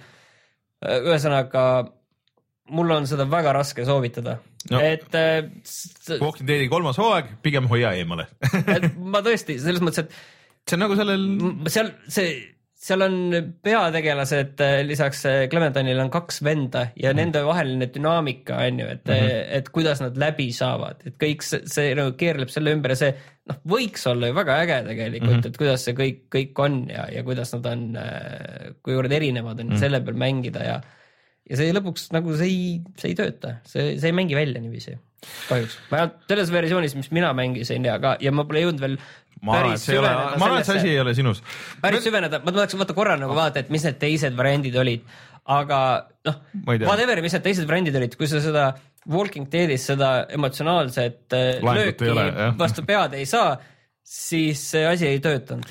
ühesõnaga 0.86 1.90
mul 2.74 2.90
on 2.90 3.06
seda 3.06 3.28
väga 3.30 3.52
raske 3.60 3.86
soovitada 3.86 4.40
No. 4.66 4.80
et 4.82 5.14
äh, 5.14 5.44
Walking 6.18 6.48
Deadi 6.48 6.66
kolmas 6.66 6.98
hooaeg, 6.98 7.36
pigem 7.42 7.68
hoia 7.70 7.92
eemale 7.94 8.24
et 8.76 8.96
ma 8.98 9.20
tõesti 9.22 9.60
selles 9.62 9.78
mõttes, 9.84 10.08
see 10.66 10.74
on 10.74 10.82
nagu 10.82 10.96
sellel 10.98 11.26
et 11.62 11.70
seal 11.70 11.92
see, 12.10 12.32
seal 12.86 13.04
on 13.06 13.14
peategelased, 13.64 14.58
äh, 14.62 14.80
lisaks 14.86 15.22
äh, 15.30 15.36
Clementine'ile 15.52 16.02
on 16.02 16.10
kaks 16.10 16.42
venda 16.46 16.88
ja 16.98 17.12
mm. 17.12 17.20
nende 17.20 17.44
vaheline 17.46 17.88
dünaamika 17.94 18.58
on 18.64 18.82
ju, 18.82 18.90
et 18.96 19.06
mm, 19.06 19.14
-hmm. 19.14 19.46
et 19.60 19.70
kuidas 19.74 20.02
nad 20.02 20.18
läbi 20.18 20.50
saavad, 20.52 21.06
et 21.06 21.14
kõik 21.22 21.46
see, 21.46 21.62
see 21.70 21.94
nagu 21.94 22.16
keerleb 22.18 22.50
selle 22.50 22.74
ümber 22.74 22.96
ja 22.96 23.00
see 23.04 23.14
noh, 23.46 23.62
võiks 23.76 24.10
olla 24.10 24.32
ju 24.32 24.38
väga 24.40 24.60
äge 24.66 24.82
tegelikult 24.90 25.30
mm, 25.30 25.40
-hmm. 25.40 25.54
et 25.54 25.62
kuidas 25.62 25.86
see 25.86 25.98
kõik, 26.02 26.20
kõik 26.34 26.62
on 26.66 26.82
ja, 26.90 27.06
ja 27.12 27.22
kuidas 27.22 27.54
nad 27.54 27.70
on, 27.70 27.88
kuivõrd 28.82 29.12
erinevad 29.12 29.60
on 29.60 29.66
mm 29.66 29.72
-hmm. 29.72 29.86
selle 29.86 30.02
peal 30.02 30.22
mängida 30.26 30.66
ja 30.66 30.80
ja 31.50 31.58
see 31.60 31.74
lõpuks 31.76 32.08
nagu 32.14 32.34
see 32.38 32.48
ei, 32.50 32.64
see 33.00 33.12
ei 33.12 33.18
tööta, 33.18 33.58
see, 33.68 33.94
see 34.00 34.10
ei 34.10 34.16
mängi 34.16 34.38
välja 34.38 34.62
niiviisi 34.62 34.96
kahjuks, 35.48 35.78
vähemalt 35.90 36.18
selles 36.30 36.50
versioonis, 36.54 36.96
mis 36.98 37.12
mina 37.14 37.30
mängisin 37.36 37.86
ja 37.86 37.96
ka 38.02 38.16
ja 38.22 38.32
ma 38.34 38.44
pole 38.48 38.64
jõudnud 38.64 38.82
veel 38.82 38.98
ma 39.44 39.60
arvan, 39.60 39.76
et 39.76 39.82
see 39.82 39.94
ei 39.94 40.00
ole, 40.00 40.10
ma 40.10 40.48
arvan, 40.48 40.60
et 40.60 40.68
see 40.68 40.80
asi 40.80 40.90
ei 40.92 41.00
ole 41.02 41.14
sinus. 41.16 41.42
päris 41.82 42.04
süveneda, 42.06 42.40
ma 42.44 42.54
tahaks 42.54 42.76
vaata 42.80 42.96
korra 42.96 43.16
nagu 43.20 43.36
vaadata, 43.36 43.64
et 43.64 43.72
mis 43.74 43.86
need 43.86 43.98
teised 44.02 44.36
variandid 44.38 44.76
olid, 44.82 45.06
aga 45.56 45.80
noh 46.28 46.38
whatever, 46.66 47.22
mis 47.24 47.36
need 47.36 47.46
teised 47.46 47.68
variandid 47.68 47.98
olid, 48.00 48.18
kui 48.18 48.30
sa 48.30 48.42
seda 48.44 48.68
Walking 49.12 49.46
Deadis 49.52 49.86
seda 49.86 50.10
emotsionaalset 50.34 51.36
äh, 51.36 51.48
Laengut 51.62 52.02
ei 52.02 52.10
lööki 52.10 52.14
ole, 52.14 52.50
vastu 52.58 52.82
pead 52.86 53.14
ei 53.18 53.28
saa, 53.30 53.54
siis 54.02 54.62
see 54.72 54.86
asi 54.88 55.06
ei 55.10 55.22
töötanud. 55.22 55.68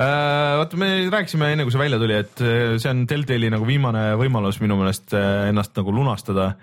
Äh, 0.00 0.56
vaata, 0.56 0.78
me 0.80 0.86
rääkisime 1.12 1.50
enne, 1.52 1.66
kui 1.66 1.74
see 1.74 1.80
välja 1.82 1.98
tuli, 2.00 2.14
et 2.16 2.40
äh, 2.40 2.78
see 2.80 2.88
on 2.88 3.02
Deltali 3.08 3.50
nagu 3.52 3.66
viimane 3.68 4.14
võimalus 4.16 4.56
minu 4.62 4.78
meelest 4.78 5.12
äh, 5.12 5.50
ennast 5.50 5.74
nagu 5.76 5.92
lunastada. 5.92 6.54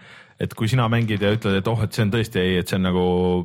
et 0.41 0.53
kui 0.53 0.69
sina 0.69 0.85
mängid 0.89 1.21
ja 1.21 1.31
ütled, 1.33 1.55
et 1.57 1.67
oh, 1.69 1.79
et 1.81 1.93
see 1.93 2.03
on 2.05 2.11
tõesti 2.13 2.37
ei, 2.37 2.57
et 2.61 2.69
see 2.69 2.77
on 2.77 2.83
nagu 2.85 3.03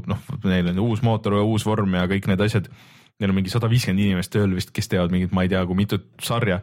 noh, 0.08 0.18
neil 0.44 0.66
on 0.72 0.80
uus 0.84 1.00
mootor 1.04 1.38
ja 1.38 1.44
uus 1.44 1.64
vorm 1.64 1.94
ja 1.96 2.04
kõik 2.08 2.28
need 2.28 2.40
asjad. 2.44 2.68
Neil 3.20 3.32
on 3.32 3.38
mingi 3.38 3.52
sada 3.52 3.68
viiskümmend 3.72 4.04
inimest 4.04 4.32
tööl 4.32 4.52
vist, 4.56 4.72
kes 4.76 4.88
teevad 4.92 5.12
mingit, 5.12 5.32
ma 5.32 5.44
ei 5.44 5.52
tea, 5.52 5.62
kui 5.68 5.76
mitut 5.76 6.04
sarja. 6.20 6.60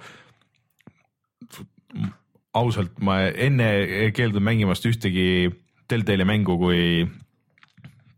ausalt, 2.54 2.98
ma 3.02 3.24
enne 3.30 3.70
keeldun 4.14 4.46
mängimast 4.46 4.86
ühtegi 4.86 5.50
Deltali 5.90 6.26
mängu, 6.26 6.58
kui 6.62 7.06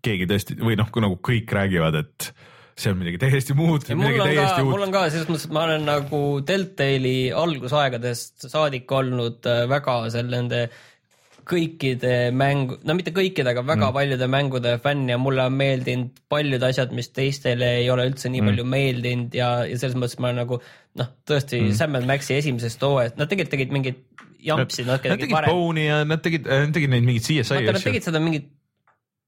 keegi 0.04 0.28
tõesti 0.28 0.60
või 0.60 0.80
noh, 0.80 0.92
kui 0.92 1.04
nagu 1.04 1.20
kõik 1.20 1.52
räägivad, 1.52 2.00
et 2.00 2.32
see 2.78 2.94
on 2.94 3.02
midagi 3.02 3.20
täiesti 3.22 3.56
muud, 3.58 3.88
mul 3.96 4.22
on 4.22 4.32
ka 4.36 4.62
mul 4.68 4.86
on 4.86 4.94
ka 4.94 5.08
selles 5.10 5.28
mõttes, 5.30 5.48
et 5.50 5.56
ma 5.56 5.66
olen 5.68 5.84
nagu 5.88 6.22
Deltali 6.48 7.18
algusaegadest 7.36 8.48
saadik 8.52 8.92
olnud 8.96 9.50
äh, 9.50 9.66
väga 9.72 9.98
seal 10.14 10.32
nende 10.32 10.66
kõikide 11.52 12.14
mängu, 12.38 12.78
no 12.86 12.96
mitte 12.96 13.14
kõikide, 13.16 13.50
aga 13.52 13.64
väga 13.66 13.88
mm. 13.88 13.96
paljude 13.96 14.28
mängude 14.32 14.76
fänn 14.84 15.10
ja 15.10 15.18
mulle 15.20 15.48
on 15.50 15.58
meeldinud 15.58 16.22
paljud 16.32 16.64
asjad, 16.64 16.94
mis 16.96 17.10
teistele 17.16 17.74
ei 17.82 17.90
ole 17.92 18.06
üldse 18.12 18.30
nii 18.30 18.44
mm. 18.44 18.52
palju 18.52 18.68
meeldinud 18.76 19.38
ja, 19.38 19.50
ja 19.68 19.80
selles 19.82 19.98
mõttes 20.00 20.22
ma 20.22 20.32
nagu 20.38 20.62
noh, 20.62 21.12
tõesti 21.28 21.64
mm. 21.66 21.78
Sam 21.80 21.98
Maxi 22.08 22.38
esimesest 22.38 22.86
hooajast, 22.86 23.18
nad 23.20 23.32
tegelikult 23.32 23.56
tegid 23.58 23.76
mingit 23.76 24.02
jampsi 24.42 24.86
natuke 24.88 25.14
Nad 25.14 25.22
tegid. 25.22 25.38
Bone'i 25.48 25.86
ja 25.88 26.02
nad 26.08 26.24
tegid, 26.24 26.48
nad 26.50 26.74
tegid 26.76 26.94
neid 26.94 27.06
mingeid 27.06 27.28
CSI 27.28 27.56
vaata, 27.56 27.68
nad 27.68 27.80
asju. 27.80 27.90
tegid 27.90 28.08
seda 28.08 28.22
mingit 28.24 28.50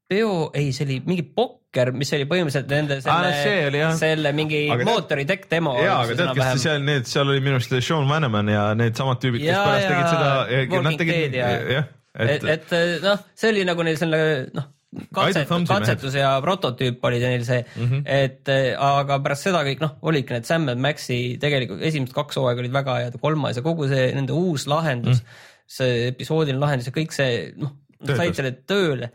peo, 0.09 0.51
ei, 0.57 0.71
see 0.75 0.85
oli 0.87 0.99
mingi 1.07 1.25
pokker, 1.35 1.93
mis 1.95 2.11
oli 2.15 2.27
põhimõtteliselt 2.29 2.69
nende 2.71 2.99
see 3.01 3.07
selle 3.07 3.69
oli 3.69 3.81
jah., 3.81 3.95
selle 3.97 4.33
mingi 4.35 4.61
Aga 4.67 4.83
tead- 4.83 4.91
mootori 4.91 5.25
tekk 5.29 5.49
demo. 5.51 5.73
jaa, 5.79 6.01
aga 6.03 6.17
tead, 6.19 6.35
kes 6.37 6.63
seal 6.65 6.85
need, 6.85 7.09
seal 7.09 7.33
oli 7.33 7.43
minu 7.43 7.57
arust 7.59 7.75
Sean 7.79 8.07
Vanneman 8.09 8.51
ja 8.51 8.69
needsamad 8.77 9.21
tüübid, 9.23 9.45
kes 9.45 9.57
pärast 9.57 9.89
tegid 9.89 10.13
seda, 10.13 10.93
tegid 11.01 11.39
ja- 11.39 11.51
jah, 11.79 11.91
et, 12.13 12.43
et 12.43 12.77
et 12.77 13.03
noh, 13.05 13.27
see 13.33 13.53
oli 13.55 13.65
nagu 13.67 13.85
neil 13.87 13.99
selle 13.99 14.21
noh, 14.53 14.69
katset, 15.13 15.49
katsetus 15.69 16.17
ja 16.17 16.33
prototüüp 16.43 17.03
oli 17.07 17.21
neil 17.23 17.45
see 17.47 17.63
mm. 17.63 17.87
-hmm. 17.87 18.03
et 18.05 18.51
eh, 18.53 18.69
aga 18.77 19.19
pärast 19.23 19.47
seda 19.49 19.63
kõik 19.65 19.81
noh, 19.81 19.95
olidki 20.01 20.35
need 20.35 20.45
Sam 20.49 20.69
Maxi 20.77 21.37
tegelikult 21.41 21.81
esimesed 21.81 22.13
kaks 22.15 22.37
hooaega 22.37 22.63
olid 22.63 22.75
väga 22.75 22.99
head 23.01 23.17
ja 23.17 23.21
kolmas 23.21 23.57
ja 23.57 23.65
kogu 23.65 23.87
see 23.89 24.11
nende 24.13 24.35
uus 24.37 24.67
lahendus 24.67 25.23
mm, 25.23 25.27
-hmm. 25.27 25.69
see 25.79 26.07
episoodiline 26.11 26.61
lahendus 26.61 26.91
ja 26.91 26.95
kõik 26.95 27.15
see 27.15 27.53
noh, 27.57 27.73
said 28.03 28.35
selle 28.37 28.53
tööle 28.67 29.09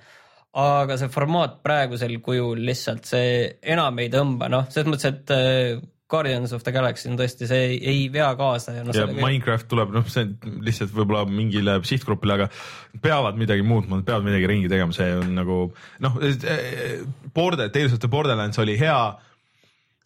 aga 0.56 0.96
see 0.98 1.12
formaat 1.12 1.60
praegusel 1.64 2.14
kujul 2.24 2.60
lihtsalt 2.64 3.06
see 3.08 3.46
enam 3.74 3.98
ei 4.00 4.10
tõmba, 4.12 4.48
noh, 4.52 4.66
selles 4.72 4.88
mõttes, 4.88 5.12
et 5.12 5.32
eh, 5.34 5.78
Guardians 6.08 6.54
of 6.56 6.62
the 6.64 6.72
Galaxy 6.72 7.10
on 7.10 7.18
tõesti, 7.20 7.44
see 7.50 7.74
ei, 7.76 8.06
vea 8.12 8.30
kaasa 8.38 8.78
ja 8.78 8.84
noh, 8.86 8.96
ja 8.96 9.04
Minecraft 9.12 9.68
tuleb, 9.68 9.92
noh, 9.92 10.06
see 10.08 10.24
lihtsalt 10.64 10.94
võib-olla 10.96 11.26
mingile 11.28 11.76
sihtgrupile, 11.84 12.38
aga 12.38 13.02
peavad 13.04 13.36
midagi 13.40 13.66
muutma, 13.66 14.00
peavad 14.06 14.24
midagi 14.24 14.48
ringi 14.48 14.72
tegema, 14.72 14.96
see 14.96 15.10
on 15.18 15.34
nagu 15.36 15.60
noh, 16.04 16.20
Border, 17.36 17.68
Tales 17.68 17.92
of 17.92 18.00
the 18.00 18.08
Borderlands 18.08 18.58
oli 18.64 18.78
hea 18.80 19.00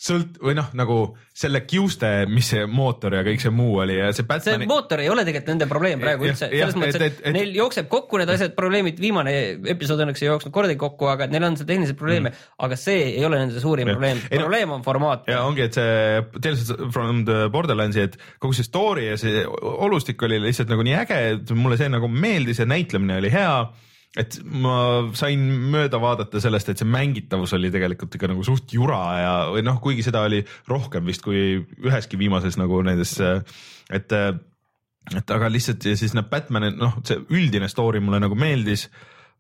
sõlt- 0.03 0.39
või 0.43 0.57
noh, 0.59 0.67
nagu 0.75 0.97
selle 1.33 1.61
kiuste, 1.63 2.09
mis 2.29 2.49
see 2.51 2.65
mootor 2.67 3.15
ja 3.15 3.21
kõik 3.23 3.41
see 3.45 3.53
muu 3.55 3.77
oli 3.85 3.95
ja 4.01 4.09
see 4.11 4.23
see 4.23 4.27
Batman'i 4.29 4.67
mootor 4.67 5.01
ei 5.01 5.09
ole 5.13 5.23
tegelikult 5.25 5.53
nende 5.53 5.69
probleem 5.71 6.01
praegu 6.03 6.27
Jah, 6.27 6.33
üldse, 6.35 6.49
selles 6.51 6.75
mõttes, 6.81 6.97
et- 6.99 7.05
et, 7.07 7.21
et- 7.31 7.37
neil 7.37 7.53
jookseb 7.55 7.87
kokku 7.93 8.19
need 8.19 8.33
asjad, 8.35 8.57
probleemid, 8.59 8.99
viimane 9.01 9.35
episood 9.75 10.03
õnneks 10.03 10.25
ei 10.25 10.29
jooksnud 10.33 10.53
kordagi 10.57 10.81
kokku, 10.83 11.07
aga 11.13 11.29
neil 11.31 11.47
on 11.47 11.57
seal 11.61 11.69
tehnilised 11.71 11.97
probleeme 12.01 12.33
mm., 12.33 12.51
aga 12.67 12.77
see 12.83 12.99
ei 13.15 13.25
ole 13.29 13.39
nende 13.39 13.63
suurim 13.63 13.87
Jah. 13.89 13.95
probleem, 13.97 14.21
probleem 14.35 14.75
on 14.77 14.83
formaat. 14.83 15.29
ja 15.31 15.45
ongi, 15.47 15.63
et 15.69 15.79
see 15.79 16.21
Tales 16.43 16.73
from 16.91 17.25
the 17.29 17.47
Borderlandsi, 17.55 18.01
et 18.11 18.19
kogu 18.43 18.59
see 18.59 18.67
story 18.67 19.07
ja 19.13 19.17
see 19.17 19.47
olustik 19.47 20.21
oli 20.27 20.41
lihtsalt 20.43 20.69
nagu 20.75 20.83
nii 20.83 20.99
äge, 21.05 21.23
et 21.37 21.55
mulle 21.57 21.79
see 21.79 21.89
nagu 21.93 22.09
meeldis 22.11 22.59
ja 22.59 22.67
näitlemine 22.67 23.17
oli 23.23 23.31
hea 23.31 23.55
et 24.19 24.37
ma 24.45 24.77
sain 25.17 25.41
mööda 25.73 26.01
vaadata 26.03 26.41
sellest, 26.43 26.69
et 26.69 26.81
see 26.83 26.89
mängitavus 26.89 27.55
oli 27.57 27.71
tegelikult 27.73 28.19
ikka 28.19 28.29
nagu 28.29 28.45
suht 28.45 28.75
jura 28.77 29.01
ja, 29.17 29.35
või 29.55 29.65
noh, 29.65 29.79
kuigi 29.81 30.05
seda 30.05 30.27
oli 30.29 30.43
rohkem 30.69 31.09
vist 31.09 31.25
kui 31.25 31.63
üheski 31.81 32.21
viimases 32.21 32.59
nagu 32.61 32.83
nendes, 32.85 33.17
et 33.93 34.17
et 35.17 35.33
aga 35.35 35.49
lihtsalt 35.51 35.83
ja 35.89 35.97
siis 35.99 36.13
need 36.15 36.29
Batman'i 36.31 36.75
noh, 36.77 37.01
see 37.09 37.19
üldine 37.35 37.71
story 37.73 38.03
mulle 38.05 38.21
nagu 38.23 38.37
meeldis, 38.39 38.87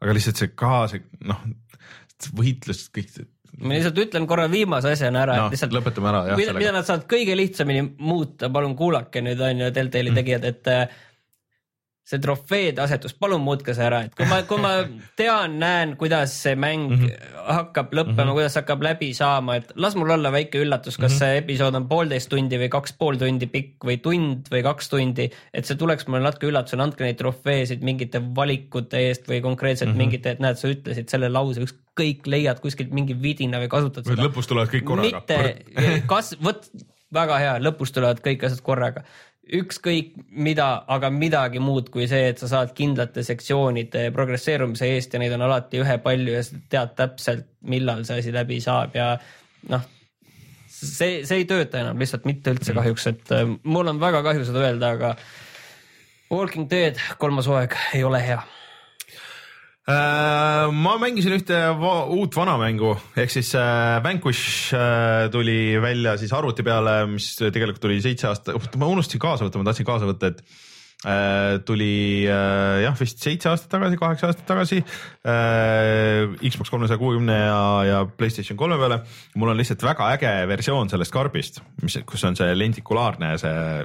aga 0.02 0.16
lihtsalt 0.16 0.40
see 0.40 0.56
ka 0.58 0.86
see 0.90 1.04
noh, 1.28 1.44
võitlus 2.38 2.88
kõik 2.94 3.12
ma 3.60 3.76
lihtsalt 3.76 3.98
ütlen 4.00 4.26
korra 4.28 4.48
viimase 4.50 4.94
asjana 4.96 5.26
ära 5.26 5.36
noh 5.36 5.44
no,, 5.44 5.52
et 5.52 5.58
lihtsalt 5.58 5.76
lõpetame 5.76 6.08
ära 6.08 6.24
jah 6.30 6.40
mida, 6.40 6.56
mida 6.56 6.74
nad 6.74 6.88
saavad 6.88 7.04
kõige 7.10 7.36
lihtsamini 7.36 7.84
muuta, 8.00 8.48
palun 8.52 8.74
kuulake 8.78 9.20
nüüd 9.24 9.40
on 9.44 9.66
ju 9.66 9.72
Deltali 9.76 10.10
Mm. 10.10 10.20
tegijad, 10.22 10.46
et 10.48 10.70
äh, 10.72 11.02
see 12.02 12.18
trofeede 12.18 12.82
asetus, 12.82 13.14
palun 13.14 13.44
muutke 13.44 13.74
see 13.76 13.84
ära, 13.86 14.00
et 14.08 14.14
kui 14.18 14.26
ma, 14.26 14.40
kui 14.48 14.58
ma 14.60 14.72
tean, 15.18 15.54
näen, 15.62 15.94
kuidas 16.00 16.34
see 16.44 16.56
mäng 16.58 16.88
mm. 16.90 17.04
-hmm. 17.04 17.36
hakkab 17.58 17.94
lõppema 17.94 18.16
mm, 18.16 18.24
-hmm. 18.24 18.38
kuidas 18.38 18.58
hakkab 18.58 18.82
läbi 18.82 19.12
saama, 19.14 19.56
et 19.60 19.70
las 19.76 19.94
mul 19.94 20.10
olla 20.10 20.32
väike 20.34 20.58
üllatus, 20.64 20.96
kas 20.98 21.12
mm 21.12 21.14
-hmm. 21.14 21.18
see 21.18 21.38
episood 21.44 21.78
on 21.78 21.86
poolteist 21.88 22.28
tundi 22.28 22.58
või 22.58 22.68
kaks 22.74 22.96
pool 22.98 23.20
tundi 23.22 23.46
pikk 23.46 23.86
või 23.86 24.00
tund 24.02 24.50
või 24.50 24.62
kaks 24.66 24.90
tundi, 24.90 25.30
et 25.54 25.64
see 25.64 25.78
tuleks 25.78 26.08
mulle 26.08 26.26
natuke 26.26 26.50
üllatusena, 26.50 26.82
andke 26.82 27.06
neid 27.06 27.22
trofeesid 27.22 27.86
mingite 27.86 28.22
valikute 28.34 28.98
eest 28.98 29.28
või 29.28 29.40
konkreetselt 29.40 29.90
mm 29.90 29.94
-hmm. 29.94 29.98
mingite, 29.98 30.30
et 30.30 30.40
näed, 30.40 30.58
sa 30.58 30.68
ütlesid 30.68 31.08
selle 31.08 31.28
lause, 31.30 31.62
ükskõik 31.62 32.26
leiad 32.26 32.58
kuskilt 32.60 32.90
mingi 32.90 33.14
vidina 33.22 33.62
või 33.62 33.68
kasutad 33.68 34.06
või 34.06 34.16
seda 34.16 34.26
lõpus 34.26 34.50
tulevad 34.50 34.74
kõik 34.74 34.84
korraga. 34.84 35.22
mitte, 35.22 36.02
kas, 36.06 36.34
vot 36.42 36.66
väga 37.14 37.38
hea, 37.42 37.52
lõpus 37.62 37.92
tulevad 37.94 38.22
kõik 38.24 38.46
asjad 38.48 38.62
korraga. 38.64 39.04
Ükskõik 39.42 40.12
mida, 40.30 40.84
aga 40.86 41.10
midagi 41.10 41.60
muud 41.62 41.88
kui 41.92 42.06
see, 42.10 42.28
et 42.30 42.38
sa 42.38 42.48
saad 42.50 42.70
kindlate 42.78 43.24
sektsioonide 43.26 44.06
progresseerumise 44.14 44.86
eest 44.94 45.14
ja 45.14 45.20
neid 45.22 45.34
on 45.34 45.42
alati 45.48 45.80
ühepalju 45.82 46.36
ja 46.36 46.44
sa 46.46 46.60
tead 46.70 46.94
täpselt, 46.98 47.48
millal 47.66 48.04
see 48.06 48.22
asi 48.22 48.34
läbi 48.34 48.60
saab 48.62 48.94
ja 48.96 49.08
noh, 49.72 49.84
see, 50.70 51.22
see 51.26 51.42
ei 51.42 51.48
tööta 51.50 51.82
enam 51.82 51.98
lihtsalt 51.98 52.26
mitte 52.28 52.54
üldse 52.54 52.74
kahjuks, 52.76 53.08
et 53.10 53.34
äh, 53.34 53.44
mul 53.62 53.90
on 53.90 54.00
väga 54.02 54.22
kahju 54.28 54.46
seda 54.46 54.62
öelda, 54.62 54.94
aga 54.96 55.14
Walking 56.32 56.70
Dead 56.70 57.00
kolmas 57.20 57.50
hooaeg 57.50 57.74
ei 57.98 58.06
ole 58.06 58.22
hea. 58.24 58.40
Äh, 59.82 60.68
ma 60.70 60.92
mängisin 61.02 61.34
ühte 61.34 61.56
va 61.74 62.04
uut 62.14 62.36
vanamängu 62.38 62.92
ehk 63.18 63.32
siis 63.34 63.48
äh, 63.58 63.96
Vanquish 64.04 64.70
äh, 64.78 65.26
tuli 65.34 65.74
välja 65.82 66.12
siis 66.20 66.30
arvuti 66.38 66.62
peale, 66.62 67.00
mis 67.10 67.32
tegelikult 67.40 67.82
tuli 67.82 67.96
seitse 68.04 68.28
aastat, 68.30 68.76
ma 68.78 68.86
unustasin 68.92 69.18
kaasa 69.24 69.48
võtta, 69.48 69.58
ma 69.58 69.66
tahtsin 69.66 69.88
kaasa 69.88 70.06
võtta, 70.12 70.30
et 70.30 70.44
tuli 71.66 72.22
jah, 72.22 72.94
vist 72.94 73.24
seitse 73.24 73.48
aastat 73.50 73.72
tagasi, 73.72 73.96
kaheksa 73.98 74.28
aastat 74.28 74.44
tagasi 74.46 74.76
Xbox 76.46 76.70
kolmesaja 76.70 77.00
kuuekümne 77.00 77.40
ja, 77.40 77.56
ja 77.88 78.04
Playstation 78.06 78.54
kolme 78.60 78.78
peale. 78.78 79.00
mul 79.34 79.50
on 79.50 79.58
lihtsalt 79.58 79.82
väga 79.82 80.12
äge 80.14 80.30
versioon 80.46 80.92
sellest 80.92 81.10
karbist, 81.10 81.58
mis, 81.82 81.98
kus 82.06 82.22
on 82.30 82.38
see 82.38 82.54
lentikulaarne 82.54 83.32
see 83.42 83.82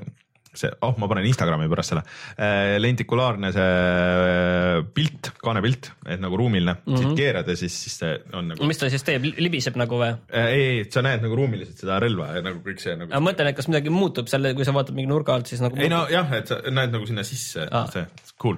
see, 0.58 0.72
oh, 0.86 0.96
ma 1.00 1.10
panen 1.10 1.28
Instagrami 1.30 1.68
pärast 1.72 1.94
selle 1.94 2.04
äh,, 2.04 2.76
lentikulaarne 2.82 3.52
see 3.56 3.68
äh, 3.68 4.82
pilt, 4.96 5.32
kaanepilt, 5.44 5.92
et 6.08 6.22
nagu 6.24 6.40
ruumiline 6.40 6.76
mm, 6.78 6.94
-hmm. 6.94 7.04
siit 7.04 7.20
keerad 7.20 7.52
ja 7.52 7.58
siis, 7.60 7.76
siis 7.86 7.98
see 8.02 8.14
on 8.34 8.52
nagu. 8.54 8.70
mis 8.70 8.82
ta 8.82 8.90
siis 8.94 9.06
teeb, 9.08 9.28
libiseb 9.38 9.78
nagu 9.80 10.00
või? 10.02 10.14
ei, 10.32 10.64
ei, 10.64 10.88
sa 10.94 11.04
näed 11.06 11.26
nagu 11.26 11.38
ruumiliselt 11.40 11.84
seda 11.84 12.00
relva 12.04 12.32
ja 12.38 12.46
nagu 12.46 12.62
kõik 12.66 12.82
see 12.84 12.96
nagu. 13.00 13.12
ma 13.14 13.24
mõtlen, 13.30 13.52
et 13.52 13.60
kas 13.60 13.70
midagi 13.72 13.94
muutub 13.94 14.32
selle, 14.32 14.54
kui 14.58 14.68
sa 14.68 14.76
vaatad 14.76 14.98
mingi 14.98 15.12
nurga 15.12 15.38
alt, 15.38 15.52
siis 15.52 15.64
nagu 15.64 15.80
ei 15.80 15.92
nojah, 15.92 16.34
et 16.40 16.54
sa 16.54 16.62
näed 16.66 16.96
nagu 16.96 17.10
sinna 17.10 17.26
sisse 17.28 17.68
ah., 17.72 17.88
see 17.94 18.06
cool. 18.42 18.58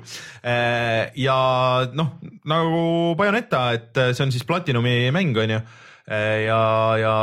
ja 1.15 1.37
noh, 1.95 2.15
nagu 2.49 2.81
Bayoneta, 3.19 3.69
et 3.77 4.01
see 4.11 4.25
on 4.25 4.33
siis 4.35 4.47
Platinumi 4.47 5.11
mäng, 5.15 5.37
onju 5.37 5.61
ja, 6.09 6.61
ja 6.97 7.13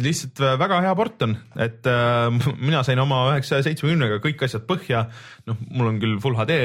lihtsalt 0.00 0.40
väga 0.60 0.80
hea 0.80 0.94
port 0.96 1.22
on, 1.26 1.36
et 1.60 1.84
äh, 1.90 2.30
mina 2.66 2.80
sain 2.86 3.00
oma 3.02 3.26
üheksasaja 3.34 3.68
seitsmekümnega 3.68 4.20
kõik 4.24 4.46
asjad 4.46 4.64
põhja. 4.68 5.04
noh, 5.50 5.60
mul 5.68 5.92
on 5.92 6.00
küll 6.00 6.18
full 6.22 6.38
HD, 6.38 6.60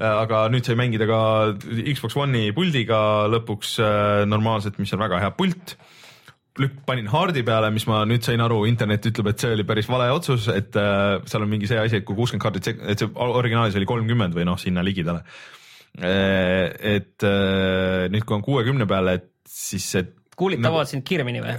aga 0.00 0.46
nüüd 0.52 0.64
sai 0.64 0.78
mängida 0.80 1.04
ka 1.10 1.20
Xbox 1.60 2.16
One'i 2.16 2.54
puldiga 2.56 3.28
lõpuks 3.32 3.74
äh, 3.84 4.22
normaalselt, 4.28 4.78
mis 4.80 4.92
on 4.96 5.02
väga 5.02 5.20
hea 5.20 5.32
pult 5.36 5.74
lükk-, 6.60 6.78
panin 6.88 7.10
hard'i 7.12 7.42
peale, 7.44 7.68
mis 7.74 7.84
ma 7.88 8.00
nüüd 8.08 8.24
sain 8.24 8.40
aru, 8.40 8.62
internet 8.68 9.10
ütleb, 9.10 9.28
et 9.32 9.44
see 9.44 9.52
oli 9.58 9.66
päris 9.68 9.90
vale 9.92 10.08
otsus, 10.14 10.48
et 10.54 10.76
äh, 10.80 11.18
seal 11.28 11.44
on 11.44 11.52
mingi 11.52 11.68
see 11.68 11.82
asi, 11.82 12.00
et 12.00 12.06
kui 12.08 12.16
kuuskümmend 12.16 12.46
kaardit, 12.46 12.70
et 12.80 13.04
see 13.04 13.12
originaalis 13.12 13.76
oli 13.76 13.88
kolmkümmend 13.88 14.36
või 14.36 14.48
noh, 14.48 14.56
sinna 14.60 14.84
ligidale. 14.86 15.26
et 16.00 17.24
nüüd, 17.26 18.22
kui 18.24 18.34
on 18.36 18.44
kuuekümne 18.46 18.86
peale, 18.88 19.16
et 19.18 19.30
siis 19.50 19.88
see 19.90 20.04
kuulid 20.40 20.62
nagu- 20.64 20.80
sind 20.88 21.04
kiiremini 21.06 21.42
või? 21.44 21.56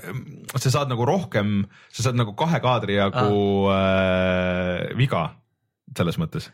sa 0.57 0.73
saad 0.73 0.89
nagu 0.91 1.05
rohkem, 1.07 1.61
sa 1.93 2.07
saad 2.07 2.17
nagu 2.19 2.33
kahe 2.39 2.59
kaadri 2.63 2.97
jagu 2.97 3.69
äh, 3.73 4.89
viga 4.99 5.27
selles 5.97 6.17
mõttes. 6.21 6.49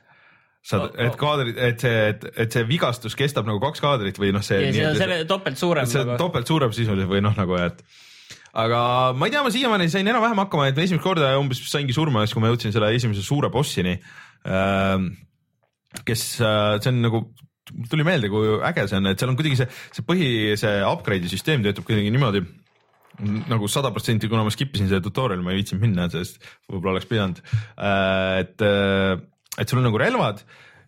saad, 0.67 0.89
Oh, 0.91 0.99
et 0.99 1.13
oh. 1.13 1.17
kaadrid, 1.19 1.57
et 1.63 1.79
see, 1.83 1.99
et, 2.11 2.25
et 2.43 2.51
see 2.51 2.65
vigastus 2.67 3.15
kestab 3.15 3.47
nagu 3.47 3.61
kaks 3.63 3.79
kaadrit 3.83 4.17
või 4.19 4.33
noh, 4.35 4.43
see. 4.43 4.59
ja 4.65 4.73
siis 4.73 4.89
on 4.89 4.99
selle 4.99 5.21
topelt 5.29 5.57
suurem 5.59 5.87
see 5.87 6.01
on 6.03 6.11
nagu. 6.11 6.19
topelt 6.19 6.49
suurem 6.49 6.73
sisuliselt 6.75 7.11
või 7.11 7.23
noh, 7.23 7.35
nagu 7.37 7.55
et 7.61 7.79
aga 8.57 8.79
ma 9.15 9.27
ei 9.29 9.33
tea, 9.33 9.43
ma 9.45 9.51
siiamaani 9.53 9.87
sain 9.93 10.07
enam-vähem 10.09 10.41
hakkama, 10.41 10.67
et 10.71 10.79
esimest 10.81 11.05
korda 11.05 11.29
umbes 11.39 11.61
saingi 11.69 11.93
surma, 11.95 12.25
siis 12.25 12.33
kui 12.35 12.43
ma 12.43 12.49
jõudsin 12.51 12.73
selle 12.75 12.89
esimese 12.95 13.23
suure 13.25 13.51
bossini. 13.53 13.93
kes, 16.07 16.23
see 16.41 16.91
on 16.91 17.01
nagu, 17.05 17.21
tuli 17.91 18.05
meelde, 18.07 18.29
kui 18.31 18.57
äge 18.67 18.87
see 18.87 18.99
on, 18.99 19.11
et 19.11 19.19
seal 19.19 19.33
on 19.33 19.39
kuidagi 19.39 19.59
see, 19.59 19.67
see 19.95 20.05
põhi, 20.07 20.29
see 20.59 20.77
upgrade'i 20.87 21.31
süsteem 21.31 21.65
töötab 21.65 21.87
kuidagi 21.87 22.13
niimoodi 22.13 22.45
nagu 23.49 23.65
sada 23.71 23.89
protsenti, 23.93 24.29
kuna 24.29 24.43
ma 24.45 24.53
skip 24.53 24.75
isin 24.77 24.89
selle 24.91 25.01
tutorial'i, 25.05 25.41
ma 25.41 25.53
ei 25.53 25.63
viitsinud 25.63 25.81
minna, 25.81 26.05
sest 26.13 26.37
võib-olla 26.69 26.95
oleks 26.95 27.09
pidanud. 27.09 27.41
et, 28.43 28.65
et 29.57 29.71
sul 29.71 29.81
on 29.81 29.87
nagu 29.89 30.01
relvad 30.01 30.43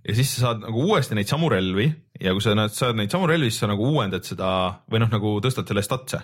ja 0.06 0.16
siis 0.16 0.36
sa 0.36 0.46
saad 0.46 0.62
nagu 0.64 0.86
uuesti 0.86 1.18
neid 1.18 1.30
samu 1.30 1.50
relvi 1.52 1.90
ja 2.22 2.36
kui 2.36 2.44
sa 2.44 2.56
saad 2.70 3.00
neid 3.00 3.12
samu 3.12 3.28
relvi, 3.30 3.50
siis 3.50 3.64
sa 3.66 3.72
nagu 3.72 3.90
uuendad 3.90 4.28
seda 4.28 4.52
või 4.92 5.02
noh, 5.04 5.12
nagu 5.12 5.36
tõstad 5.44 5.68
selle 5.70 5.84
statse. 5.86 6.22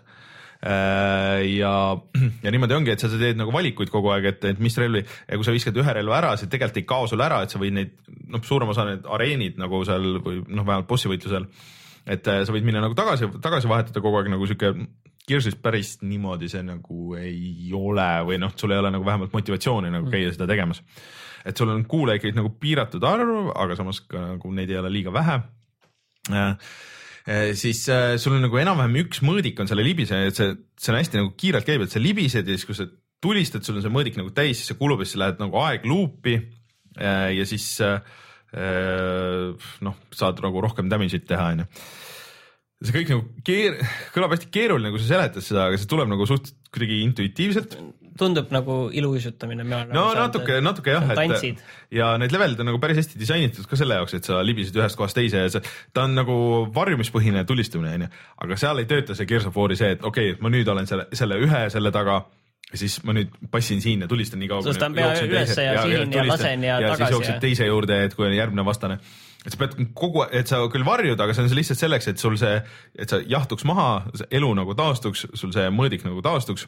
Ja, 0.66 1.74
ja 2.45 2.53
niimoodi 2.53 2.78
ongi, 2.78 2.93
et 2.93 3.03
sa 3.03 3.09
teed 3.11 3.38
nagu 3.39 3.53
valikuid 3.53 3.91
kogu 3.93 4.11
aeg, 4.16 4.30
et, 4.32 4.45
et 4.53 4.61
mis 4.63 4.76
relvi 4.82 5.03
ja 5.03 5.38
kui 5.38 5.47
sa 5.47 5.53
viskad 5.53 5.78
ühe 5.78 5.95
relva 5.99 6.20
ära, 6.20 6.36
see 6.39 6.49
tegelikult 6.51 6.82
ei 6.82 6.88
kao 6.89 7.09
sul 7.11 7.24
ära, 7.26 7.43
et 7.45 7.53
sa 7.53 7.61
võid 7.61 7.76
neid 7.78 7.95
noh, 8.34 8.43
suurem 8.45 8.72
osa 8.74 8.88
need 8.89 9.05
areenid 9.18 9.59
nagu 9.61 9.84
seal 9.88 10.20
või 10.26 10.41
noh, 10.47 10.66
vähemalt 10.66 10.89
bossi 10.89 11.11
võitlusel, 11.11 11.45
et 12.09 12.26
sa 12.26 12.55
võid 12.55 12.66
minna 12.66 12.82
nagu 12.84 12.97
tagasi, 12.97 13.30
tagasi 13.43 13.70
vahetada 13.70 14.01
kogu 14.03 14.22
aeg 14.22 14.32
nagu 14.34 14.49
sihuke 14.49 14.74
Gearsis 15.26 15.55
päris 15.57 15.95
niimoodi 16.05 16.49
see 16.51 16.61
nagu 16.66 17.16
ei 17.18 17.72
ole 17.74 18.09
või 18.28 18.38
noh, 18.41 18.53
sul 18.57 18.74
ei 18.76 18.82
ole 18.82 18.91
nagu 18.93 19.05
vähemalt 19.05 19.34
motivatsiooni 19.34 19.89
nagu 19.93 20.09
käia 20.13 20.34
seda 20.34 20.45
tegemas. 20.49 20.84
et 21.45 21.57
sul 21.57 21.70
on 21.70 21.86
kuulajaid 21.86 22.38
nagu 22.38 22.49
piiratud 22.59 23.03
arv, 23.05 23.51
aga 23.53 23.78
samas 23.78 24.01
ka 24.01 24.22
nagu 24.34 24.51
neid 24.53 24.70
ei 24.70 24.78
ole 24.82 24.89
liiga 24.93 25.13
vähe 25.13 25.39
äh, 26.34 26.57
siis 27.58 27.82
äh, 27.90 28.16
sul 28.22 28.38
on 28.38 28.46
nagu 28.46 28.60
enam-vähem 28.62 29.00
üks 29.06 29.24
mõõdik 29.26 29.60
on 29.62 29.70
selle 29.70 29.86
libise, 29.86 30.20
et 30.30 30.38
see, 30.38 30.54
see 30.78 30.94
on 30.94 31.00
hästi 31.00 31.22
nagu 31.22 31.34
kiirelt 31.40 31.68
käib, 31.68 31.86
et 31.86 31.94
sa 31.94 32.02
libised 32.02 32.46
ja 32.46 32.58
siis, 32.58 32.68
kui 32.70 32.78
sa 32.78 32.88
tulistad, 33.24 33.66
sul 33.66 33.80
on 33.80 33.86
see 33.86 33.94
mõõdik 33.94 34.20
nagu 34.20 34.30
täis, 34.36 34.60
siis 34.60 34.70
see 34.72 34.80
kulub 34.80 35.02
ja 35.02 35.08
siis 35.08 35.18
sa 35.18 35.24
lähed 35.24 35.42
nagu 35.42 35.62
aegluupi 35.64 36.36
äh, 36.38 37.32
ja 37.40 37.48
siis 37.50 37.70
äh, 37.82 38.02
noh, 39.84 39.96
saad 40.16 40.40
nagu 40.46 40.62
rohkem 40.64 40.88
damage'it 40.92 41.26
teha, 41.28 41.50
onju 41.56 41.70
see 42.84 42.96
kõik 43.00 43.12
nagu 43.14 43.24
keer-, 43.48 43.78
kõlab 44.16 44.36
hästi 44.36 44.52
keeruline, 44.54 44.92
kui 44.94 45.02
sa 45.02 45.14
seletad 45.14 45.46
seda, 45.46 45.70
aga 45.70 45.80
see 45.80 45.90
tuleb 45.90 46.12
nagu 46.12 46.28
suht 46.30 46.52
kuidagi 46.74 47.02
intuitiivselt. 47.06 47.78
Tundub 48.20 48.51
nagu 48.55 48.78
iluuisutamine. 48.95 49.66
no 49.66 49.82
nagu 49.89 50.05
natuke, 50.18 50.59
natuke 50.63 50.95
jah, 50.95 51.09
et 51.11 51.66
ja 51.93 52.13
need 52.22 52.32
levelid 52.36 52.61
on 52.63 52.72
nagu 52.72 52.80
päris 52.84 53.01
hästi 53.01 53.20
disainitud 53.20 53.68
ka 53.70 53.80
selle 53.80 53.99
jaoks, 53.99 54.16
et 54.20 54.30
sa 54.30 54.39
libised 54.45 54.76
ühest 54.80 54.99
kohast 54.99 55.18
teise 55.18 55.43
ja 55.43 55.51
see, 55.51 55.76
ta 55.93 56.05
on 56.07 56.16
nagu 56.18 56.38
varjumispõhine 56.76 57.43
tulistamine 57.49 57.97
onju, 57.97 58.09
aga 58.45 58.59
seal 58.61 58.82
ei 58.84 58.89
tööta 58.89 59.18
see 59.18 59.28
Gears 59.30 59.49
of 59.49 59.59
War'i 59.59 59.78
see, 59.80 59.91
et 59.97 60.07
okei 60.07 60.32
okay,, 60.34 60.41
ma 60.43 60.53
nüüd 60.53 60.72
olen 60.72 60.88
selle, 60.89 61.09
selle 61.16 61.39
ühe 61.43 61.66
selle 61.74 61.91
taga 61.95 62.22
ja 62.72 62.82
siis 62.82 62.97
ma 63.05 63.13
nüüd 63.16 63.36
passin 63.51 63.84
siin 63.84 64.05
ja 64.05 64.09
tulistan 64.11 64.41
nii 64.41 64.49
kaua. 64.51 64.66
tõstan 64.66 64.95
pea 64.95 65.11
üles 65.28 65.53
ja, 65.59 65.68
ja 65.76 65.86
siin 65.86 66.16
ja, 66.16 66.24
ja 66.24 66.28
lasen 66.32 66.63
ja, 66.66 66.80
ja 66.80 66.95
tagasi. 66.95 67.01
ja 67.01 67.09
siis 67.09 67.16
jooksed 67.18 67.41
teise 67.43 67.68
juurde, 67.70 67.99
et 68.07 68.16
kui 68.18 68.30
on 68.30 68.36
järgmine 68.36 68.66
vastane 68.66 68.99
et 69.45 69.53
sa 69.53 69.59
pead 69.61 69.76
kogu, 69.93 70.24
et 70.34 70.49
sa 70.49 70.63
küll 70.74 70.88
varjud, 70.88 71.20
aga 71.22 71.36
see 71.36 71.45
on 71.45 71.51
lihtsalt 71.53 71.84
selleks, 71.84 72.07
et 72.09 72.22
sul 72.22 72.34
see, 72.41 72.55
et 72.97 73.11
sa 73.11 73.20
jahtuks 73.22 73.68
maha, 73.70 73.89
elu 74.34 74.49
nagu 74.57 74.74
taastuks, 74.78 75.28
sul 75.38 75.53
see 75.53 75.68
mõõdik 75.70 76.07
nagu 76.07 76.24
taastuks 76.26 76.66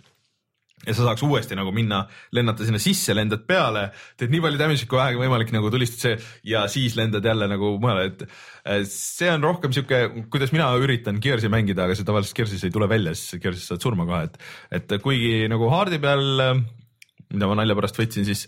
ja 0.87 0.95
sa 0.95 1.07
saaks 1.09 1.25
uuesti 1.27 1.57
nagu 1.59 1.73
minna, 1.75 2.03
lennata 2.35 2.65
sinna 2.67 2.79
sisse, 2.81 3.15
lendad 3.17 3.43
peale, 3.49 3.89
teed 4.19 4.31
nii 4.33 4.43
palju 4.45 4.61
damage'it 4.61 4.89
kui 4.89 4.99
vähegi 5.01 5.21
võimalik, 5.21 5.51
nagu 5.55 5.71
tulistad 5.73 6.05
see 6.05 6.15
ja 6.53 6.63
siis 6.71 6.95
lendad 6.99 7.25
jälle 7.27 7.49
nagu 7.51 7.73
mujale, 7.83 8.07
et 8.13 8.87
see 8.91 9.29
on 9.33 9.43
rohkem 9.43 9.75
sihuke, 9.75 10.01
kuidas 10.33 10.55
mina 10.55 10.69
üritan 10.79 11.21
Gears'i 11.23 11.51
mängida, 11.51 11.85
aga 11.85 11.97
see 11.97 12.07
tavaliselt 12.07 12.39
Gears'is 12.39 12.65
ei 12.67 12.73
tule 12.73 12.89
välja, 12.91 13.15
siis 13.17 13.43
Gears'is 13.43 13.67
saad 13.73 13.83
surma 13.83 14.07
kohe, 14.07 14.25
et, 14.29 14.41
et 14.79 14.97
kuigi 15.03 15.45
nagu 15.51 15.69
hard'i 15.73 16.01
peal, 16.03 16.25
mida 17.27 17.51
ma 17.51 17.59
nalja 17.59 17.77
pärast 17.77 17.99
võtsin, 17.99 18.27
siis 18.27 18.47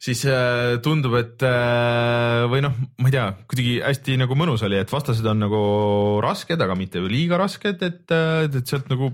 siis 0.00 0.22
äh, 0.24 0.78
tundub, 0.80 1.12
et 1.18 1.42
äh, 1.44 2.46
või 2.48 2.62
noh, 2.64 2.76
ma 3.02 3.10
ei 3.10 3.14
tea, 3.14 3.26
kuidagi 3.50 3.74
hästi 3.84 4.16
nagu 4.22 4.36
mõnus 4.38 4.64
oli, 4.64 4.78
et 4.80 4.92
vastased 4.92 5.26
on 5.28 5.42
nagu 5.44 5.60
rasked, 6.24 6.56
aga 6.56 6.76
mitte 6.78 7.02
liiga 7.04 7.36
rasked, 7.40 7.84
et, 7.84 8.06
et 8.08 8.62
sealt 8.64 8.88
nagu 8.92 9.12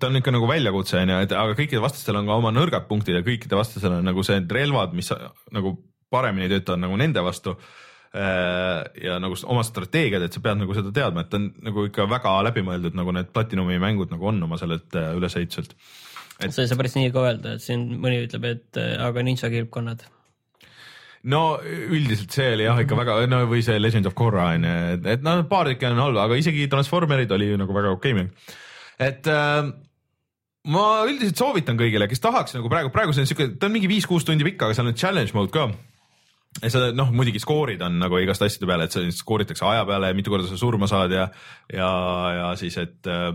ta 0.00 0.10
on 0.10 0.20
ikka 0.20 0.34
nagu 0.34 0.50
väljakutse 0.50 1.00
onju, 1.00 1.22
et 1.26 1.32
aga 1.38 1.56
kõikidel 1.58 1.84
vastastel 1.84 2.18
on 2.20 2.28
ka 2.28 2.38
oma 2.40 2.52
nõrgad 2.54 2.86
punktid 2.90 3.18
ja 3.18 3.24
kõikidel 3.26 3.60
vastastel 3.60 3.98
on 3.98 4.06
nagu 4.06 4.24
see 4.26 4.40
relvad, 4.50 4.94
mis 4.96 5.12
nagu 5.54 5.76
paremini 6.12 6.50
töötavad 6.52 6.82
nagu 6.84 6.98
nende 7.00 7.22
vastu 7.24 7.56
ja 8.14 9.16
nagu 9.18 9.34
oma 9.50 9.64
strateegiad, 9.66 10.22
et 10.22 10.34
sa 10.34 10.42
pead 10.42 10.60
nagu 10.60 10.74
seda 10.76 10.92
teadma, 10.94 11.24
et 11.24 11.30
ta 11.32 11.40
on 11.40 11.48
nagu 11.66 11.86
ikka 11.88 12.06
väga 12.10 12.34
läbimõeldud, 12.46 12.94
nagu 12.94 13.14
need 13.16 13.32
Platinumi 13.34 13.80
mängud 13.82 14.12
nagu 14.14 14.28
on 14.30 14.38
oma 14.46 14.58
sellelt 14.60 14.94
ülesehituselt 14.94 15.74
et.... 16.38 16.50
sa 16.54 16.64
ei 16.64 16.70
saa 16.70 16.78
päris 16.78 16.96
nii 16.98 17.12
ka 17.14 17.24
öelda, 17.28 17.54
et 17.56 17.64
siin 17.64 17.86
mõni 18.00 18.24
ütleb, 18.24 18.46
et 18.50 18.80
äh, 18.80 18.96
aga 19.04 19.24
ninja 19.26 19.50
kilpkonnad. 19.52 20.04
no 21.30 21.42
üldiselt 21.64 22.34
see 22.34 22.50
oli 22.56 22.66
jah 22.68 22.80
ikka 22.82 22.98
väga, 22.98 23.18
no 23.30 23.44
või 23.50 23.64
see 23.66 23.80
Legend 23.80 24.10
of 24.10 24.16
Korra 24.18 24.50
on 24.56 24.66
ju, 24.68 24.74
et, 24.96 25.08
et 25.16 25.24
noh, 25.26 25.44
paar 25.50 25.70
tükki 25.70 25.88
on 25.90 26.02
halba, 26.02 26.28
aga 26.28 26.38
isegi 26.40 26.68
Transformerid 26.72 27.32
oli 27.36 27.54
nagu 27.60 27.76
väga 27.76 27.94
okei 27.96 28.16
mäng. 28.18 28.32
Et 29.02 29.26
äh, 29.30 29.72
ma 30.74 30.84
üldiselt 31.08 31.40
soovitan 31.40 31.80
kõigile, 31.80 32.08
kes 32.10 32.22
tahaks 32.24 32.56
nagu 32.58 32.70
praegu, 32.72 32.92
praegu 32.94 33.16
see 33.16 33.26
on 33.26 33.32
siuke, 33.32 33.50
ta 33.58 33.68
on 33.68 33.74
mingi 33.74 33.90
viis-kuus 33.90 34.26
tundi 34.26 34.46
pikk, 34.46 34.62
aga 34.66 34.76
seal 34.76 34.90
on 34.90 34.96
challenge 34.98 35.36
mode 35.36 35.52
ka. 35.54 35.68
Ja 36.62 36.70
sa 36.70 36.86
noh, 36.94 37.10
muidugi 37.10 37.40
skoorid 37.42 37.82
on 37.82 37.98
nagu 37.98 38.18
igast 38.22 38.44
asjade 38.46 38.68
peale, 38.70 38.86
et 38.86 39.16
skooritakse 39.16 39.66
aja 39.66 39.82
peale 39.88 40.12
ja 40.12 40.14
mitu 40.14 40.30
korda 40.30 40.46
sa 40.46 40.58
surma 40.58 40.86
saad 40.86 41.10
ja, 41.10 41.26
ja, 41.66 41.90
ja 42.36 42.48
siis, 42.60 42.76
et 42.78 43.10
äh, 43.10 43.32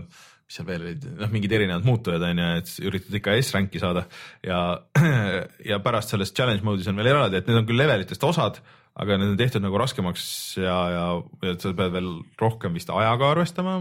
mis 0.50 0.56
seal 0.56 0.66
veel 0.66 0.82
olid, 0.82 1.04
noh, 1.20 1.30
mingid 1.30 1.52
erinevad 1.54 1.84
muutujad 1.86 2.24
on 2.26 2.40
ju, 2.40 2.46
et 2.58 2.72
üritad 2.88 3.18
ikka 3.20 3.36
S-ranki 3.38 3.82
saada. 3.82 4.06
Ja, 4.42 4.80
ja 5.70 5.78
pärast 5.84 6.10
selles 6.10 6.32
challenge 6.34 6.66
mode'is 6.66 6.88
on 6.90 6.98
veel 6.98 7.12
eraldi, 7.12 7.38
et 7.38 7.46
need 7.46 7.60
on 7.60 7.68
küll 7.68 7.78
levelitest 7.78 8.24
osad, 8.26 8.58
aga 8.98 9.20
need 9.20 9.36
on 9.36 9.38
tehtud 9.38 9.62
nagu 9.62 9.78
raskemaks 9.78 10.24
ja, 10.58 10.78
ja, 10.96 11.04
ja 11.46 11.54
sa 11.60 11.70
pead 11.76 11.94
veel 11.94 12.10
rohkem 12.40 12.74
vist 12.74 12.90
ajaga 12.90 13.30
arvestama, 13.36 13.76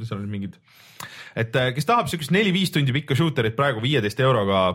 seal 0.00 0.22
on 0.22 0.30
mingid, 0.32 0.56
et 1.36 1.56
äh, 1.58 1.72
kes 1.74 1.88
tahab 1.88 2.10
siukest 2.10 2.32
neli-viis 2.34 2.72
tundi 2.74 2.94
pikka 2.94 3.16
shooter'it 3.18 3.56
praegu 3.58 3.82
viieteist 3.84 4.20
euroga 4.22 4.66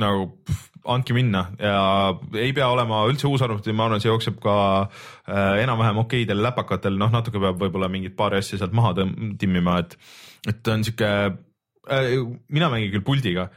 nagu 0.00 0.26
pff, 0.46 0.66
andke 0.90 1.14
minna. 1.16 1.44
Ja 1.60 2.16
ei 2.38 2.52
pea 2.56 2.68
olema 2.72 3.02
üldse 3.10 3.28
uus 3.28 3.42
arvuti, 3.44 3.74
ma 3.76 3.86
arvan, 3.86 4.02
see 4.02 4.10
jookseb 4.10 4.40
ka 4.42 4.56
äh, 4.82 5.60
enam-vähem 5.62 6.02
okeidel 6.04 6.42
läpakatel, 6.44 6.98
noh, 7.00 7.12
natuke 7.12 7.42
peab 7.42 7.60
võib-olla 7.60 7.90
mingit 7.92 8.16
paari 8.18 8.40
asja 8.40 8.60
sealt 8.60 8.76
maha 8.76 8.94
timmima, 9.40 9.80
et 9.84 9.96
et 10.48 10.70
on 10.72 10.84
sihuke 10.86 11.10
äh,, 11.10 12.14
mina 12.48 12.70
mängin 12.72 12.94
küll 12.94 13.04
puldiga, 13.04 13.50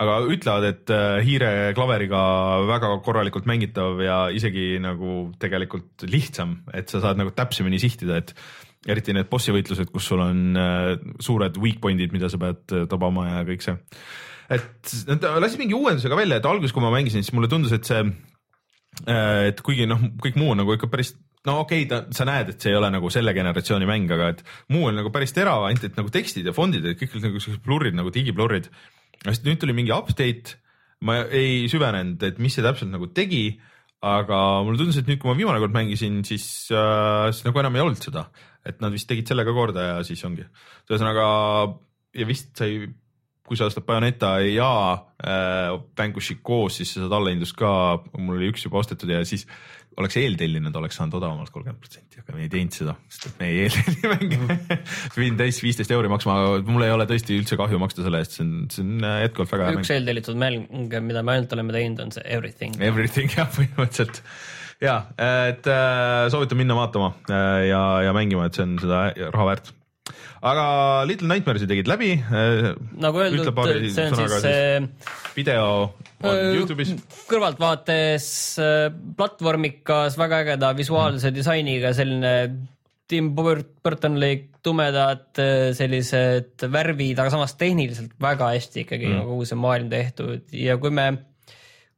aga 0.00 0.18
ütlevad, 0.32 0.66
et 0.70 0.92
äh, 0.94 1.18
hiire 1.26 1.50
klaveriga 1.76 2.20
väga 2.70 2.94
korralikult 3.04 3.46
mängitav 3.50 4.00
ja 4.02 4.18
isegi 4.34 4.78
nagu 4.82 5.28
tegelikult 5.40 6.06
lihtsam, 6.08 6.62
et 6.74 6.90
sa 6.90 7.02
saad 7.04 7.20
nagu 7.20 7.34
täpsemini 7.36 7.82
sihtida, 7.82 8.22
et 8.22 8.34
eriti 8.90 9.14
need 9.16 9.30
bossi 9.30 9.54
võitlused, 9.54 9.90
kus 9.92 10.10
sul 10.10 10.22
on 10.24 10.60
äh, 10.60 10.92
suured 11.22 11.58
weak 11.62 11.80
point'id, 11.82 12.12
mida 12.14 12.30
sa 12.32 12.40
pead 12.40 12.76
äh, 12.76 12.86
tabama 12.90 13.26
ja 13.30 13.42
kõik 13.48 13.64
see. 13.64 13.76
et 14.54 14.94
nad 15.08 15.28
lasid 15.40 15.62
mingi 15.62 15.76
uuenduse 15.76 16.10
ka 16.12 16.18
välja, 16.18 16.40
et 16.40 16.48
alguses, 16.48 16.74
kui 16.74 16.84
ma 16.84 16.92
mängisin, 16.94 17.24
siis 17.24 17.34
mulle 17.36 17.50
tundus, 17.52 17.72
et 17.76 17.88
see 17.88 18.02
äh,, 18.04 19.50
et 19.50 19.62
kuigi 19.64 19.88
noh, 19.90 20.02
kõik 20.22 20.36
muu 20.40 20.52
on 20.52 20.62
nagu 20.62 20.76
ikka 20.76 20.90
päris 20.92 21.14
no 21.48 21.58
okei 21.64 21.84
okay,, 21.84 22.02
sa 22.16 22.26
näed, 22.28 22.54
et 22.54 22.64
see 22.64 22.72
ei 22.72 22.78
ole 22.78 22.90
nagu 22.92 23.10
selle 23.12 23.34
generatsiooni 23.36 23.88
mäng, 23.88 24.10
aga 24.16 24.32
et 24.34 24.42
muu 24.72 24.88
on 24.88 24.98
nagu 24.98 25.12
päris 25.14 25.34
terav, 25.36 25.66
ainult 25.68 25.84
et 25.88 25.98
nagu 26.00 26.12
tekstid 26.12 26.48
ja 26.48 26.56
fondid, 26.56 26.86
et 26.88 27.00
kõik 27.00 27.16
olid 27.16 27.28
nagu 27.28 27.42
siuksed 27.42 27.64
blurrid 27.64 27.96
nagu 27.96 28.12
digiblurrid. 28.14 28.70
nüüd 29.24 29.60
tuli 29.60 29.76
mingi 29.76 29.92
update, 29.94 30.58
ma 31.04 31.22
ei 31.28 31.68
süvenenud, 31.72 32.22
et 32.24 32.40
mis 32.40 32.56
see 32.56 32.64
täpselt 32.64 32.92
nagu 32.92 33.10
tegi, 33.12 33.58
aga 34.04 34.38
mulle 34.64 34.80
tundus, 34.80 34.98
et 35.00 35.08
nüüd, 35.08 35.20
kui 35.20 35.30
ma 35.30 35.36
viimane 35.36 35.60
kord 35.62 35.76
mängisin, 35.76 36.22
siis 36.28 36.68
äh,, 36.72 37.30
siis 37.32 37.44
nagu 37.46 37.60
enam 37.60 37.76
ei 37.76 37.84
olnud 37.84 38.04
seda, 38.04 38.28
et 38.64 38.80
nad 38.80 38.92
vist 38.94 39.08
tegid 39.10 39.28
selle 39.28 39.44
ka 39.46 39.54
korda 39.56 39.88
ja 39.88 39.96
siis 40.06 40.22
ongi. 40.24 40.46
ühesõnaga 40.90 41.24
ja 42.14 42.28
vist 42.28 42.54
sai 42.58 42.84
kui 43.44 43.58
sa 43.60 43.68
ostad 43.68 43.84
Bayoneta 43.84 44.38
ja 44.40 44.70
äh, 45.20 45.74
Vanquish'i 45.98 46.38
koos, 46.40 46.78
siis 46.80 46.94
sa 46.94 47.02
saad 47.04 47.12
allahindlust 47.18 47.56
ka, 47.58 47.70
mul 48.16 48.38
oli 48.38 48.48
üks 48.54 48.64
juba 48.64 48.80
ostetud 48.80 49.10
ja 49.12 49.20
siis 49.28 49.44
oleks 50.00 50.16
eeltellinud, 50.18 50.74
oleks 50.80 50.96
saanud 50.98 51.18
odavamalt 51.20 51.52
kolmkümmend 51.54 51.82
protsenti, 51.82 52.22
aga 52.22 52.34
me 52.34 52.46
ei 52.46 52.50
teinud 52.50 52.74
seda, 52.74 52.96
sest 53.12 53.28
et 53.28 53.36
me 53.42 53.50
ei 53.50 53.60
eeltelli 53.66 54.10
mänge 54.14 54.80
pidin 55.14 55.36
täis 55.38 55.60
viisteist 55.62 55.92
euri 55.94 56.10
maksma, 56.10 56.38
mul 56.66 56.86
ei 56.86 56.94
ole 56.94 57.06
tõesti 57.10 57.36
üldse 57.36 57.60
kahju 57.60 57.78
maksta 57.82 58.06
selle 58.06 58.24
eest, 58.24 58.38
see 58.38 58.46
on, 58.46 58.56
see 58.72 58.86
on 58.86 59.06
äh, 59.06 59.20
jätkuvalt 59.26 59.54
väga 59.54 59.68
hea 59.68 59.76
mäng. 59.76 59.84
üks 59.84 59.94
eeltellitud 59.98 60.40
mäng, 60.40 60.98
mida 61.04 61.22
me 61.22 61.36
ainult 61.36 61.54
oleme 61.58 61.76
teinud, 61.76 62.04
on 62.06 62.16
see 62.16 62.24
Everything. 62.24 62.80
Everything 62.82 63.36
jah, 63.36 63.52
põhimõtteliselt 63.54 64.24
ja, 64.84 64.98
et 65.48 65.70
äh, 65.70 66.26
soovitan 66.32 66.60
minna 66.60 66.76
vaatama 66.78 67.14
äh, 67.28 67.64
ja, 67.70 67.80
ja 68.08 68.12
mängima, 68.16 68.48
et 68.48 68.58
see 68.58 68.66
on 68.66 68.76
seda 68.82 69.06
raha 69.30 69.48
väärt 69.52 69.72
aga 70.44 70.64
Little 71.08 71.30
Nightmares'i 71.30 71.68
tegid 71.70 71.88
läbi. 71.88 72.10
Äh, 72.20 72.74
nagu 73.00 73.22
öeldud, 73.24 73.48
see 73.94 74.08
on 74.10 74.18
siis 74.18 74.36
see 74.44 74.82
video 75.38 75.64
on 76.24 76.42
Youtube'is. 76.58 76.94
kõrvaltvaates 77.30 78.28
platvormikas, 79.16 80.18
väga 80.20 80.44
ägeda 80.44 80.74
visuaalse 80.76 81.30
mm. 81.30 81.38
disainiga, 81.38 81.92
selline 81.96 82.34
Tim 83.08 83.34
Burtonlik 83.36 84.46
tumedad 84.64 85.36
sellised 85.76 86.64
värvid, 86.72 87.18
aga 87.20 87.32
samas 87.32 87.52
tehniliselt 87.60 88.14
väga 88.20 88.54
hästi 88.54 88.84
ikkagi 88.84 89.10
mm. 89.10 89.26
kogu 89.28 89.48
see 89.48 89.60
maailm 89.60 89.90
tehtud 89.92 90.56
ja 90.56 90.76
kui 90.80 90.92
me 90.94 91.10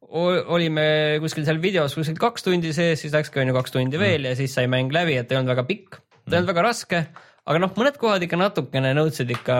olime 0.06 0.88
kuskil 1.22 1.46
seal 1.46 1.60
videos 1.62 1.96
kuskil 1.98 2.18
kaks 2.20 2.46
tundi 2.46 2.72
sees, 2.76 3.00
siis 3.02 3.14
läkski 3.14 3.42
on 3.42 3.50
ju 3.50 3.56
kaks 3.56 3.74
tundi 3.74 3.98
veel 4.00 4.22
mm. 4.22 4.28
ja 4.30 4.38
siis 4.38 4.54
sai 4.54 4.68
mäng 4.70 4.92
läbi, 4.94 5.16
et 5.18 5.32
ei 5.32 5.40
olnud 5.40 5.54
väga 5.54 5.66
pikk, 5.68 5.98
ta 5.98 6.36
ei 6.36 6.38
olnud 6.38 6.46
mm. 6.46 6.52
väga 6.52 6.66
raske 6.66 7.06
aga 7.46 7.62
noh, 7.62 7.72
mõned 7.78 7.98
kohad 8.02 8.24
ikka 8.26 8.38
natukene 8.40 8.90
nõudsid 8.98 9.30
ikka 9.36 9.56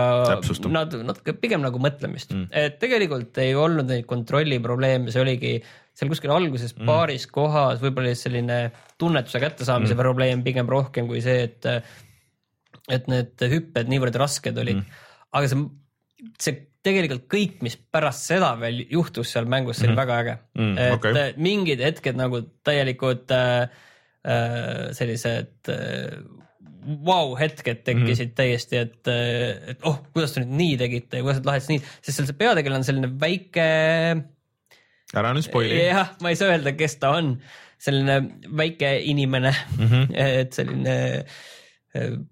nad 0.75 0.95
natuke 1.07 1.35
pigem 1.39 1.63
nagu 1.63 1.79
mõtlemist 1.83 2.35
mm., 2.35 2.49
et 2.51 2.79
tegelikult 2.83 3.39
ei 3.43 3.55
olnud 3.59 3.87
neid 3.91 4.09
kontrolli 4.11 4.59
probleeme, 4.63 5.13
see 5.15 5.23
oligi 5.23 5.53
seal 5.97 6.11
kuskil 6.11 6.35
alguses 6.35 6.75
mm. 6.75 6.89
paaris 6.89 7.29
kohas 7.31 7.81
võib-olla 7.83 8.15
selline 8.19 8.59
tunnetuse 8.99 9.41
kättesaamise 9.43 9.95
mm. 9.95 10.03
probleem 10.03 10.43
pigem 10.47 10.71
rohkem 10.71 11.11
kui 11.11 11.23
see, 11.25 11.47
et 11.47 11.71
et 12.91 13.11
need 13.11 13.47
hüpped 13.51 13.91
niivõrd 13.91 14.19
rasked 14.19 14.59
olid 14.63 14.83
mm., 14.83 15.05
aga 15.39 15.51
see 15.51 15.67
see 16.43 16.59
tegelikult 16.87 17.27
kõik, 17.33 17.59
mis 17.67 17.77
pärast 17.77 18.31
seda 18.31 18.53
veel 18.61 18.85
juhtus 18.93 19.35
seal 19.35 19.49
mängus, 19.51 19.81
see 19.81 19.89
oli 19.89 19.95
mm 19.95 19.99
-hmm. 19.99 20.07
väga 20.07 20.21
äge 20.23 20.39
Mm, 20.57 20.79
et 20.79 20.95
okei. 20.95 21.13
äh, 21.13 21.37
mingid 21.37 21.83
hetked 21.85 22.17
nagu 22.17 22.41
täielikud 22.65 23.31
äh, 23.35 23.69
äh, 24.25 24.93
sellised 24.97 25.69
äh, 25.69 26.17
vau 27.05 27.35
hetked 27.37 27.83
tekkisid 27.85 28.29
mm 28.29 28.31
-hmm. 28.31 28.37
täiesti, 28.37 28.77
et, 28.77 29.09
äh, 29.09 29.71
et 29.71 29.79
oh, 29.83 29.99
kuidas 30.13 30.33
te 30.33 30.41
nüüd 30.41 30.57
nii 30.57 30.77
tegite 30.79 31.17
ja 31.17 31.23
kuidas 31.23 31.41
te 31.41 31.49
lahendasite 31.49 31.73
nii, 31.73 31.83
sest 32.01 32.17
seal 32.17 32.31
see 32.31 32.39
peategelane 32.39 32.83
on 32.83 32.89
selline 32.89 33.11
väike 33.21 33.67
ära 35.15 35.35
nüüd 35.35 35.47
spoil'i. 35.47 35.83
jah, 35.87 36.15
ma 36.23 36.31
ei 36.31 36.39
saa 36.39 36.55
öelda, 36.55 36.73
kes 36.79 36.97
ta 37.03 37.11
on, 37.19 37.37
selline 37.79 38.21
väike 38.57 38.97
inimene 39.13 39.53
mm. 39.79 39.87
-hmm. 39.87 40.17
et 40.41 40.53
selline 40.53 40.97
äh, 41.19 41.25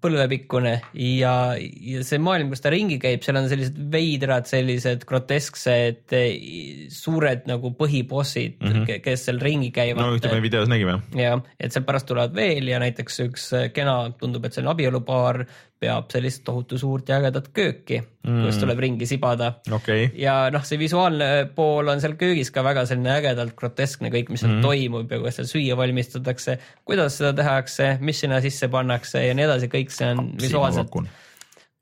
põlvepikkune 0.01 0.73
ja, 0.99 1.33
ja 1.57 2.03
see 2.05 2.19
maailm, 2.21 2.51
kus 2.53 2.63
ta 2.63 2.71
ringi 2.73 2.97
käib, 3.01 3.23
seal 3.25 3.39
on 3.39 3.49
sellised 3.51 3.77
veidrad, 3.93 4.47
sellised 4.49 5.05
grotesksed 5.09 6.15
eh, 6.15 6.87
suured 6.93 7.45
nagu 7.49 7.73
põhibossid 7.79 8.57
mm, 8.59 8.73
-hmm. 8.73 9.03
kes 9.05 9.27
seal 9.29 9.41
ringi 9.43 9.71
käivad. 9.75 10.03
No 10.03 10.17
ühte 10.17 10.31
me 10.33 10.41
videos 10.43 10.71
nägime. 10.71 10.99
jah, 11.17 11.41
et 11.59 11.75
seal 11.75 11.85
pärast 11.87 12.09
tulevad 12.09 12.35
veel 12.37 12.71
ja 12.71 12.81
näiteks 12.83 13.21
üks 13.27 13.47
äh, 13.57 13.69
kena, 13.75 13.97
tundub, 14.19 14.45
et 14.45 14.55
see 14.55 14.63
on 14.65 14.73
abielupaar, 14.73 15.45
peab 15.79 16.07
sellist 16.13 16.43
tohutu 16.47 16.77
suurt 16.79 17.09
ja 17.11 17.19
ägedat 17.19 17.49
kööki 17.55 17.99
mm., 17.99 18.45
kus 18.45 18.59
tuleb 18.61 18.79
ringi 18.85 19.07
sibada 19.09 19.51
okei, 19.75 20.07
ja 20.19 20.37
noh, 20.53 20.63
see 20.67 20.79
visuaalne 20.81 21.29
pool 21.55 21.91
on 21.91 22.01
seal 22.03 22.15
köögis 22.19 22.51
ka 22.55 22.63
väga 22.65 22.85
selline 22.89 23.11
ägedalt 23.17 23.55
groteskne 23.59 24.11
kõik, 24.13 24.31
mis 24.31 24.45
seal 24.45 24.55
mm. 24.55 24.63
toimub 24.65 25.11
ja 25.11 25.19
kuidas 25.19 25.39
seal 25.41 25.51
süüa 25.51 25.77
valmistatakse, 25.79 26.57
kuidas 26.87 27.19
seda 27.19 27.33
tehakse, 27.41 27.95
mis 28.05 28.23
sinna 28.23 28.39
sisse 28.45 28.71
pannakse 28.71 29.25
ja 29.25 29.35
nii 29.37 29.47
edasi, 29.49 29.71
kõik 29.71 29.93
see 29.93 30.13
on 30.15 30.31
visuaalselt, 30.41 30.95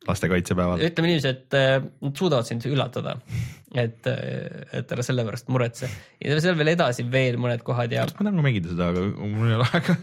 lastekaitsepäeval. 0.07 0.81
ütleme 0.83 1.11
niiviisi, 1.11 1.31
et 1.31 1.57
äh, 1.57 1.75
nad 2.03 2.17
suudavad 2.19 2.47
sind 2.47 2.65
üllatada. 2.69 3.17
et, 3.73 4.05
et 4.05 4.91
ära 4.93 5.01
selle 5.01 5.23
pärast 5.25 5.47
muretse 5.49 5.87
ja 6.21 6.35
seal 6.43 6.53
veel 6.59 6.75
edasi 6.75 7.07
veel 7.09 7.39
mõned 7.41 7.63
kohad 7.65 7.89
ja, 7.95 8.03
ma 8.05 8.27
tahan 8.27 8.37
ka 8.37 8.45
mängida 8.45 8.69
seda, 8.69 8.91
aga 8.93 9.01
mul 9.17 9.49
ei 9.49 9.55
ole 9.57 9.65
aega. 9.65 9.95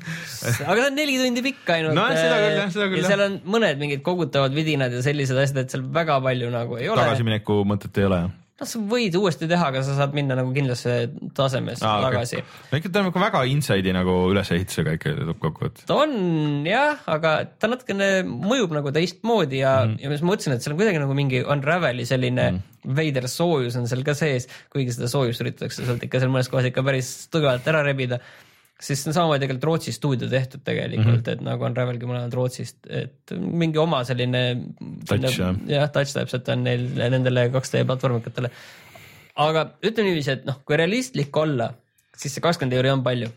aga 0.65 0.75
ta 0.81 0.89
on 0.89 0.99
neli 0.99 1.15
tundi 1.21 1.45
pikk 1.45 1.71
ainult. 1.77 1.95
No 1.95 2.09
seda 2.11 2.41
küll, 2.41 2.57
jah, 2.59 2.73
seda 2.75 2.89
küll, 2.91 2.99
ja 2.99 3.05
jah. 3.05 3.13
seal 3.13 3.25
on 3.29 3.39
mõned 3.55 3.79
mingid 3.85 4.03
kogutavad 4.07 4.57
vidinad 4.57 4.97
ja 4.97 5.05
sellised 5.07 5.39
asjad, 5.39 5.63
et 5.63 5.77
seal 5.77 5.87
väga 5.95 6.19
palju 6.25 6.51
nagu 6.51 6.81
ei 6.81 6.91
ole. 6.91 7.05
tagasimineku 7.05 7.61
mõtet 7.71 8.03
ei 8.03 8.11
ole. 8.11 8.25
noh, 8.61 8.69
sa 8.69 8.81
võid 8.93 9.17
uuesti 9.17 9.49
teha, 9.51 9.71
aga 9.73 9.83
sa 9.85 9.97
saad 9.97 10.15
minna 10.17 10.37
nagu 10.39 10.53
kindlasse 10.55 10.97
tasemesse 11.37 11.87
ah, 11.87 12.01
tagasi 12.05 12.41
okay.. 12.41 12.59
no 12.71 12.81
ikka 12.81 12.93
ta 12.93 13.03
on 13.03 13.09
nagu 13.09 13.23
väga 13.25 13.43
inside'i 13.51 13.95
nagu 13.97 14.17
ülesehitusega 14.35 14.97
ikka 14.99 15.15
lõppkokkuvõttes. 15.31 15.87
ta 15.89 15.97
on 16.03 16.13
jah, 16.69 17.01
aga 17.11 17.35
ta 17.57 17.71
natukene 17.73 18.11
mõjub 18.27 18.77
nagu 18.77 18.93
teistmoodi 18.95 19.63
ja 19.63 19.75
mm., 19.87 19.97
ja 20.03 20.13
siis 20.13 20.25
ma 20.25 20.33
mõtlesin, 20.35 20.57
et 20.57 20.67
seal 20.67 20.77
on 20.77 20.83
kuidagi 20.83 21.03
nagu 21.03 21.17
mingi 21.17 21.43
Unraveli 21.45 22.07
selline 22.09 22.47
mm. 22.51 22.93
veider 23.01 23.29
soojus 23.33 23.81
on 23.81 23.89
seal 23.91 24.05
ka 24.07 24.15
sees, 24.19 24.49
kuigi 24.73 24.95
seda 24.97 25.09
soojust 25.11 25.45
üritatakse 25.45 25.87
sealt 25.87 26.05
ikka 26.07 26.21
seal 26.23 26.33
mõnes 26.33 26.53
kohas 26.53 26.69
ikka 26.71 26.85
päris 26.87 27.13
tugevalt 27.33 27.67
ära 27.71 27.83
rebida. 27.87 28.21
Siis 28.81 29.03
see 29.03 29.11
on 29.11 29.17
samamoodi 29.17 29.45
tegelikult 29.45 29.67
Rootsi 29.69 29.93
stuudio 29.93 30.29
tehtud 30.31 30.63
tegelikult 30.65 31.07
mm, 31.07 31.27
-hmm. 31.27 31.33
et 31.33 31.43
nagu 31.45 31.67
Unravelgi 31.69 32.09
mõlemad 32.09 32.35
Rootsist, 32.37 32.79
et 32.89 33.35
mingi 33.37 33.81
oma 33.81 34.03
selline. 34.09 34.45
Jah. 35.69 35.91
touch 35.93 36.15
täpselt 36.17 36.49
on 36.55 36.65
neil 36.65 36.87
nendele 36.97 37.49
2D 37.53 37.85
platvormikatele. 37.89 38.51
aga 39.37 39.67
ütleme 39.83 40.11
niiviisi, 40.11 40.33
et 40.39 40.49
noh, 40.49 40.61
kui 40.65 40.77
realistlik 40.81 41.37
olla, 41.37 41.71
siis 42.17 42.35
see 42.35 42.45
kakskümmend 42.45 42.77
euri 42.77 42.93
on 42.93 43.05
palju, 43.05 43.31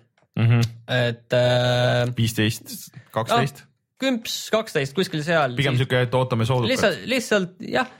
et 0.88 1.36
äh, 1.38 2.16
viisteist, 2.18 2.96
kaksteist, 3.12 3.66
kümps, 4.02 4.38
kaksteist 4.52 4.96
kuskil 4.96 5.24
seal. 5.24 5.56
pigem 5.60 5.78
siuke, 5.80 6.06
et 6.08 6.16
ootame 6.18 6.48
soodukat. 6.50 6.72
lihtsalt, 6.74 7.06
lihtsalt 7.12 7.68
jah, 7.68 7.92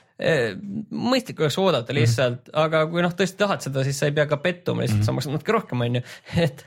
mõistlik 0.94 1.40
oleks 1.42 1.58
oodata 1.60 1.94
lihtsalt 1.96 2.48
mm, 2.48 2.52
-hmm. 2.52 2.66
aga 2.66 2.84
kui 2.88 3.02
noh, 3.06 3.14
tõesti 3.18 3.38
tahad 3.38 3.64
seda, 3.66 3.84
siis 3.84 4.00
sa 4.00 4.10
ei 4.10 4.16
pea 4.16 4.26
ka 4.30 4.38
pettuma, 4.38 4.82
lihtsalt 4.82 5.00
mm 5.00 5.02
-hmm. 5.02 5.06
sa 5.06 5.18
maksad 5.18 5.34
natuke 5.34 5.56
rohkem, 5.56 5.82
onju, 5.82 6.02
et, 6.46 6.66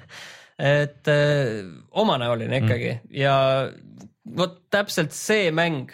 et 0.59 1.09
öö, 1.13 1.63
omanäoline 1.91 2.63
ikkagi 2.63 2.93
mm 2.95 3.15
ja 3.21 3.37
vot 4.37 4.57
täpselt 4.73 5.15
see 5.15 5.51
mäng 5.55 5.93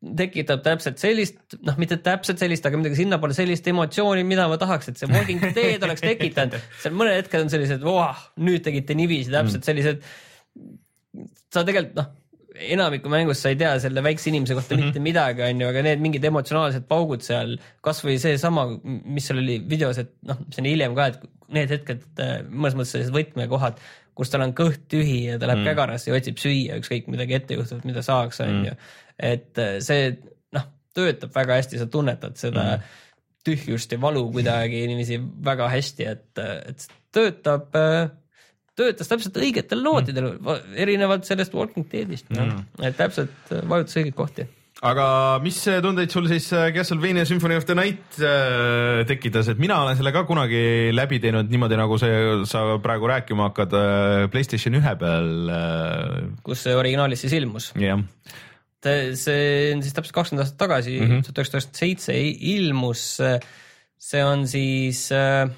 tekitab 0.00 0.62
täpselt 0.64 1.00
sellist, 1.00 1.36
noh, 1.66 1.76
mitte 1.80 1.98
täpselt 2.00 2.40
sellist, 2.40 2.64
aga 2.64 2.78
midagi 2.80 2.96
sinnapoole 3.02 3.34
sellist 3.36 3.66
emotsiooni, 3.68 4.22
mida 4.24 4.46
ma 4.48 4.56
tahaks, 4.60 4.88
et 4.88 5.00
see 5.00 5.10
Walking 5.10 5.42
Dead 5.56 5.82
oleks 5.84 6.04
tekitanud. 6.04 6.56
seal 6.80 6.94
mõned 6.96 7.18
hetked 7.18 7.44
on 7.44 7.52
sellised, 7.52 7.84
nüüd 8.40 8.64
tegite 8.64 8.96
niiviisi, 8.96 9.32
täpselt 9.34 9.68
sellised. 9.68 10.06
sa 11.52 11.66
tegelikult 11.66 11.98
noh, 11.98 12.08
enamiku 12.70 13.12
mängust 13.12 13.44
sa 13.44 13.52
ei 13.52 13.58
tea 13.60 13.74
selle 13.82 14.02
väikse 14.04 14.30
inimese 14.30 14.56
kohta 14.56 14.74
mm 14.74 14.80
-hmm. 14.80 14.86
mitte 14.86 15.00
midagi, 15.04 15.42
onju, 15.42 15.68
aga 15.68 15.82
need 15.82 16.00
mingid 16.00 16.24
emotsionaalsed 16.24 16.88
paugud 16.88 17.22
seal, 17.24 17.58
kasvõi 17.84 18.16
seesama, 18.22 18.66
mis 18.84 19.26
seal 19.28 19.42
oli 19.42 19.60
videos, 19.68 19.98
et 19.98 20.14
noh, 20.26 20.40
see 20.48 20.64
on 20.64 20.70
hiljem 20.70 20.96
ka, 20.96 21.06
et 21.12 21.20
need 21.54 21.72
hetked, 21.74 22.06
mõnes 22.50 22.76
mõttes 22.78 22.94
sellised 22.94 23.14
võtmekohad, 23.14 23.80
kus 24.16 24.32
tal 24.32 24.44
on 24.44 24.54
kõht 24.56 24.84
tühi 24.90 25.22
ja 25.28 25.38
ta 25.40 25.48
läheb 25.48 25.62
mm. 25.62 25.70
kägarasse 25.70 26.10
ja 26.10 26.16
otsib 26.18 26.40
süüa, 26.42 26.78
ükskõik 26.82 27.08
midagi 27.12 27.38
ette 27.38 27.56
juhtub, 27.56 27.82
mida 27.88 28.04
saaks, 28.04 28.42
onju. 28.44 28.74
et 29.30 29.60
äh, 29.62 29.78
see 29.84 30.10
noh, 30.56 30.66
töötab 30.96 31.34
väga 31.36 31.60
hästi, 31.60 31.80
sa 31.80 31.88
tunnetad 31.90 32.38
seda 32.40 32.66
mm. 32.76 33.02
tühjust 33.48 33.94
ja 33.94 34.00
valu 34.02 34.26
kuidagi 34.34 34.84
niiviisi 34.90 35.20
väga 35.46 35.70
hästi, 35.72 36.08
et, 36.12 36.42
et 36.42 36.88
töötab, 37.14 37.72
töötas 38.78 39.10
täpselt 39.10 39.36
õigetel 39.40 39.82
nootidel 39.84 40.32
mm., 40.36 40.78
erinevalt 40.84 41.28
sellest 41.28 41.54
Walking 41.56 41.88
Deadist 41.92 42.30
mm., 42.34 42.82
et 42.86 42.98
täpselt 43.00 43.54
äh, 43.54 43.64
vajutas 43.68 44.00
õigeid 44.00 44.18
kohti 44.18 44.48
aga 44.82 45.06
mis 45.44 45.58
tundeid 45.84 46.08
sul 46.12 46.24
siis 46.30 46.46
äh, 46.56 46.70
Castlevania 46.72 47.26
Symphony 47.28 47.58
of 47.60 47.66
the 47.68 47.74
Night 47.76 48.16
äh, 48.24 49.02
tekitas, 49.08 49.50
et 49.52 49.58
mina 49.60 49.82
olen 49.84 49.98
selle 49.98 50.12
ka 50.14 50.22
kunagi 50.28 50.90
läbi 50.96 51.18
teinud 51.20 51.50
niimoodi, 51.52 51.76
nagu 51.80 51.98
see, 52.00 52.14
sa 52.48 52.62
praegu 52.82 53.10
rääkima 53.10 53.50
hakkad 53.50 53.76
Playstation 54.32 54.78
ühe 54.80 54.94
peal 55.00 55.30
kus 56.46 56.64
see 56.64 56.76
originaalis 56.78 57.26
siis 57.26 57.36
ilmus. 57.36 57.72
jah, 57.80 58.00
see 58.80 59.72
on 59.74 59.82
siis 59.84 59.92
täpselt 59.96 60.16
kakskümmend 60.16 60.46
aastat 60.46 60.60
tagasi, 60.64 60.96
Mhm. 61.00 61.24
tuhat 61.26 61.42
üheksasada 61.42 61.60
üheksakümmend 61.60 61.82
seitse 61.84 62.16
ilmus. 62.56 63.04
see 64.00 64.22
on 64.24 64.46
siis 64.48 65.10
äh, 65.12 65.50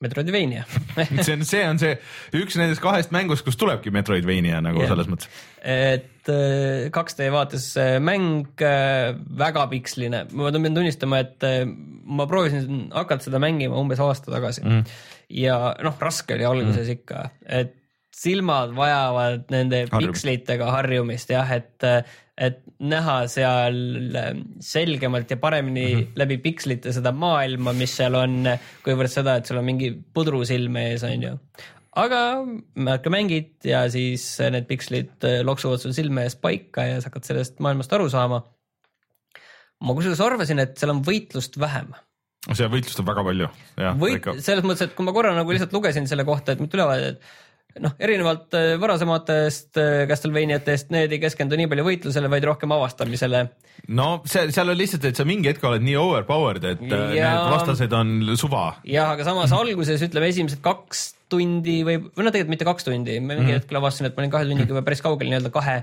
Metroidvania 0.00 0.64
see 1.26 1.34
on, 1.34 1.44
see 1.44 1.62
on 1.66 1.80
see 1.80 1.96
üks 2.40 2.56
nendest 2.56 2.82
kahest 2.84 3.12
mängust, 3.14 3.44
kus 3.46 3.58
tulebki 3.60 3.92
Metroidvania 3.94 4.62
nagu 4.64 4.80
yeah. 4.80 4.92
selles 4.92 5.10
mõttes. 5.12 5.42
et 5.60 6.30
äh, 6.32 6.86
2D 6.94 7.28
vaates 7.34 7.66
mäng 8.04 8.64
äh, 8.64 9.10
väga 9.42 9.66
piksline, 9.72 10.24
ma 10.32 10.52
pean 10.56 10.78
tunnistama, 10.78 11.20
et 11.26 11.46
äh, 11.46 11.64
ma 11.66 12.28
proovisin 12.30 12.88
hakata 12.94 13.28
seda 13.28 13.42
mängima 13.42 13.76
umbes 13.80 14.00
aasta 14.00 14.32
tagasi 14.32 14.64
mm. 14.64 14.96
ja 15.42 15.58
noh, 15.84 16.00
raske 16.00 16.38
oli 16.38 16.48
alguses 16.48 16.86
mm. 16.86 16.96
ikka, 16.98 17.26
et 17.60 17.76
silmad 18.20 18.72
vajavad 18.76 19.46
nende 19.52 19.84
Harjum- 19.88 20.14
pikslitega 20.14 20.72
harjumist 20.74 21.30
jah, 21.32 21.52
et, 21.56 21.76
et 22.40 22.62
näha 22.80 23.16
seal 23.28 23.74
selgemalt 24.64 25.30
ja 25.30 25.36
paremini 25.36 25.82
mm 25.84 25.98
-hmm. 26.00 26.14
läbi 26.16 26.38
pikslite 26.40 26.92
seda 26.96 27.12
maailma, 27.12 27.74
mis 27.76 27.96
seal 27.96 28.16
on, 28.16 28.48
kuivõrd 28.84 29.12
seda, 29.12 29.36
et 29.36 29.46
sul 29.46 29.60
on 29.60 29.68
mingi 29.68 29.92
pudru 30.14 30.40
silme 30.48 30.90
ees, 30.92 31.04
on 31.04 31.28
ju 31.28 31.34
aga 31.98 32.20
hakka 32.86 33.10
mängid 33.12 33.66
ja 33.66 33.82
siis 33.90 34.24
need 34.52 34.68
pikslid 34.70 35.26
äh, 35.26 35.40
loksuvad 35.46 35.82
sul 35.82 35.94
silme 35.96 36.24
ees 36.26 36.36
paika 36.38 36.86
ja 36.86 37.00
sa 37.00 37.10
hakkad 37.10 37.26
sellest 37.26 37.58
maailmast 37.64 37.92
aru 37.92 38.08
saama. 38.12 38.44
ma 39.80 39.96
kusjuures 39.96 40.20
arvasin, 40.20 40.60
et 40.60 40.76
seal 40.78 40.92
on 40.92 41.02
võitlust 41.02 41.58
vähem. 41.60 41.94
see 42.52 42.68
võitlust 42.70 43.02
on 43.02 43.10
väga 43.10 43.24
palju. 43.26 43.50
võit, 44.00 44.28
selles 44.38 44.64
mõttes, 44.64 44.86
et 44.86 44.94
kui 44.94 45.06
ma 45.06 45.14
korra 45.16 45.34
nagu 45.34 45.50
lihtsalt 45.50 45.74
lugesin 45.74 46.06
selle 46.10 46.24
kohta, 46.28 46.52
et 46.52 46.62
mitte 46.62 46.78
ülevaade, 46.78 47.14
et 47.14 47.22
noh, 47.78 47.94
erinevalt 48.02 48.56
äh, 48.58 48.72
varasematest 48.80 49.78
äh, 49.80 50.06
Castlevaniatest, 50.10 50.90
need 50.94 51.14
ei 51.14 51.20
keskendu 51.22 51.58
nii 51.58 51.68
palju 51.70 51.86
võitlusele, 51.86 52.30
vaid 52.32 52.46
rohkem 52.48 52.74
avastamisele. 52.74 53.44
no 53.96 54.08
see, 54.28 54.50
seal 54.54 54.72
on 54.72 54.78
lihtsalt, 54.80 55.06
et 55.10 55.20
sa 55.20 55.26
mingi 55.28 55.52
hetk 55.52 55.64
oled 55.68 55.84
nii 55.86 55.96
overpowered, 56.00 56.66
et 56.74 56.84
ja... 56.84 57.00
Ja- 57.14 57.30
need 57.30 57.54
vastased 57.54 57.96
on 57.96 58.12
suva. 58.40 58.66
jah, 58.88 59.14
aga 59.14 59.26
samas 59.28 59.54
alguses 59.56 60.02
ütleme 60.08 60.30
esimesed 60.32 60.62
kaks 60.64 61.06
tundi 61.30 61.80
või, 61.86 62.00
või 62.02 62.26
no 62.26 62.34
tegelikult 62.34 62.56
mitte 62.56 62.68
kaks 62.68 62.88
tundi, 62.88 63.20
ma 63.20 63.34
mingi 63.34 63.44
mm 63.44 63.46
-hmm. 63.46 63.62
hetkel 63.62 63.80
avastasin, 63.80 64.10
et 64.10 64.16
ma 64.16 64.24
olin 64.24 64.34
kahe 64.34 64.48
tunniga 64.48 64.74
juba 64.74 64.86
päris 64.86 65.04
kaugel 65.04 65.30
nii-öelda 65.30 65.54
kahe 65.54 65.76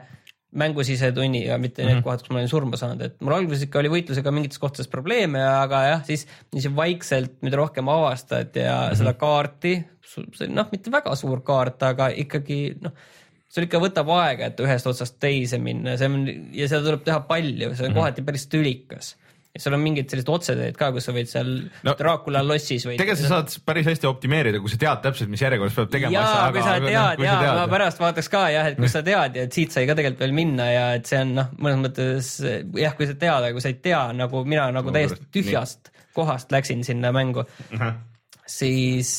mängu 0.56 0.84
sisetunni 0.84 1.46
ja 1.46 1.58
mitte 1.58 1.84
mm 1.84 1.88
-hmm. 1.88 1.94
need 1.94 2.04
kohad, 2.04 2.22
kus 2.24 2.30
ma 2.30 2.40
olin 2.40 2.50
surma 2.50 2.78
saanud, 2.80 3.02
et 3.02 3.22
mul 3.22 3.34
alguses 3.36 3.66
ikka 3.66 3.80
oli 3.80 3.92
võitlusega 3.92 4.32
mingites 4.32 4.60
kohtades 4.60 4.88
probleeme, 4.88 5.44
aga 5.44 5.84
jah, 5.84 6.06
siis 6.06 6.26
niiviisi 6.54 6.76
vaikselt, 6.76 7.36
mida 7.42 7.58
rohkem 7.58 7.90
avastad 7.90 8.56
ja 8.56 8.78
mm 8.78 8.88
-hmm. 8.88 8.98
seda 8.98 9.14
kaarti, 9.14 9.76
see 10.08 10.48
noh, 10.48 10.70
mitte 10.72 10.92
väga 10.92 11.16
suur 11.16 11.42
kaart, 11.44 11.84
aga 11.84 12.10
ikkagi 12.24 12.78
noh, 12.82 12.92
sul 13.50 13.68
ikka 13.68 13.80
võtab 13.80 14.10
aega, 14.16 14.46
et 14.46 14.60
ühest 14.60 14.88
otsast 14.88 15.20
teise 15.20 15.58
minna, 15.58 15.98
see 15.98 16.08
on 16.08 16.28
ja 16.54 16.68
seda 16.68 16.84
tuleb 16.84 17.04
teha 17.04 17.20
palju, 17.20 17.76
see 17.76 17.88
on 17.88 17.94
kohati 18.00 18.22
päris 18.22 18.48
tülikas 18.48 19.16
ja 19.58 19.64
seal 19.64 19.76
on 19.78 19.84
mingid 19.84 20.10
sellised 20.12 20.30
otseteed 20.32 20.78
ka, 20.80 20.92
kus 20.96 21.10
sa 21.10 21.16
võid 21.16 21.30
seal 21.32 21.50
No, 21.84 21.94
Dracula 22.00 22.44
lossis 22.46 22.86
või. 22.88 22.96
tegelikult 23.00 23.26
sa 23.26 23.34
saad 23.42 23.56
päris 23.68 23.90
hästi 23.90 24.10
optimeerida, 24.10 24.62
kui 24.64 24.72
sa 24.72 24.80
tead 24.82 25.04
täpselt, 25.04 25.32
mis 25.34 25.42
järjekorras 25.44 25.76
peab 25.78 25.92
tegema 25.94 26.14
jaa, 26.16 26.50
kui 26.54 26.64
sa 26.64 26.78
tead 26.84 27.24
ja 27.26 27.36
ma 27.42 27.66
pärast. 27.66 27.74
pärast 27.74 28.04
vaataks 28.06 28.32
ka 28.34 28.44
jah, 28.54 28.72
et 28.72 28.80
kui 28.80 28.92
sa 28.92 29.04
tead 29.06 29.38
ja 29.40 29.46
et 29.50 29.58
siit 29.58 29.74
sai 29.76 29.88
ka 29.90 29.98
tegelikult 29.98 30.24
veel 30.26 30.36
minna 30.38 30.70
ja 30.72 30.86
et 30.98 31.10
see 31.10 31.22
on 31.26 31.34
noh, 31.42 31.52
mõnes 31.58 31.82
mõttes 31.88 32.34
jah, 32.46 32.96
kui 32.98 33.10
sa 33.10 33.18
tead, 33.18 33.40
aga 33.42 33.54
kui 33.56 33.64
sa 33.66 33.74
ei 33.74 33.80
tea 33.84 34.04
nagu 34.18 34.44
mina 34.48 34.70
nagu 34.76 34.94
täiesti 34.94 35.20
nii. 35.22 35.32
tühjast 35.40 35.92
kohast 36.18 36.54
läksin 36.54 36.84
sinna 36.86 37.12
mängu, 37.14 37.44
siis, 38.48 39.10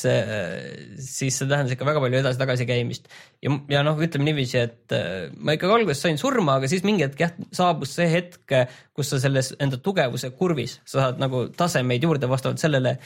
siis 1.05 1.37
see 1.37 1.49
tähendas 1.49 1.75
ikka 1.75 1.87
väga 1.89 2.01
palju 2.01 2.21
edasi-tagasi 2.23 2.67
käimist 2.69 3.11
ja, 3.45 3.53
ja 3.71 3.85
noh, 3.87 3.99
ütleme 4.03 4.29
niiviisi, 4.29 4.59
et 4.61 4.95
äh, 4.97 5.29
ma 5.37 5.55
ikkagi 5.57 5.77
alguses 5.77 6.03
sain 6.05 6.19
surma, 6.21 6.59
aga 6.59 6.71
siis 6.71 6.85
mingi 6.87 7.07
hetk 7.07 7.23
jah, 7.23 7.35
saabus 7.55 7.95
see 7.99 8.09
hetk, 8.11 8.57
kus 8.97 9.13
sa 9.13 9.21
selles 9.23 9.53
enda 9.63 9.81
tugevuse 9.83 10.33
kurvis, 10.39 10.79
sa 10.89 11.05
saad 11.05 11.23
nagu 11.23 11.47
tasemeid 11.57 12.05
juurde 12.07 12.31
vastavalt 12.31 12.63
sellele, 12.63 12.97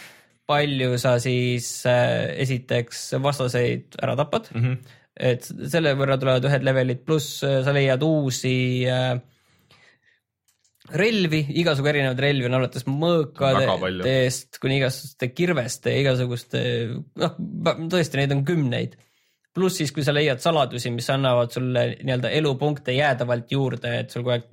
palju 0.48 0.96
sa 1.00 1.16
siis 1.22 1.68
äh, 1.88 2.32
esiteks 2.44 3.12
vastaseid 3.22 3.98
ära 4.02 4.16
tapad 4.18 4.50
mm. 4.52 4.62
-hmm. 4.62 4.96
et 5.16 5.46
selle 5.46 5.94
võrra 5.98 6.18
tulevad 6.20 6.48
ühed 6.48 6.64
levelid, 6.66 7.04
pluss 7.06 7.42
äh, 7.46 7.60
sa 7.64 7.74
leiad 7.74 8.02
uusi 8.02 8.88
äh, 8.90 9.18
relvi, 10.98 11.40
igasugu 11.62 11.90
erinevaid 11.92 12.20
relvi 12.22 12.48
on 12.48 12.58
alates 12.58 12.84
mõõkadest 12.88 14.58
kuni 14.62 14.78
igasuguste 14.80 15.30
kirveste, 15.34 15.94
igasuguste, 16.00 16.60
noh, 17.22 17.38
tõesti 17.92 18.20
neid 18.20 18.34
on 18.36 18.44
kümneid. 18.48 18.98
pluss 19.52 19.76
siis, 19.82 19.92
kui 19.92 20.04
sa 20.04 20.14
leiad 20.16 20.40
saladusi, 20.40 20.90
mis 20.90 21.08
annavad 21.12 21.52
sulle 21.52 21.86
nii-öelda 22.00 22.30
elupunkte 22.32 22.94
jäädavalt 22.96 23.50
juurde, 23.52 23.98
et 24.00 24.14
sul 24.14 24.22
kogu 24.24 24.32
aeg, 24.36 24.46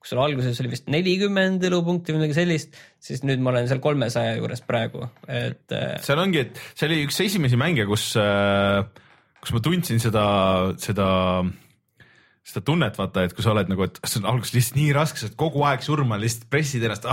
kui 0.00 0.08
sul 0.08 0.20
alguses 0.22 0.60
oli 0.62 0.70
vist 0.72 0.86
nelikümmend 0.92 1.64
elupunkti 1.66 2.14
või 2.14 2.22
midagi 2.22 2.38
sellist, 2.38 2.78
siis 3.02 3.24
nüüd 3.26 3.42
ma 3.42 3.50
olen 3.50 3.66
seal 3.68 3.82
kolmesaja 3.82 4.36
juures 4.38 4.62
praegu, 4.64 5.02
et 5.26 5.74
äh, 5.74 5.98
seal 6.06 6.22
ongi, 6.22 6.46
et 6.46 6.62
see 6.72 6.86
oli 6.86 7.02
üks 7.08 7.18
esimesi 7.26 7.58
mänge, 7.60 7.88
kus, 7.90 8.12
kus 9.42 9.56
ma 9.56 9.64
tundsin 9.66 10.00
seda, 10.00 10.24
seda, 10.80 11.08
seda 12.46 12.62
tunnet, 12.64 12.96
vaata, 12.96 13.26
et 13.26 13.34
kui 13.36 13.44
sa 13.44 13.52
oled 13.52 13.68
nagu, 13.70 13.84
et 13.84 13.98
see 14.08 14.18
on 14.22 14.26
alguses 14.30 14.54
lihtsalt 14.56 14.78
nii 14.78 14.94
raske, 14.96 15.20
sa 15.20 15.28
oled 15.28 15.36
kogu 15.38 15.62
aeg 15.68 15.84
surma, 15.84 16.16
lihtsalt 16.20 16.48
pressid 16.52 16.84
ennast, 16.86 17.06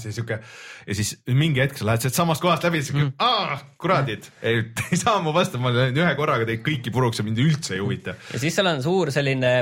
see 0.00 0.14
sihuke 0.14 0.38
ja 0.38 0.96
siis 0.96 1.16
mingi 1.34 1.62
hetk 1.64 1.80
sa 1.80 1.88
lähed 1.88 2.04
sealt 2.04 2.16
samast 2.16 2.44
kohast 2.44 2.66
läbi, 2.68 2.80
siis 2.86 2.94
mm. 2.94 3.64
kuradid, 3.82 4.30
ei, 4.46 4.62
ei 4.92 5.00
saa 5.00 5.18
mu 5.24 5.34
vastu, 5.36 5.60
ma 5.60 5.72
olen 5.72 5.98
ühe 5.98 6.12
korraga 6.18 6.46
teid 6.48 6.62
kõiki 6.66 6.94
puruks 6.94 7.20
ja 7.20 7.26
mind 7.26 7.42
üldse 7.42 7.74
ei 7.76 7.82
huvita. 7.82 8.14
ja 8.32 8.42
siis 8.42 8.54
seal 8.58 8.70
on 8.70 8.82
suur 8.84 9.12
selline 9.14 9.54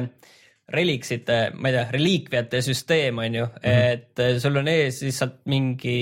reliiksite, 0.77 1.41
ma 1.57 1.71
ei 1.71 1.79
tea, 1.79 1.87
reliikviate 1.97 2.61
süsteem 2.67 3.23
on 3.23 3.41
ju 3.41 3.47
mm. 3.47 3.63
-hmm. 3.65 3.97
et 3.97 4.43
sul 4.43 4.61
on 4.61 4.69
ees 4.69 5.01
lihtsalt 5.07 5.41
mingi 5.49 5.97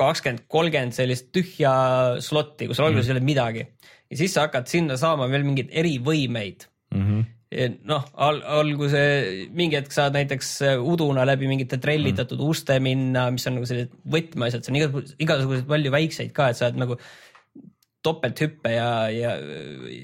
kakskümmend, 0.00 0.46
kolmkümmend 0.48 0.96
sellist 0.96 1.28
tühja 1.36 1.74
slotti, 2.24 2.70
kus 2.70 2.80
alguses 2.80 3.10
ei 3.10 3.18
ole 3.18 3.26
midagi 3.28 3.66
ja 3.66 4.16
siis 4.16 4.32
sa 4.34 4.48
hakkad 4.48 4.70
sinna 4.72 4.96
saama 4.96 5.28
veel 5.28 5.44
mingeid 5.44 5.68
erivõimeid 5.68 6.70
Mm 6.94 7.02
-hmm. 7.06 7.24
Noh 7.88 8.04
al, 8.26 8.42
alguse 8.60 9.00
mingi 9.56 9.78
hetk 9.78 9.94
saad 9.94 10.16
näiteks 10.16 10.52
äh, 10.66 10.76
uduna 10.92 11.26
läbi 11.28 11.48
mingite 11.50 11.80
trellitatud 11.82 12.40
mm. 12.40 12.52
uste 12.52 12.78
minna, 12.82 13.28
mis 13.34 13.46
on 13.50 13.58
nagu 13.58 13.68
sellised 13.68 13.96
võtmeasjad, 14.14 14.64
see 14.64 14.72
on 14.72 14.78
igasugused, 14.80 15.18
igasuguseid 15.26 15.68
palju 15.70 15.92
väikseid 15.94 16.32
ka, 16.36 16.50
et 16.50 16.60
sa 16.60 16.68
oled 16.68 16.80
nagu 16.84 16.98
topelthüppe 18.00 18.70
ja, 18.72 18.90
ja, 19.12 19.34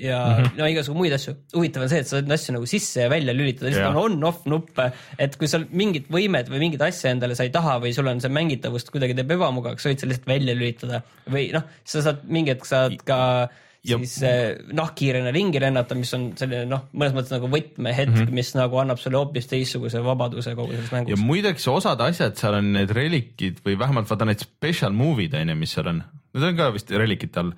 ja 0.01 0.19
mm 0.27 0.43
-hmm. 0.43 0.57
no 0.59 0.67
igasugu 0.69 0.99
muid 0.99 1.13
asju. 1.17 1.33
huvitav 1.55 1.83
on 1.83 1.89
see, 1.89 2.01
et 2.05 2.09
sa 2.09 2.19
saad 2.19 2.33
asju 2.37 2.53
nagu 2.53 2.67
sisse 2.69 3.01
ja 3.01 3.09
välja 3.11 3.33
lülitada, 3.33 3.71
lihtsalt 3.71 3.87
Jah. 3.87 3.97
on 3.97 4.13
on-off 4.13 4.45
nuppe, 4.45 4.91
et 5.19 5.37
kui 5.37 5.49
sul 5.49 5.65
mingit 5.71 6.11
võimet 6.13 6.51
või 6.53 6.61
mingit 6.67 6.83
asja 6.85 7.11
endale 7.11 7.35
sa 7.35 7.45
ei 7.49 7.55
taha 7.55 7.79
või 7.81 7.95
sul 7.97 8.07
on 8.13 8.21
see 8.21 8.33
mängitavust 8.33 8.93
kuidagi 8.93 9.17
teeb 9.17 9.33
ebamugavaks, 9.39 9.83
sa 9.83 9.89
võid 9.89 10.03
selle 10.03 10.13
lihtsalt 10.13 10.29
välja 10.29 10.55
lülitada 10.55 11.03
või 11.31 11.49
noh, 11.57 11.65
sa 11.85 12.03
saad 12.03 12.29
mingi 12.29 12.53
hetk 12.53 12.69
saad 12.69 13.01
ka 13.05 13.49
Ja- 13.87 13.99
siis 14.03 14.17
äh, 14.27 14.57
nahkhiirena 14.75 15.31
ringi 15.35 15.61
lennata, 15.63 15.95
mis 15.99 16.13
on 16.17 16.29
selline 16.39 16.65
noh, 16.71 16.87
mõnes 16.93 17.15
mõttes 17.17 17.35
nagu 17.35 17.51
võtmehetk 17.53 18.13
mm, 18.13 18.25
-hmm. 18.25 18.35
mis 18.41 18.53
nagu 18.59 18.81
annab 18.83 18.99
sulle 19.03 19.21
hoopis 19.21 19.47
teistsuguse 19.51 20.03
vabaduse 20.05 20.55
kogu 20.59 20.75
selles 20.75 20.91
ja 20.91 20.99
mängus. 20.99 21.23
muideks 21.23 21.69
osad 21.71 22.01
asjad 22.01 22.37
seal 22.39 22.59
on 22.59 22.73
need 22.75 22.91
relikid 22.91 23.63
või 23.67 23.79
vähemalt 23.79 24.11
vaata 24.11 24.29
need 24.29 24.43
special 24.43 24.93
movie'd 24.97 25.35
on 25.39 25.55
ju, 25.55 25.57
mis 25.57 25.73
seal 25.77 25.93
on, 25.93 26.03
need 26.35 26.51
on 26.51 26.57
ka 26.59 26.71
vist 26.75 26.91
relikite 26.91 27.41
all, 27.41 27.55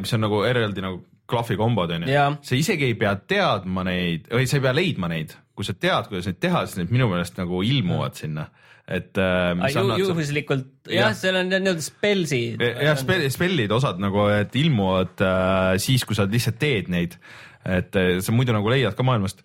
mis 0.00 0.12
on 0.14 0.24
nagu 0.26 0.42
eraldi 0.46 0.84
nagu 0.84 1.02
klahvikombod 1.26 1.90
on 1.96 2.04
ju. 2.08 2.26
Sa 2.42 2.56
isegi 2.56 2.90
ei 2.90 2.98
pea 2.98 3.14
teadma 3.16 3.84
neid 3.86 4.28
või 4.32 4.46
sa 4.48 4.58
ei 4.58 4.64
pea 4.66 4.74
leidma 4.76 5.08
neid, 5.08 5.32
kui 5.56 5.66
sa 5.66 5.74
tead, 5.74 6.10
kuidas 6.10 6.28
neid 6.28 6.40
teha, 6.42 6.66
siis 6.66 6.82
need 6.82 6.92
minu 6.94 7.08
meelest 7.10 7.38
nagu 7.40 7.62
ilmuvad 7.64 8.18
sinna, 8.18 8.48
et 8.84 9.16
äh, 9.16 9.54
mis 9.56 9.72
ju, 9.72 9.80
annavad 9.80 9.96
sa- 9.96 10.12
juhuslikult 10.12 10.90
jah 10.92 11.08
ja., 11.08 11.16
seal 11.16 11.38
on 11.40 11.48
nii-öelda 11.48 11.84
spellsid. 11.84 12.60
jah, 12.60 12.98
spell, 13.00 13.24
spellid 13.32 13.72
osad 13.72 14.02
nagu, 14.02 14.26
et 14.34 14.52
ilmuvad 14.60 15.24
äh, 15.24 15.70
siis, 15.80 16.04
kui 16.04 16.16
sa 16.18 16.28
lihtsalt 16.28 16.60
teed 16.60 16.90
neid. 16.92 17.16
et 17.64 17.96
äh, 17.96 18.18
sa 18.20 18.34
muidu 18.36 18.52
nagu 18.52 18.68
leiad 18.68 18.96
ka 18.98 19.06
maailmast. 19.06 19.40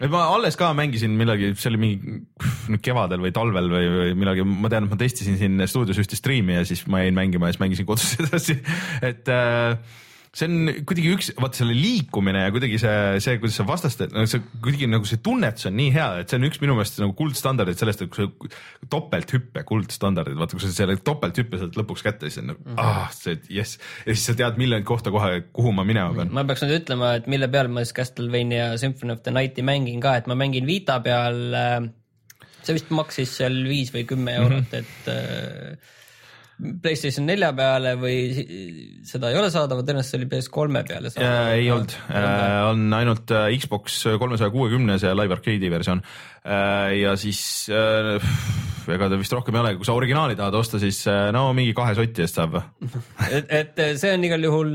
et 0.00 0.10
ma 0.10 0.24
alles 0.34 0.58
ka 0.58 0.72
mängisin 0.74 1.14
millalgi, 1.18 1.52
see 1.54 1.70
oli 1.70 1.82
mingi 1.84 2.18
nüüd 2.72 2.82
kevadel 2.82 3.22
või 3.22 3.34
talvel 3.36 3.70
või, 3.70 3.86
või 3.94 4.18
millalgi, 4.18 4.48
ma 4.48 4.72
tean, 4.72 4.88
et 4.88 4.94
ma 4.96 4.98
testisin 4.98 5.38
siin 5.38 5.66
stuudios 5.70 6.02
ühte 6.02 6.18
striimi 6.18 6.58
ja 6.58 6.66
siis 6.66 6.82
ma 6.90 7.04
jäin 7.04 7.14
mängima 7.14 7.46
ja 7.46 7.54
siis 7.54 7.62
mängisin 7.62 7.86
kodus 7.86 8.16
edasi, 8.26 8.58
et 9.06 9.30
äh, 9.30 9.78
see 10.30 10.46
on 10.46 10.70
kuidagi 10.86 11.10
üks, 11.10 11.28
vaata 11.40 11.58
selle 11.58 11.74
liikumine 11.74 12.44
ja 12.44 12.52
kuidagi 12.54 12.78
see, 12.78 13.18
see, 13.24 13.38
kuidas 13.42 13.56
sa 13.58 13.64
vastaste, 13.66 14.06
no 14.14 14.22
see 14.30 14.42
kuidagi 14.62 14.86
nagu 14.90 15.08
see 15.08 15.18
tunnetus 15.26 15.66
on 15.66 15.74
nii 15.78 15.90
hea, 15.96 16.06
et 16.22 16.30
see 16.30 16.38
on 16.38 16.46
üks 16.46 16.60
minu 16.62 16.76
meelest 16.78 17.00
nagu 17.02 17.16
kuldstandardid 17.18 17.80
sellest, 17.80 18.04
et 18.06 18.12
kui 18.14 18.28
sa 18.28 18.90
topelthüppe 18.94 19.64
kuldstandardid, 19.66 20.38
vaata 20.38 20.54
kui 20.54 20.62
sa 20.62 20.70
selle 20.76 20.96
topelthüppe 21.02 21.58
saad 21.58 21.78
lõpuks 21.80 22.06
kätte, 22.06 22.30
siis 22.30 22.44
on 22.44 22.52
nagu 22.52 22.62
mm 22.62 22.76
-hmm. 22.76 23.02
ah 23.02 23.10
see 23.16 23.40
jess 23.58 23.80
ja 24.06 24.14
siis 24.14 24.26
sa 24.30 24.38
tead 24.38 24.62
miljonit 24.62 24.86
kohta 24.86 25.10
kohe, 25.10 25.42
kuhu 25.50 25.74
ma 25.74 25.84
minema 25.84 26.14
pean. 26.14 26.30
ma 26.30 26.46
peaks 26.46 26.62
nüüd 26.62 26.78
ütlema, 26.78 27.14
et 27.18 27.26
mille 27.26 27.50
peal 27.50 27.68
ma 27.68 27.82
siis 27.82 27.96
Castlevania 27.98 28.76
Symphony 28.78 29.18
of 29.18 29.24
the 29.26 29.34
Night'i 29.34 29.66
mängin 29.66 30.00
ka, 30.00 30.14
et 30.16 30.30
ma 30.30 30.38
mängin 30.38 30.66
Vita 30.66 31.00
peal 31.02 31.42
äh, 31.54 31.90
see 32.62 32.76
vist 32.78 32.90
maksis 32.94 33.34
seal 33.40 33.64
viis 33.66 33.90
või 33.90 34.06
kümme 34.06 34.38
eurot 34.38 34.70
mm, 34.70 34.78
-hmm. 34.78 34.78
et 34.78 35.08
äh, 35.10 35.98
Playstation 36.82 37.24
nelja 37.28 37.52
peale 37.56 37.94
või 37.96 38.16
seda 39.08 39.30
ei 39.32 39.38
ole 39.40 39.48
saadaval, 39.52 39.84
tõenäoliselt 39.86 40.12
see 40.12 40.20
oli 40.20 40.28
PS3 40.28 40.82
peale 40.90 41.12
Äh, 41.16 41.52
ei 41.60 41.70
olnud, 41.72 41.94
on 42.70 42.82
ainult 42.98 43.32
äh, 43.32 43.48
Xbox 43.60 44.02
kolmesaja 44.20 44.52
kuuekümnes 44.52 45.06
ja 45.06 45.14
Live 45.16 45.38
Arcade'i 45.38 45.70
versioon 45.72 46.02
äh, 46.44 46.98
ja 47.00 47.14
siis 47.20 47.40
äh, 47.72 48.20
ega 48.90 49.08
ta 49.10 49.18
vist 49.20 49.32
rohkem 49.36 49.56
ei 49.56 49.62
ole, 49.62 49.76
kui 49.78 49.88
sa 49.88 49.94
originaali 49.96 50.36
tahad 50.38 50.56
osta, 50.60 50.80
siis 50.82 51.00
äh, 51.10 51.28
no 51.34 51.46
mingi 51.56 51.72
kahe 51.76 51.94
soti 51.98 52.24
eest 52.26 52.40
saab. 52.40 52.58
et, 53.36 53.54
et 53.60 53.80
see 54.00 54.12
on 54.16 54.28
igal 54.28 54.44
juhul, 54.50 54.74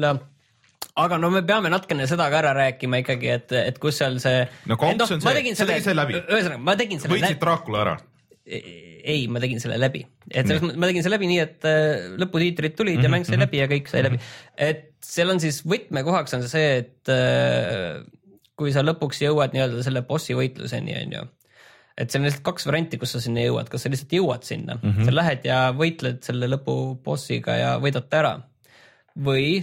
aga 1.06 1.20
no 1.22 1.30
me 1.34 1.44
peame 1.48 1.72
natukene 1.74 2.08
seda 2.10 2.30
ka 2.32 2.42
ära 2.42 2.56
rääkima 2.58 3.04
ikkagi, 3.04 3.32
et, 3.36 3.56
et 3.62 3.80
kus 3.84 4.00
seal 4.02 4.18
see. 4.24 4.44
No 4.72 4.80
konks 4.82 5.12
on 5.12 5.22
see- 5.22 5.56
sa 5.58 5.70
tegid 5.70 5.86
selle 5.86 6.02
läbi. 6.02 6.20
ühesõnaga, 6.24 6.62
ma 6.72 6.78
tegin 6.80 7.04
selle 7.04 7.18
võitsid 7.18 7.42
Dracula 7.42 7.86
ära. 7.86 7.98
ei, 9.06 9.28
ma 9.32 9.42
tegin 9.44 9.62
selle 9.62 9.78
läbi, 9.82 10.02
et 10.32 10.48
selles 10.48 10.64
mõttes 10.64 10.82
ma 10.82 10.90
tegin 10.90 11.06
selle 11.06 11.18
läbi 11.18 11.30
nii, 11.30 11.40
et 11.44 11.70
äh, 11.70 12.10
lõputiitrid 12.22 12.76
tulid 12.80 13.00
Mhm, 13.00 13.06
ja 13.06 13.14
mäng 13.14 13.28
sai 13.28 13.40
läbi 13.40 13.62
ja 13.62 13.70
kõik 13.72 13.90
sai 13.92 14.04
läbi. 14.06 14.20
et 14.58 14.92
seal 15.06 15.32
on 15.34 15.42
siis 15.44 15.62
võtmekohaks 15.68 16.38
on 16.38 16.46
see, 16.50 16.82
et 16.82 17.14
äh, 17.14 18.02
kui 18.58 18.74
sa 18.76 18.84
lõpuks 18.86 19.22
jõuad 19.24 19.56
nii-öelda 19.56 19.84
selle 19.86 20.04
bossi 20.08 20.38
võitluseni, 20.38 20.96
on 21.04 21.18
ju 21.20 21.26
et 21.96 22.12
seal 22.12 22.24
on 22.24 22.28
lihtsalt 22.28 22.44
kaks 22.44 22.68
varianti, 22.68 23.00
kus 23.00 23.14
sa 23.16 23.22
sinna 23.24 23.46
jõuad, 23.46 23.70
kas 23.72 23.86
sa 23.86 23.92
lihtsalt 23.92 24.16
jõuad 24.18 24.44
sinna 24.48 24.76
mm, 24.76 24.92
-hmm. 24.92 25.08
sa 25.08 25.16
lähed 25.16 25.48
ja 25.48 25.60
võitled 25.76 26.20
selle 26.28 26.50
lõpubossiga 26.52 27.56
ja 27.56 27.70
võidad 27.80 28.10
ta 28.12 28.20
ära 28.24 28.34
või 29.16 29.62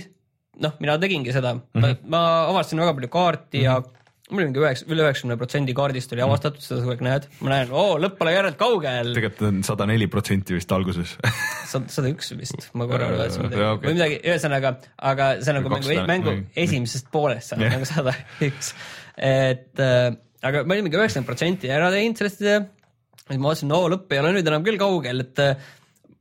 noh, 0.63 0.77
mina 0.81 0.97
tegingi 1.01 1.35
seda 1.35 1.55
mm, 1.55 1.67
-hmm. 1.75 2.07
ma, 2.09 2.17
ma 2.17 2.23
avastasin 2.53 2.81
väga 2.81 2.95
palju 2.97 3.11
kaarti 3.13 3.61
mm 3.61 3.65
-hmm. 3.65 3.93
ja 3.93 4.02
mul 4.31 4.41
oli 4.41 4.49
mingi 4.49 4.63
üheksa, 4.63 4.87
üle 4.89 5.05
üheksakümne 5.05 5.37
protsendi 5.41 5.75
kaardist 5.77 6.13
oli 6.15 6.23
avastatud, 6.25 6.63
seda 6.63 6.79
sa 6.79 6.85
kogu 6.85 6.95
aeg 6.95 7.05
näed, 7.05 7.29
ma 7.43 7.53
näen, 7.53 7.73
oo, 7.75 7.97
lõpp 8.01 8.19
pole 8.21 8.35
järjelt 8.35 8.59
kaugel, 8.61 9.13
tegelikult 9.17 9.49
on 9.49 9.63
sada 9.67 9.89
neli 9.91 10.09
protsenti 10.13 10.57
vist 10.57 10.73
alguses. 10.73 11.17
Sada 11.73 12.11
üks 12.11 12.35
vist, 12.37 12.67
ma 12.77 12.85
korra 12.85 13.07
Äh, 13.09 13.17
vaatasin 13.19 13.47
midagi. 13.47 13.65
okay. 13.65 13.89
või 13.89 13.97
midagi, 13.97 14.19
ühesõnaga, 14.29 14.75
aga 15.11 15.29
see 15.41 15.53
on 15.53 15.59
nagu 15.59 15.73
mängu, 15.73 15.97
mängu 16.09 16.35
esimesest 16.65 17.09
poolest 17.13 17.53
saad 17.53 17.65
Jah. 17.65 17.75
nagu 17.77 17.89
sada 17.89 18.15
üks, 18.45 18.73
et 19.17 19.83
äh, 19.83 20.13
aga 20.45 20.65
ma 20.67 20.77
olin 20.77 20.89
mingi 20.89 21.01
üheksakümmend 21.01 21.29
protsenti 21.29 21.73
ära 21.73 21.91
teinud 21.95 22.21
sellest 22.21 22.43
siis 22.43 23.39
ma 23.39 23.49
vaatasin, 23.49 23.71
no 23.73 23.85
lõpp 23.93 24.13
ei 24.13 24.21
ole 24.23 24.35
nüüd 24.37 24.51
enam 24.51 24.67
küll 24.67 24.81
kaugel, 24.81 25.25
et 25.25 25.43
äh, 25.43 25.71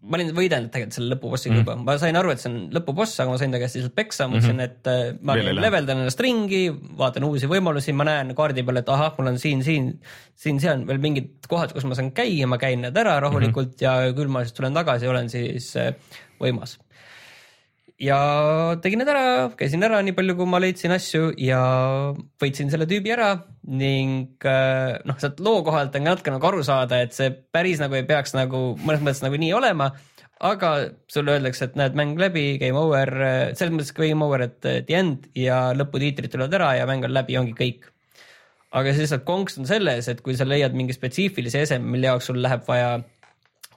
ma 0.01 0.17
olin 0.17 0.31
võidelnud 0.33 0.71
tegelikult 0.73 0.97
selle 0.97 1.13
lõpubossiga 1.13 1.53
mm. 1.53 1.61
juba, 1.61 1.75
ma 1.85 1.95
sain 2.01 2.17
aru, 2.17 2.31
et 2.33 2.41
see 2.41 2.49
on 2.49 2.57
lõpuboss, 2.73 3.19
aga 3.21 3.33
ma 3.33 3.37
sain 3.37 3.53
ta 3.53 3.59
käest 3.61 3.77
lihtsalt 3.77 3.95
peksa, 3.97 4.27
mõtlesin 4.31 4.55
mm, 4.55 4.63
-hmm. 4.63 4.81
et 4.81 4.89
äh, 4.89 5.19
ma 5.21 5.35
Veel 5.37 5.51
ei 5.51 5.55
lähe. 5.57 5.65
leveldan 5.67 6.01
ennast 6.01 6.23
ringi, 6.25 6.61
vaatan 6.97 7.27
uusi 7.27 7.49
võimalusi, 7.51 7.93
ma 7.93 8.07
näen 8.09 8.33
kaardi 8.37 8.65
peal, 8.65 8.81
et 8.81 8.89
ahah, 8.89 9.13
mul 9.17 9.33
on 9.33 9.37
siin, 9.41 9.61
siin, 9.65 9.91
siin-seal 10.41 10.87
veel 10.89 11.01
mingid 11.03 11.45
kohad, 11.51 11.75
kus 11.75 11.85
ma 11.85 11.97
saan 11.97 12.09
käia, 12.17 12.49
ma 12.49 12.57
käin 12.61 12.81
need 12.87 12.97
ära 12.97 13.19
rahulikult 13.21 13.75
mm 13.75 13.77
-hmm. 13.77 14.07
ja 14.07 14.17
küll 14.17 14.33
ma 14.33 14.41
siis 14.45 14.57
tulen 14.57 14.73
tagasi 14.73 15.07
olen 15.11 15.29
siis 15.29 15.75
äh, 15.77 15.93
võimas. 16.41 16.79
Ja 18.01 18.19
tegin 18.81 19.01
need 19.01 19.11
ära, 19.13 19.49
käisin 19.57 19.85
ära 19.85 19.99
nii 20.01 20.15
palju, 20.17 20.35
kui 20.39 20.49
ma 20.49 20.61
leidsin 20.61 20.93
asju 20.95 21.31
ja 21.41 21.61
võitsin 22.41 22.71
selle 22.73 22.87
tüübi 22.89 23.13
ära 23.13 23.33
ning 23.69 24.41
äh, 24.49 24.97
noh, 25.05 25.19
sealt 25.21 25.41
loo 25.43 25.61
kohalt 25.67 25.95
on 25.95 26.07
ka 26.07 26.15
natuke 26.15 26.33
nagu 26.33 26.49
aru 26.49 26.65
saada, 26.65 27.03
et 27.03 27.13
see 27.17 27.29
päris 27.53 27.81
nagu 27.83 27.97
ei 27.97 28.07
peaks 28.09 28.33
nagu 28.37 28.71
mõnes 28.81 29.05
mõttes 29.05 29.23
nagu 29.25 29.37
nii 29.37 29.53
olema 29.57 29.91
aga 30.41 30.71
sulle 31.11 31.35
öeldakse, 31.35 31.67
et 31.69 31.77
näed, 31.77 31.95
mäng 31.97 32.17
läbi, 32.19 32.55
game 32.61 32.77
over, 32.79 33.11
selles 33.53 33.73
mõttes 33.75 33.93
game 33.93 34.25
over, 34.25 34.47
et 34.47 34.57
the 34.65 34.97
end 34.97 35.27
ja 35.37 35.67
lõputiitrid 35.77 36.33
tulevad 36.33 36.57
ära 36.57 36.71
ja 36.79 36.87
mäng 36.89 37.05
on 37.05 37.13
läbi, 37.13 37.37
ongi 37.37 37.53
kõik. 37.57 37.89
aga 38.71 38.93
siis 38.93 39.05
lihtsalt 39.05 39.25
konks 39.27 39.59
on 39.59 39.67
selles, 39.69 40.07
et 40.09 40.21
kui 40.25 40.33
sa 40.39 40.47
leiad 40.47 40.73
mingi 40.73 40.95
spetsiifilise 40.95 41.61
eseme, 41.67 41.93
mille 41.93 42.09
jaoks 42.09 42.31
sul 42.31 42.41
läheb 42.41 42.63
vaja 42.65 43.01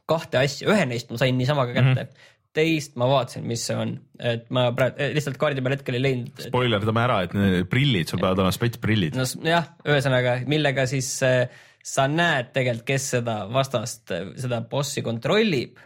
kahte 0.08 0.38
asja, 0.40 0.68
ühe 0.70 0.86
neist 0.88 1.10
ma 1.10 1.20
sain 1.20 1.36
niisama 1.36 1.66
ka 1.68 1.76
kätte 1.76 1.90
mm. 1.90 2.08
-hmm 2.08 2.32
teist 2.54 2.94
ma 3.00 3.08
vaatasin, 3.10 3.44
mis 3.50 3.64
see 3.66 3.76
on, 3.78 3.94
et 4.22 4.46
ma 4.54 4.68
praegu 4.76 5.10
lihtsalt 5.16 5.38
kaardi 5.40 5.62
peal 5.64 5.74
hetkel 5.76 5.98
ei 5.98 6.04
leidnud. 6.04 6.44
spoilerdame 6.48 7.02
ära, 7.02 7.20
et 7.26 7.34
need 7.36 7.68
prillid, 7.70 8.10
sul 8.10 8.22
peavad 8.22 8.44
olema 8.44 8.54
spetsprillid. 8.54 9.18
no 9.18 9.26
jah, 9.48 9.72
ühesõnaga, 9.88 10.36
millega 10.50 10.86
siis 10.90 11.10
äh, 11.26 11.48
sa 11.84 12.06
näed 12.08 12.54
tegelikult, 12.54 12.86
kes 12.88 13.10
seda 13.18 13.42
vastast, 13.52 14.14
seda 14.40 14.62
bossi 14.70 15.02
kontrollib 15.04 15.82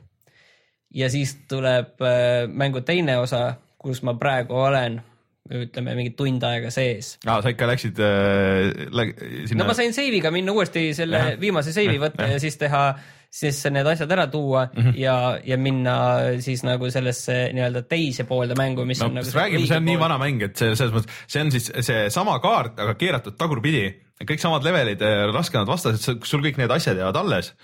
ja 0.94 1.10
siis 1.12 1.34
tuleb 1.50 2.00
äh, 2.04 2.46
mängu 2.48 2.84
teine 2.86 3.18
osa, 3.18 3.52
kus 3.78 4.02
ma 4.06 4.14
praegu 4.20 4.56
olen, 4.56 5.00
ütleme 5.48 5.94
mingi 5.96 6.12
tund 6.16 6.44
aega 6.44 6.70
sees. 6.72 7.14
aa, 7.26 7.40
sa 7.42 7.52
ikka 7.52 7.68
läksid 7.70 8.00
äh, 8.04 8.88
läg, 8.92 9.14
sinna? 9.48 9.64
no 9.64 9.70
ma 9.70 9.76
sain 9.78 9.96
save'iga 9.96 10.32
minna 10.34 10.52
uuesti 10.52 10.90
selle 10.96 11.22
ja. 11.22 11.38
viimase 11.40 11.72
save'i 11.76 12.00
võtta 12.00 12.28
ja. 12.28 12.36
ja 12.36 12.42
siis 12.42 12.60
teha, 12.60 12.82
siis 13.28 13.60
need 13.70 13.86
asjad 13.86 14.12
ära 14.12 14.26
tuua 14.32 14.66
mm 14.72 14.82
-hmm. 14.82 14.98
ja, 14.98 15.38
ja 15.44 15.56
minna 15.58 15.94
siis 16.40 16.62
nagu 16.64 16.90
sellesse 16.90 17.50
nii-öelda 17.52 17.82
teise 17.88 18.24
poolde 18.24 18.54
mängu, 18.58 18.84
mis 18.84 19.00
no, 19.00 19.06
on 19.06 19.14
nagu. 19.20 19.30
räägime, 19.34 19.66
see 19.66 19.76
on 19.76 19.84
pool. 19.84 19.92
nii 19.92 20.00
vana 20.00 20.18
mäng, 20.18 20.42
et 20.42 20.56
see 20.56 20.76
selles 20.76 20.94
mõttes, 20.94 21.24
see 21.26 21.42
on 21.42 21.50
siis 21.52 21.72
seesama 21.80 22.38
kaart, 22.40 22.78
aga 22.80 22.94
keeratud 22.94 23.36
tagurpidi, 23.36 23.94
kõik 24.24 24.40
samad 24.40 24.64
levelid, 24.64 25.02
raskemad 25.34 25.68
vastased, 25.68 26.24
sul 26.24 26.40
kõik 26.40 26.56
need 26.56 26.70
asjad 26.70 26.96
jäävad 26.96 27.16
alles 27.16 27.54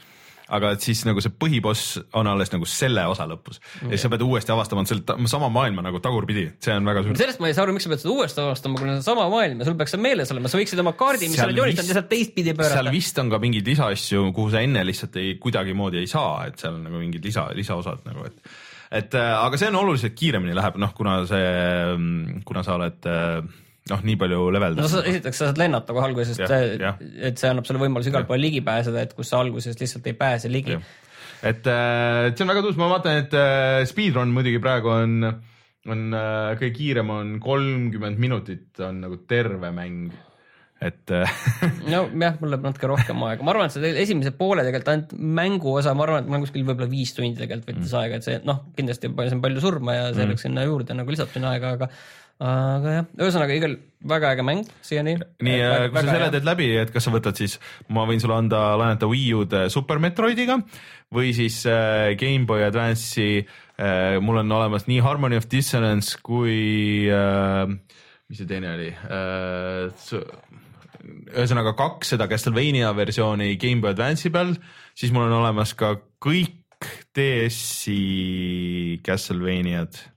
aga 0.52 0.74
et 0.74 0.84
siis 0.84 1.00
nagu 1.08 1.22
see 1.24 1.32
põhiboss 1.40 1.98
on 2.18 2.28
alles 2.28 2.50
nagu 2.52 2.66
selle 2.68 3.04
osa 3.08 3.24
lõpus 3.28 3.60
ja 3.62 3.94
siis 3.94 4.04
sa 4.04 4.10
pead 4.12 4.24
uuesti 4.26 4.52
avastama 4.52 4.84
selle 4.88 5.28
sama 5.30 5.48
maailma 5.52 5.84
nagu 5.86 6.00
tagurpidi, 6.04 6.46
see 6.64 6.74
on 6.76 6.84
väga 6.88 7.04
suur. 7.06 7.16
sellest 7.20 7.40
ma 7.40 7.48
ei 7.48 7.56
saa 7.56 7.64
aru, 7.64 7.76
miks 7.76 7.86
sa 7.88 7.94
pead 7.94 8.02
seda 8.02 8.12
uuesti 8.12 8.44
avastama, 8.44 8.80
kui 8.80 8.92
on 8.92 9.00
sama 9.06 9.24
maailm 9.32 9.62
ja 9.62 9.68
sul 9.68 9.78
peaks 9.80 9.96
see 9.96 10.04
meeles 10.04 10.34
olema, 10.34 10.52
sa 10.52 10.60
võiksid 10.60 10.84
oma 10.84 10.92
kaardi, 11.00 11.30
mis 11.32 11.40
sa 11.40 11.48
oled 11.48 11.62
joonistanud, 11.62 11.90
lihtsalt 11.92 12.12
teistpidi 12.12 12.52
pöörata. 12.52 12.82
seal 12.82 12.92
vist 12.92 13.22
on 13.24 13.32
ka 13.32 13.40
mingeid 13.40 13.72
lisaasju, 13.72 14.28
kuhu 14.36 14.52
sa 14.52 14.62
enne 14.66 14.84
lihtsalt 14.84 15.18
ei, 15.22 15.34
kuidagimoodi 15.40 16.02
ei 16.02 16.10
saa, 16.10 16.44
et 16.50 16.60
seal 16.60 16.76
on 16.76 16.86
nagu 16.90 17.00
mingid 17.00 17.24
lisa, 17.24 17.48
lisaosad 17.56 18.04
nagu, 18.08 18.28
et 18.28 18.54
et 18.94 19.16
äh, 19.18 19.32
aga 19.40 19.58
see 19.58 19.72
on 19.72 19.80
oluliselt 19.80 20.14
kiiremini 20.14 20.54
läheb, 20.54 20.76
noh, 20.78 20.92
kuna 20.94 21.22
see, 21.26 21.48
kuna 22.46 22.62
sa 22.66 22.76
oled 22.76 23.08
äh, 23.10 23.40
noh, 23.90 24.04
nii 24.08 24.18
palju 24.20 24.48
leveldada. 24.54 24.84
no 24.84 24.90
sa, 24.90 25.02
esiteks 25.08 25.40
sa 25.40 25.50
saad 25.50 25.60
lennata 25.60 25.96
kohe 25.96 26.08
alguses, 26.08 26.40
et 26.40 27.40
see 27.40 27.50
annab 27.50 27.68
sulle 27.68 27.82
võimaluse 27.82 28.12
igal 28.12 28.26
pool 28.28 28.40
ligi 28.40 28.62
pääseda, 28.64 29.04
et 29.04 29.16
kus 29.16 29.32
sa 29.32 29.42
alguses 29.44 29.76
lihtsalt 29.80 30.06
ei 30.08 30.16
pääse 30.18 30.52
ligi. 30.52 30.78
et 31.44 31.66
äh, 31.68 32.30
see 32.32 32.46
on 32.46 32.52
väga 32.54 32.64
tõus, 32.64 32.78
ma 32.80 32.92
vaatan, 32.94 33.24
et 33.26 33.36
äh, 33.38 33.82
speedrun 33.90 34.32
muidugi 34.34 34.62
praegu 34.64 34.94
on, 34.94 35.18
on 35.92 36.06
äh, 36.16 36.54
kõige 36.60 36.76
kiirem 36.78 37.12
on 37.12 37.34
kolmkümmend 37.44 38.22
minutit 38.22 38.84
on 38.84 39.04
nagu 39.04 39.20
terve 39.28 39.72
mäng 39.74 40.14
et 40.84 41.12
no 41.92 42.00
jah, 42.08 42.34
mul 42.40 42.50
läheb 42.50 42.64
natuke 42.66 42.88
rohkem 42.90 43.20
aega, 43.28 43.44
ma 43.44 43.52
arvan, 43.52 43.68
et 43.68 43.76
see 43.76 43.92
esimese 44.02 44.32
poole 44.36 44.64
tegelikult 44.64 44.90
ainult 44.92 45.14
mänguosa, 45.38 45.94
ma 45.96 46.04
arvan, 46.08 46.24
et 46.24 46.32
mul 46.32 46.44
kuskil 46.44 46.64
võib-olla 46.66 46.90
viis 46.90 47.14
tundi 47.16 47.38
tegelikult 47.40 47.70
võttis 47.70 47.92
mm. 47.92 48.00
aega, 48.00 48.18
et 48.18 48.26
see 48.26 48.40
noh, 48.48 48.64
kindlasti 48.76 49.12
see 49.12 49.36
on 49.36 49.44
palju 49.44 49.64
surma 49.64 49.96
ja 49.96 50.10
see 50.10 50.24
mm. 50.24 50.34
läks 50.34 50.46
sinna 50.48 50.66
juurde 50.66 50.96
nagu 50.96 51.14
lisab 51.14 51.32
sinna 51.32 51.52
aega, 51.54 51.76
aga 51.78 51.90
aga 52.42 52.94
jah, 52.98 53.10
ühesõnaga 53.20 53.54
igal 53.54 53.76
väga 54.04 54.32
äge 54.34 54.44
mäng 54.46 54.64
siiani. 54.84 55.14
nii, 55.44 55.60
kui 55.92 56.00
sa 56.00 56.08
selle 56.08 56.30
teed 56.34 56.48
läbi, 56.48 56.68
et 56.80 56.90
kas 56.92 57.06
sa 57.06 57.12
võtad 57.14 57.38
siis, 57.38 57.58
ma 57.94 58.06
võin 58.08 58.22
sulle 58.22 58.36
anda, 58.36 58.62
laenata 58.80 59.08
Wii 59.10 59.28
U-d 59.38 59.60
äh, 59.64 59.68
Super 59.72 60.00
Metroidiga 60.02 60.58
või 61.14 61.32
siis 61.36 61.60
äh, 61.70 62.12
Gameboy 62.18 62.66
Advance'i 62.66 63.44
äh,. 63.44 64.18
mul 64.24 64.42
on 64.42 64.56
olemas 64.58 64.88
nii 64.90 65.00
Harmony 65.04 65.38
of 65.38 65.46
Dissonance 65.50 66.18
kui 66.22 67.06
äh,, 67.06 67.70
mis 68.28 68.42
see 68.42 68.50
teine 68.50 68.74
oli 68.74 68.90
äh,? 68.90 69.88
ühesõnaga 71.34 71.74
kaks 71.78 72.14
seda 72.14 72.26
Castlevania 72.30 72.90
versiooni 72.96 73.54
Gameboy 73.60 73.94
Advance'i 73.94 74.32
peal, 74.34 74.56
siis 74.96 75.14
mul 75.14 75.28
on 75.28 75.38
olemas 75.42 75.76
ka 75.78 75.94
kõik 76.24 76.60
DS-i 77.14 79.00
Castlevaniad 79.06 80.13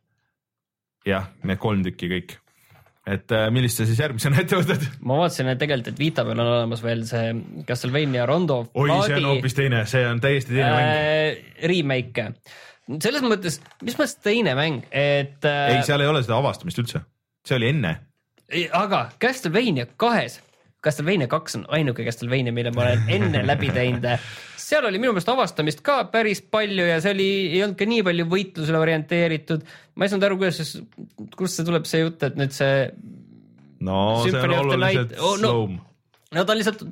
jah, 1.07 1.31
need 1.47 1.61
kolm 1.61 1.85
tükki 1.85 2.11
kõik 2.11 2.37
et 3.07 3.31
äh, 3.31 3.47
millist 3.55 3.79
sa 3.79 3.87
siis 3.87 3.99
järgmisena 4.01 4.41
ette 4.43 4.57
võtad? 4.59 4.83
ma 5.07 5.21
vaatasin, 5.21 5.51
et 5.53 5.61
tegelikult, 5.61 5.93
et 5.93 6.01
Vita 6.01 6.25
peal 6.27 6.41
on 6.41 6.51
olemas 6.57 6.83
veel 6.83 7.03
see 7.07 7.29
Castlevania 7.67 8.25
Rondo. 8.27 8.63
oi, 8.73 8.89
see 9.07 9.19
on 9.19 9.29
hoopis 9.31 9.55
teine, 9.57 9.83
see 9.89 10.03
on 10.07 10.19
täiesti 10.23 10.55
teine 10.55 10.71
äh, 10.71 10.79
mäng. 10.79 11.53
Remake, 11.71 12.27
selles 13.03 13.23
mõttes, 13.25 13.61
mis 13.87 13.97
mõttes 13.99 14.17
teine 14.23 14.57
mäng, 14.59 14.83
et 14.91 15.47
äh,. 15.47 15.77
ei, 15.77 15.85
seal 15.87 16.03
ei 16.03 16.11
ole 16.11 16.23
seda 16.25 16.39
avastamist 16.41 16.83
üldse, 16.83 17.03
see 17.47 17.57
oli 17.59 17.71
enne. 17.75 17.95
aga 18.75 19.07
Castlevania 19.21 19.87
kahes, 19.99 20.41
Castlevania 20.87 21.29
kaks 21.31 21.59
on 21.59 21.67
ainuke 21.77 22.07
Castlevania, 22.07 22.55
mille 22.55 22.71
ma 22.75 22.87
olen 22.87 23.17
enne 23.19 23.43
läbi 23.47 23.71
teinud 23.75 24.07
seal 24.67 24.87
oli 24.87 24.99
minu 25.01 25.13
meelest 25.15 25.29
avastamist 25.31 25.83
ka 25.85 25.99
päris 26.11 26.41
palju 26.43 26.87
ja 26.89 26.97
see 27.03 27.13
oli, 27.15 27.27
ei 27.55 27.61
olnud 27.65 27.77
ka 27.79 27.87
nii 27.87 28.05
palju 28.07 28.25
võitlusele 28.31 28.81
orienteeritud. 28.81 29.67
ma 29.95 30.05
ei 30.05 30.11
saanud 30.11 30.27
aru, 30.27 30.39
kuidas, 30.41 30.73
kust 31.39 31.59
see 31.59 31.67
tuleb 31.67 31.87
see 31.89 32.01
jutt, 32.03 32.25
et 32.27 32.39
nüüd 32.39 32.55
see. 32.55 32.89
no 33.87 34.01
Symphony 34.25 34.57
see 34.57 34.63
on 34.63 34.73
oluliselt 34.73 35.15
oh, 35.19 35.37
no, 35.37 35.53
slow. 35.53 35.77
no 36.35 36.43
ta 36.43 36.55
on 36.55 36.61
lihtsalt 36.61 36.83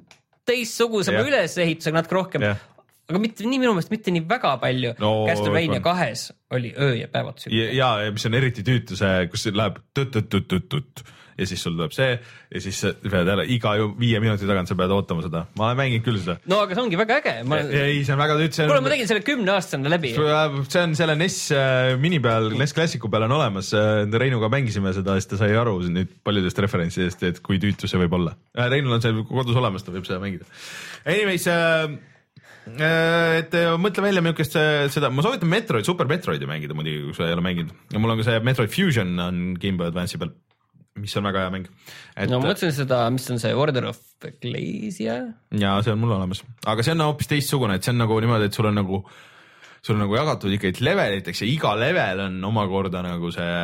teistsugusema 0.46 1.26
ülesehitusega 1.26 2.02
natuke 2.02 2.20
rohkem 2.22 2.50
yeah 2.50 2.64
aga 3.06 3.20
mitte 3.22 3.46
nii 3.46 3.60
minu 3.62 3.76
meelest 3.76 3.92
mitte 3.94 4.10
nii 4.10 4.24
väga 4.26 4.56
palju 4.62 4.96
no,. 4.98 5.12
Castlevania 5.28 5.78
kahes 5.86 6.32
oli 6.56 6.72
öö 6.74 6.96
ja 6.98 7.10
päevad. 7.12 7.44
ja, 7.54 7.68
ja, 7.70 7.90
ja 8.02 8.14
mis 8.16 8.26
on 8.26 8.34
eriti 8.34 8.64
tüütu 8.66 8.98
see, 8.98 9.28
kus 9.30 9.46
läheb 9.54 9.78
tõtt-tõtt-tõtt-tõtt 9.94 11.04
ja 11.36 11.48
siis 11.50 11.64
sul 11.66 11.76
tuleb 11.76 11.94
see 11.96 12.14
ja 12.16 12.62
siis 12.64 12.78
sa 12.80 12.92
pead 12.96 13.28
jälle 13.28 13.46
iga 13.52 13.74
viie 14.00 14.22
minuti 14.24 14.48
tagant 14.48 14.70
sa 14.72 14.78
pead 14.80 14.94
ootama 14.96 15.26
seda, 15.26 15.44
ma 15.60 15.68
olen 15.70 15.80
mänginud 15.82 16.06
küll 16.06 16.20
seda. 16.22 16.38
no 16.52 16.62
aga 16.64 16.78
see 16.78 16.84
ongi 16.86 17.00
väga 17.00 17.20
äge 17.20 17.34
ma.... 17.50 17.60
ei, 17.66 18.00
see 18.08 18.16
on 18.16 18.22
väga 18.22 18.38
tüütu. 18.40 18.68
kuule, 18.70 18.84
ma 18.86 18.94
tegin 18.94 19.10
selle 19.12 19.26
kümne 19.28 19.56
aastasena 19.56 19.92
läbi. 19.92 20.14
see 20.16 20.84
on 20.84 20.96
selle 20.98 21.18
NES 21.20 21.40
äh, 21.56 21.92
mini 22.02 22.22
peal, 22.24 22.50
NES 22.56 22.76
Classicu 22.78 23.12
peal 23.12 23.28
on 23.28 23.36
olemas, 23.36 23.74
äh, 23.76 24.06
Reinuga 24.26 24.50
mängisime 24.54 24.96
seda, 24.96 25.18
siis 25.20 25.32
ta 25.32 25.42
sai 25.44 25.52
aru 25.60 25.78
nüüd 25.92 26.18
paljudest 26.26 26.60
referentsidest, 26.64 27.28
et 27.28 27.44
kui 27.46 27.60
tüütu 27.62 27.90
see 27.92 28.00
võib 28.06 28.16
olla. 28.16 28.36
Äh, 28.56 28.70
Reinul 28.72 28.96
on 28.96 29.04
see 29.04 29.16
kodus 29.28 29.60
olemas, 29.60 29.84
ta 29.84 29.94
võib 29.96 30.08
seda 30.08 30.22
mängida. 30.24 30.48
Anyways 31.04 31.50
äh, 31.52 31.98
et 32.66 33.54
mõtle 33.78 34.08
välja 34.08 34.24
niisugust 34.24 34.56
seda, 34.96 35.12
ma 35.14 35.22
soovitan 35.22 35.52
Metroid, 35.52 35.86
Super 35.86 36.08
Metroidi 36.10 36.48
mängida 36.50 36.78
muidugi, 36.78 37.04
kui 37.10 37.20
sa 37.20 37.28
ei 37.28 37.36
ole 37.36 37.44
mänginud 37.46 37.94
ja 37.94 38.02
mul 38.02 38.16
on 38.16 38.24
ka 38.24 38.26
see 38.32 38.42
Metroid 38.48 38.74
Fusion 38.74 39.12
on 39.22 39.44
Gameboy 39.62 39.92
Advance'i 39.92 40.18
peal 40.22 40.34
mis 41.02 41.16
on 41.20 41.28
väga 41.28 41.46
hea 41.46 41.54
mäng. 41.54 41.70
no 42.32 42.40
ma 42.40 42.52
mõtlesin 42.52 42.74
seda, 42.76 43.04
mis 43.14 43.28
on 43.34 43.40
see 43.42 43.54
Order 43.56 43.90
of 43.92 44.02
Ecclesia. 44.26 45.22
ja 45.60 45.78
see 45.84 45.94
on 45.96 46.02
mul 46.02 46.16
olemas, 46.16 46.44
aga 46.66 46.86
see 46.86 46.96
on 46.96 47.08
hoopis 47.10 47.32
teistsugune, 47.32 47.78
et 47.78 47.86
see 47.86 47.94
on 47.96 48.04
nagu 48.06 48.20
niimoodi, 48.24 48.50
et 48.50 48.58
sul 48.58 48.70
on 48.72 48.78
nagu 48.80 49.04
sul 49.86 49.94
on 49.94 50.02
nagu 50.02 50.16
jagatud 50.18 50.54
ikkagi 50.56 50.82
leveliteks 50.82 51.44
ja 51.44 51.48
iga 51.52 51.76
level 51.78 52.24
on 52.24 52.38
omakorda 52.48 53.04
nagu 53.06 53.30
see 53.34 53.60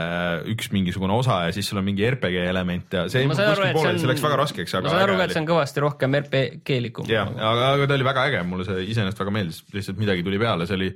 üks 0.53 0.69
mingisugune 0.75 1.15
osa 1.17 1.39
ja 1.47 1.55
siis 1.55 1.71
sul 1.71 1.81
on 1.81 1.87
mingi 1.87 2.05
RPG 2.05 2.43
element 2.51 2.93
ja 2.93 3.07
see, 3.09 3.25
poole, 3.25 3.71
on, 3.73 3.97
see 3.97 4.11
läks 4.11 4.21
väga 4.27 4.37
raskeks. 4.43 4.75
ma 4.77 4.91
saan 4.91 5.05
aru, 5.07 5.17
et 5.23 5.33
see 5.33 5.41
on 5.41 5.49
kõvasti 5.49 5.85
rohkem 5.87 6.19
RPG-likum. 6.21 7.09
jah, 7.09 7.31
aga, 7.31 7.71
aga 7.77 7.89
ta 7.89 7.97
oli 7.97 8.09
väga 8.11 8.27
äge, 8.29 8.43
mulle 8.51 8.67
see 8.69 8.85
iseenesest 8.91 9.23
väga 9.23 9.33
meeldis, 9.39 9.63
lihtsalt 9.73 10.03
midagi 10.03 10.27
tuli 10.27 10.41
peale, 10.41 10.69
see 10.69 10.77
oli 10.77 10.91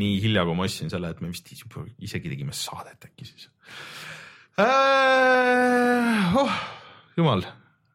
nii 0.00 0.16
hilja, 0.24 0.46
kui 0.48 0.56
ma 0.56 0.64
ostsin 0.70 0.92
selle, 0.92 1.12
et 1.12 1.20
me 1.20 1.28
vist 1.34 1.52
isegi 1.52 2.32
tegime 2.32 2.56
saadet 2.56 3.10
äkki 3.10 3.28
siis 3.28 3.50
äh,. 4.58 6.36
Oh, 6.38 6.52
jumal, 7.18 7.42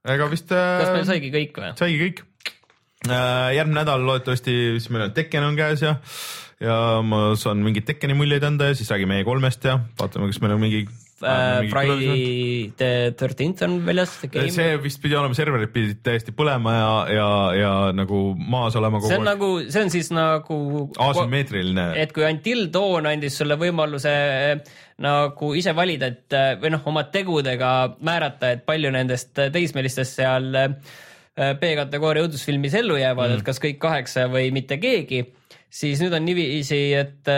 ega 0.03 0.27
vist 0.31 0.51
äh,. 0.51 0.81
kas 0.81 0.91
meil 0.95 1.07
saigi 1.07 1.31
kõik 1.33 1.59
või? 1.61 1.71
saigi 1.79 1.99
kõik 2.01 2.23
äh,. 3.07 3.55
järgmine 3.55 3.79
nädal 3.79 4.03
loodetavasti, 4.03 4.55
siis 4.75 4.89
meil 4.91 5.07
on 5.07 5.15
Tekken 5.15 5.47
on 5.47 5.59
käes 5.59 5.85
ja, 5.85 5.93
ja 6.63 6.77
ma 7.05 7.19
saan 7.39 7.63
mingeid 7.63 7.87
Tekkeni 7.87 8.17
muljeid 8.19 8.43
anda 8.47 8.71
ja 8.71 8.79
siis 8.79 8.91
räägime 8.91 9.21
E3-st 9.21 9.69
ja 9.71 9.77
vaatame, 10.01 10.31
kas 10.33 10.41
meil 10.43 10.57
on 10.57 10.65
mingi 10.65 10.83
Uh, 11.19 11.67
Friday 11.67 12.71
the 12.79 13.13
thirteenth 13.19 13.61
on 13.63 13.81
väljas. 13.83 14.13
see 14.55 14.77
vist 14.79 15.01
pidi 15.03 15.17
olema, 15.19 15.35
serverid 15.35 15.71
pidid 15.73 15.99
täiesti 15.99 16.31
põlema 16.31 16.71
ja, 16.77 16.91
ja, 17.11 17.25
ja 17.57 17.71
nagu 17.91 18.21
maas 18.39 18.77
olema 18.79 19.01
kogu 19.01 19.09
aeg. 19.09 19.17
see 19.17 19.19
on 19.19 19.27
aeg. 19.27 19.35
nagu, 19.35 19.49
see 19.67 19.83
on 19.83 19.91
siis 19.91 20.11
nagu. 20.15 20.59
asümmeetriline. 21.09 21.89
et 21.99 22.13
kui 22.15 22.23
Until 22.23 22.69
Dawn 22.71 23.09
andis 23.11 23.35
sulle 23.41 23.59
võimaluse 23.59 24.13
nagu 24.99 25.53
ise 25.55 25.73
valida, 25.75 26.09
et 26.11 26.35
või 26.61 26.73
noh, 26.73 26.83
oma 26.91 27.05
tegudega 27.11 27.73
määrata, 28.05 28.53
et 28.55 28.65
palju 28.67 28.91
nendest 28.91 29.39
teismelistest 29.53 30.19
seal 30.19 30.51
B-kategooria 31.39 32.25
õudusfilmis 32.25 32.75
ellu 32.81 32.97
jäävad 32.99 33.29
mm., 33.29 33.39
et 33.39 33.47
kas 33.47 33.61
kõik 33.63 33.79
kaheksa 33.79 34.25
või 34.31 34.49
mitte 34.51 34.75
keegi, 34.81 35.21
siis 35.71 36.01
nüüd 36.03 36.17
on 36.17 36.25
niiviisi, 36.27 36.81
et 36.99 37.31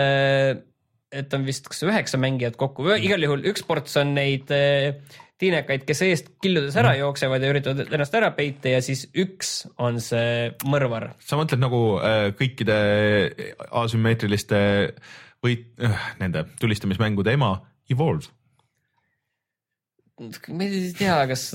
et 1.12 1.34
on 1.36 1.44
vist 1.46 1.68
kas 1.68 1.82
üheksa 1.84 2.18
mängijat 2.20 2.56
kokku, 2.60 2.86
igal 2.96 3.22
juhul 3.22 3.44
üks 3.52 3.64
ports 3.68 3.98
on 4.00 4.14
neid 4.16 4.50
äh, 4.54 4.96
tiinekaid, 5.42 5.84
kes 5.88 6.02
eest 6.06 6.30
killudes 6.42 6.76
ära 6.78 6.94
jooksevad 6.98 7.42
ja 7.42 7.50
üritavad 7.52 7.90
ennast 7.90 8.14
ära 8.16 8.30
peita 8.36 8.72
ja 8.76 8.80
siis 8.84 9.04
üks 9.18 9.66
on 9.82 9.98
see 10.02 10.52
mõrvar. 10.68 11.12
sa 11.22 11.38
mõtled 11.40 11.62
nagu 11.62 11.82
äh, 11.98 12.30
kõikide 12.38 12.78
asümmeetriliste 13.82 14.62
või 15.42 15.58
äh, 15.82 16.08
nende 16.22 16.46
tulistamismängude 16.60 17.34
ema 17.38 17.54
Evolve? 17.90 18.30
ma 20.22 20.64
ei 20.68 20.92
tea, 20.94 21.16
kas 21.30 21.48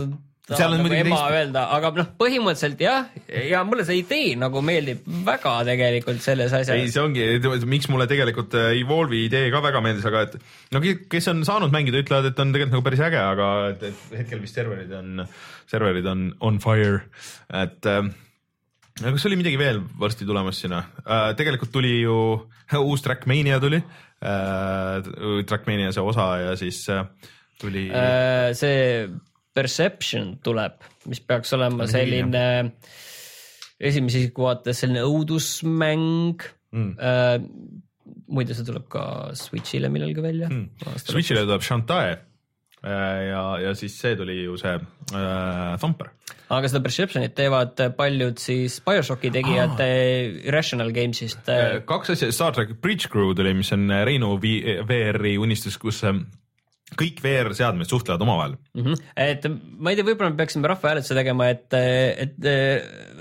seal 0.47 0.71
on 0.71 0.79
nagu 0.79 0.83
muidugi 0.87 1.01
ema 1.03 1.17
teist- 1.19 1.35
öelda, 1.37 1.61
aga 1.75 1.89
noh, 1.95 2.09
põhimõtteliselt 2.19 2.81
jah, 2.83 3.07
ja 3.51 3.61
mulle 3.67 3.83
see 3.87 3.97
idee 4.01 4.33
nagu 4.39 4.61
meeldib 4.63 5.01
väga 5.27 5.53
tegelikult 5.67 6.21
selles 6.23 6.53
ei, 6.55 6.63
asjas. 6.65 6.93
see 6.95 7.03
ongi, 7.03 7.25
miks 7.67 7.89
mulle 7.91 8.07
tegelikult 8.11 8.55
äh, 8.59 8.69
Evolve'i 8.81 9.25
idee 9.27 9.49
ka 9.53 9.61
väga 9.63 9.81
meeldis, 9.83 10.07
aga 10.07 10.21
et 10.27 10.37
no 10.75 10.81
ke- 10.83 11.01
kes 11.11 11.27
on 11.33 11.43
saanud 11.47 11.71
mängida, 11.75 11.99
ütlevad, 12.03 12.29
et 12.31 12.39
on 12.43 12.53
tegelikult 12.55 12.77
nagu 12.77 12.87
päris 12.89 13.03
äge, 13.07 13.19
aga 13.23 13.49
et, 13.73 13.83
et 13.91 14.15
hetkel 14.21 14.43
vist 14.43 14.55
serverid 14.59 14.91
on, 14.99 15.25
serverid 15.71 16.07
on 16.11 16.29
on 16.47 16.59
fire, 16.63 17.03
et 17.63 17.91
äh, 17.91 18.07
kas 19.01 19.25
oli 19.29 19.37
midagi 19.39 19.59
veel 19.59 19.81
varsti 19.99 20.25
tulemas 20.27 20.61
sinna 20.63 20.83
äh,? 21.03 21.31
tegelikult 21.37 21.71
tuli 21.73 22.01
ju 22.01 22.17
uus 22.89 23.05
Trackmania 23.05 23.59
tuli 23.63 23.79
äh,, 23.79 25.43
Trackmania 25.47 25.93
see 25.95 26.03
osa 26.03 26.27
ja 26.41 26.55
siis 26.59 26.83
äh, 26.93 27.05
tuli 27.61 27.87
äh, 27.91 28.53
see 28.57 29.09
Perception 29.57 30.35
tuleb, 30.45 30.83
mis 31.09 31.19
peaks 31.25 31.55
olema 31.57 31.87
selline 31.89 32.43
esimese 33.81 34.21
isiku 34.21 34.45
vaates 34.45 34.83
selline 34.83 35.01
õudusmäng 35.05 36.43
mm. 36.73 36.91
äh, 37.01 37.39
muide, 38.29 38.53
see 38.53 38.67
tuleb 38.67 38.85
ka 38.91 39.03
Switch'ile 39.37 39.89
millalgi 39.93 40.23
välja 40.23 40.49
Mm. 40.51 40.69
Switch'ile 41.01 41.45
tuleb 41.47 41.65
Shantae 41.65 42.13
ja, 42.87 43.43
ja 43.67 43.73
siis 43.77 43.97
see 43.99 44.15
tuli 44.19 44.41
ju 44.43 44.57
see 44.59 44.75
äh, 44.77 45.75
Thumper 45.81 46.13
aga 46.53 46.69
seda 46.71 46.81
Perceptionit 46.83 47.35
teevad 47.35 47.79
paljud 47.97 48.39
siis 48.39 48.79
BioShocki 48.85 49.31
tegijad 49.35 49.79
ah. 49.83 49.93
Irrational 50.47 50.93
Games'ist 50.95 51.51
Äh, 51.51 51.79
kaks 51.87 52.15
asja, 52.15 52.31
Star 52.35 52.55
track 52.55 52.77
Bridge 52.81 53.11
Crew 53.11 53.33
tuli, 53.35 53.53
mis 53.57 53.71
on 53.75 53.87
Reinu 54.07 54.35
VR-i 54.39 55.37
unistus, 55.41 55.77
kus 55.81 56.03
ähm, 56.07 56.25
kõik 56.95 57.19
VR-seadmed 57.23 57.89
suhtlevad 57.89 58.23
omavahel. 58.23 58.55
mm. 58.73 58.83
-hmm. 58.83 59.03
et 59.15 59.47
ma 59.77 59.91
ei 59.91 59.99
tea, 59.99 60.07
võib-olla 60.07 60.31
me 60.31 60.39
peaksime 60.39 60.67
rahvahääletuse 60.71 61.17
tegema, 61.17 61.49
et, 61.49 61.73
et 61.73 62.45
äh, 62.45 63.15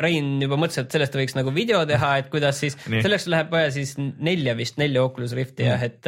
Rein 0.00 0.42
juba 0.42 0.58
mõtles, 0.60 0.82
et 0.82 0.92
sellest 0.92 1.14
võiks 1.16 1.34
nagu 1.38 1.52
video 1.54 1.78
teha, 1.88 2.16
et 2.20 2.26
kuidas 2.30 2.58
siis, 2.60 2.76
selleks 2.84 3.26
läheb 3.32 3.50
vaja 3.50 3.70
siis 3.72 3.94
nelja 3.96 4.52
vist, 4.58 4.76
nelja 4.76 5.02
Oculus 5.02 5.32
Rifti 5.32 5.64
jah, 5.64 5.82
et 5.82 6.04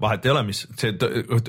vahet 0.00 0.26
ei 0.26 0.30
ole, 0.32 0.42
mis 0.44 0.58
see 0.76 0.90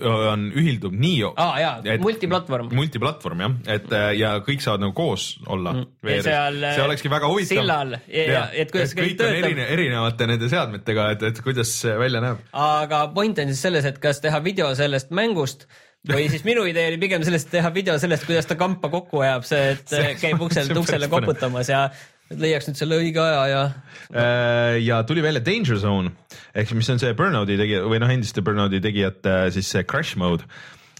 on, 0.07 0.45
ühildub 0.55 0.93
nii 0.95 1.23
aa 1.35 1.59
jaa, 1.59 1.97
multiplatvorm. 2.03 2.69
multiplatvorm 2.77 3.41
jah, 3.43 3.55
et 3.75 3.89
äh, 3.91 4.05
ja 4.19 4.35
kõik 4.45 4.61
saavad 4.63 4.85
nagu 4.85 4.93
koos 4.97 5.25
olla 5.51 5.73
Mm. 5.77 6.21
Seal, 6.23 6.59
see 6.73 6.83
olekski 6.85 7.09
väga 7.11 7.27
huvitav. 7.27 7.57
sillal, 7.57 7.91
ja- 8.07 8.23
ja- 8.31 8.45
et 8.53 8.71
kuidas 8.71 8.93
see 8.93 9.01
kõik 9.01 9.09
kõik 9.09 9.11
on 9.11 9.17
töötab. 9.25 9.43
erine, 9.49 9.65
erinevate 9.75 10.27
nende 10.27 10.49
seadmetega, 10.49 11.09
et, 11.17 11.23
et 11.31 11.41
kuidas 11.43 11.73
see 11.81 11.97
välja 11.99 12.21
näeb. 12.23 12.37
aga 12.53 13.07
point 13.13 13.39
on 13.39 13.51
siis 13.51 13.61
selles, 13.67 13.85
et 13.85 13.99
kas 13.99 14.21
teha 14.23 14.39
video 14.43 14.69
sellest 14.75 15.11
mängust 15.11 15.67
või 16.07 16.29
siis 16.31 16.45
minu 16.47 16.63
idee 16.69 16.87
oli 16.87 16.97
pigem 17.01 17.23
sellest 17.27 17.49
teha 17.51 17.69
video 17.73 17.97
sellest, 17.99 18.23
kuidas 18.25 18.45
ta 18.47 18.55
kampa 18.55 18.87
kokku 18.89 19.19
ajab, 19.25 19.43
see, 19.43 19.71
et 19.75 19.87
See- 19.91 20.15
käib 20.21 20.39
ukselt 20.41 20.71
uksele 20.77 21.09
koputamas 21.11 21.67
ja 21.69 21.89
et 22.31 22.39
leiaks 22.39 22.67
nüüd 22.67 22.79
selle 22.79 22.99
õige 23.01 23.23
aja 23.23 23.43
ja 23.51 23.63
Äh, 24.07 24.77
ja 24.85 25.03
tuli 25.03 25.21
välja 25.23 25.41
Danger 25.43 25.77
Zone 25.77 26.13
ehk 26.55 26.71
mis 26.77 26.87
on 26.89 26.99
see 27.01 27.11
Burnouti 27.17 27.57
tegija 27.59 27.83
või 27.83 27.99
noh, 27.99 28.11
endiste 28.11 28.43
Burnouti 28.45 28.79
tegijate 28.83 29.33
äh, 29.33 29.47
siis 29.51 29.67
see 29.73 29.83
crash 29.83 30.15
mode. 30.15 30.47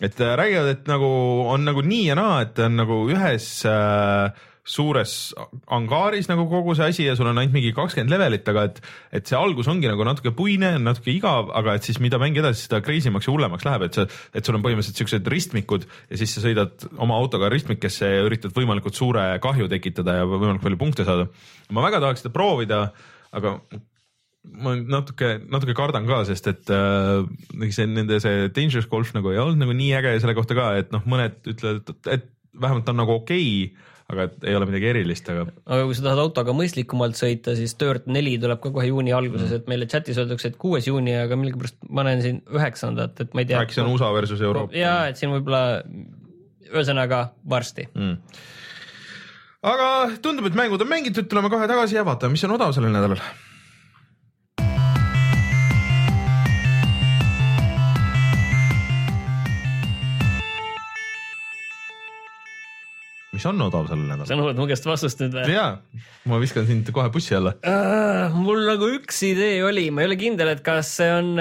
et 0.02 0.20
äh, 0.20 0.34
räägivad, 0.36 0.74
et 0.74 0.90
nagu 0.92 1.08
on 1.48 1.64
nagu 1.64 1.82
nii 1.82 2.10
ja 2.10 2.18
naa, 2.20 2.42
et 2.44 2.60
on 2.60 2.76
nagu 2.82 3.00
ühes 3.14 3.48
äh, 3.66 4.44
suures 4.68 5.12
angaaris 5.72 6.28
nagu 6.28 6.44
kogu 6.52 6.76
see 6.76 6.90
asi 6.92 7.06
ja 7.08 7.16
sul 7.16 7.30
on 7.30 7.40
ainult 7.40 7.56
mingi 7.56 7.72
kakskümmend 7.76 8.12
levelit, 8.12 8.48
aga 8.52 8.66
et, 8.68 8.82
et 9.20 9.30
see 9.30 9.38
algus 9.40 9.70
ongi 9.72 9.88
nagu 9.90 10.04
natuke 10.08 10.34
puine, 10.36 10.74
natuke 10.84 11.14
igav, 11.14 11.52
aga 11.56 11.78
et 11.78 11.88
siis 11.88 12.02
mida 12.04 12.20
mäng 12.22 12.38
edasi, 12.40 12.66
seda 12.68 12.82
crazy 12.86 13.14
maks 13.14 13.30
ja 13.30 13.34
hullemaks 13.34 13.68
läheb, 13.68 13.88
et 13.88 14.00
sa, 14.00 14.08
et 14.36 14.48
sul 14.48 14.60
on 14.60 14.66
põhimõtteliselt 14.66 15.02
siuksed 15.04 15.32
ristmikud 15.32 15.88
ja 15.88 16.20
siis 16.20 16.36
sa 16.36 16.44
sõidad 16.44 16.88
oma 17.00 17.20
autoga 17.20 17.52
ristmikesse 17.54 18.12
ja 18.18 18.26
üritad 18.28 18.56
võimalikult 18.58 19.00
suure 19.00 19.30
kahju 19.44 19.72
tekitada 19.72 20.20
ja 20.20 20.28
võimalikult 20.28 20.68
palju 20.68 20.82
punkte 20.84 21.08
saada. 21.08 21.30
ma 21.72 21.88
väga 21.88 22.04
tahaks 22.04 22.26
seda 22.26 22.36
proovida, 22.36 22.84
aga 23.36 23.58
ma 24.48 24.76
natuke, 24.80 25.34
natuke 25.52 25.76
kardan 25.78 26.08
ka, 26.08 26.22
sest 26.28 26.48
et 26.52 26.72
äh, 26.72 27.72
see 27.72 27.88
nende 27.90 28.20
see 28.24 28.48
Dangerous 28.56 28.88
Golf 28.92 29.14
nagu 29.16 29.32
ei 29.32 29.42
olnud 29.42 29.64
nagu 29.64 29.76
nii 29.76 29.94
äge 30.00 30.18
selle 30.24 30.36
kohta 30.38 30.56
ka, 30.58 30.72
et 30.80 30.92
noh, 30.96 31.04
mõned 31.10 31.40
ütlevad, 31.52 31.96
et 32.12 32.34
vähemalt 32.58 32.90
on 32.92 33.00
nagu 33.02 33.18
okei 33.20 33.48
okay,, 33.68 33.94
aga 34.08 34.28
et 34.30 34.46
ei 34.48 34.56
ole 34.56 34.68
midagi 34.70 34.88
erilist, 34.88 35.28
aga 35.32 35.46
aga 35.66 35.88
kui 35.88 35.96
sa 35.98 36.06
tahad 36.06 36.22
autoga 36.22 36.54
mõistlikumalt 36.56 37.18
sõita, 37.20 37.56
siis 37.60 37.76
Dirt 37.80 38.06
neli 38.12 38.38
tuleb 38.40 38.62
ka 38.64 38.72
kohe 38.76 38.88
juuni 38.88 39.12
alguses, 39.16 39.52
et 39.58 39.68
meile 39.68 39.88
chat'is 39.92 40.20
öeldakse, 40.22 40.54
et 40.54 40.60
kuues 40.62 40.88
juuni, 40.88 41.16
aga 41.20 41.40
millegipärast 41.40 41.80
ma 41.92 42.06
näen 42.08 42.24
siin 42.24 42.40
üheksandat, 42.48 43.20
et 43.26 43.36
ma 43.36 43.44
ei 43.44 43.50
tea. 43.50 43.64
äkki 43.66 43.76
see 43.76 43.84
on 43.84 43.92
USA 43.92 44.14
versus 44.16 44.44
Euroopa. 44.44 44.76
ja 44.78 44.94
et 45.12 45.20
siin 45.20 45.34
võib-olla, 45.36 45.82
ühesõnaga 46.72 47.22
varsti. 47.50 47.90
mm.. 47.92 48.40
aga 49.74 49.90
tundub, 50.24 50.48
et 50.48 50.56
mängud 50.56 50.88
on 50.88 50.92
mängitud, 50.94 51.28
tuleme 51.28 51.52
kohe 51.52 51.68
tagasi 51.68 52.00
ja 52.00 52.08
vaatame, 52.08 52.38
mis 52.38 52.48
on 52.48 52.56
odav 52.56 52.72
sellel 52.78 52.96
nädalal. 52.96 53.20
Mis 63.38 63.48
on 63.50 63.66
odav 63.70 63.88
sellel 63.92 64.10
nädalal? 64.10 64.30
sa 64.30 64.38
nõuad 64.40 64.60
mu 64.60 64.68
käest 64.70 64.88
vastust 64.90 65.24
nüüd 65.24 65.38
või? 65.38 65.56
jaa, 65.56 65.74
ma 66.28 66.42
viskan 66.44 66.68
sind 66.70 66.90
kohe 66.96 67.12
bussi 67.14 67.38
alla. 67.38 67.56
Äh, 67.62 68.36
mul 68.36 68.66
nagu 68.68 68.90
üks 68.98 69.22
idee 69.30 69.62
oli, 69.66 69.88
ma 69.94 70.04
ei 70.04 70.12
ole 70.12 70.20
kindel, 70.20 70.52
et 70.56 70.66
kas 70.66 70.98
see 71.00 71.10
on, 71.14 71.34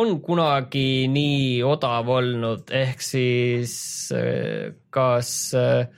on 0.00 0.16
kunagi 0.24 1.06
nii 1.12 1.60
odav 1.66 2.10
olnud, 2.16 2.70
ehk 2.74 3.02
siis 3.04 3.74
äh, 4.16 4.72
kas 4.94 5.32
äh, 5.58 5.88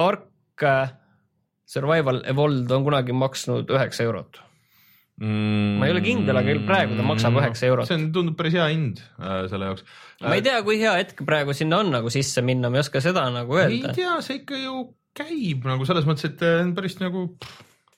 Ark 0.00 0.64
äh, 0.64 0.94
Survival 1.70 2.22
Evolved 2.26 2.70
on 2.74 2.86
kunagi 2.86 3.14
maksnud 3.14 3.70
üheksa 3.70 4.06
eurot. 4.08 4.40
mm,. 5.20 5.80
Ma 5.80 5.88
ei 5.88 5.94
ole 5.94 6.02
kindel, 6.04 6.40
aga 6.40 6.56
praegu 6.68 6.98
ta 6.98 7.06
maksab 7.06 7.38
üheksa 7.40 7.68
eurot. 7.68 7.88
see 7.88 7.98
on, 7.98 8.06
tundub 8.14 8.38
päris 8.38 8.56
hea 8.56 8.68
hind 8.72 9.02
äh, 9.20 9.42
selle 9.52 9.70
jaoks. 9.70 9.86
ma 10.24 10.36
ei 10.38 10.44
tea, 10.46 10.60
kui 10.66 10.78
hea 10.80 10.94
hetk 11.00 11.24
praegu 11.28 11.56
sinna 11.56 11.82
on 11.84 11.92
nagu 11.94 12.12
sisse 12.12 12.44
minna, 12.46 12.72
ma 12.72 12.80
ei 12.80 12.84
oska 12.86 13.02
seda 13.04 13.26
nagu 13.34 13.58
ei 13.60 13.66
öelda. 13.66 13.96
tea, 13.96 14.16
see 14.26 14.40
ikka 14.42 14.60
ju 14.60 14.86
käib 15.16 15.66
nagu 15.68 15.88
selles 15.88 16.08
mõttes, 16.08 16.30
et 16.30 16.46
äh, 16.46 16.62
päris 16.76 16.96
nagu, 17.02 17.26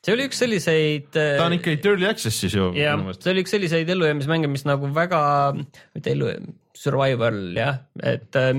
see 0.03 0.16
oli 0.16 0.27
üks 0.31 0.43
selliseid. 0.43 1.11
ta 1.15 1.47
on 1.47 1.59
ikka 1.59 1.77
early 1.78 2.09
access'is 2.11 2.59
ju. 2.59 2.70
jah, 2.78 3.07
see 3.19 3.35
oli 3.35 3.47
üks 3.47 3.55
selliseid 3.55 3.94
ellujäämismänge, 3.94 4.51
mis 4.53 4.66
nagu 4.69 4.90
väga, 4.94 5.23
mitte 5.94 6.15
ellu, 6.15 6.32
survival 6.77 7.43
jah, 7.57 7.85
et 8.03 8.40
äh, 8.40 8.53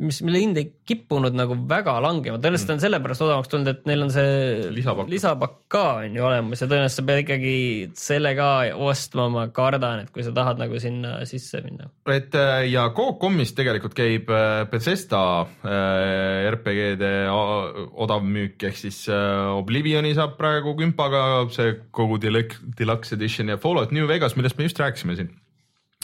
mis, 0.00 0.20
mille 0.24 0.40
hind 0.42 0.58
ei 0.60 0.66
kippunud 0.88 1.34
nagu 1.36 1.56
väga 1.68 1.94
langema, 2.02 2.38
tõenäoliselt 2.42 2.74
on 2.74 2.82
sellepärast 2.82 3.24
odavamaks 3.24 3.50
tulnud, 3.52 3.70
et 3.70 3.84
neil 3.88 4.04
on 4.06 4.12
see 4.12 4.70
Lisapakk. 4.74 5.10
lisapakk 5.12 5.56
ka 5.72 5.84
on 6.02 6.16
ju 6.16 6.24
olemas 6.26 6.62
ja 6.62 6.68
tõenäoliselt 6.70 7.00
sa 7.00 7.06
pead 7.08 7.22
ikkagi 7.24 7.54
selle 7.98 8.34
ka 8.38 8.48
ostma, 8.86 9.28
ma 9.32 9.46
kardan, 9.54 10.04
et 10.04 10.12
kui 10.14 10.24
sa 10.26 10.34
tahad 10.36 10.60
nagu 10.62 10.80
sinna 10.82 11.16
sisse 11.28 11.60
minna. 11.64 11.90
et 12.10 12.34
äh, 12.38 12.64
ja 12.70 12.88
Coop.com'is 12.96 13.54
tegelikult 13.56 13.96
käib 13.98 14.30
äh, 14.34 14.64
Bethesda 14.70 15.22
äh, 15.64 16.50
RPG-de 16.54 17.12
a- 17.30 17.86
odav 18.04 18.24
müük 18.24 18.62
ehk 18.68 18.80
siis 18.80 19.04
Oblivioni 19.08 20.14
saab 20.16 20.36
praegu 20.38 20.74
kümpaga 20.78 21.44
see 21.54 21.76
kogu 21.94 22.18
Deluxe 22.22 22.60
Deluxe 22.78 23.14
Edition 23.16 23.52
ja 23.52 23.58
Fallout 23.60 23.92
New 23.94 24.08
Vegas, 24.08 24.36
millest 24.36 24.58
me 24.58 24.68
just 24.68 24.80
rääkisime 24.80 25.16
siin, 25.18 25.30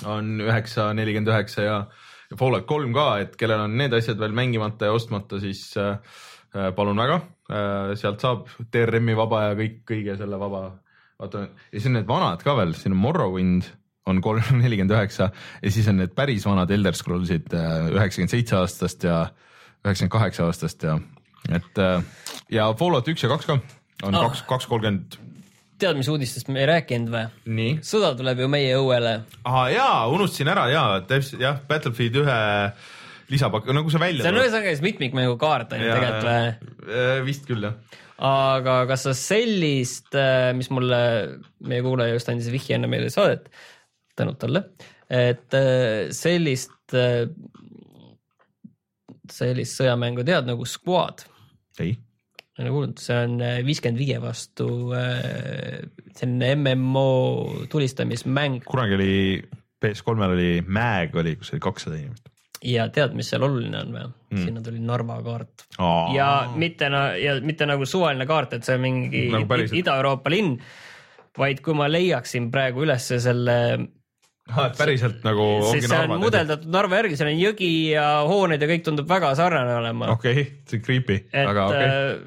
on 0.06 0.38
üheksa, 0.44 0.90
nelikümmend 0.96 1.32
üheksa 1.32 1.66
ja 1.66 1.76
ja 2.30 2.38
Fallout 2.38 2.66
kolm 2.68 2.94
ka, 2.96 3.06
et 3.24 3.34
kellel 3.40 3.64
on 3.66 3.76
need 3.78 3.94
asjad 3.96 4.20
veel 4.20 4.34
mängimata 4.36 4.90
ja 4.90 4.96
ostmata, 4.96 5.40
siis 5.42 5.64
äh, 5.80 5.98
äh, 6.54 6.70
palun 6.76 7.00
väga 7.00 7.20
äh,, 7.50 7.96
sealt 8.00 8.22
saab 8.22 8.48
DRM-i 8.72 9.16
vaba 9.18 9.48
ja 9.48 9.58
kõik, 9.58 9.82
kõige 9.90 10.16
selle 10.20 10.38
vaba. 10.40 10.64
vaata 11.20 11.46
ja 11.48 11.76
siis 11.76 11.90
on 11.90 11.98
need 11.98 12.08
vanad 12.08 12.44
ka 12.46 12.56
veel, 12.58 12.74
siin 12.78 12.96
on 12.96 13.02
Morrowind 13.02 13.70
on 14.10 14.22
kolm 14.24 14.46
nelikümmend 14.62 14.96
üheksa 14.96 15.30
ja 15.62 15.72
siis 15.72 15.88
on 15.90 16.00
need 16.02 16.14
päris 16.16 16.46
vanad 16.48 16.70
Elder 16.70 16.96
Scrollsid 16.96 17.52
äh, 17.54 17.90
üheksakümmend 17.94 18.36
seitse 18.36 18.60
aastast 18.62 19.04
ja 19.04 19.26
üheksakümmend 19.84 20.14
kaheksa 20.16 20.46
aastast 20.48 20.86
ja 20.86 20.96
et 21.50 21.78
äh, 21.82 22.00
ja 22.52 22.70
Fallout 22.78 23.08
üks 23.10 23.26
ja 23.26 23.32
kaks 23.32 23.50
ka 23.50 23.60
on 24.02 24.14
Ah. 24.14 24.28
kaks, 24.28 24.42
kaks 24.48 24.66
kolmkümmend. 24.66 25.18
tead, 25.80 25.98
mis 25.98 26.08
uudistest 26.12 26.50
me 26.52 26.62
ei 26.62 26.68
rääkinud 26.70 27.12
või? 27.12 27.68
sõda 27.86 28.12
tuleb 28.18 28.44
ju 28.44 28.48
meie 28.52 28.76
õuele. 28.78 29.14
ah,. 29.44 29.66
jaa, 29.72 30.06
unustasin 30.12 30.50
ära 30.52 30.66
ja 30.72 30.84
täpselt 31.08 31.42
jah, 31.42 31.60
Battlefield 31.68 32.20
ühe 32.22 32.38
lisapakk, 33.30 33.70
nagu 33.74 33.92
see 33.92 34.02
välja 34.02 34.24
see 34.24 34.32
on 34.32 34.40
ühesõnaga 34.42 34.74
siis 34.74 34.84
mitmikmängu 34.84 35.36
kaart 35.40 35.74
on 35.76 35.84
ju 35.84 35.90
tegelikult 35.90 36.28
või? 36.28 37.18
vist 37.28 37.48
küll 37.48 37.66
jah. 37.68 37.98
aga 38.30 38.76
kas 38.90 39.06
sa 39.08 39.16
sellist, 39.16 40.12
mis 40.58 40.70
mulle 40.74 41.00
meie 41.66 41.84
kuulaja 41.86 42.16
just 42.16 42.32
andis 42.32 42.50
vihje 42.52 42.76
enne 42.78 42.90
meile 42.90 43.10
saadet, 43.12 43.48
tänud 44.18 44.38
talle, 44.40 44.66
et 45.06 45.56
äh, 45.56 46.10
sellist, 46.14 46.96
sellist 49.30 49.78
sõjamängu 49.78 50.26
tead 50.26 50.48
nagu 50.50 50.66
Squad, 50.68 51.24
ei, 51.80 51.94
olen 52.62 52.74
kuulnud, 52.74 53.00
see 53.02 53.16
on 53.26 53.38
äh, 53.44 53.60
viiskümmend 53.66 54.00
viie 54.00 54.20
vastu, 54.22 54.68
selline 56.16 56.52
MMO 56.58 57.08
tulistamismäng 57.72 58.64
kunagi 58.68 58.98
oli 58.98 59.14
PS3-l 59.80 60.34
oli 60.34 60.50
Mag 60.66 61.16
oli, 61.16 61.36
kus 61.40 61.54
oli 61.54 61.62
kakssada 61.64 61.96
inimest. 61.96 62.28
ja 62.64 62.88
tead, 62.92 63.14
mis 63.16 63.30
seal 63.32 63.44
oluline 63.46 63.78
on 63.80 63.94
või 63.94 64.04
mm.? 64.04 64.42
sinna 64.44 64.64
tuli 64.64 64.82
Narva 64.84 65.20
kaart 65.24 65.64
ja 66.14 66.30
mitte, 66.54 66.90
ja 67.22 67.38
mitte 67.44 67.68
nagu 67.68 67.88
suvaline 67.88 68.26
kaart, 68.28 68.58
et 68.58 68.68
see 68.68 68.76
on 68.76 68.84
mingi 68.84 69.28
Nagu 69.32 69.48
päriselt? 69.48 69.78
Ida-Euroopa 69.80 70.32
linn, 70.32 70.58
vaid 71.40 71.62
kui 71.64 71.76
ma 71.78 71.88
leiaksin 71.88 72.50
praegu 72.52 72.84
ülesse 72.84 73.20
selle, 73.22 73.56
päriselt 74.76 75.24
nagu 75.24 75.46
siis 75.70 75.88
see 75.88 76.02
on 76.04 76.20
mudeldatud 76.20 76.68
Narva 76.74 77.00
järgi, 77.00 77.16
seal 77.20 77.32
on 77.32 77.40
jõgi 77.40 77.70
ja 77.94 78.10
hooned 78.28 78.60
ja 78.60 78.68
kõik 78.68 78.84
tundub 78.84 79.08
väga 79.08 79.32
sarnane 79.38 79.78
olema. 79.80 80.12
okei 80.16 80.36
okay,, 80.36 80.52
see 80.68 80.82
on 80.82 80.84
creepy, 80.84 81.22
et 81.30 81.46
aga 81.46 81.66
okei 81.72 81.88
okay.. 81.88 82.20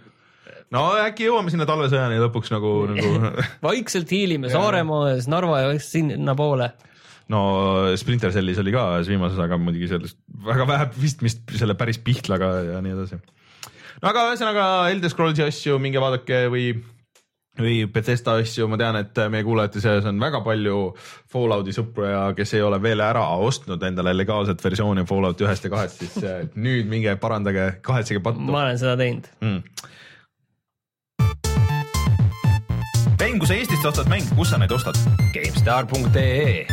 No 0.73 0.85
äkki 1.03 1.27
jõuame 1.27 1.53
sinna 1.53 1.67
talvesõjani 1.69 2.21
lõpuks 2.23 2.53
nagu, 2.53 2.73
nagu 2.91 3.43
vaikselt 3.63 4.13
hiilime 4.13 4.51
Saaremaa 4.53 5.11
ja 5.11 5.19
siis 5.19 5.29
Narva 5.31 5.61
ja 5.65 5.75
sinnapoole. 5.81 6.71
no 7.33 7.43
Splinter 7.99 8.33
Cellis 8.35 8.61
oli 8.61 8.73
ka 8.75 8.87
ühes 8.97 9.11
viimases, 9.11 9.41
aga 9.43 9.59
muidugi 9.61 9.91
sellest 9.91 10.19
väga 10.47 10.67
vähe 10.69 10.89
pistmist 10.95 11.53
selle 11.59 11.77
päris 11.79 12.01
Pihtlaga 12.03 12.55
ja 12.71 12.81
nii 12.83 12.97
edasi. 12.97 13.21
no 14.01 14.09
aga 14.09 14.31
ühesõnaga 14.31 14.65
Elder 14.93 15.13
Scrollsi 15.13 15.45
asju 15.45 15.77
minge 15.83 16.01
vaadake 16.01 16.43
või, 16.51 16.65
või 17.59 17.77
Bethesda 17.93 18.39
asju, 18.41 18.67
ma 18.71 18.81
tean, 18.81 18.97
et 19.03 19.23
meie 19.29 19.45
kuulajate 19.45 19.83
seas 19.83 20.09
on 20.09 20.19
väga 20.21 20.41
palju 20.45 20.83
Fallouti 21.31 21.75
sõpru 21.75 22.09
ja 22.09 22.25
kes 22.37 22.57
ei 22.57 22.65
ole 22.65 22.81
veel 22.81 23.05
ära 23.05 23.27
ostnud 23.45 23.83
endale 23.85 24.15
legaalset 24.17 24.63
versiooni 24.65 25.05
Fallout 25.05 25.45
ühest 25.45 25.69
ja 25.69 25.73
kahest, 25.77 26.01
siis 26.01 26.55
nüüd 26.57 26.89
minge 26.89 27.13
parandage, 27.21 27.75
kahetsege 27.85 28.25
pattu 28.25 28.49
ma 28.49 28.65
olen 28.65 28.81
seda 28.81 28.97
teinud. 28.99 29.35
mm.. 29.39 29.91
Ben, 33.19 33.37
kui 33.39 33.47
sa 33.47 33.55
Eestist 33.57 33.85
ostad 33.87 34.09
mänge, 34.11 34.29
kus 34.37 34.51
sa 34.53 34.57
neid 34.61 34.71
ostad? 34.73 34.97
GameStar.ee 35.35 36.65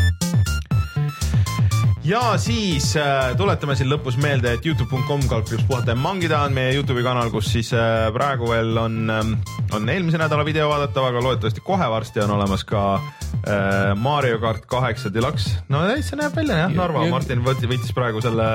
ja 2.05 2.21
siis 2.41 2.95
äh, 2.97 3.35
tuletame 3.37 3.75
siin 3.77 3.91
lõpus 3.91 4.17
meelde, 4.21 4.55
et 4.57 4.65
Youtube.com 4.67 5.21
kaldkriips 5.31 5.67
puhata 5.69 5.93
ja 5.93 5.99
mangida 6.01 6.41
on 6.47 6.55
meie 6.57 6.73
Youtube'i 6.75 7.05
kanal, 7.05 7.29
kus 7.33 7.51
siis 7.53 7.71
äh, 7.77 8.09
praegu 8.15 8.49
veel 8.51 8.73
on 8.81 8.97
ähm,, 9.13 9.35
on 9.77 9.89
eelmise 9.93 10.19
nädala 10.19 10.45
video 10.49 10.71
vaadatav, 10.73 11.11
aga 11.11 11.23
loodetavasti 11.27 11.63
kohe 11.67 11.91
varsti 11.93 12.23
on 12.25 12.33
olemas 12.39 12.65
ka 12.67 12.83
äh, 12.97 13.93
Mario 14.01 14.41
kart 14.43 14.65
kaheksa 14.71 15.13
deluxe. 15.13 15.59
no 15.69 15.85
täitsa 15.87 16.19
näeb 16.19 16.35
välja 16.41 16.65
jah, 16.65 16.75
Narva, 16.75 17.05
Martin 17.13 17.45
võt- 17.47 17.69
võttis 17.69 17.93
praegu 17.95 18.25
selle 18.25 18.49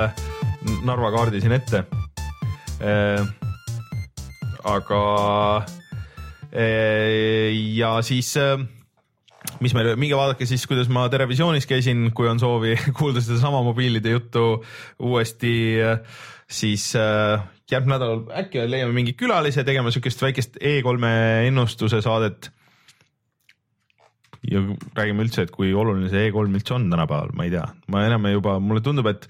Narva 0.84 1.14
kaardi 1.14 1.40
siin 1.44 1.54
ette 1.56 1.84
äh,. 2.82 3.22
aga 4.66 5.00
ja 6.56 7.90
siis 8.06 8.32
mis 9.60 9.74
meil, 9.76 9.92
minge 10.00 10.16
vaadake 10.16 10.46
siis, 10.48 10.64
kuidas 10.68 10.88
ma 10.92 11.06
Terevisioonis 11.12 11.68
käisin, 11.68 12.10
kui 12.16 12.28
on 12.30 12.40
soovi 12.40 12.76
kuulda 12.98 13.22
sedasama 13.24 13.62
mobiilide 13.66 14.14
juttu 14.14 14.46
uuesti, 15.04 15.52
siis 16.48 16.92
järgmine 17.70 17.96
nädal 17.96 18.22
äkki 18.42 18.66
leiame 18.70 18.94
mingi 18.94 19.16
külalise 19.18 19.64
tegema 19.66 19.90
siukest 19.94 20.22
väikest 20.22 20.60
E3-e 20.60 21.48
ennustuse 21.48 22.02
saadet. 22.04 22.50
ja 24.46 24.60
räägime 24.94 25.24
üldse, 25.24 25.42
et 25.42 25.50
kui 25.50 25.72
oluline 25.74 26.06
see 26.06 26.28
E3 26.28 26.54
üldse 26.54 26.74
on 26.76 26.84
tänapäeval, 26.92 27.32
ma 27.34 27.46
ei 27.48 27.50
tea, 27.50 27.64
ma 27.90 28.04
enam 28.06 28.28
juba, 28.30 28.60
mulle 28.62 28.82
tundub, 28.84 29.08
et 29.10 29.26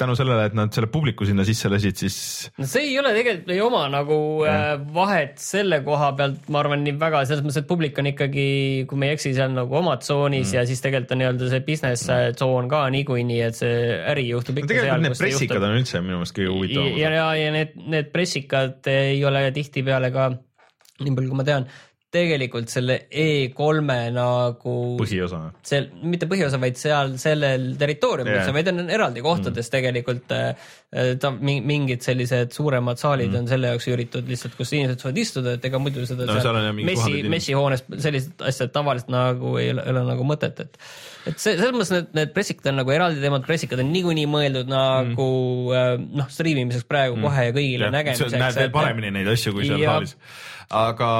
tänu 0.00 0.16
sellele, 0.18 0.46
et 0.48 0.56
nad 0.56 0.72
selle 0.74 0.88
publiku 0.92 1.26
sinna 1.28 1.44
sisse 1.46 1.70
lasid, 1.70 1.98
siis 2.00 2.16
no 2.60 2.68
see 2.68 2.88
ei 2.88 2.96
ole 3.00 3.12
tegelikult 3.16 3.52
ei 3.54 3.60
oma 3.64 3.82
nagu 3.92 4.16
äh, 4.48 4.72
vahet 4.94 5.38
selle 5.42 5.80
koha 5.86 6.10
pealt, 6.18 6.48
ma 6.52 6.62
arvan 6.62 6.84
nii 6.86 6.96
väga 7.00 7.22
selles 7.28 7.44
mõttes, 7.44 7.60
et 7.62 7.68
publik 7.70 8.00
on 8.02 8.10
ikkagi, 8.10 8.46
kui 8.90 9.00
ma 9.00 9.08
ei 9.08 9.16
eksi, 9.16 9.34
seal 9.36 9.54
nagu 9.56 9.80
oma 9.80 9.96
tsoonis 10.00 10.48
mm. 10.48 10.56
ja 10.58 10.66
siis 10.68 10.84
tegelikult 10.84 11.14
on 11.16 11.22
nii-öelda 11.22 11.50
see 11.52 11.64
business 11.66 12.08
mm. 12.08 12.38
tsoon 12.40 12.70
ka 12.72 12.84
niikuinii, 12.96 13.40
et 13.46 13.60
see 13.60 13.98
äri 14.12 14.28
juhtub 14.30 14.58
no 14.58 14.64
ikka 14.64 14.72
tegelikult 14.74 14.96
seal, 14.96 15.04
need 15.06 15.20
pressikad 15.24 15.56
juhtub. 15.58 15.68
on 15.70 15.80
üldse 15.82 16.04
minu 16.04 16.20
meelest 16.20 16.38
kõige 16.38 16.48
ja, 16.48 16.56
huvitavam. 16.56 17.00
ja, 17.00 17.28
ja 17.40 17.54
need, 17.58 17.76
need 17.96 18.10
pressikad 18.14 18.90
ei 18.92 19.20
ole 19.28 19.46
tihtipeale 19.56 20.12
ka, 20.14 20.30
nii 21.00 21.16
palju 21.16 21.32
kui 21.32 21.40
ma 21.40 21.48
tean, 21.48 21.68
tegelikult 22.10 22.70
selle 22.72 22.96
E3-e 23.06 24.10
nagu 24.14 24.74
põhiosa. 24.98 25.40
see, 25.66 25.84
mitte 26.02 26.26
põhiosa, 26.30 26.58
vaid 26.62 26.78
seal 26.80 27.14
sellel 27.22 27.68
territooriumil 27.78 28.34
yeah., 28.34 28.50
vaid 28.54 28.70
on 28.72 28.82
eraldi 28.90 29.22
kohtades 29.22 29.68
mm. 29.68 29.74
tegelikult 29.76 30.34
äh, 30.34 30.72
ta 31.22 31.30
mi- 31.36 31.60
mingid 31.62 32.02
sellised 32.02 32.56
suuremad 32.56 32.98
saalid 32.98 33.30
mm. 33.30 33.42
on 33.42 33.52
selle 33.52 33.70
jaoks 33.70 33.86
üüritud 33.92 34.26
lihtsalt, 34.30 34.56
kus 34.58 34.74
inimesed 34.74 35.04
saavad 35.04 35.22
istuda, 35.22 35.54
et 35.58 35.70
ega 35.70 35.82
muidu 35.82 36.06
seda 36.08 36.26
No 36.26 36.40
seal 36.42 36.58
mingid 36.74 36.90
messi 36.90 37.22
messihoones 37.36 37.86
sellised 38.02 38.42
asjad 38.50 38.74
tavaliselt 38.74 39.14
nagu 39.14 39.54
ei 39.62 39.70
ole, 39.74 39.86
ei 39.86 39.94
ole 39.94 40.04
nagu 40.10 40.26
mõtet, 40.26 40.66
et 40.66 40.82
et 41.28 41.40
see, 41.40 41.56
selles 41.58 41.72
mõttes 41.74 41.92
need, 41.94 42.12
need 42.16 42.30
pressikad 42.36 42.70
on 42.72 42.80
nagu 42.80 42.94
eraldi 42.94 43.20
teemad, 43.22 43.44
pressikad 43.48 43.82
on 43.82 43.90
niikuinii 43.92 44.28
mõeldud 44.30 44.70
nagu 44.70 45.26
mm. 45.72 46.06
noh, 46.20 46.30
striimimiseks 46.32 46.86
praegu 46.88 47.18
mm. 47.18 47.26
kohe 47.26 47.48
ja 47.48 47.56
kõigile 47.56 47.90
nägemiseks. 47.94 48.38
näed 48.40 48.58
veel 48.62 48.72
paremini 48.74 49.12
neid 49.18 49.30
asju 49.34 49.54
kui 49.56 49.68
seal 49.68 49.82
Ja- 49.82 49.96
saalis. 49.96 50.16
aga 50.80 51.10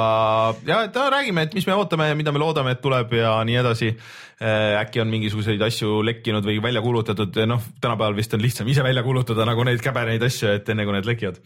ja, 0.67 0.81
et 0.87 0.97
no, 0.97 1.07
räägime, 1.13 1.47
et 1.47 1.57
mis 1.57 1.67
me 1.69 1.77
ootame 1.77 2.09
ja 2.09 2.17
mida 2.17 2.33
me 2.33 2.41
loodame, 2.41 2.75
et 2.77 2.83
tuleb 2.83 3.13
ja 3.19 3.37
nii 3.47 3.59
edasi. 3.63 3.95
äkki 4.41 5.03
on 5.03 5.11
mingisuguseid 5.11 5.61
asju 5.61 5.99
lekkinud 6.01 6.45
või 6.47 6.55
välja 6.63 6.81
kuulutatud, 6.81 7.35
noh, 7.45 7.61
tänapäeval 7.77 8.15
vist 8.17 8.33
on 8.33 8.41
lihtsam 8.41 8.67
ise 8.73 8.81
välja 8.81 9.03
kuulutada 9.05 9.45
nagu 9.45 9.63
neid 9.67 9.83
käbeneid 9.85 10.23
asju, 10.25 10.55
et 10.55 10.69
enne 10.73 10.87
kui 10.87 10.95
need 10.95 11.05
lekivad 11.05 11.37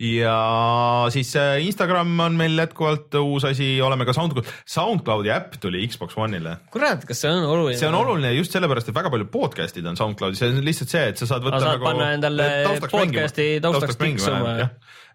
ja 0.00 1.06
siis 1.12 1.30
äh, 1.40 1.56
Instagram 1.64 2.10
on 2.20 2.34
meil 2.36 2.58
jätkuvalt 2.58 3.14
uus 3.16 3.46
asi, 3.48 3.78
oleme 3.80 4.04
ka 4.04 4.12
SoundCloud, 4.12 4.48
SoundCloudi 4.68 5.30
äpp 5.32 5.56
tuli 5.60 5.86
Xbox 5.88 6.18
One'ile. 6.20 6.58
kurat, 6.72 7.06
kas 7.08 7.22
see 7.24 7.30
on 7.32 7.46
oluline? 7.48 7.78
see 7.80 7.88
on 7.88 7.96
oluline 7.96 8.34
just 8.36 8.52
sellepärast, 8.52 8.90
et 8.92 8.98
väga 8.98 9.12
paljud 9.12 9.30
podcast'id 9.32 9.88
on 9.88 9.96
SoundCloudis, 9.96 10.42
see 10.42 10.52
on 10.52 10.60
lihtsalt 10.66 10.92
see, 10.92 11.06
et 11.12 11.22
sa 11.22 11.30
saad 11.30 11.46
võtta 11.46 11.62
saad 11.62 11.78
nagu 11.78 11.88
panna 11.88 12.10
endale 12.18 12.50
podcast'i 12.92 13.48
taustaks 13.64 13.96
tiksuma. 14.02 14.52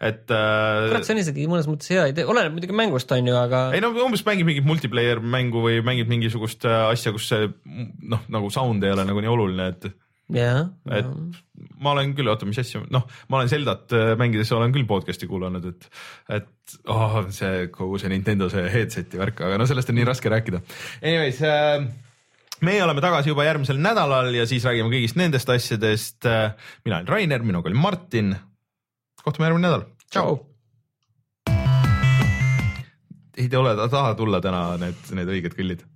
et 0.02 0.34
äh, 0.34 0.88
kurat, 0.90 1.06
see 1.06 1.16
on 1.16 1.22
isegi 1.28 1.48
mõnes 1.52 1.70
mõttes 1.70 1.94
hea 1.94 2.08
idee, 2.16 2.26
oleneb 2.34 2.58
muidugi 2.58 2.78
mängust 2.82 3.14
on 3.14 3.30
ju, 3.30 3.38
aga 3.38 3.68
ei 3.78 3.86
no 3.86 3.94
umbes 4.08 4.26
mängid 4.26 4.50
mingit 4.50 4.66
multiplayer 4.66 5.22
mängu 5.22 5.62
või 5.68 5.78
mängid 5.86 6.10
mingisugust 6.10 6.66
äh, 6.66 6.88
asja, 6.90 7.14
kus 7.14 7.30
see 7.30 7.54
noh, 7.62 8.26
nagu 8.34 8.50
sound 8.50 8.82
ei 8.82 8.98
ole 8.98 9.06
nagu 9.06 9.22
nii 9.22 9.34
oluline, 9.38 9.72
et, 9.76 9.92
jah, 10.42 10.72
et 10.90 11.14
ma 11.82 11.94
olen 11.96 12.14
küll, 12.18 12.30
oota, 12.32 12.48
mis 12.50 12.60
asja, 12.62 12.84
noh, 12.94 13.08
ma 13.30 13.40
olen 13.40 13.52
Zeldat 13.52 13.96
äh, 13.96 14.12
mängides 14.20 14.52
olen 14.56 14.74
küll 14.76 14.88
podcast'i 14.90 15.30
kuulanud, 15.30 15.66
et, 15.72 15.88
et 16.38 16.78
oh, 16.92 17.20
see 17.34 17.68
kogu 17.74 18.00
see 18.02 18.12
Nintendo 18.14 18.50
see 18.52 18.64
headset'i 18.74 19.20
värk, 19.22 19.44
aga 19.48 19.60
no 19.62 19.68
sellest 19.70 19.92
on 19.94 20.00
nii 20.00 20.08
raske 20.08 20.32
rääkida. 20.34 20.62
Anyways 21.02 21.42
äh, 21.48 21.88
meie 22.68 22.84
oleme 22.86 23.04
tagasi 23.04 23.34
juba 23.34 23.48
järgmisel 23.48 23.82
nädalal 23.82 24.32
ja 24.36 24.48
siis 24.50 24.66
räägime 24.68 24.94
kõigist 24.94 25.20
nendest 25.20 25.50
asjadest. 25.50 26.30
mina 26.86 27.02
olen 27.02 27.10
Rainer, 27.10 27.44
minuga 27.44 27.70
oli 27.70 27.78
Martin. 27.78 28.36
kohtume 29.24 29.50
järgmine 29.50 29.68
nädal. 29.68 29.86
tšau. 30.12 30.40
ei 33.38 33.50
te 33.50 33.58
ole, 33.58 33.76
taha 33.90 34.14
tulla 34.16 34.42
täna 34.42 34.78
need, 34.78 35.08
need 35.18 35.30
õiged 35.38 35.58
kõllid 35.58 35.91